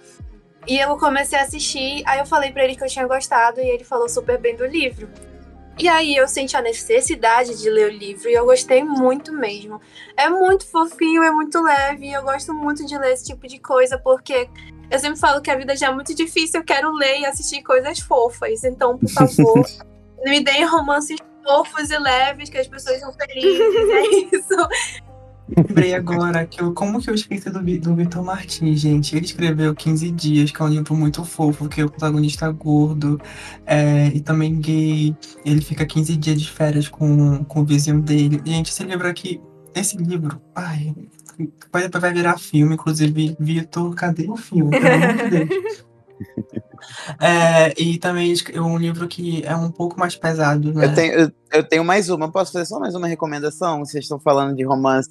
E 0.67 0.79
eu 0.79 0.97
comecei 0.97 1.37
a 1.37 1.43
assistir, 1.43 2.03
aí 2.05 2.19
eu 2.19 2.25
falei 2.25 2.51
para 2.51 2.63
ele 2.63 2.75
que 2.75 2.83
eu 2.83 2.87
tinha 2.87 3.05
gostado, 3.05 3.61
e 3.61 3.69
ele 3.69 3.83
falou 3.83 4.09
super 4.09 4.39
bem 4.39 4.55
do 4.55 4.65
livro. 4.65 5.07
E 5.77 5.87
aí 5.87 6.15
eu 6.15 6.27
senti 6.27 6.57
a 6.57 6.61
necessidade 6.61 7.61
de 7.61 7.69
ler 7.69 7.91
o 7.91 7.95
livro, 7.95 8.27
e 8.27 8.33
eu 8.33 8.43
gostei 8.43 8.83
muito 8.83 9.31
mesmo. 9.31 9.79
É 10.17 10.27
muito 10.29 10.65
fofinho, 10.65 11.21
é 11.21 11.31
muito 11.31 11.61
leve, 11.61 12.07
e 12.07 12.13
eu 12.13 12.23
gosto 12.23 12.51
muito 12.51 12.83
de 12.83 12.97
ler 12.97 13.13
esse 13.13 13.25
tipo 13.25 13.47
de 13.47 13.59
coisa, 13.59 13.99
porque 13.99 14.49
eu 14.89 14.99
sempre 14.99 15.19
falo 15.19 15.41
que 15.41 15.51
a 15.51 15.55
vida 15.55 15.75
já 15.75 15.87
é 15.87 15.93
muito 15.93 16.15
difícil, 16.15 16.59
eu 16.59 16.65
quero 16.65 16.91
ler 16.91 17.19
e 17.19 17.25
assistir 17.25 17.61
coisas 17.61 17.99
fofas. 17.99 18.63
Então, 18.63 18.97
por 18.97 19.09
favor, 19.09 19.63
me 20.25 20.43
deem 20.43 20.65
romances 20.65 21.19
fofos 21.43 21.89
e 21.89 21.97
leves, 21.97 22.49
que 22.49 22.57
as 22.57 22.67
pessoas 22.67 22.99
são 22.99 23.13
felizes, 23.13 23.89
é 23.89 24.35
isso. 24.35 25.01
Lembrei 25.55 25.93
agora 25.93 26.45
que 26.45 26.61
eu, 26.61 26.73
como 26.73 27.01
que 27.01 27.09
eu 27.09 27.13
esqueci 27.13 27.49
do, 27.49 27.59
do 27.59 27.95
Vitor 27.95 28.23
Martins, 28.23 28.79
gente? 28.79 29.15
Ele 29.15 29.25
escreveu 29.25 29.75
15 29.75 30.09
Dias, 30.11 30.49
que 30.49 30.61
é 30.61 30.65
um 30.65 30.69
livro 30.69 30.95
muito 30.95 31.25
fofo, 31.25 31.67
que 31.67 31.81
é 31.81 31.85
o 31.85 31.89
protagonista 31.89 32.49
gordo 32.49 33.19
é, 33.65 34.07
e 34.07 34.21
também 34.21 34.61
gay. 34.61 35.15
Ele 35.43 35.61
fica 35.61 35.85
15 35.85 36.15
dias 36.15 36.41
de 36.41 36.49
férias 36.49 36.87
com, 36.87 37.43
com 37.43 37.61
o 37.61 37.65
vizinho 37.65 38.01
dele. 38.01 38.41
Gente, 38.45 38.71
esse 38.71 38.83
livro 38.83 39.07
aqui, 39.07 39.41
esse 39.75 39.97
livro, 39.97 40.41
ai, 40.55 40.95
vai, 41.71 41.89
vai 41.89 42.13
virar 42.13 42.37
filme, 42.37 42.75
inclusive, 42.75 43.35
Vitor, 43.37 43.93
cadê 43.93 44.29
o 44.29 44.37
filme? 44.37 44.71
Pelo 44.71 44.87
amor 44.87 45.17
de 45.17 45.45
Deus. 45.45 45.83
É, 47.19 47.73
e 47.79 47.97
também 47.97 48.33
um 48.55 48.77
livro 48.77 49.07
que 49.07 49.43
é 49.45 49.55
um 49.55 49.71
pouco 49.71 49.99
mais 49.99 50.15
pesado, 50.15 50.73
né? 50.73 50.85
Eu 50.85 50.95
tenho, 50.95 51.13
eu, 51.13 51.31
eu, 51.53 51.63
tenho 51.63 51.83
mais 51.83 52.09
uma. 52.09 52.31
Posso 52.31 52.51
fazer 52.51 52.65
só 52.65 52.79
mais 52.79 52.95
uma 52.95 53.07
recomendação? 53.07 53.79
Vocês 53.79 54.03
estão 54.03 54.19
falando 54.19 54.55
de 54.55 54.63
romance. 54.63 55.09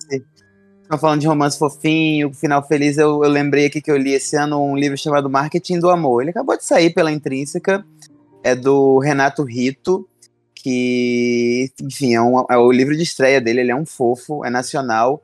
Estão 0.82 0.98
falando 0.98 1.20
de 1.20 1.26
romance 1.26 1.58
fofinho, 1.58 2.32
final 2.34 2.66
feliz. 2.66 2.98
Eu, 2.98 3.22
eu 3.22 3.30
lembrei 3.30 3.66
aqui 3.66 3.80
que 3.80 3.90
eu 3.90 3.96
li 3.96 4.12
esse 4.12 4.36
ano 4.36 4.60
um 4.60 4.76
livro 4.76 4.98
chamado 4.98 5.30
Marketing 5.30 5.78
do 5.78 5.90
Amor. 5.90 6.22
Ele 6.22 6.30
acabou 6.30 6.56
de 6.56 6.64
sair 6.64 6.92
pela 6.92 7.12
Intrínseca. 7.12 7.84
É 8.42 8.54
do 8.54 8.98
Renato 8.98 9.44
Rito, 9.44 10.08
que, 10.54 11.70
enfim, 11.82 12.14
é, 12.14 12.22
um, 12.22 12.44
é 12.50 12.56
o 12.56 12.72
livro 12.72 12.96
de 12.96 13.02
estreia 13.02 13.40
dele. 13.40 13.60
Ele 13.60 13.70
é 13.70 13.76
um 13.76 13.86
fofo, 13.86 14.44
é 14.44 14.50
nacional. 14.50 15.22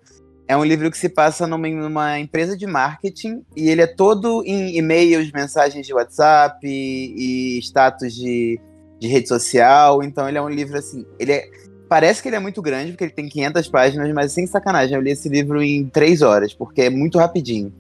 É 0.48 0.56
um 0.56 0.64
livro 0.64 0.90
que 0.90 0.98
se 0.98 1.09
passa 1.09 1.47
numa, 1.47 1.68
numa, 1.68 2.20
empresa 2.20 2.56
de 2.56 2.66
marketing 2.66 3.43
e 3.56 3.68
ele 3.68 3.82
é 3.82 3.86
todo 3.86 4.44
em 4.44 4.77
e-mails, 4.77 5.32
mensagens 5.32 5.85
de 5.85 5.93
WhatsApp 5.93 6.59
e, 6.64 7.56
e 7.56 7.59
status 7.59 8.14
de, 8.14 8.60
de, 9.01 9.09
rede 9.09 9.27
social. 9.27 10.02
Então 10.05 10.28
ele 10.28 10.39
é 10.39 10.43
um 10.43 10.48
livro 10.48 10.78
assim, 10.78 11.05
ele 11.18 11.32
é, 11.32 11.51
parece 11.89 12.23
que 12.23 12.28
ele 12.28 12.36
é 12.36 12.40
muito 12.40 12.62
grande 12.62 12.93
porque 12.93 13.05
ele 13.05 13.12
tem 13.12 13.28
500 13.28 13.68
páginas, 13.68 14.12
mas 14.12 14.32
sem 14.32 14.47
sacanagem, 14.47 14.94
eu 14.94 15.02
li 15.02 15.10
esse 15.10 15.28
livro 15.28 15.60
em 15.60 15.89
três 15.89 16.23
horas 16.23 16.55
porque 16.55 16.82
é 16.82 16.90
muito 16.90 17.18
rapidinho. 17.18 17.73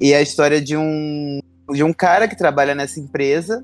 E 0.00 0.12
é 0.12 0.16
a 0.16 0.22
história 0.22 0.62
de 0.62 0.76
um, 0.76 1.40
de 1.70 1.82
um 1.82 1.92
cara 1.92 2.26
que 2.26 2.36
trabalha 2.36 2.74
nessa 2.74 2.98
empresa 3.00 3.62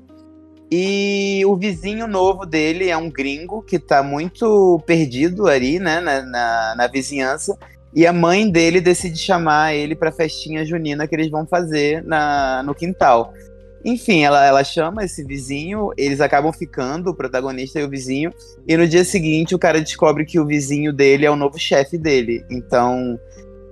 e 0.71 1.43
o 1.45 1.55
vizinho 1.55 2.07
novo 2.07 2.45
dele 2.45 2.89
é 2.89 2.97
um 2.97 3.09
gringo 3.09 3.61
que 3.61 3.77
tá 3.77 4.01
muito 4.01 4.81
perdido 4.85 5.47
ali, 5.47 5.79
né, 5.79 5.99
na, 5.99 6.21
na, 6.21 6.75
na 6.75 6.87
vizinhança. 6.87 7.57
E 7.95 8.05
a 8.05 8.11
mãe 8.11 8.49
dele 8.49 8.81
decide 8.81 9.17
chamar 9.17 9.73
ele 9.73 9.95
pra 9.95 10.11
festinha 10.11 10.65
junina 10.65 11.07
que 11.07 11.15
eles 11.15 11.29
vão 11.29 11.47
fazer 11.47 12.03
na, 12.03 12.61
no 12.63 12.75
quintal. 12.75 13.33
Enfim, 13.85 14.23
ela, 14.23 14.43
ela 14.45 14.63
chama 14.63 15.05
esse 15.05 15.23
vizinho, 15.23 15.91
eles 15.95 16.19
acabam 16.19 16.51
ficando, 16.51 17.11
o 17.11 17.15
protagonista 17.15 17.79
e 17.79 17.83
o 17.83 17.89
vizinho, 17.89 18.33
e 18.67 18.75
no 18.75 18.87
dia 18.87 19.05
seguinte 19.05 19.55
o 19.55 19.59
cara 19.59 19.79
descobre 19.79 20.25
que 20.25 20.39
o 20.39 20.45
vizinho 20.45 20.91
dele 20.91 21.25
é 21.25 21.31
o 21.31 21.35
novo 21.35 21.57
chefe 21.57 21.97
dele. 21.97 22.43
Então 22.49 23.17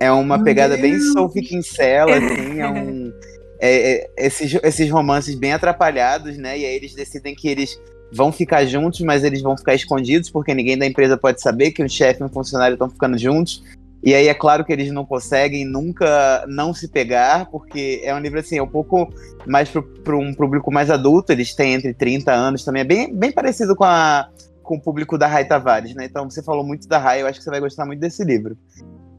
é 0.00 0.10
uma 0.10 0.36
Meu 0.36 0.44
pegada 0.44 0.76
Deus. 0.76 0.88
bem 0.88 1.00
Sophie 1.12 1.42
Kinsella, 1.42 2.16
assim, 2.16 2.60
é 2.60 2.68
um. 2.68 3.12
É, 3.60 3.92
é, 3.92 4.10
esses, 4.18 4.58
esses 4.62 4.90
romances 4.90 5.34
bem 5.34 5.52
atrapalhados, 5.52 6.38
né? 6.38 6.58
E 6.58 6.64
aí 6.64 6.74
eles 6.76 6.94
decidem 6.94 7.34
que 7.34 7.48
eles 7.48 7.80
vão 8.12 8.30
ficar 8.30 8.64
juntos, 8.66 9.00
mas 9.00 9.24
eles 9.24 9.42
vão 9.42 9.56
ficar 9.56 9.74
escondidos, 9.74 10.30
porque 10.30 10.54
ninguém 10.54 10.78
da 10.78 10.86
empresa 10.86 11.16
pode 11.16 11.40
saber 11.40 11.72
que 11.72 11.82
um 11.82 11.88
chefe 11.88 12.22
e 12.22 12.24
um 12.24 12.28
funcionário 12.28 12.74
estão 12.74 12.88
ficando 12.88 13.18
juntos. 13.18 13.62
E 14.04 14.14
aí 14.14 14.28
é 14.28 14.34
claro 14.34 14.64
que 14.64 14.72
eles 14.72 14.92
não 14.92 15.06
conseguem 15.06 15.64
nunca 15.64 16.44
não 16.46 16.74
se 16.74 16.88
pegar, 16.88 17.46
porque 17.46 18.02
é 18.04 18.14
um 18.14 18.18
livro 18.18 18.38
assim, 18.38 18.58
é 18.58 18.62
um 18.62 18.68
pouco 18.68 19.08
mais 19.46 19.70
para 19.70 20.16
um 20.16 20.34
público 20.34 20.70
mais 20.70 20.90
adulto, 20.90 21.32
eles 21.32 21.54
têm 21.54 21.72
entre 21.72 21.94
30 21.94 22.30
anos 22.30 22.62
também, 22.62 22.82
é 22.82 22.84
bem, 22.84 23.14
bem 23.14 23.32
parecido 23.32 23.74
com, 23.74 23.84
a, 23.84 24.28
com 24.62 24.76
o 24.76 24.80
público 24.80 25.16
da 25.16 25.26
Rai 25.26 25.46
Tavares, 25.46 25.94
né? 25.94 26.04
Então 26.04 26.28
você 26.28 26.42
falou 26.42 26.62
muito 26.62 26.86
da 26.86 26.98
Rai, 26.98 27.22
eu 27.22 27.26
acho 27.26 27.38
que 27.38 27.44
você 27.44 27.50
vai 27.50 27.60
gostar 27.60 27.86
muito 27.86 28.00
desse 28.00 28.22
livro. 28.22 28.58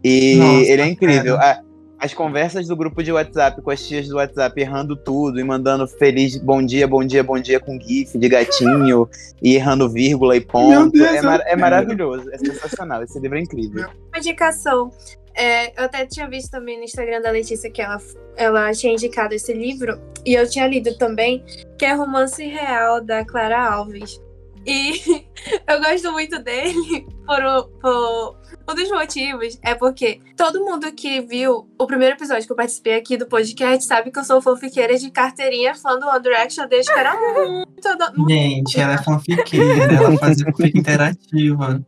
E 0.04 0.36
Nossa, 0.36 0.72
ele 0.72 0.82
é 0.84 0.88
incrível. 0.88 1.38
A, 1.38 1.62
as 2.00 2.14
conversas 2.14 2.68
do 2.68 2.76
grupo 2.76 3.02
de 3.02 3.12
WhatsApp 3.12 3.62
com 3.62 3.72
as 3.72 3.86
tias 3.86 4.08
do 4.08 4.16
WhatsApp 4.16 4.60
errando 4.60 4.96
tudo 4.96 5.40
e 5.40 5.44
mandando 5.44 5.88
feliz 5.88 6.38
bom 6.38 6.64
dia, 6.64 6.88
bom 6.88 7.04
dia, 7.04 7.24
bom 7.24 7.40
dia 7.40 7.60
com 7.60 7.80
GIF 7.80 8.18
de 8.18 8.30
gatinho 8.30 9.10
e 9.42 9.56
errando 9.56 9.90
vírgula 9.90 10.36
e 10.36 10.42
ponto. 10.42 10.92
Deus, 10.92 11.08
é, 11.08 11.22
mar 11.22 11.42
é, 11.46 11.56
maravilhoso, 11.56 12.30
é 12.32 12.38
sensacional. 12.38 13.04
Esse 13.04 13.20
livro 13.20 13.38
é 13.38 13.42
incrível. 13.42 13.90
Uma 14.10 14.20
indicação. 14.20 14.92
É, 15.34 15.78
eu 15.80 15.86
até 15.86 16.06
tinha 16.06 16.30
visto 16.30 16.52
também 16.52 16.78
no 16.78 16.84
Instagram 16.84 17.22
da 17.22 17.30
Letícia 17.30 17.70
que 17.70 17.82
ela, 17.82 17.98
ela 18.38 18.72
tinha 18.72 18.94
indicado 18.94 19.34
esse 19.34 19.54
livro, 19.54 20.00
e 20.26 20.34
eu 20.34 20.50
tinha 20.50 20.66
lido 20.66 20.98
também, 20.98 21.44
que 21.78 21.86
é 21.86 21.94
Romance 21.94 22.42
Real, 22.44 23.04
da 23.04 23.26
Clara 23.26 23.70
Alves. 23.70 24.22
E 24.66 25.26
eu 25.68 25.80
gosto 25.80 26.12
muito 26.12 26.40
dele 26.40 27.06
por, 27.26 27.70
por 27.80 28.38
um 28.68 28.74
dos 28.74 28.90
motivos 28.90 29.60
é 29.62 29.76
porque 29.76 30.20
todo 30.36 30.66
mundo 30.66 30.92
que 30.92 31.22
viu 31.22 31.70
o 31.78 31.86
primeiro 31.86 32.16
episódio 32.16 32.46
que 32.46 32.52
eu 32.52 32.56
participei 32.56 32.96
aqui 32.96 33.16
do 33.16 33.28
podcast 33.28 33.86
sabe 33.86 34.12
que 34.12 34.18
eu 34.18 34.24
sou 34.24 34.42
fanfiqueira 34.42 34.98
de 34.98 35.12
carteirinha 35.12 35.76
fã 35.76 36.00
do 36.00 36.08
One 36.08 36.22
Direction 36.22 36.68
desde 36.68 36.92
que 36.92 37.00
era 37.00 37.16
muito. 37.16 37.70
muito 38.18 38.30
Gente, 38.30 38.80
ela 38.80 38.94
é 38.94 39.04
fanfiqueira, 39.04 39.94
ela 39.94 40.18
faz 40.18 40.42
fanfic 40.42 40.78
interativa. 40.78 41.86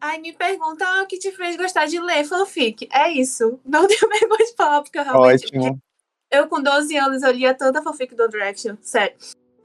Aí 0.00 0.20
me 0.20 0.32
pergunta 0.32 0.84
ah, 0.86 1.02
o 1.02 1.06
que 1.06 1.18
te 1.18 1.32
fez 1.32 1.56
gostar 1.56 1.86
de 1.86 2.00
ler 2.00 2.24
fanfic. 2.24 2.88
É 2.92 3.10
isso. 3.10 3.58
Não 3.66 3.86
tenho 3.88 4.08
vergonha 4.08 4.46
de 4.46 4.54
falar, 4.56 4.80
porque 4.80 4.98
eu 4.98 5.04
realmente. 5.04 5.46
Ótimo. 5.46 5.78
Eu, 6.30 6.46
com 6.46 6.62
12 6.62 6.96
anos, 6.96 7.22
eu 7.22 7.32
lia 7.32 7.54
tanta 7.54 7.82
fanfic 7.82 8.14
do 8.14 8.22
One 8.22 8.32
Direction, 8.32 8.76
sério. 8.80 9.16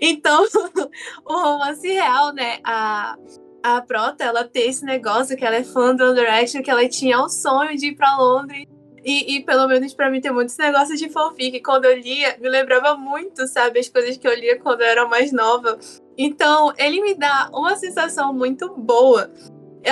Então, 0.05 0.45
o 1.25 1.33
romance 1.33 1.87
real, 1.87 2.33
né? 2.33 2.59
A, 2.61 3.15
a 3.63 3.81
Prota, 3.81 4.25
ela 4.25 4.43
tem 4.43 4.67
esse 4.67 4.83
negócio 4.83 5.37
que 5.37 5.45
ela 5.45 5.55
é 5.55 5.63
fã 5.63 5.95
do 5.95 6.03
One 6.03 6.15
Direction, 6.15 6.61
que 6.61 6.69
ela 6.69 6.87
tinha 6.89 7.21
o 7.21 7.29
sonho 7.29 7.77
de 7.77 7.87
ir 7.87 7.95
pra 7.95 8.17
Londres. 8.17 8.65
E, 9.05 9.35
e 9.37 9.45
pelo 9.45 9.65
menos 9.65 9.93
para 9.93 10.09
mim 10.09 10.19
tem 10.19 10.31
muitos 10.31 10.57
negócios 10.57 10.99
de 10.99 11.09
fanfic. 11.09 11.61
Quando 11.61 11.85
eu 11.85 11.97
lia, 11.97 12.37
me 12.41 12.49
lembrava 12.49 12.97
muito, 12.97 13.47
sabe, 13.47 13.79
as 13.79 13.87
coisas 13.87 14.17
que 14.17 14.27
eu 14.27 14.35
lia 14.35 14.59
quando 14.59 14.81
eu 14.81 14.87
era 14.87 15.07
mais 15.07 15.31
nova. 15.31 15.79
Então, 16.17 16.73
ele 16.77 17.01
me 17.01 17.15
dá 17.15 17.49
uma 17.53 17.77
sensação 17.77 18.33
muito 18.33 18.75
boa. 18.75 19.31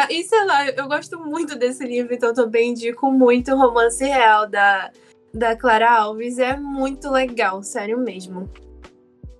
E 0.09 0.23
sei 0.23 0.45
lá, 0.45 0.67
eu 0.67 0.87
gosto 0.89 1.17
muito 1.19 1.57
desse 1.57 1.85
livro, 1.85 2.13
então 2.13 2.33
também 2.33 2.71
indico 2.71 3.09
muito 3.11 3.53
o 3.53 3.57
romance 3.57 4.03
real 4.03 4.47
da, 4.47 4.91
da 5.33 5.55
Clara 5.55 5.89
Alves. 5.89 6.37
É 6.37 6.57
muito 6.57 7.09
legal, 7.09 7.63
sério 7.63 7.97
mesmo. 7.97 8.49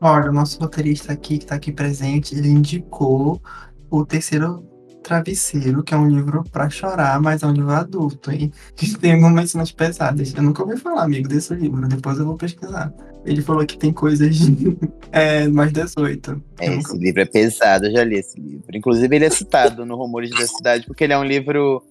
Olha, 0.02 0.32
o 0.32 0.34
nosso 0.34 0.60
roteirista 0.60 1.14
aqui, 1.14 1.38
que 1.38 1.44
está 1.44 1.56
aqui 1.56 1.72
presente, 1.72 2.36
ele 2.36 2.50
indicou 2.50 3.40
o 3.88 4.04
Terceiro 4.04 4.68
Travesseiro, 5.04 5.84
que 5.84 5.94
é 5.94 5.98
um 5.98 6.10
livro 6.10 6.44
para 6.52 6.72
chorar, 6.72 7.22
mas 7.22 7.44
é 7.44 7.46
um 7.48 7.52
livro 7.52 7.72
adulto, 7.72 8.32
hein? 8.32 8.52
Que 8.76 8.98
tem 8.98 9.14
algumas 9.14 9.52
cenas 9.52 9.72
pesadas. 9.72 10.34
Eu 10.34 10.42
nunca 10.42 10.64
ouvi 10.64 10.76
falar, 10.78 11.04
amigo, 11.04 11.28
desse 11.28 11.54
livro. 11.54 11.88
Depois 11.88 12.18
eu 12.18 12.26
vou 12.26 12.36
pesquisar. 12.36 12.92
Ele 13.24 13.44
falou 13.44 13.64
que 13.64 13.78
tem 13.78 13.94
coisas 13.94 14.38
é, 15.12 15.48
mais 15.48 15.72
18. 15.72 16.44
É, 16.60 16.76
esse 16.76 16.98
livro 16.98 17.22
é 17.22 17.26
pesado, 17.26 17.86
eu 17.86 17.92
já 17.92 18.04
li 18.04 18.16
esse 18.16 18.40
livro. 18.40 18.66
Inclusive, 18.74 19.16
ele 19.16 19.26
é 19.26 19.30
citado 19.30 19.86
no 19.86 19.96
Rumores 19.96 20.32
da 20.32 20.48
Cidade, 20.48 20.88
porque 20.88 21.04
ele 21.04 21.14
é 21.14 21.18
um 21.18 21.24
livro 21.24 21.84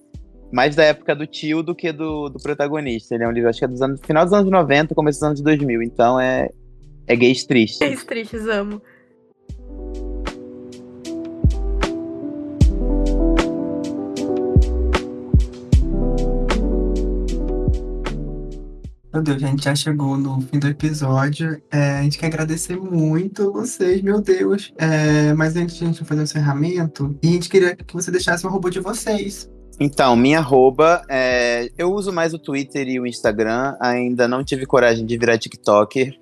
mais 0.51 0.75
da 0.75 0.83
época 0.83 1.15
do 1.15 1.25
tio 1.25 1.63
do 1.63 1.73
que 1.73 1.93
do, 1.93 2.27
do 2.27 2.39
protagonista. 2.39 3.15
Ele 3.15 3.23
é 3.23 3.27
um 3.27 3.31
livro, 3.31 3.49
acho 3.49 3.59
que 3.59 3.65
é 3.65 3.69
dos 3.69 3.81
anos, 3.81 4.01
final 4.03 4.25
dos 4.25 4.33
anos 4.33 4.51
90, 4.51 4.93
começo 4.93 5.19
dos 5.19 5.27
anos 5.27 5.41
2000. 5.41 5.81
Então 5.83 6.19
é, 6.19 6.49
é 7.11 7.15
gays 7.15 7.43
tristes. 7.43 7.79
Gays 7.79 8.05
tristes, 8.05 8.47
amo. 8.47 8.81
Meu 19.13 19.21
Deus, 19.21 19.43
a 19.43 19.47
gente 19.47 19.65
já 19.65 19.75
chegou 19.75 20.17
no 20.17 20.39
fim 20.39 20.57
do 20.57 20.67
episódio. 20.67 21.61
É, 21.69 21.99
a 21.99 22.03
gente 22.03 22.17
quer 22.17 22.27
agradecer 22.27 22.77
muito 22.77 23.51
vocês, 23.51 24.01
meu 24.01 24.21
Deus. 24.21 24.73
É, 24.77 25.33
mas 25.33 25.57
antes 25.57 25.75
de 25.75 25.83
a 25.83 25.87
gente 25.87 26.05
fazer 26.05 26.21
o 26.21 26.23
encerramento, 26.23 27.19
a 27.21 27.27
gente 27.27 27.49
queria 27.49 27.75
que 27.75 27.93
você 27.93 28.09
deixasse 28.09 28.47
um 28.47 28.49
robô 28.49 28.69
de 28.69 28.79
vocês. 28.79 29.49
Então, 29.79 30.15
minha 30.15 30.39
arroba, 30.39 31.03
é, 31.09 31.71
eu 31.77 31.91
uso 31.91 32.13
mais 32.13 32.33
o 32.33 32.39
Twitter 32.39 32.87
e 32.87 32.99
o 32.99 33.07
Instagram, 33.07 33.75
ainda 33.79 34.27
não 34.27 34.43
tive 34.43 34.65
coragem 34.65 35.05
de 35.05 35.17
virar 35.17 35.37
TikToker. 35.37 36.15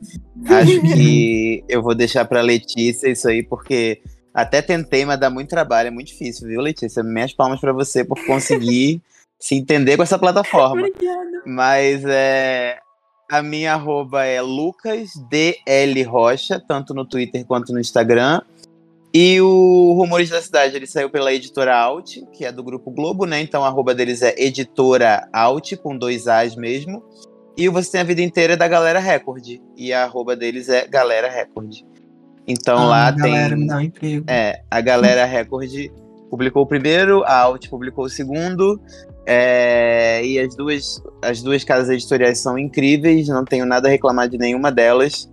Acho 0.46 0.82
que 0.96 1.64
eu 1.68 1.82
vou 1.82 1.94
deixar 1.94 2.26
pra 2.26 2.42
Letícia 2.42 3.10
isso 3.10 3.28
aí, 3.28 3.44
porque 3.44 4.02
até 4.34 4.62
tentei, 4.62 5.04
mas 5.06 5.20
dá 5.20 5.30
muito 5.30 5.50
trabalho, 5.50 5.88
é 5.88 5.92
muito 5.92 6.08
difícil, 6.08 6.48
viu, 6.48 6.62
Letícia? 6.62 7.04
Minhas 7.04 7.34
palmas 7.34 7.60
para 7.60 7.74
você 7.74 8.04
por 8.06 8.24
conseguir 8.26 9.02
se 9.40 9.56
entender 9.56 9.98
com 9.98 10.04
essa 10.04 10.20
plataforma. 10.20 10.88
Obrigada. 10.88 11.44
Mas 11.46 12.04
é, 12.06 12.78
a 13.30 13.44
minha 13.44 13.74
arroba 13.74 14.26
é 14.26 14.42
lucasdl 14.42 16.04
rocha, 16.08 16.60
tanto 16.66 16.94
no 16.94 17.06
Twitter 17.06 17.46
quanto 17.46 17.74
no 17.74 17.80
Instagram. 17.80 18.42
E 19.14 19.42
o 19.42 19.94
Rumores 19.94 20.30
da 20.30 20.42
Cidade, 20.42 20.76
ele 20.76 20.86
saiu 20.86 21.10
pela 21.10 21.34
editora 21.34 21.76
Alt, 21.76 22.18
que 22.32 22.46
é 22.46 22.52
do 22.52 22.64
Grupo 22.64 22.92
Globo, 22.92 23.26
né? 23.26 23.42
Então 23.42 23.64
a 23.64 23.68
arroba 23.68 23.96
deles 23.96 24.22
é 24.22 24.36
editora 24.38 25.28
Alt, 25.34 25.76
com 25.78 25.98
dois 25.98 26.28
A's 26.28 26.56
mesmo. 26.56 27.04
E 27.58 27.68
o 27.68 27.72
Você 27.72 27.92
Tem 27.92 28.02
a 28.02 28.04
Vida 28.04 28.22
Inteira 28.22 28.54
é 28.54 28.56
da 28.58 28.68
Galera 28.68 29.00
Record. 29.00 29.60
E 29.76 29.92
a 29.92 30.04
arroba 30.04 30.36
deles 30.36 30.70
é 30.70 30.88
Galera 30.88 31.30
Record. 31.30 31.82
Então 32.48 32.78
ah, 32.78 32.88
lá 32.88 33.12
galera, 33.12 33.50
tem. 33.50 33.58
Me 33.58 33.68
dá 33.68 33.78
um 33.78 33.82
emprego. 33.82 34.26
É, 34.28 34.62
a 34.70 34.80
Galera 34.80 35.26
Record 35.26 35.72
publicou 36.30 36.64
o 36.64 36.68
primeiro, 36.68 37.24
a 37.24 37.40
Alt 37.40 37.68
publicou 37.68 38.06
o 38.06 38.10
segundo. 38.10 38.80
É, 39.26 40.24
e 40.24 40.40
as 40.40 40.56
duas, 40.56 41.04
as 41.22 41.42
duas 41.42 41.64
casas 41.64 41.90
editoriais 41.90 42.40
são 42.40 42.58
incríveis, 42.58 43.28
não 43.28 43.44
tenho 43.44 43.66
nada 43.66 43.88
a 43.88 43.92
reclamar 43.92 44.30
de 44.30 44.38
nenhuma 44.38 44.72
delas. 44.72 45.30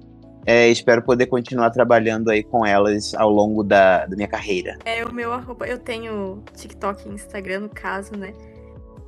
É, 0.47 0.69
espero 0.69 1.03
poder 1.03 1.27
continuar 1.27 1.71
trabalhando 1.71 2.31
aí 2.31 2.45
com 2.45 2.65
elas 2.65 3.13
ao 3.15 3.29
longo 3.29 3.65
da, 3.65 4.07
da 4.07 4.15
minha 4.15 4.29
carreira. 4.29 4.79
É, 4.85 5.05
o 5.05 5.13
meu 5.13 5.33
arroba, 5.33 5.67
eu 5.67 5.77
tenho 5.77 6.41
TikTok 6.55 7.09
e 7.09 7.13
Instagram, 7.13 7.61
no 7.61 7.69
caso, 7.69 8.17
né? 8.17 8.33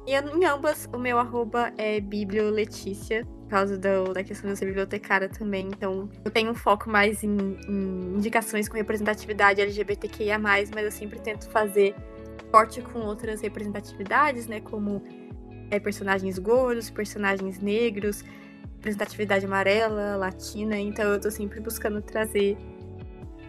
E 0.04 0.14
em 0.14 0.44
ambas, 0.44 0.88
o 0.92 0.98
meu 0.98 1.16
arroba 1.18 1.72
é 1.78 2.00
biblioletícia, 2.00 3.24
por 3.42 3.50
causa 3.50 3.78
do, 3.78 4.12
da 4.12 4.24
questão 4.24 4.50
de 4.50 4.58
ser 4.58 4.64
bibliotecária 4.66 5.28
também. 5.28 5.68
Então, 5.68 6.08
eu 6.24 6.30
tenho 6.30 6.50
um 6.50 6.54
foco 6.54 6.90
mais 6.90 7.22
em, 7.22 7.36
em 7.68 8.16
indicações 8.16 8.68
com 8.68 8.76
representatividade 8.76 9.60
LGBTQIA+, 9.60 10.38
mas 10.38 10.72
eu 10.72 10.90
sempre 10.90 11.20
tento 11.20 11.48
fazer 11.50 11.94
corte 12.50 12.80
com 12.80 13.00
outras 13.00 13.42
representatividades, 13.42 14.48
né? 14.48 14.60
Como 14.60 15.04
é, 15.70 15.78
personagens 15.78 16.38
gordos, 16.38 16.90
personagens 16.90 17.60
negros, 17.60 18.24
representatividade 18.78 19.44
amarela, 19.44 20.16
latina. 20.16 20.78
Então 20.78 21.04
eu 21.12 21.20
tô 21.20 21.30
sempre 21.30 21.60
buscando 21.60 22.00
trazer 22.00 22.56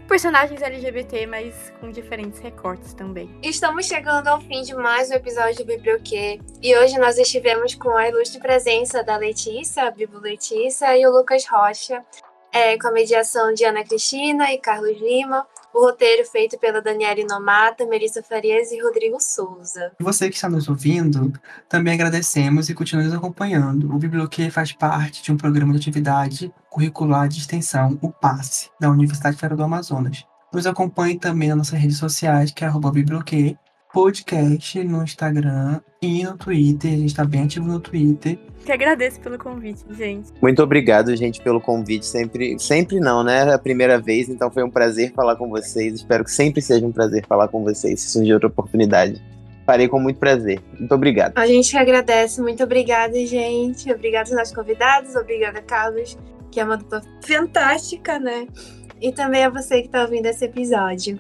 personagens 0.08 0.60
LGBT, 0.62 1.28
mas 1.28 1.72
com 1.80 1.92
diferentes 1.92 2.40
recortes 2.40 2.94
também. 2.94 3.30
Estamos 3.44 3.86
chegando 3.86 4.28
ao 4.28 4.42
fim 4.42 4.64
de 4.64 4.74
mais 4.74 5.12
um 5.12 5.14
episódio 5.14 5.58
do 5.58 5.66
Biblioquê. 5.66 6.40
E 6.62 6.76
hoje 6.76 6.98
nós 6.98 7.18
estivemos 7.20 7.76
com 7.76 7.96
a 7.96 8.10
ilustre 8.10 8.40
presença 8.40 9.04
da 9.04 9.18
Letícia, 9.18 9.84
a 9.84 9.92
Bibo 9.92 10.18
Letícia, 10.18 10.98
e 10.98 11.06
o 11.06 11.12
Lucas 11.12 11.46
Rocha, 11.46 12.04
é, 12.52 12.76
com 12.80 12.88
a 12.88 12.92
mediação 12.92 13.54
de 13.54 13.64
Ana 13.64 13.84
Cristina 13.84 14.52
e 14.52 14.58
Carlos 14.58 14.98
Lima. 15.00 15.48
O 15.74 15.86
roteiro 15.86 16.26
feito 16.26 16.58
pela 16.58 16.82
Daniela 16.82 17.20
Inomata, 17.20 17.86
Melissa 17.86 18.24
Farias 18.24 18.72
e 18.72 18.82
Rodrigo 18.82 19.20
Souza. 19.20 19.92
Você 20.00 20.30
que 20.30 20.36
está 20.36 20.50
nos 20.50 20.68
ouvindo, 20.68 21.32
também 21.68 21.94
agradecemos 21.94 22.70
e 22.70 22.74
continue 22.74 23.06
nos 23.06 23.14
acompanhando. 23.14 23.94
O 23.94 24.00
Biblioquê 24.00 24.50
faz 24.50 24.72
parte 24.72 25.22
de 25.22 25.32
um 25.32 25.38
programa 25.38 25.74
de 25.74 25.80
atividade 25.80 26.54
curricular 26.70 27.28
de 27.28 27.40
extensão, 27.40 27.98
o 28.02 28.12
PASSE, 28.12 28.70
da 28.80 28.90
Universidade 28.90 29.38
Federal 29.38 29.58
do 29.58 29.64
Amazonas. 29.64 30.26
Nos 30.52 30.66
acompanhe 30.66 31.20
também 31.20 31.50
nas 31.50 31.58
nossas 31.60 31.80
redes 31.80 31.98
sociais, 31.98 32.52
que 32.52 32.64
é 32.64 32.68
arroba 32.68 32.92
podcast 33.92 34.84
no 34.84 35.04
Instagram 35.04 35.82
e 36.00 36.24
no 36.24 36.38
Twitter. 36.38 36.94
A 36.94 36.98
gente 36.98 37.08
está 37.08 37.26
bem 37.26 37.44
ativo 37.44 37.66
no 37.66 37.80
Twitter. 37.80 38.38
Que 38.64 38.72
agradeço 38.72 39.20
pelo 39.20 39.38
convite, 39.38 39.84
gente. 39.92 40.32
Muito 40.40 40.62
obrigado, 40.62 41.16
gente, 41.16 41.42
pelo 41.42 41.60
convite. 41.60 42.06
Sempre, 42.06 42.58
sempre 42.60 43.00
não, 43.00 43.24
né? 43.24 43.50
É 43.50 43.54
a 43.54 43.58
primeira 43.58 44.00
vez, 44.00 44.30
então 44.30 44.52
foi 44.52 44.64
um 44.64 44.70
prazer 44.70 45.12
falar 45.14 45.36
com 45.36 45.50
vocês. 45.50 45.96
Espero 45.96 46.24
que 46.24 46.32
sempre 46.32 46.62
seja 46.62 46.86
um 46.86 46.92
prazer 46.92 47.26
falar 47.26 47.48
com 47.48 47.64
vocês, 47.64 48.00
se 48.02 48.12
surgir 48.12 48.34
outra 48.34 48.48
oportunidade. 48.48 49.20
Farei 49.66 49.88
com 49.88 50.00
muito 50.00 50.20
prazer. 50.20 50.62
Muito 50.78 50.94
obrigado. 50.94 51.38
A 51.38 51.48
gente 51.48 51.76
agradece. 51.76 52.42
Muito 52.42 52.64
obrigada, 52.64 53.14
gente. 53.26 53.92
Obrigada 53.92 54.30
aos 54.30 54.38
nossos 54.38 54.54
convidados. 54.54 55.16
Obrigada, 55.16 55.62
Carlos, 55.64 56.16
que 56.52 56.60
é 56.60 56.64
uma 56.64 56.78
dupla 56.78 57.02
fantástica, 57.22 58.20
né? 58.20 58.48
E 59.02 59.12
também 59.12 59.44
a 59.46 59.50
você 59.50 59.82
que 59.82 59.88
está 59.88 60.04
ouvindo 60.04 60.28
esse 60.28 60.46
episódio. 60.46 61.18